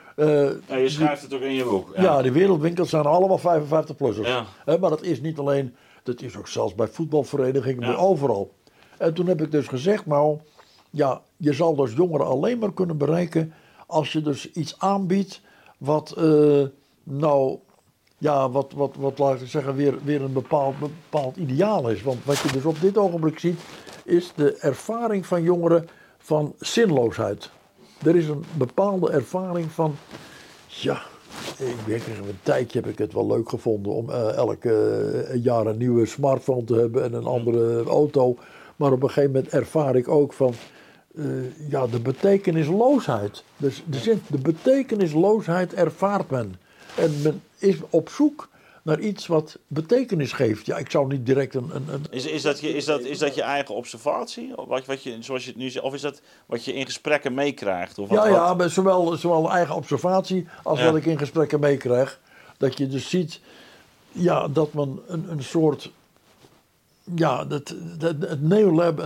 Ja, 0.68 0.76
je 0.76 0.90
schrijft 0.90 1.22
het 1.22 1.34
ook 1.34 1.42
in 1.42 1.54
je 1.54 1.64
boek. 1.64 1.94
ja, 1.96 2.22
die 2.22 2.32
wereldwinkels 2.32 2.90
zijn 2.90 3.06
allemaal 3.06 3.40
55-plussers. 3.40 4.28
Ja. 4.28 4.46
maar 4.66 4.90
dat 4.90 5.02
is 5.04 5.22
niet 5.22 5.38
alleen, 5.38 5.76
dat 6.04 6.22
is 6.22 6.38
ook 6.38 6.48
zelfs 6.48 6.76
bij 6.76 6.88
voetbalverenigingen, 6.88 7.82
Ja. 7.82 7.88
bij 7.88 7.98
overal. 7.98 8.54
En 8.98 9.14
toen 9.14 9.28
heb 9.28 9.42
ik 9.42 9.52
dus 9.52 9.68
gezegd, 9.68 10.06
nou, 10.06 10.38
ja, 10.96 11.22
je 11.38 11.54
zal 11.54 11.76
dus 11.76 11.94
jongeren 11.94 12.26
alleen 12.26 12.60
maar 12.60 12.74
kunnen 12.74 12.98
bereiken 12.98 13.54
als 13.88 14.12
je 14.12 14.22
dus 14.22 14.52
iets 14.52 14.80
aanbiedt 14.80 15.42
wat, 15.78 16.12
eh, 16.12 16.64
nou, 17.04 17.58
ja, 18.18 18.50
wat, 18.50 18.74
wat, 18.76 18.96
wat 19.00 19.18
laat 19.18 19.42
ik 19.42 19.48
zeggen, 19.48 19.76
weer, 19.76 20.04
weer 20.04 20.22
een 20.22 20.34
bepaald, 20.34 20.80
bepaald 20.80 21.38
ideaal 21.38 21.90
is. 21.90 22.04
Want 22.04 22.26
wat 22.26 22.38
je 22.38 22.52
dus 22.52 22.66
op 22.66 22.82
dit 22.82 22.98
ogenblik 22.98 23.40
ziet, 23.40 23.60
is 24.06 24.32
de 24.36 24.58
ervaring 24.58 25.26
van 25.26 25.44
jongeren 25.44 25.88
van 26.18 26.54
zinloosheid. 26.60 27.50
Er 28.06 28.16
is 28.16 28.28
een 28.28 28.44
bepaalde 28.58 29.12
ervaring 29.12 29.72
van, 29.72 29.96
ja, 30.68 31.02
ik 31.58 31.76
weet 31.86 32.08
nog, 32.08 32.28
een 32.28 32.40
tijdje 32.44 32.80
heb 32.80 32.90
ik 32.90 32.98
het 32.98 33.14
wel 33.14 33.28
leuk 33.28 33.50
gevonden 33.50 33.94
om 33.94 34.10
eh, 34.10 34.34
elk 34.36 34.66
eh, 34.66 35.44
jaar 35.44 35.66
een 35.66 35.78
nieuwe 35.78 36.06
smartphone 36.06 36.64
te 36.64 36.76
hebben 36.76 37.04
en 37.04 37.14
een 37.14 37.26
andere 37.26 37.84
auto. 37.84 38.38
Maar 38.76 38.92
op 38.92 39.04
een 39.04 39.10
gegeven 39.10 39.32
moment 39.32 39.54
ervaar 39.54 39.96
ik 39.96 40.08
ook 40.08 40.34
van, 40.34 40.54
eh, 41.18 41.70
ja, 41.70 41.88
de 41.88 42.00
betekenisloosheid. 42.00 43.44
Dus 43.58 43.84
de, 43.86 43.98
zin, 43.98 44.22
de 44.28 44.38
betekenisloosheid 44.38 45.74
ervaart 45.74 46.30
men. 46.30 46.56
En 46.96 47.22
men 47.22 47.42
is 47.58 47.76
op 47.90 48.10
zoek 48.10 48.50
naar 48.84 49.00
iets 49.00 49.28
wat 49.28 49.58
betekenis 49.68 50.32
geeft. 50.32 50.66
Ja, 50.66 50.78
ik 50.78 50.92
zou 50.92 51.08
niet 51.08 51.26
direct 51.26 51.56
een... 51.56 51.70
een, 51.74 51.86
een 51.90 52.06
Is, 52.10 52.26
is, 52.26 52.42
dat 52.42 52.60
je, 52.60 52.70
is, 52.76 52.86
dat, 52.86 53.02
is 53.02 53.18
dat 53.20 53.36
je 53.36 53.42
eigen 53.42 53.76
observatie? 53.76 54.58
Of 54.58 54.68
wat, 54.68 54.86
wat 54.86 55.04
je, 55.04 55.18
zoals 55.20 55.44
je 55.44 55.50
het 55.50 55.60
nu 55.60 55.70
zegt? 55.70 55.86
Of 55.86 55.94
is 55.94 56.02
dat 56.02 56.22
wat 56.46 56.66
je 56.66 56.74
in 56.74 56.86
gesprekken 56.86 57.34
meekrijgt? 57.34 57.96
Ja, 57.96 58.06
wat- 58.08 58.26
ja, 58.26 58.54
maar 58.54 58.70
zowel, 58.70 59.16
zowel 59.18 59.52
eigen 59.52 59.76
observatie 59.76 60.48
als 60.64 60.80
Ja. 60.80 60.86
wat 60.86 60.96
ik 60.96 61.06
in 61.06 61.18
gesprekken 61.18 61.60
meekrijg. 61.60 62.20
Dat 62.58 62.78
je 62.78 62.88
dus 62.88 63.10
ziet 63.10 63.40
ja, 64.12 64.48
dat 64.48 64.74
men 64.74 65.00
een, 65.08 65.26
een 65.32 65.44
soort. 65.44 65.92
Ja, 67.16 67.46
dat, 67.46 67.76
dat, 67.98 68.16
het 68.20 68.40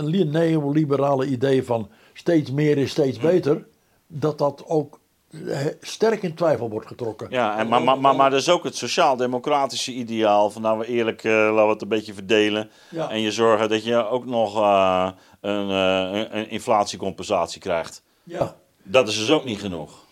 li- 0.04 0.24
neoliberale 0.24 1.26
idee 1.26 1.64
van 1.64 1.88
steeds 2.12 2.50
meer 2.50 2.78
is 2.78 2.90
steeds 2.90 3.18
beter. 3.18 3.66
Dat 4.06 4.38
dat 4.38 4.64
ook 4.66 4.98
eh, 5.46 5.66
sterk 5.80 6.22
in 6.22 6.34
twijfel 6.34 6.70
wordt 6.70 6.86
getrokken. 6.86 7.26
Ja, 7.30 7.58
en, 7.58 7.68
maar, 7.68 7.82
maar, 7.82 8.00
maar, 8.00 8.16
maar 8.16 8.30
dat 8.30 8.40
is 8.40 8.48
ook 8.48 8.64
het 8.64 8.76
sociaal-democratische 8.76 9.92
ideaal. 9.92 10.50
Van 10.50 10.62
nou, 10.62 10.78
we 10.78 10.86
eerlijk, 10.86 11.24
eh, 11.24 11.32
laten 11.32 11.64
we 11.64 11.72
het 11.72 11.82
een 11.82 11.88
beetje 11.88 12.14
verdelen. 12.14 12.70
Ja. 12.90 13.10
En 13.10 13.20
je 13.20 13.32
zorgen 13.32 13.68
dat 13.68 13.84
je 13.84 14.06
ook 14.08 14.26
nog 14.26 14.56
eh, 14.56 15.10
een, 15.40 16.50
inflatiecompensatie 16.50 17.60
krijgt. 17.60 18.02
Ja. 18.22 18.56
Dat 18.82 19.08
is 19.08 19.18
dus 19.18 19.30
ook 19.30 19.44
niet 19.44 19.60
genoeg. 19.60 20.06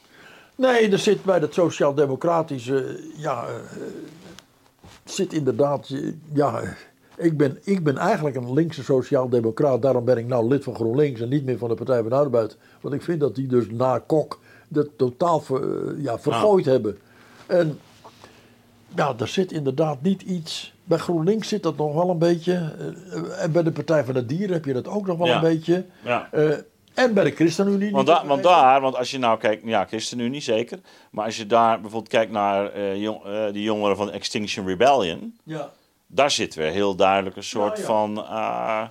Nee, 0.54 0.90
er 0.90 0.98
zit 0.98 1.24
bij 1.24 1.38
dat 1.38 1.54
sociaal-democratische, 1.54 3.00
ja, 3.16 3.44
zit 5.04 5.32
inderdaad, 5.32 5.94
ja, 6.32 6.62
ik 7.16 7.36
ben, 7.36 7.58
ik 7.64 7.84
ben 7.84 7.96
eigenlijk 7.96 8.36
een 8.36 8.52
linkse 8.52 8.82
sociaal-democraat. 8.84 9.82
Daarom 9.82 10.04
ben 10.04 10.18
ik 10.18 10.26
nou 10.26 10.48
lid 10.48 10.64
van 10.64 10.74
GroenLinks 10.74 11.20
en 11.20 11.28
niet 11.28 11.44
meer 11.44 11.58
van 11.58 11.68
de 11.68 11.74
Partij 11.74 12.00
van 12.00 12.08
de 12.08 12.14
Arbeid. 12.14 12.56
Want 12.80 12.94
ik 12.94 13.02
vind 13.02 13.20
dat 13.20 13.34
die 13.34 13.46
dus 13.46 13.70
na 13.70 13.98
Kok 14.06 14.40
dat 14.68 14.86
totaal 14.96 15.40
ver- 15.40 15.88
eh, 15.96 16.04
ja, 16.04 16.18
vergooid 16.18 16.64
hebben. 16.64 16.98
En 17.46 17.78
ja, 18.94 19.14
er 19.18 19.28
zit 19.28 19.52
inderdaad 19.52 20.02
niet 20.02 20.22
iets. 20.22 20.74
Bij 20.84 20.98
GroenLinks 20.98 21.48
zit 21.48 21.62
dat 21.62 21.76
nog 21.76 21.94
wel 21.94 22.10
een 22.10 22.18
beetje. 22.18 22.52
eh, 23.10 23.42
En 23.42 23.52
bij 23.52 23.62
de 23.62 23.72
Partij 23.72 24.04
van 24.04 24.14
de 24.14 24.26
Dieren 24.26 24.54
heb 24.54 24.64
je 24.64 24.72
dat 24.72 24.88
ook 24.88 25.06
nog 25.06 25.18
wel 25.18 25.26
Ja. 25.26 25.34
een 25.34 25.40
beetje. 25.40 25.84
Ja. 26.04 26.28
Eh, 26.32 26.50
en 26.94 27.14
bij 27.14 27.24
de 27.24 27.30
ChristenUnie. 27.30 27.90
Want, 27.90 28.06
da- 28.06 28.26
want 28.26 28.42
daar, 28.42 28.80
want 28.80 28.96
als 28.96 29.10
je 29.10 29.18
nou 29.18 29.38
kijkt, 29.38 29.62
ja, 29.64 29.86
ChristenUnie 29.86 30.40
zeker. 30.40 30.78
Maar 31.10 31.24
als 31.24 31.36
je 31.36 31.46
daar 31.46 31.80
bijvoorbeeld 31.80 32.12
kijkt 32.12 32.32
naar 32.32 32.96
jong, 32.96 33.20
die 33.52 33.62
jongeren 33.62 33.96
van 33.96 34.10
Extinction 34.10 34.66
Rebellion. 34.66 35.36
Ja. 35.42 35.70
Daar 36.06 36.30
zit 36.30 36.54
weer 36.54 36.70
heel 36.70 36.94
duidelijk 36.94 37.36
een 37.36 37.42
soort 37.42 37.80
van. 37.80 38.16
eh, 38.24 38.82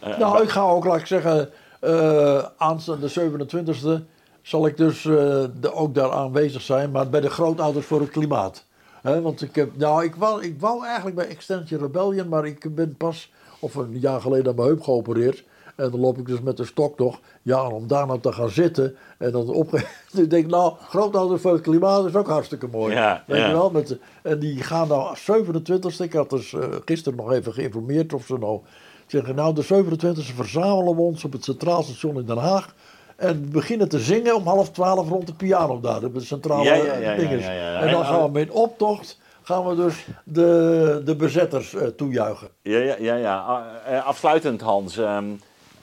eh, 0.00 0.18
Nou, 0.18 0.42
ik 0.42 0.48
ga 0.48 0.60
ook, 0.62 0.84
laat 0.84 0.98
ik 1.00 1.06
zeggen, 1.06 1.50
eh 1.80 2.44
aanstaande 2.56 3.08
27e 3.08 4.04
zal 4.42 4.66
ik 4.66 4.76
dus 4.76 5.02
de, 5.02 5.72
ook 5.72 5.94
daar 5.94 6.12
aanwezig 6.12 6.62
zijn, 6.62 6.90
maar 6.90 7.08
bij 7.08 7.20
de 7.20 7.30
grootouders 7.30 7.86
voor 7.86 8.00
het 8.00 8.10
klimaat. 8.10 8.64
Want 9.02 9.42
ik 9.42 9.54
heb, 9.54 9.76
nou, 9.76 10.04
ik 10.04 10.14
wou, 10.14 10.44
ik 10.44 10.60
wou 10.60 10.84
eigenlijk 10.84 11.16
bij 11.16 11.28
Extension 11.28 11.80
Rebellion, 11.80 12.28
maar 12.28 12.46
ik 12.46 12.74
ben 12.74 12.96
pas, 12.96 13.32
of 13.58 13.74
een 13.74 13.98
jaar 13.98 14.20
geleden 14.20 14.48
aan 14.48 14.54
mijn 14.54 14.68
heup 14.68 14.82
geopereerd. 14.82 15.44
En 15.78 15.90
dan 15.90 16.00
loop 16.00 16.18
ik 16.18 16.26
dus 16.26 16.40
met 16.40 16.56
de 16.56 16.64
stok 16.64 16.98
nog, 16.98 17.20
ja, 17.42 17.68
om 17.68 17.86
daar 17.86 18.06
nou 18.06 18.20
te 18.20 18.32
gaan 18.32 18.50
zitten. 18.50 18.96
En 19.18 19.30
dan 19.30 19.48
op. 19.48 19.74
ik 20.12 20.30
denk, 20.30 20.50
nou, 20.50 20.74
grootouder 20.88 21.40
voor 21.40 21.52
het 21.52 21.60
klimaat 21.60 22.06
is 22.06 22.14
ook 22.14 22.28
hartstikke 22.28 22.66
mooi. 22.66 22.94
Ja, 22.94 23.24
Weet 23.26 23.38
ja. 23.38 23.46
je 23.46 23.52
wel? 23.52 23.70
Met, 23.70 23.98
en 24.22 24.38
die 24.38 24.62
gaan 24.62 24.88
nou 24.88 25.16
27 25.16 26.00
Ik 26.00 26.12
had 26.12 26.30
dus 26.30 26.52
eh, 26.52 26.64
gisteren 26.84 27.18
nog 27.18 27.32
even 27.32 27.52
geïnformeerd 27.52 28.12
of 28.12 28.26
ze 28.26 28.38
nou. 28.38 28.60
Zeggen, 29.06 29.34
nou, 29.34 29.54
de 29.54 29.64
27e 29.64 30.34
verzamelen 30.34 30.96
we 30.96 31.02
ons 31.02 31.24
op 31.24 31.32
het 31.32 31.44
Centraal 31.44 31.82
Station 31.82 32.18
in 32.18 32.26
Den 32.26 32.36
Haag. 32.36 32.74
En 33.16 33.50
beginnen 33.50 33.88
te 33.88 33.98
zingen 33.98 34.34
om 34.36 34.46
half 34.46 34.70
twaalf 34.70 35.08
rond 35.08 35.26
de 35.26 35.34
piano 35.34 35.80
daar. 35.80 36.00
De 36.00 36.20
centrale 36.20 36.64
Ja, 36.64 36.74
ja, 36.74 36.94
ja, 36.94 37.14
dinges. 37.14 37.46
En 37.46 37.90
dan 37.90 38.04
gaan 38.04 38.22
we 38.22 38.30
met 38.30 38.50
optocht 38.50 39.18
gaan 39.48 39.66
we 39.66 39.74
dus 39.74 40.06
de, 40.24 41.02
de 41.04 41.16
bezetters 41.16 41.74
eh, 41.74 41.86
toejuichen. 41.86 42.48
Ja, 42.62 42.78
ja, 42.78 42.96
ja. 42.98 43.14
ja. 43.14 43.38
Ah, 43.38 43.96
eh, 43.96 44.06
afsluitend, 44.06 44.60
Hans. 44.60 44.96
ehm, 44.96 45.24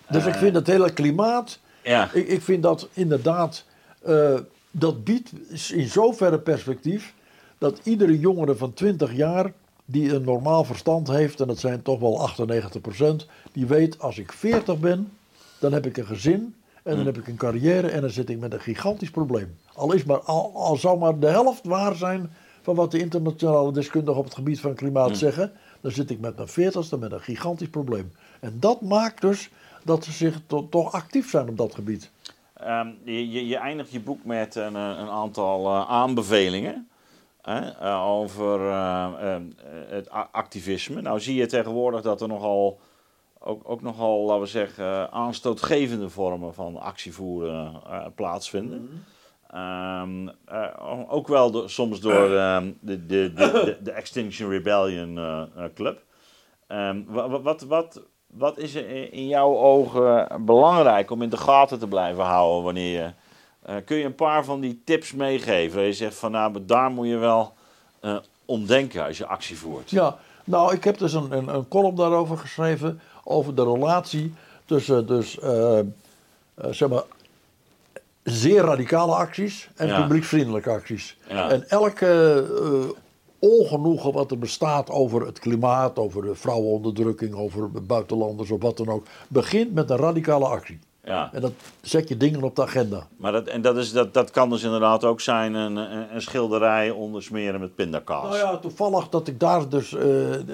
Dus 0.09 0.25
ik 0.25 0.33
vind 0.33 0.55
het 0.55 0.67
hele 0.67 0.93
klimaat, 0.93 1.59
ja. 1.83 2.09
ik, 2.13 2.27
ik 2.27 2.41
vind 2.41 2.63
dat 2.63 2.89
inderdaad, 2.93 3.65
eh, 4.01 4.33
dat 4.71 5.03
biedt 5.03 5.31
in 5.71 5.87
zoverre 5.87 6.39
perspectief 6.39 7.13
dat 7.57 7.79
iedere 7.83 8.19
jongere 8.19 8.55
van 8.55 8.73
20 8.73 9.13
jaar 9.13 9.51
die 9.85 10.13
een 10.13 10.23
normaal 10.23 10.63
verstand 10.63 11.07
heeft, 11.07 11.39
en 11.39 11.47
dat 11.47 11.59
zijn 11.59 11.81
toch 11.81 11.99
wel 11.99 12.29
98%, 13.23 13.25
die 13.51 13.65
weet 13.65 13.99
als 13.99 14.17
ik 14.17 14.31
40 14.31 14.79
ben, 14.79 15.11
dan 15.59 15.73
heb 15.73 15.85
ik 15.85 15.97
een 15.97 16.05
gezin 16.05 16.55
en 16.83 16.95
dan 16.95 17.05
heb 17.05 17.17
ik 17.17 17.27
een 17.27 17.35
carrière 17.35 17.87
en 17.87 18.01
dan 18.01 18.09
zit 18.09 18.29
ik 18.29 18.39
met 18.39 18.53
een 18.53 18.59
gigantisch 18.59 19.09
probleem. 19.09 19.57
Al, 19.73 19.93
is 19.93 20.03
maar, 20.03 20.19
al, 20.19 20.51
al 20.55 20.75
zou 20.75 20.99
maar 20.99 21.19
de 21.19 21.27
helft 21.27 21.65
waar 21.65 21.95
zijn 21.95 22.31
van 22.61 22.75
wat 22.75 22.91
de 22.91 22.99
internationale 22.99 23.71
deskundigen 23.71 24.19
op 24.19 24.25
het 24.25 24.33
gebied 24.33 24.59
van 24.59 24.73
klimaat 24.73 25.17
zeggen, 25.17 25.51
dan 25.81 25.91
zit 25.91 26.09
ik 26.09 26.19
met 26.19 26.35
mijn 26.35 26.71
40ste 26.71 26.99
met 26.99 27.11
een 27.11 27.21
gigantisch 27.21 27.69
probleem. 27.69 28.11
En 28.39 28.57
dat 28.59 28.81
maakt 28.81 29.21
dus 29.21 29.49
dat 29.85 30.03
ze 30.03 30.11
zich 30.11 30.39
to- 30.47 30.67
toch 30.69 30.91
actief 30.91 31.29
zijn 31.29 31.49
op 31.49 31.57
dat 31.57 31.75
gebied. 31.75 32.11
Ehm, 32.53 32.87
je, 33.03 33.29
je, 33.31 33.47
je 33.47 33.57
eindigt 33.57 33.91
je 33.91 33.99
boek 33.99 34.25
met 34.25 34.55
een, 34.55 34.75
eh, 34.75 34.81
een 34.97 35.09
aantal 35.09 35.65
eh, 35.65 35.89
aanbevelingen 35.89 36.87
hè, 37.41 37.69
eh, 37.69 38.05
over 38.07 38.61
het 39.89 40.09
activisme. 40.31 41.01
Nou 41.01 41.19
zie 41.19 41.35
je 41.35 41.45
tegenwoordig 41.45 42.01
dat 42.01 42.21
er 42.21 42.27
nogal, 42.27 42.79
ook, 43.39 43.69
ook 43.69 43.81
nogal, 43.81 44.25
laten 44.25 44.41
we 44.41 44.47
zeggen, 44.47 45.11
aanstootgevende 45.11 46.09
vormen 46.09 46.53
van 46.53 46.77
actievoeren 46.77 47.81
plaatsvinden. 48.15 49.05
Ehm, 49.49 50.27
eh, 50.45 51.07
ook 51.07 51.27
wel 51.27 51.69
soms 51.69 51.99
door 51.99 52.35
ehm, 52.35 52.71
de, 52.79 53.05
de, 53.05 53.33
de, 53.83 53.91
Extinction 53.91 54.49
Rebellion 54.49 55.19
Club. 55.73 56.03
Ehm, 56.67 57.01
wa- 57.07 57.29
wa- 57.29 57.41
wat, 57.41 57.61
wat, 57.61 58.01
wat 58.37 58.57
is 58.57 58.75
er 58.75 59.11
in- 59.13 59.27
jouw 59.27 59.57
ogen 59.57 60.27
belangrijk 60.45 61.11
om 61.11 61.21
in 61.21 61.29
de 61.29 61.37
gaten 61.37 61.79
te 61.79 61.87
blijven 61.87 62.23
houden 62.23 62.63
wanneer 62.63 63.01
je. 63.01 63.11
eh, 63.65 63.75
kun 63.85 63.97
je 63.97 64.03
een 64.03 64.15
paar 64.15 64.45
van 64.45 64.59
die 64.59 64.81
tips 64.85 65.13
meegeven? 65.13 65.81
Je 65.81 65.93
zegt 65.93 66.15
van 66.15 66.31
nou, 66.31 66.65
daar 66.65 66.91
moet 66.91 67.07
je 67.07 67.17
wel 67.17 67.53
eh 67.99 68.15
omdenken 68.45 69.05
als 69.05 69.17
je 69.17 69.25
actie 69.25 69.57
voert. 69.57 69.89
Ja, 69.89 70.17
nou, 70.43 70.73
ik 70.73 70.83
heb 70.83 70.97
dus 70.97 71.13
een, 71.13 71.31
een, 71.31 71.47
een 71.55 71.67
column 71.67 71.95
daarover 71.95 72.37
geschreven. 72.37 72.99
Over 73.23 73.55
de 73.55 73.63
relatie 73.63 74.33
tussen, 74.65 75.07
dus, 75.07 75.39
eh, 75.39 75.79
zeg 76.69 76.89
maar, 76.89 77.03
zeer 78.23 78.61
radicale 78.61 79.15
acties 79.15 79.69
en 79.75 79.87
Ja. 79.87 80.01
publiekvriendelijke 80.01 80.69
acties. 80.69 81.17
Ja. 81.27 81.49
En 81.49 81.69
elke 81.69 82.45
ongenoegen 83.49 84.11
wat 84.13 84.31
er 84.31 84.37
bestaat 84.39 84.89
over 84.89 85.25
het 85.25 85.39
klimaat, 85.39 85.97
over 85.99 86.21
de 86.21 86.35
vrouwenonderdrukking, 86.35 87.35
over 87.35 87.71
buitenlanders 87.71 88.51
of 88.51 88.61
wat 88.61 88.77
dan 88.77 88.89
ook, 88.89 89.05
begint 89.27 89.73
met 89.73 89.89
een 89.89 89.97
radicale 89.97 90.45
actie. 90.45 90.79
Ja. 91.03 91.29
En 91.33 91.41
dat 91.41 91.51
zet 91.81 92.07
je 92.09 92.17
dingen 92.17 92.43
op 92.43 92.55
de 92.55 92.61
agenda. 92.61 93.07
Maar 93.17 93.31
dat, 93.31 93.47
en 93.47 93.61
dat, 93.61 93.77
is, 93.77 93.91
dat, 93.91 94.13
dat 94.13 94.31
kan 94.31 94.49
dus 94.49 94.63
inderdaad 94.63 95.03
ook 95.03 95.21
zijn 95.21 95.53
een, 95.53 95.75
een, 95.75 96.15
een 96.15 96.21
schilderij 96.21 96.89
ondersmeren 96.89 97.59
met 97.59 97.75
pindakaas. 97.75 98.23
Nou 98.23 98.37
ja, 98.37 98.57
toevallig 98.57 99.09
dat 99.09 99.27
ik 99.27 99.39
daar 99.39 99.69
dus, 99.69 99.93
eh, 99.93 100.05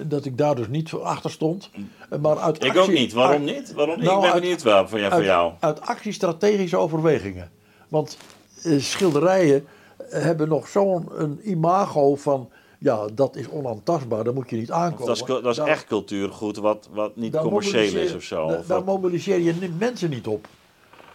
dat 0.07 0.25
ik 0.25 0.37
daar 0.37 0.55
dus 0.55 0.67
niet 0.67 0.93
achter 0.93 1.31
stond. 1.31 1.69
Eh, 2.09 2.19
Maar 2.19 2.37
uit 2.39 2.63
ik 2.63 2.69
actie- 2.69 2.81
ook 2.81 2.89
niet. 2.99 3.13
Waarom 3.13 3.47
uit- 3.47 3.55
niet? 3.55 3.73
Waarom? 3.73 3.99
Nou, 4.03 4.15
ik 4.15 4.21
ben 4.21 4.31
uit- 4.31 4.41
benieuwd 4.41 4.61
wel 4.61 4.87
voor 4.87 5.09
uit, 5.11 5.25
jou. 5.25 5.51
Uit 5.59 5.81
actiestrategische 5.81 6.77
overwegingen. 6.77 7.51
Want 7.87 8.17
eh, 8.63 8.79
schilderijen 8.79 9.65
hebben 10.09 10.47
nog 10.47 10.67
zo'n 10.67 11.09
imago 11.43 12.15
van... 12.15 12.49
Ja, 12.83 13.05
dat 13.13 13.35
is 13.35 13.49
onaantastbaar, 13.49 14.23
daar 14.23 14.33
moet 14.33 14.49
je 14.49 14.55
niet 14.55 14.71
aankomen. 14.71 15.05
Dat 15.07 15.15
is, 15.15 15.23
dat 15.25 15.45
is 15.45 15.55
Daar- 15.55 15.67
echt 15.67 15.85
cultuurgoed 15.85 16.57
wat, 16.57 16.89
wat 16.93 17.15
niet 17.15 17.37
commercieel 17.37 18.01
is 18.01 18.13
of 18.15 18.23
zo. 18.23 18.47
daar- 18.47 18.59
Of 18.59 18.65
Daar 18.65 18.77
wat- 18.83 18.85
mobiliseer 18.95 19.39
je 19.39 19.69
mensen 19.77 20.09
niet 20.09 20.27
op. 20.27 20.47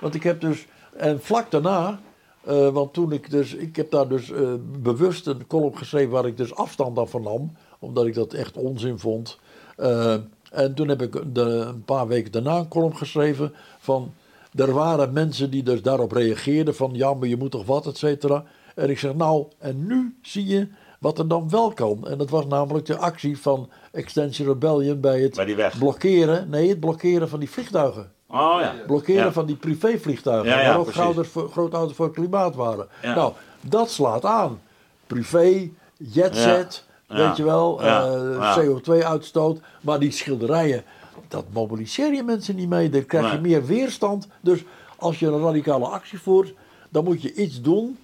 Want 0.00 0.14
ik 0.14 0.22
heb 0.22 0.40
dus... 0.40 0.66
En 0.96 1.20
vlak 1.20 1.50
daarna... 1.50 2.00
eh, 2.44 2.68
want 2.68 2.92
toen 2.92 3.12
ik 3.12 3.30
dus... 3.30 3.54
Ik 3.54 3.76
heb 3.76 3.90
daar 3.90 4.08
dus 4.08 4.30
eh, 4.30 4.48
bewust 4.82 5.26
een 5.26 5.46
column 5.46 5.76
geschreven 5.76 6.10
waar 6.10 6.26
ik 6.26 6.36
dus 6.36 6.54
afstand 6.54 6.98
aan 6.98 7.08
vernam. 7.08 7.52
Omdat 7.78 8.06
ik 8.06 8.14
dat 8.14 8.32
echt 8.32 8.56
onzin 8.56 8.98
vond. 8.98 9.38
Eh, 9.76 10.14
en 10.50 10.74
toen 10.74 10.88
heb 10.88 11.02
ik 11.02 11.34
de, 11.34 11.40
een 11.40 11.84
paar 11.84 12.06
weken 12.08 12.32
daarna 12.32 12.56
een 12.58 12.68
column 12.68 12.96
geschreven 12.96 13.52
van... 13.78 14.12
Er 14.54 14.72
waren 14.72 15.12
mensen 15.12 15.50
die 15.50 15.62
dus 15.62 15.82
daarop 15.82 16.12
reageerden 16.12 16.74
van... 16.76 16.90
Ja, 16.94 17.14
maar 17.14 17.28
je 17.28 17.36
moet 17.36 17.50
toch 17.50 17.66
wat, 17.66 17.86
et 17.86 17.96
cetera. 17.98 18.44
En 18.74 18.90
ik 18.90 18.98
zeg 18.98 19.14
nou, 19.14 19.46
en 19.58 19.86
nu 19.86 20.16
zie 20.22 20.46
je 20.46 20.68
wat 20.98 21.18
er 21.18 21.28
dan 21.28 21.50
wel 21.50 21.72
kan. 21.72 22.06
En 22.08 22.18
dat 22.18 22.30
was 22.30 22.46
namelijk 22.46 22.86
de 22.86 22.96
actie 22.96 23.38
van 23.38 23.68
Extension 23.92 24.48
Rebellion 24.48 25.00
bij 25.00 25.20
het 25.20 25.34
Bij 25.34 25.70
blokkeren... 25.78 26.48
Nee, 26.50 26.68
het 26.68 26.80
blokkeren 26.80 27.28
van 27.28 27.38
die 27.38 27.50
vliegtuigen. 27.50 28.10
Oh 28.28 28.56
ja. 28.60 28.74
Blokkeren 28.86 29.24
Ja. 29.24 29.32
van 29.32 29.46
die 29.46 29.56
privévliegtuigen. 29.56 30.48
Ja, 30.50 30.60
ja, 30.60 30.66
waar 30.66 30.78
ook 30.78 31.24
voor, 31.26 31.48
grootouders 31.50 31.96
voor 31.96 32.06
het 32.06 32.14
klimaat 32.14 32.54
waren. 32.54 32.88
Nou, 33.02 33.32
dat 33.60 33.90
slaat 33.90 34.24
aan. 34.24 34.60
Privé, 35.06 35.70
jetset, 35.96 36.84
weet 37.06 37.36
je 37.36 37.44
wel, 37.44 37.80
eh, 37.80 37.86
Ja. 37.86 38.54
CO2-uitstoot. 38.58 39.60
Maar 39.80 39.98
die 39.98 40.10
schilderijen, 40.10 40.84
dat 41.28 41.44
mobiliseer 41.52 42.14
je 42.14 42.22
mensen 42.22 42.56
niet 42.56 42.68
mee. 42.68 42.90
Dan 42.90 43.06
krijg 43.06 43.32
je 43.32 43.38
meer 43.38 43.66
weerstand. 43.66 44.28
Dus 44.40 44.64
als 44.96 45.18
je 45.18 45.26
een 45.26 45.40
radicale 45.42 45.86
actie 45.86 46.20
voert, 46.20 46.52
dan 46.88 47.04
moet 47.04 47.22
je 47.22 47.34
iets 47.34 47.60
doen 47.62 47.98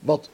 wat 0.00 0.30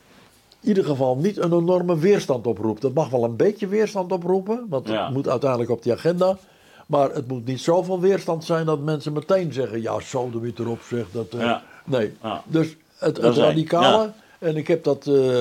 ieder 0.60 0.84
geval 0.84 1.16
niet 1.16 1.36
een 1.36 1.52
enorme 1.52 1.98
weerstand 1.98 2.46
oproept. 2.46 2.82
Dat 2.82 2.94
mag 2.94 3.08
wel 3.08 3.24
een 3.24 3.36
beetje 3.36 3.66
weerstand 3.68 4.12
oproepen, 4.12 4.66
want 4.68 4.88
Ja. 4.88 5.04
het 5.04 5.14
moet 5.14 5.28
uiteindelijk 5.28 5.70
op 5.70 5.82
die 5.82 5.92
agenda. 5.92 6.38
Maar 6.86 7.10
het 7.14 7.28
moet 7.28 7.46
niet 7.46 7.60
zoveel 7.60 8.00
weerstand 8.00 8.44
zijn 8.44 8.66
dat 8.66 8.80
mensen 8.80 9.12
meteen 9.12 9.52
zeggen: 9.52 9.82
ja, 9.82 10.00
zo 10.00 10.30
de 10.30 10.38
wiet 10.40 10.58
erop 10.58 10.80
zegt 10.82 11.12
dat. 11.12 11.32
eh, 11.32 11.40
Ja. 11.40 11.62
Nee. 11.84 12.12
Ja. 12.22 12.42
Dus 12.46 12.76
het, 12.98 13.18
radicale, 13.18 14.12
en 14.38 14.56
ik 14.56 14.68
heb 14.68 14.84
dat 14.84 15.06
eh, 15.06 15.38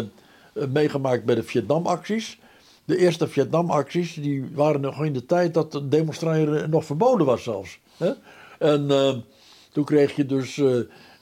meegemaakt 0.69 1.25
bij 1.25 1.35
de 1.35 1.43
Vietnam-acties. 1.43 2.39
De 2.85 2.97
eerste 2.97 3.27
Vietnam-acties 3.27 4.13
die 4.13 4.49
waren 4.53 4.81
nog 4.81 5.03
in 5.05 5.13
de 5.13 5.25
tijd 5.25 5.53
dat 5.53 5.81
demonstreren 5.83 6.69
nog 6.69 6.85
verboden 6.85 7.25
was 7.25 7.43
zelfs. 7.43 7.79
Hè? 7.97 8.11
En 8.59 8.91
eh, 8.91 9.13
toen 9.71 9.83
kreeg 9.83 10.15
je 10.15 10.25
dus 10.25 10.61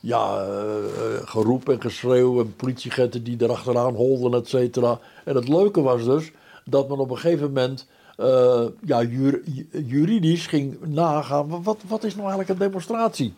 ja, 0.05 0.43
eh, 0.43 0.77
eh, 0.77 1.21
geroep 1.25 1.69
en 1.69 1.81
geschreeuw 1.81 2.39
en 2.39 2.55
politiegetten 2.55 3.23
die 3.23 3.43
erachteraan 3.43 3.95
holden, 3.95 4.33
et 4.33 4.47
cetera. 4.47 4.99
En 5.23 5.35
het 5.35 5.47
leuke 5.47 5.81
was 5.81 6.03
dus 6.03 6.31
dat 6.65 6.89
men 6.89 6.97
op 6.97 7.09
een 7.09 7.17
gegeven 7.17 7.47
moment 7.47 7.87
eh, 8.17 8.63
ja, 8.85 9.03
jur- 9.03 9.41
juridisch 9.71 10.47
ging 10.47 10.77
nagaan, 10.85 11.63
wat, 11.63 11.77
wat 11.87 12.03
is 12.03 12.15
nou 12.15 12.27
eigenlijk 12.27 12.49
een 12.49 12.67
demonstratie? 12.67 13.33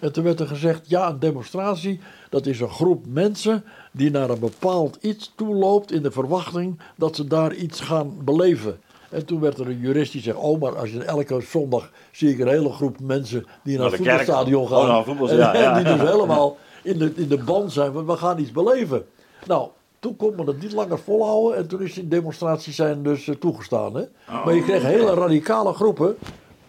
En 0.00 0.12
toen 0.12 0.24
werd 0.24 0.40
er 0.40 0.46
gezegd, 0.46 0.88
ja, 0.88 1.08
een 1.08 1.18
demonstratie, 1.18 2.00
dat 2.30 2.46
is 2.46 2.60
een 2.60 2.70
groep 2.70 3.04
mensen 3.06 3.64
die 3.92 4.10
naar 4.10 4.30
een 4.30 4.38
bepaald 4.38 4.98
iets 5.00 5.32
toeloopt 5.36 5.92
in 5.92 6.02
de 6.02 6.10
verwachting 6.10 6.80
dat 6.96 7.16
ze 7.16 7.26
daar 7.26 7.54
iets 7.54 7.80
gaan 7.80 8.16
beleven. 8.24 8.80
En 9.10 9.26
toen 9.26 9.40
werd 9.40 9.58
er 9.58 9.66
een 9.66 9.78
jurist 9.78 10.12
die 10.12 10.22
zegt, 10.22 10.36
oh, 10.36 10.60
maar 10.60 10.76
als 10.78 10.90
je 10.90 11.04
elke 11.04 11.40
zondag 11.40 11.90
zie 12.12 12.30
ik 12.30 12.38
een 12.38 12.48
hele 12.48 12.72
groep 12.72 13.00
mensen 13.00 13.46
die 13.62 13.78
naar 13.78 13.82
Naar 13.82 13.98
het 13.98 14.06
voetbalstadion 14.06 14.68
gaan. 14.68 14.86
gaan. 14.86 14.98
Oh, 14.98 15.04
voetbal, 15.06 15.28
en, 15.28 15.36
ja, 15.36 15.56
ja, 15.56 15.76
en 15.76 15.84
die 15.84 15.96
dus 15.96 16.08
helemaal 16.10 16.56
in 16.82 16.98
de, 16.98 17.12
in 17.16 17.28
de 17.28 17.38
band 17.38 17.72
zijn, 17.72 17.92
van 17.92 18.06
we 18.06 18.16
gaan 18.16 18.38
iets 18.38 18.50
beleven. 18.52 19.06
Nou, 19.46 19.68
toen 19.98 20.16
kon 20.16 20.34
men 20.36 20.46
het 20.46 20.60
niet 20.62 20.72
langer 20.72 20.98
volhouden 20.98 21.56
en 21.58 21.66
toen 21.68 21.82
is 21.82 21.94
die 21.94 22.08
demonstraties 22.08 22.76
zijn 22.76 23.02
dus 23.02 23.28
eh, 23.28 23.34
toegestaan. 23.34 23.94
Hè? 23.94 24.04
maar 24.44 24.54
je 24.54 24.62
kreeg 24.62 24.82
hele 24.82 25.14
radicale 25.14 25.72
groepen. 25.72 26.16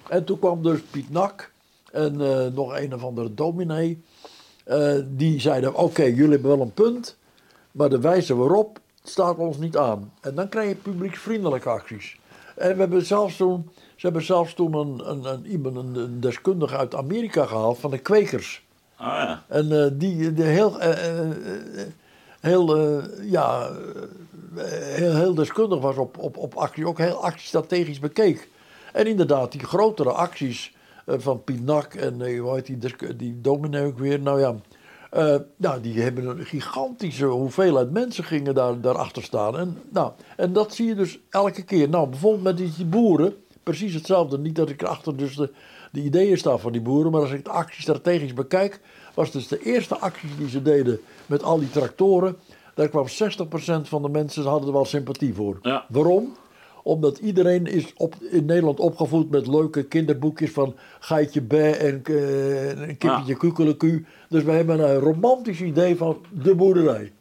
En 0.09 0.23
toen 0.23 0.39
kwam 0.39 0.63
dus 0.63 0.79
Piet 0.91 1.11
Nak 1.11 1.51
en 1.91 2.21
eh, 2.21 2.45
nog 2.53 2.77
een 2.77 2.93
of 2.93 3.03
andere 3.03 3.33
dominee. 3.33 4.01
eh, 4.65 4.93
die 5.07 5.39
zeiden, 5.39 5.75
oké, 5.75 6.03
jullie 6.03 6.29
hebben 6.31 6.49
wel 6.51 6.61
een 6.61 6.73
punt, 6.73 7.17
maar 7.71 7.89
de 7.89 7.99
wijze 7.99 8.35
waarop 8.35 8.79
staat 9.03 9.37
ons 9.37 9.57
niet 9.57 9.77
aan. 9.77 10.13
En 10.21 10.35
dan 10.35 10.49
krijg 10.49 10.69
je 10.69 10.75
publieksvriendelijke 10.75 11.69
acties. 11.69 12.19
En 12.61 12.73
we 12.73 12.79
hebben 12.79 13.05
zelfs 13.05 13.37
toen, 13.37 13.69
ze 13.75 14.05
hebben 14.05 14.23
zelfs 14.23 14.53
toen 14.53 14.73
een, 14.73 15.09
een, 15.09 15.25
een, 15.25 15.45
iemand, 15.45 15.75
een, 15.75 15.95
een 15.95 16.19
deskundige 16.19 16.77
uit 16.77 16.95
Amerika 16.95 17.45
gehaald 17.45 17.79
van 17.79 17.91
de 17.91 17.97
kwekers. 17.97 18.63
Oh 18.99 19.07
ja. 19.07 19.43
En 19.47 19.83
eh, 19.83 19.89
die 19.93 20.33
de 20.33 20.43
heel, 20.43 20.79
eh, 20.79 21.19
eh, 21.19 21.29
heel, 22.39 22.77
ja, 23.21 23.71
heel, 24.55 25.15
heel 25.15 25.33
deskundig 25.33 25.79
was 25.79 25.97
op, 25.97 26.17
op, 26.17 26.37
op 26.37 26.53
actie, 26.55 26.87
ook 26.87 26.97
heel 26.97 27.23
actiestrategisch 27.23 27.99
bekeek. 27.99 28.49
En 28.93 29.07
inderdaad, 29.07 29.51
die 29.51 29.63
grotere 29.63 30.11
acties, 30.11 30.75
van 31.07 31.43
Pinak 31.43 31.93
en 31.93 32.37
hoe 32.37 32.53
heet 32.53 32.65
die, 32.65 33.15
die 33.15 33.41
dominee 33.41 33.85
ook 33.85 33.99
weer. 33.99 34.19
Nou 34.19 34.39
ja, 34.39 34.55
eh, 35.11 35.35
nou, 35.55 35.81
die 35.81 36.01
hebben 36.01 36.25
een 36.25 36.45
gigantische 36.45 37.25
hoeveelheid 37.25 37.91
mensen 37.91 38.23
gingen 38.23 38.55
daar, 38.55 38.81
daarachter 38.81 39.23
staan. 39.23 39.57
En, 39.57 39.77
nou, 39.89 40.11
en 40.37 40.53
dat 40.53 40.73
zie 40.73 40.87
je 40.87 40.95
dus 40.95 41.19
elke 41.29 41.63
keer. 41.63 41.89
Nou, 41.89 42.09
bijvoorbeeld 42.09 42.43
met 42.43 42.57
die, 42.57 42.71
die 42.75 42.85
boeren, 42.85 43.35
precies 43.63 43.93
hetzelfde. 43.93 44.37
Niet 44.39 44.55
dat 44.55 44.69
ik 44.69 44.83
achter 44.83 45.17
dus 45.17 45.35
de, 45.35 45.51
de 45.91 46.01
ideeën 46.01 46.37
sta 46.37 46.57
van 46.57 46.71
die 46.71 46.81
boeren, 46.81 47.11
maar 47.11 47.21
als 47.21 47.31
ik 47.31 47.45
de 47.45 47.51
actie 47.51 47.81
strategisch 47.81 48.33
bekijk, 48.33 48.81
was 49.13 49.31
dus 49.31 49.47
de 49.47 49.63
eerste 49.63 49.97
acties 49.97 50.37
die 50.37 50.49
ze 50.49 50.61
deden 50.61 50.99
met 51.25 51.43
al 51.43 51.59
die 51.59 51.69
tractoren. 51.69 52.37
Daar 52.75 52.89
kwam 52.89 53.07
60% 53.07 53.11
van 53.81 54.01
de 54.01 54.09
mensen 54.09 54.43
hadden 54.43 54.67
er 54.67 54.73
wel 54.73 54.85
sympathie 54.85 55.33
voor. 55.33 55.59
Ja. 55.61 55.85
Waarom? 55.89 56.35
Omdat 56.83 57.17
iedereen 57.17 57.65
is 57.67 57.93
op, 57.97 58.15
in 58.29 58.45
Nederland 58.45 58.79
opgevoed 58.79 59.29
met 59.29 59.47
leuke 59.47 59.83
kinderboekjes 59.83 60.51
van 60.51 60.75
Geitje 60.99 61.41
Bij 61.41 61.77
en 61.77 62.01
eh, 62.03 62.69
een 62.69 62.97
kippetje 62.97 63.31
Ja. 63.31 63.37
Kukeleku. 63.37 64.05
Dus 64.29 64.43
wij 64.43 64.55
hebben 64.55 64.79
een 64.89 64.99
romantisch 64.99 65.61
idee 65.61 65.95
van 65.97 66.17
de 66.29 66.55
boerderij. 66.55 67.11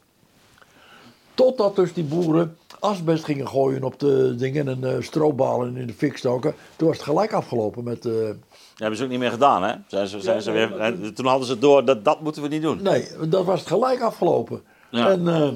Totdat 1.34 1.76
dus 1.76 1.92
die 1.92 2.04
boeren 2.04 2.56
asbest 2.78 3.24
gingen 3.24 3.48
gooien 3.48 3.82
op 3.84 3.98
de 3.98 4.34
dingen 4.34 4.68
en 4.68 4.84
eh 4.84 5.02
strobalen 5.02 5.76
in 5.76 5.86
de 5.86 5.92
fik 5.92 6.16
stoken. 6.16 6.54
Toen 6.76 6.88
was 6.88 6.96
het 6.96 7.06
gelijk 7.06 7.32
afgelopen 7.32 7.84
met... 7.84 8.06
eh, 8.06 8.12
Dat 8.12 8.36
hebben 8.76 8.98
ze 8.98 9.04
ook 9.04 9.10
niet 9.10 9.18
meer 9.18 9.30
gedaan, 9.30 9.62
hè? 9.62 9.74
Zijn 9.86 10.06
ze, 10.08 10.20
zijn 10.20 10.42
ze 10.42 10.50
weer, 10.50 11.12
toen 11.14 11.26
hadden 11.26 11.46
ze 11.46 11.58
door 11.58 11.84
dat 11.84 12.04
dat 12.04 12.20
moeten 12.20 12.42
we 12.42 12.48
niet 12.48 12.62
doen. 12.62 12.82
Nee, 12.82 13.08
dat 13.28 13.44
was 13.44 13.58
het 13.60 13.68
gelijk 13.68 14.00
afgelopen. 14.00 14.62
Ja. 14.90 15.10
En, 15.10 15.28
eh, 15.28 15.50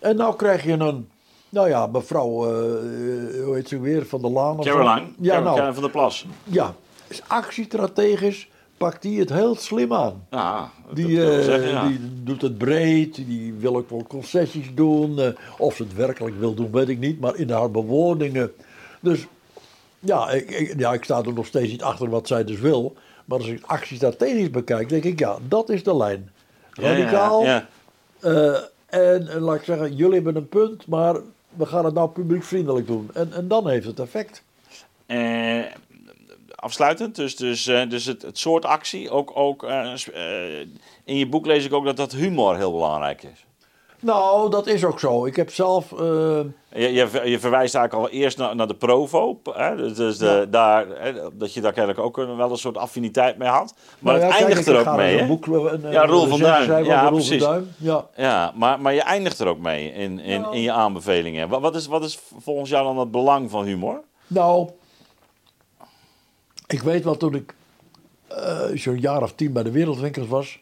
en 0.00 0.16
nou 0.16 0.36
krijg 0.36 0.64
je 0.64 0.72
een, 0.72 1.08
nou 1.54 1.68
ja, 1.68 1.86
mevrouw, 1.86 2.44
eh, 2.44 2.50
hoe 3.44 3.54
heet 3.54 3.68
ze 3.68 3.80
weer, 3.80 4.06
van 4.06 4.20
der 4.22 4.30
Laan? 4.30 4.58
of 4.58 4.64
zo. 4.64 4.70
Caroline, 4.70 5.06
Ja, 5.20 5.34
Caroline 5.34 5.60
nou, 5.60 5.72
van 5.74 5.82
der 5.82 5.92
Plas. 5.92 6.26
ja, 6.44 6.74
is 7.08 7.22
actiestrategisch 7.26 8.48
pakt 8.76 9.02
die 9.02 9.20
het 9.20 9.32
heel 9.32 9.54
slim 9.56 9.92
aan. 9.92 10.26
Ja, 10.30 10.70
Die, 10.92 11.22
eh, 11.30 11.42
zeggen, 11.44 11.68
ja. 11.68 11.86
die 11.88 11.98
doet 12.22 12.42
het 12.42 12.58
breed, 12.58 13.14
die 13.14 13.54
wil 13.54 13.76
ook 13.76 13.90
wel 13.90 14.04
concessies 14.08 14.74
doen. 14.74 15.34
of 15.58 15.74
ze 15.74 15.82
het 15.82 15.94
werkelijk 15.94 16.38
wil 16.38 16.54
doen, 16.54 16.70
weet 16.72 16.88
ik 16.88 16.98
niet, 16.98 17.20
maar 17.20 17.36
in 17.36 17.50
haar 17.50 17.70
bewoordingen. 17.70 18.52
Dus 19.00 19.26
ja 20.00 20.30
ik, 20.30 20.50
ik- 20.50 20.74
ja, 20.78 20.92
ik 20.92 21.04
sta 21.04 21.22
er 21.22 21.32
nog 21.32 21.46
steeds 21.46 21.70
niet 21.70 21.82
achter 21.82 22.08
wat 22.10 22.26
zij 22.26 22.44
dus 22.44 22.60
wil. 22.60 22.94
Maar 23.24 23.38
als 23.38 23.46
ik 23.46 23.62
actie 23.66 23.96
strategisch 23.96 24.50
bekijk, 24.50 24.88
denk 24.88 25.04
ik, 25.04 25.18
ja, 25.18 25.36
dat 25.48 25.68
is 25.70 25.82
de 25.82 25.96
lijn. 25.96 26.30
Radicaal. 26.72 27.42
ja. 27.44 27.66
en, 28.86 29.28
en 29.28 29.40
laat 29.40 29.56
ik 29.56 29.62
zeggen, 29.62 29.94
jullie 29.94 30.14
hebben 30.14 30.36
een 30.36 30.48
punt, 30.48 30.86
maar 30.86 31.16
we 31.56 31.66
gaan 31.66 31.84
het 31.84 31.94
nou 31.94 32.08
publiekvriendelijk 32.08 32.86
doen. 32.86 33.10
En, 33.14 33.32
en 33.32 33.48
dan 33.48 33.68
heeft 33.68 33.86
het 33.86 34.00
effect. 34.00 34.42
Eh, 35.06 35.64
afsluitend, 36.64 37.16
dus, 37.16 37.36
dus, 37.36 37.66
eh, 37.66 37.88
dus 37.88 38.04
het, 38.04 38.22
het 38.22 38.38
soort 38.38 38.64
actie. 38.64 39.10
Ook, 39.10 39.36
ook, 39.36 39.62
eh, 39.64 39.92
eh, 39.92 40.66
in 41.04 41.16
je 41.16 41.26
boek 41.26 41.46
lees 41.46 41.64
ik 41.64 41.72
ook 41.72 41.84
dat 41.84 41.96
dat 41.96 42.12
humor 42.12 42.56
heel 42.56 42.72
belangrijk 42.72 43.22
is. 43.22 43.44
Nou, 44.04 44.50
dat 44.50 44.66
is 44.66 44.84
ook 44.84 45.00
zo. 45.00 45.26
Ik 45.26 45.36
heb 45.36 45.52
zelf. 45.52 45.92
eh, 45.92 45.98
Je, 45.98 46.92
je, 46.92 47.08
je 47.24 47.38
verwijst 47.38 47.74
eigenlijk 47.74 47.94
al 47.94 48.08
eerst 48.18 48.38
naar, 48.38 48.56
naar 48.56 48.66
de 48.66 48.74
Provo. 48.74 49.40
Hè? 49.52 49.76
Dus, 49.76 49.94
dus 49.94 50.18
de, 50.18 50.24
Ja. 50.26 50.44
daar, 50.44 50.86
hè, 50.88 51.12
dat 51.32 51.54
je 51.54 51.60
daar 51.60 51.72
kennelijk 51.72 52.00
ook 52.00 52.16
wel 52.16 52.50
een 52.50 52.56
soort 52.56 52.76
affiniteit 52.76 53.38
mee 53.38 53.48
had. 53.48 53.74
Maar 53.98 54.12
nou 54.14 54.24
ja, 54.26 54.32
het 54.32 54.42
eindigt 54.44 54.66
er 54.68 54.88
ook 54.88 54.96
mee. 54.96 55.12
Een 55.14 55.18
Hè? 55.20 55.26
boek, 55.26 55.46
een, 55.46 55.84
een- 55.84 55.92
Ja, 55.92 56.06
Roel 56.06 56.22
een 56.22 56.28
van 56.28 56.38
Duin. 56.38 56.84
Ja, 56.84 57.02
Roel 57.02 57.10
precies. 57.12 57.42
Van 57.42 57.52
Duin. 57.52 57.74
Ja. 57.76 58.06
Ja, 58.16 58.52
maar, 58.56 58.80
maar 58.80 58.94
je 58.94 59.02
eindigt 59.02 59.38
er 59.38 59.46
ook 59.46 59.58
mee 59.58 59.92
in, 59.92 60.18
in, 60.20 60.40
Nou. 60.40 60.54
in 60.54 60.60
je 60.62 60.72
aanbevelingen. 60.72 61.48
Wat, 61.48 61.60
wat, 61.60 61.74
is, 61.74 61.86
wat 61.86 62.04
is 62.04 62.18
volgens 62.38 62.70
jou 62.70 62.84
dan 62.84 62.98
het 62.98 63.10
belang 63.10 63.50
van 63.50 63.64
humor? 63.64 64.00
Nou, 64.26 64.68
ik 66.66 66.82
weet 66.82 67.04
wel 67.04 67.16
toen 67.16 67.34
ik 67.34 67.54
eh, 68.28 68.60
zo'n 68.74 69.00
jaar 69.00 69.22
of 69.22 69.32
tien 69.32 69.52
bij 69.52 69.62
de 69.62 69.70
Wereldwinkels 69.70 70.26
was. 70.28 70.58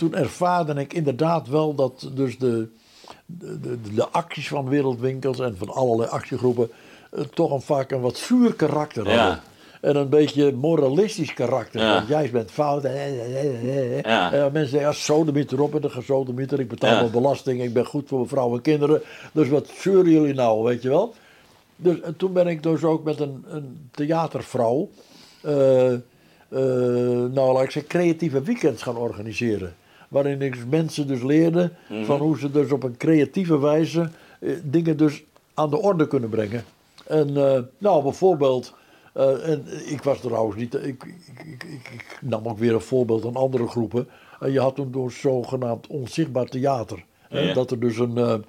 Toen 0.00 0.14
ervaarde 0.14 0.74
ik 0.74 0.92
inderdaad 0.92 1.48
wel 1.48 1.74
dat 1.74 2.10
dus 2.14 2.38
de, 2.38 2.68
de, 3.26 3.60
de, 3.60 3.78
de 3.94 4.08
acties 4.08 4.48
van 4.48 4.68
Wereldwinkels 4.68 5.38
en 5.40 5.56
van 5.56 5.68
allerlei 5.68 6.10
actiegroepen. 6.10 6.70
eh, 7.10 7.20
toch 7.34 7.50
een, 7.50 7.60
vaak 7.60 7.90
een 7.90 8.00
wat 8.00 8.16
zuur 8.16 8.54
karakter 8.54 9.02
hadden. 9.04 9.24
Ja. 9.24 9.42
En 9.80 9.96
een 9.96 10.08
beetje 10.08 10.52
moralistisch 10.52 11.34
karakter. 11.34 11.80
Ja. 11.80 11.94
Want 11.94 12.08
jij 12.08 12.30
bent 12.30 12.50
fout. 12.50 12.82
hè. 12.82 13.04
Ja. 14.02 14.32
En 14.32 14.52
mensen 14.52 14.70
zeggen, 14.70 14.90
ja, 14.90 14.92
sodemieter 14.92 15.58
erop 15.58 15.74
en 15.74 15.80
de 15.80 15.90
gesodemieter. 15.90 16.60
Ik 16.60 16.68
betaal 16.68 17.00
mijn 17.00 17.10
belasting, 17.10 17.62
ik 17.62 17.72
ben 17.72 17.86
goed 17.86 18.08
voor 18.08 18.18
mijn 18.18 18.30
vrouw 18.30 18.54
en 18.54 18.60
kinderen. 18.62 19.02
Dus 19.32 19.48
wat 19.48 19.68
zeuren 19.78 20.10
jullie 20.12 20.34
nou, 20.34 20.62
weet 20.64 20.82
je 20.82 20.88
wel? 20.88 21.14
Dus 21.76 22.00
en 22.00 22.16
toen 22.16 22.32
ben 22.32 22.46
ik 22.46 22.62
dus 22.62 22.84
ook 22.84 23.04
met 23.04 23.20
een, 23.20 23.44
een 23.48 23.88
theatervrouw, 23.90 24.88
eh, 25.40 25.92
eh, 25.92 26.00
nou 27.32 27.52
laat 27.52 27.62
ik 27.62 27.70
zeggen, 27.70 27.90
creatieve 27.90 28.42
weekends 28.42 28.82
gaan 28.82 28.96
organiseren. 28.96 29.74
Waarin 30.10 30.42
ik 30.42 30.66
mensen 30.66 31.06
dus 31.06 31.22
leerde 31.22 31.72
van 32.02 32.20
hoe 32.20 32.38
ze 32.38 32.50
dus 32.50 32.72
op 32.72 32.82
een 32.82 32.96
creatieve 32.96 33.58
wijze 33.58 34.10
eh, 34.40 34.52
dingen 34.62 34.96
dus 34.96 35.22
aan 35.54 35.70
de 35.70 35.78
orde 35.78 36.06
kunnen 36.06 36.28
brengen. 36.28 36.64
En 37.06 37.36
eh, 37.36 37.62
nou, 37.78 38.02
bijvoorbeeld, 38.02 38.74
eh, 39.12 39.48
en 39.48 39.64
ik 39.86 40.02
was 40.02 40.20
trouwens 40.20 40.56
niet, 40.56 40.74
ik, 40.74 40.82
ik, 40.84 41.64
ik, 41.64 41.64
ik, 41.92 42.18
nam 42.20 42.48
ook 42.48 42.58
weer 42.58 42.74
een 42.74 42.80
voorbeeld 42.80 43.24
aan 43.24 43.36
andere 43.36 43.68
groepen. 43.68 44.08
En 44.40 44.52
je 44.52 44.60
had 44.60 44.74
toen 44.74 44.90
door 44.90 45.12
zogenaamd 45.12 45.86
onzichtbaar 45.86 46.46
theater. 46.46 47.04
hè. 47.28 47.52
Dat 47.52 47.70
er 47.70 47.80
dus 47.80 47.98
een, 47.98 48.44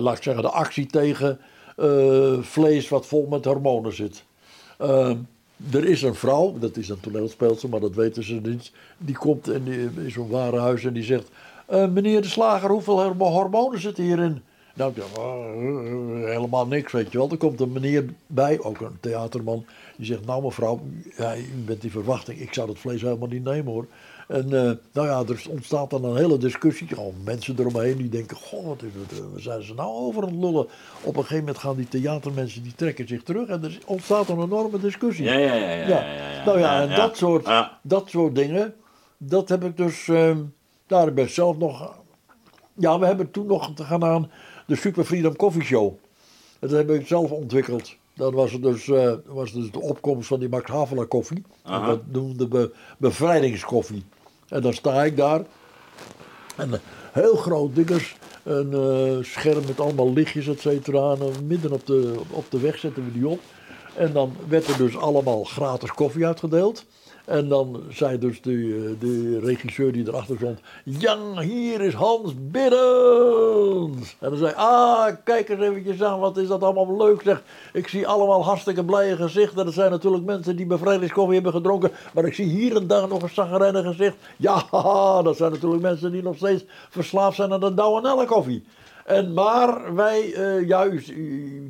laat 0.00 0.16
ik 0.16 0.22
zeggen, 0.22 0.42
de 0.42 0.50
actie 0.50 0.86
tegen 0.86 1.40
vlees 2.40 2.88
wat 2.88 3.06
vol 3.06 3.26
met 3.30 3.44
hormonen 3.44 3.94
zit. 3.94 4.24
Er 5.72 5.84
is 5.84 6.02
een 6.02 6.14
vrouw, 6.14 6.58
dat 6.58 6.76
is 6.76 6.88
een 6.88 7.00
toneelspeelster, 7.00 7.68
maar 7.68 7.80
dat 7.80 7.94
weten 7.94 8.24
ze 8.24 8.34
niet. 8.34 8.72
Die 8.98 9.16
komt 9.16 9.48
in, 9.48 9.64
die, 9.64 9.78
in 10.04 10.10
zo'n 10.10 10.28
warenhuis 10.28 10.84
en 10.84 10.92
die 10.92 11.02
zegt: 11.02 11.28
eh, 11.66 11.86
Meneer 11.88 12.22
de 12.22 12.28
slager, 12.28 12.70
hoeveel 12.70 13.02
hormo- 13.02 13.30
hormonen 13.30 13.80
zitten 13.80 14.04
hierin? 14.04 14.40
Nou, 14.74 14.92
ik 14.96 15.02
"Ah, 15.18 15.24
eh, 15.24 16.28
helemaal 16.34 16.66
niks, 16.66 16.92
weet 16.92 17.12
je 17.12 17.18
wel. 17.18 17.30
Er 17.30 17.36
komt 17.36 17.60
een 17.60 17.72
meneer 17.72 18.04
bij, 18.26 18.60
ook 18.60 18.80
een 18.80 18.96
theaterman, 19.00 19.64
die 19.96 20.06
zegt: 20.06 20.26
Nou, 20.26 20.42
mevrouw, 20.42 20.80
ja, 21.16 21.36
u 21.36 21.62
bent 21.64 21.80
die 21.80 21.90
verwachting, 21.90 22.40
ik 22.40 22.54
zou 22.54 22.66
dat 22.66 22.78
vlees 22.78 23.02
helemaal 23.02 23.28
niet 23.28 23.44
nemen 23.44 23.72
hoor. 23.72 23.86
En 24.30 24.44
eh, 24.44 24.70
nou 24.92 25.08
ja, 25.08 25.22
er 25.28 25.44
ontstaat 25.48 25.90
dan 25.90 26.04
een 26.04 26.16
hele 26.16 26.38
discussie. 26.38 26.86
Gewoon 26.86 27.14
mensen 27.24 27.54
eromheen 27.58 27.96
die 27.96 28.08
denken: 28.08 28.36
Goh, 28.36 28.66
wat 28.66 28.82
is 28.82 28.90
het, 28.94 29.18
eh, 29.18 29.24
waar 29.32 29.40
zijn 29.40 29.62
ze 29.62 29.74
nou 29.74 29.88
over 29.88 30.22
aan 30.22 30.28
het 30.28 30.38
lullen? 30.38 30.66
Op 31.02 31.16
een 31.16 31.22
gegeven 31.22 31.38
moment 31.38 31.58
gaan 31.58 31.76
die 31.76 31.88
theatermensen 31.88 32.62
die 32.62 32.74
trekken 32.74 33.08
zich 33.08 33.22
terug 33.22 33.48
en 33.48 33.64
er 33.64 33.78
ontstaat 33.86 34.28
een 34.28 34.42
enorme 34.42 34.78
discussie. 34.78 35.24
Ja, 35.24 35.32
ja, 35.32 35.54
ja. 35.54 35.70
ja, 35.70 35.72
Ja. 35.72 35.86
ja, 35.86 36.32
ja. 36.32 36.44
Nou 36.44 36.58
ja, 36.58 36.82
en. 36.82 36.96
Dat, 36.96 37.16
soort, 37.16 37.48
dat 37.82 38.08
soort 38.08 38.34
dingen, 38.34 38.74
dat 39.18 39.48
heb 39.48 39.64
ik 39.64 39.76
dus, 39.76 40.08
ehm 40.08 40.38
daar 40.86 41.12
ben 41.12 41.24
ik 41.24 41.30
zelf 41.30 41.58
nog, 41.58 41.94
ja, 42.74 42.98
we 42.98 43.06
hebben 43.06 43.30
toen 43.30 43.46
nog 43.46 43.72
gedaan 43.74 44.30
de 44.66 44.76
Super 44.76 45.04
Freedom 45.04 45.36
Coffee 45.36 45.62
Show. 45.62 45.94
Dat 46.58 46.70
heb 46.70 46.90
ik 46.90 47.06
zelf 47.06 47.30
ontwikkeld. 47.30 47.96
Dat 48.14 48.32
was 48.32 48.60
dus, 48.60 48.88
eh, 48.88 49.12
was 49.26 49.52
dus 49.52 49.70
de 49.70 49.80
opkomst 49.80 50.28
van 50.28 50.40
die 50.40 50.48
Max 50.48 50.70
Havelaar 50.70 51.06
koffie. 51.06 51.42
Dat 51.62 52.00
noemde 52.06 52.48
be, 52.48 52.72
bevrijdingskoffie. 52.98 54.04
En 54.50 54.62
dan 54.62 54.72
sta 54.72 55.04
ik 55.04 55.16
daar. 55.16 55.40
En 56.56 56.72
een 56.72 56.80
heel 57.12 57.36
groot 57.36 57.74
dingers. 57.74 58.16
Een 58.42 58.72
eh, 58.72 59.24
scherm 59.24 59.66
met 59.66 59.80
allemaal 59.80 60.12
lichtjes, 60.12 60.46
et 60.46 60.60
cetera. 60.60 61.12
En 61.12 61.18
dan 61.18 61.32
midden 61.46 61.72
op 61.72 61.86
de, 61.86 62.20
op 62.30 62.50
de 62.50 62.60
weg 62.60 62.78
zetten 62.78 63.04
we 63.04 63.12
die 63.12 63.28
op. 63.28 63.40
En 63.94 64.12
dan 64.12 64.36
werd 64.48 64.66
er 64.68 64.76
dus 64.76 64.96
allemaal 64.96 65.44
gratis 65.44 65.92
koffie 65.92 66.26
uitgedeeld. 66.26 66.84
En 67.24 67.48
dan 67.48 67.82
zei 67.90 68.18
dus 68.18 68.42
de, 68.42 68.52
eh, 68.52 69.00
de 69.00 69.40
regisseur 69.40 69.92
die 69.92 70.08
erachter 70.08 70.36
stond... 70.36 70.60
Jan, 70.84 71.40
hier 71.40 71.80
is 71.80 71.94
Hans 71.94 72.34
Biddens. 72.36 74.16
En 74.18 74.30
dan 74.30 74.38
zei 74.38 74.52
ah, 74.56 75.06
kijk 75.24 75.48
eens 75.48 75.60
eventjes 75.60 76.02
aan, 76.02 76.18
wat 76.18 76.36
is 76.36 76.48
dat 76.48 76.62
allemaal 76.62 76.96
leuk 76.96 77.22
zeg. 77.22 77.42
Ik 77.72 77.88
zie 77.88 78.06
allemaal 78.06 78.44
hartstikke 78.44 78.84
blije 78.84 79.16
gezichten. 79.16 79.64
Dat 79.64 79.74
zijn 79.74 79.90
natuurlijk 79.90 80.24
mensen 80.24 80.56
die 80.56 80.66
bevrijdingskoffie 80.66 81.34
hebben 81.34 81.52
gedronken. 81.52 81.90
Maar 82.14 82.24
ik 82.24 82.34
zie 82.34 82.46
hier 82.46 82.76
en 82.76 82.86
daar 82.86 83.08
nog 83.08 83.22
een 83.22 83.28
zagrijnig 83.28 83.84
gezicht. 83.84 84.16
Ja, 84.36 84.62
dat 85.22 85.36
zijn 85.36 85.52
natuurlijk 85.52 85.82
mensen 85.82 86.12
die 86.12 86.22
nog 86.22 86.36
steeds 86.36 86.64
verslaafd 86.88 87.36
zijn 87.36 87.52
aan 87.52 87.60
de 87.60 87.74
Douwe 87.74 88.26
koffie. 88.26 88.64
En 89.04 89.34
maar 89.34 89.94
wij, 89.94 90.34
eh, 90.34 90.66
ja, 90.66 90.86
u, 90.86 91.02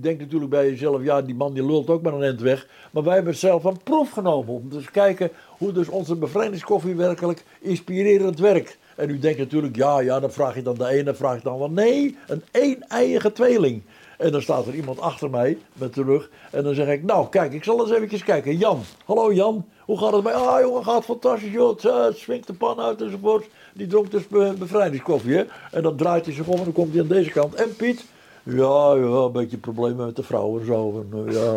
denkt 0.01 0.21
natuurlijk 0.21 0.51
bij 0.51 0.71
jezelf, 0.71 1.03
ja, 1.03 1.23
die 1.23 1.35
man 1.35 1.55
die 1.55 1.67
lult 1.67 1.91
ook 1.91 2.03
maar 2.03 2.13
een 2.13 2.23
eind 2.23 2.41
weg. 2.41 2.67
Maar 2.91 3.03
wij 3.03 3.15
hebben 3.15 3.37
zelf 3.37 3.65
een 3.65 3.83
proef 3.83 4.11
genomen 4.11 4.55
om 4.55 4.69
dus 4.69 4.91
kijken 4.91 5.31
hoe 5.49 5.73
dus 5.73 5.89
onze 5.89 6.17
bevrijdingskoffie 6.17 6.95
werkelijk 6.95 7.45
inspirerend 7.61 8.39
werkt. 8.39 8.79
En 8.97 9.11
u 9.11 9.19
denkt 9.19 9.39
natuurlijk, 9.39 9.77
ja, 9.77 10.01
ja, 10.01 10.21
dan 10.21 10.33
vraag 10.33 10.55
je 10.55 10.63
dan 10.63 10.75
de 10.75 10.89
ene, 10.89 11.15
vraag 11.15 11.37
je 11.37 11.43
dan 11.43 11.59
wel. 11.59 11.71
Nee, 11.71 12.17
een 12.27 12.43
een-eiige 12.53 13.33
tweeling. 13.33 13.83
En 14.19 14.33
dan 14.33 14.43
staat 14.43 14.67
er 14.67 14.75
iemand 14.75 15.01
achter 15.01 15.31
mij 15.31 15.59
met 15.73 15.95
de 15.95 16.03
rug. 16.03 16.31
En 16.51 16.65
dan 16.65 16.75
zeg 16.75 16.89
ik, 16.89 17.05
nou 17.05 17.29
kijk, 17.29 17.53
ik 17.53 17.65
zal 17.65 17.81
eens 17.81 17.91
eventjes 17.91 18.25
kijken. 18.25 18.57
Jan, 18.57 18.83
hallo 19.05 19.33
Jan, 19.33 19.67
hoe 19.91 19.99
gaat 19.99 20.13
het 20.13 20.23
bij? 20.23 20.33
Ah 20.33 20.61
jongen, 20.61 20.85
gaat 20.85 21.05
fantastisch 21.05 21.53
joh. 21.53 21.69
Het, 21.69 21.85
eh, 21.85 22.05
het 22.05 22.17
swingt 22.17 22.47
de 22.47 22.53
pan 22.53 22.81
uit 22.81 23.03
enzovoort. 23.03 23.47
Die 23.75 23.87
dronk 23.87 24.11
dus 24.11 24.27
be- 24.29 24.55
bevrijdingskoffie 24.59 25.37
hè. 25.37 25.45
En 25.71 25.83
dan 25.83 25.97
draait 25.97 26.25
hij 26.25 26.35
zich 26.35 26.47
om 26.47 26.59
en 26.59 26.65
dan 26.65 26.73
komt 26.73 26.93
hij 26.93 27.03
aan 27.03 27.09
deze 27.09 27.31
kant. 27.31 27.55
En 27.55 27.77
Piet? 27.77 28.05
Ja, 28.43 28.93
ja, 28.95 29.03
een 29.03 29.33
beetje 29.33 29.57
problemen 29.57 30.07
met 30.07 30.17
de 30.17 30.23
vrouwen 30.23 30.61
en 30.61 30.67
zo. 30.67 31.05
En, 31.13 31.27
eh, 31.27 31.35
ja, 31.35 31.53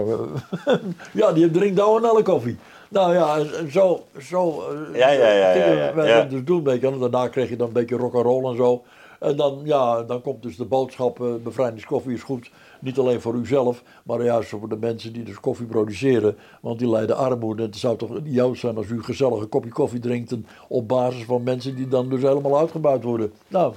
eh, 0.65 0.75
ja, 1.21 1.33
die 1.33 1.51
drinkt 1.51 1.75
nou 1.77 1.97
een 1.97 2.09
alle 2.09 2.23
koffie. 2.23 2.57
Nou 2.89 3.13
ja, 3.13 3.37
en 3.37 3.71
zo, 3.71 4.03
zo 4.21 4.61
eh, 4.91 4.99
Ja, 4.99 5.09
ja, 5.09 5.31
ja, 5.31 5.53
ja, 5.53 6.05
ja, 6.05 6.23
dus 6.23 6.43
doen. 6.43 6.63
Weet 6.63 6.75
je. 6.75 6.81
wel. 6.81 6.91
En 6.93 6.99
daarna 6.99 7.27
kreeg 7.27 7.49
je 7.49 7.55
dan 7.55 7.67
een 7.67 7.73
beetje 7.73 7.97
rock 7.97 8.13
and 8.13 8.25
roll 8.25 8.49
en 8.49 8.55
zo. 8.55 8.83
En 9.19 9.35
dan, 9.35 9.59
ja, 9.63 10.03
dan 10.03 10.21
komt 10.21 10.41
dus 10.43 10.55
de 10.57 10.65
boodschap, 10.65 11.21
eh, 11.21 11.27
bevrijdingskoffie 11.43 12.13
is 12.13 12.23
goed. 12.23 12.49
Niet 12.83 12.97
alleen 12.97 13.21
voor 13.21 13.35
uzelf, 13.35 13.83
maar 14.03 14.23
juist 14.23 14.49
voor 14.49 14.69
de 14.69 14.77
mensen 14.77 15.13
die 15.13 15.23
dus 15.23 15.39
koffie 15.39 15.65
produceren. 15.65 16.37
Want 16.61 16.79
die 16.79 16.89
lijden 16.89 17.17
armoede. 17.17 17.63
Het 17.63 17.75
zou 17.77 17.97
toch 17.97 18.17
idioot 18.17 18.57
zijn 18.57 18.77
als 18.77 18.89
u 18.89 19.03
gezellig 19.03 19.41
een 19.41 19.49
kopje 19.49 19.69
koffie 19.71 19.99
drinkt 19.99 20.31
en 20.31 20.45
op 20.67 20.87
basis 20.87 21.23
van 21.23 21.43
mensen 21.43 21.75
die 21.75 21.87
dan 21.87 22.09
dus 22.09 22.21
helemaal 22.21 22.57
uitgebuit 22.57 23.03
worden. 23.03 23.33
Nou. 23.47 23.73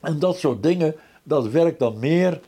En 0.00 0.18
dat 0.18 0.36
soort 0.36 0.62
dingen, 0.62 0.94
dat 1.22 1.48
werkt 1.48 1.78
dan 1.78 1.98
meer, 1.98 2.40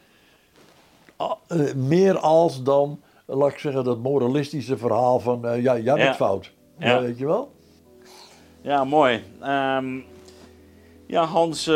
eh, 1.16 1.74
meer 1.74 2.18
als 2.18 2.62
dan, 2.62 3.00
laat 3.26 3.50
ik 3.50 3.58
zeggen, 3.58 3.84
dat 3.84 3.98
moralistische 3.98 4.76
verhaal 4.76 5.20
van, 5.20 5.46
eh, 5.46 5.62
ja, 5.62 5.74
jij 5.78 5.94
bent 5.94 5.98
Ja. 6.06 6.14
fout. 6.14 6.52
Ja. 6.78 7.00
Weet 7.00 7.18
je 7.18 7.26
wel? 7.26 7.52
Ja, 8.60 8.84
mooi. 8.84 9.22
Ehm, 9.40 9.98
ja, 11.14 11.24
Hans, 11.24 11.66
eh, 11.66 11.74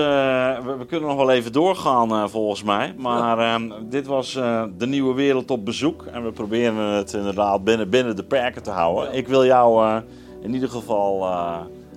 we, 0.65 0.77
we 0.78 0.86
kunnen 0.86 1.09
nog 1.09 1.19
wel 1.19 1.31
even 1.31 1.52
doorgaan 1.52 2.10
eh, 2.10 2.24
volgens 2.27 2.62
mij. 2.62 2.94
Maar 2.97 3.39
ehm, 3.39 3.70
dit 3.89 4.06
was 4.06 4.36
eh, 4.36 4.62
de 4.78 4.86
nieuwe 4.86 5.15
wereld 5.15 5.51
op 5.51 5.65
bezoek. 5.65 6.05
En 6.12 6.24
we 6.24 6.31
proberen 6.31 6.77
het 6.77 7.12
inderdaad 7.12 7.65
binnen, 7.65 7.90
binnen 7.90 8.16
de 8.16 8.24
perken 8.24 8.62
te 8.62 8.70
houden. 8.70 9.15
Ik 9.15 9.28
wil 9.28 9.44
jou 9.44 10.01
in 10.43 10.55
ieder 10.55 10.69
geval 10.69 11.27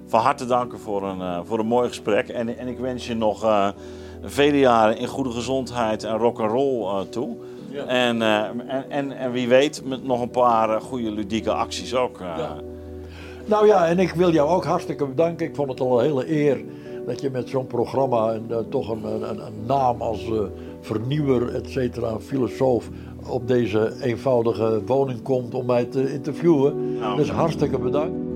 van 0.07 0.21
harte 0.21 0.45
danken 0.45 0.79
voor 0.79 1.03
een, 1.03 1.45
voor 1.45 1.59
een 1.59 1.65
mooi 1.65 1.87
gesprek. 1.87 2.29
En, 2.29 2.57
en 2.57 2.67
ik 2.67 2.79
wens 2.79 3.07
je 3.07 3.15
nog 3.15 3.45
vele 4.23 4.59
jaren 4.59 4.97
in 4.97 5.07
goede 5.07 5.31
gezondheid 5.31 6.03
en 6.03 6.17
rock'n'roll 6.17 6.83
eh 6.83 6.99
toe. 7.09 7.35
Ja. 7.69 7.85
En, 7.85 8.21
en, 8.21 8.89
en, 8.89 9.11
en 9.11 9.31
wie 9.31 9.47
weet, 9.47 9.81
met 9.85 10.03
nog 10.03 10.21
een 10.21 10.29
paar 10.29 10.81
goede 10.81 11.11
ludieke 11.11 11.51
acties 11.51 11.95
ook. 11.95 12.17
Ja. 12.19 12.55
Nou 13.45 13.67
ja, 13.67 13.87
en 13.87 13.99
ik 13.99 14.11
wil 14.11 14.31
jou 14.31 14.49
ook 14.49 14.65
hartstikke 14.65 15.05
bedanken. 15.05 15.45
Ik 15.45 15.55
vond 15.55 15.69
het 15.69 15.79
al 15.79 15.99
een 15.99 16.05
hele 16.05 16.31
eer 16.31 16.61
dat 17.05 17.21
je 17.21 17.29
met 17.29 17.49
zo'n 17.49 17.67
programma 17.67 18.33
en 18.33 18.45
eh, 18.49 18.57
toch 18.69 18.89
een, 18.89 19.03
een, 19.03 19.45
een 19.45 19.65
naam 19.65 20.01
als 20.01 20.31
eh, 20.31 20.41
vernieuwer, 20.79 21.55
et 21.55 21.69
cetera, 21.69 22.19
filosoof 22.19 22.89
op 23.27 23.47
deze 23.47 23.93
eenvoudige 24.01 24.81
woning 24.85 25.21
komt 25.21 25.53
om 25.53 25.65
mij 25.65 25.85
te 25.85 26.13
interviewen. 26.13 26.97
Nou. 26.99 27.15
Dus 27.15 27.29
hartstikke 27.29 27.79
bedankt. 27.79 28.30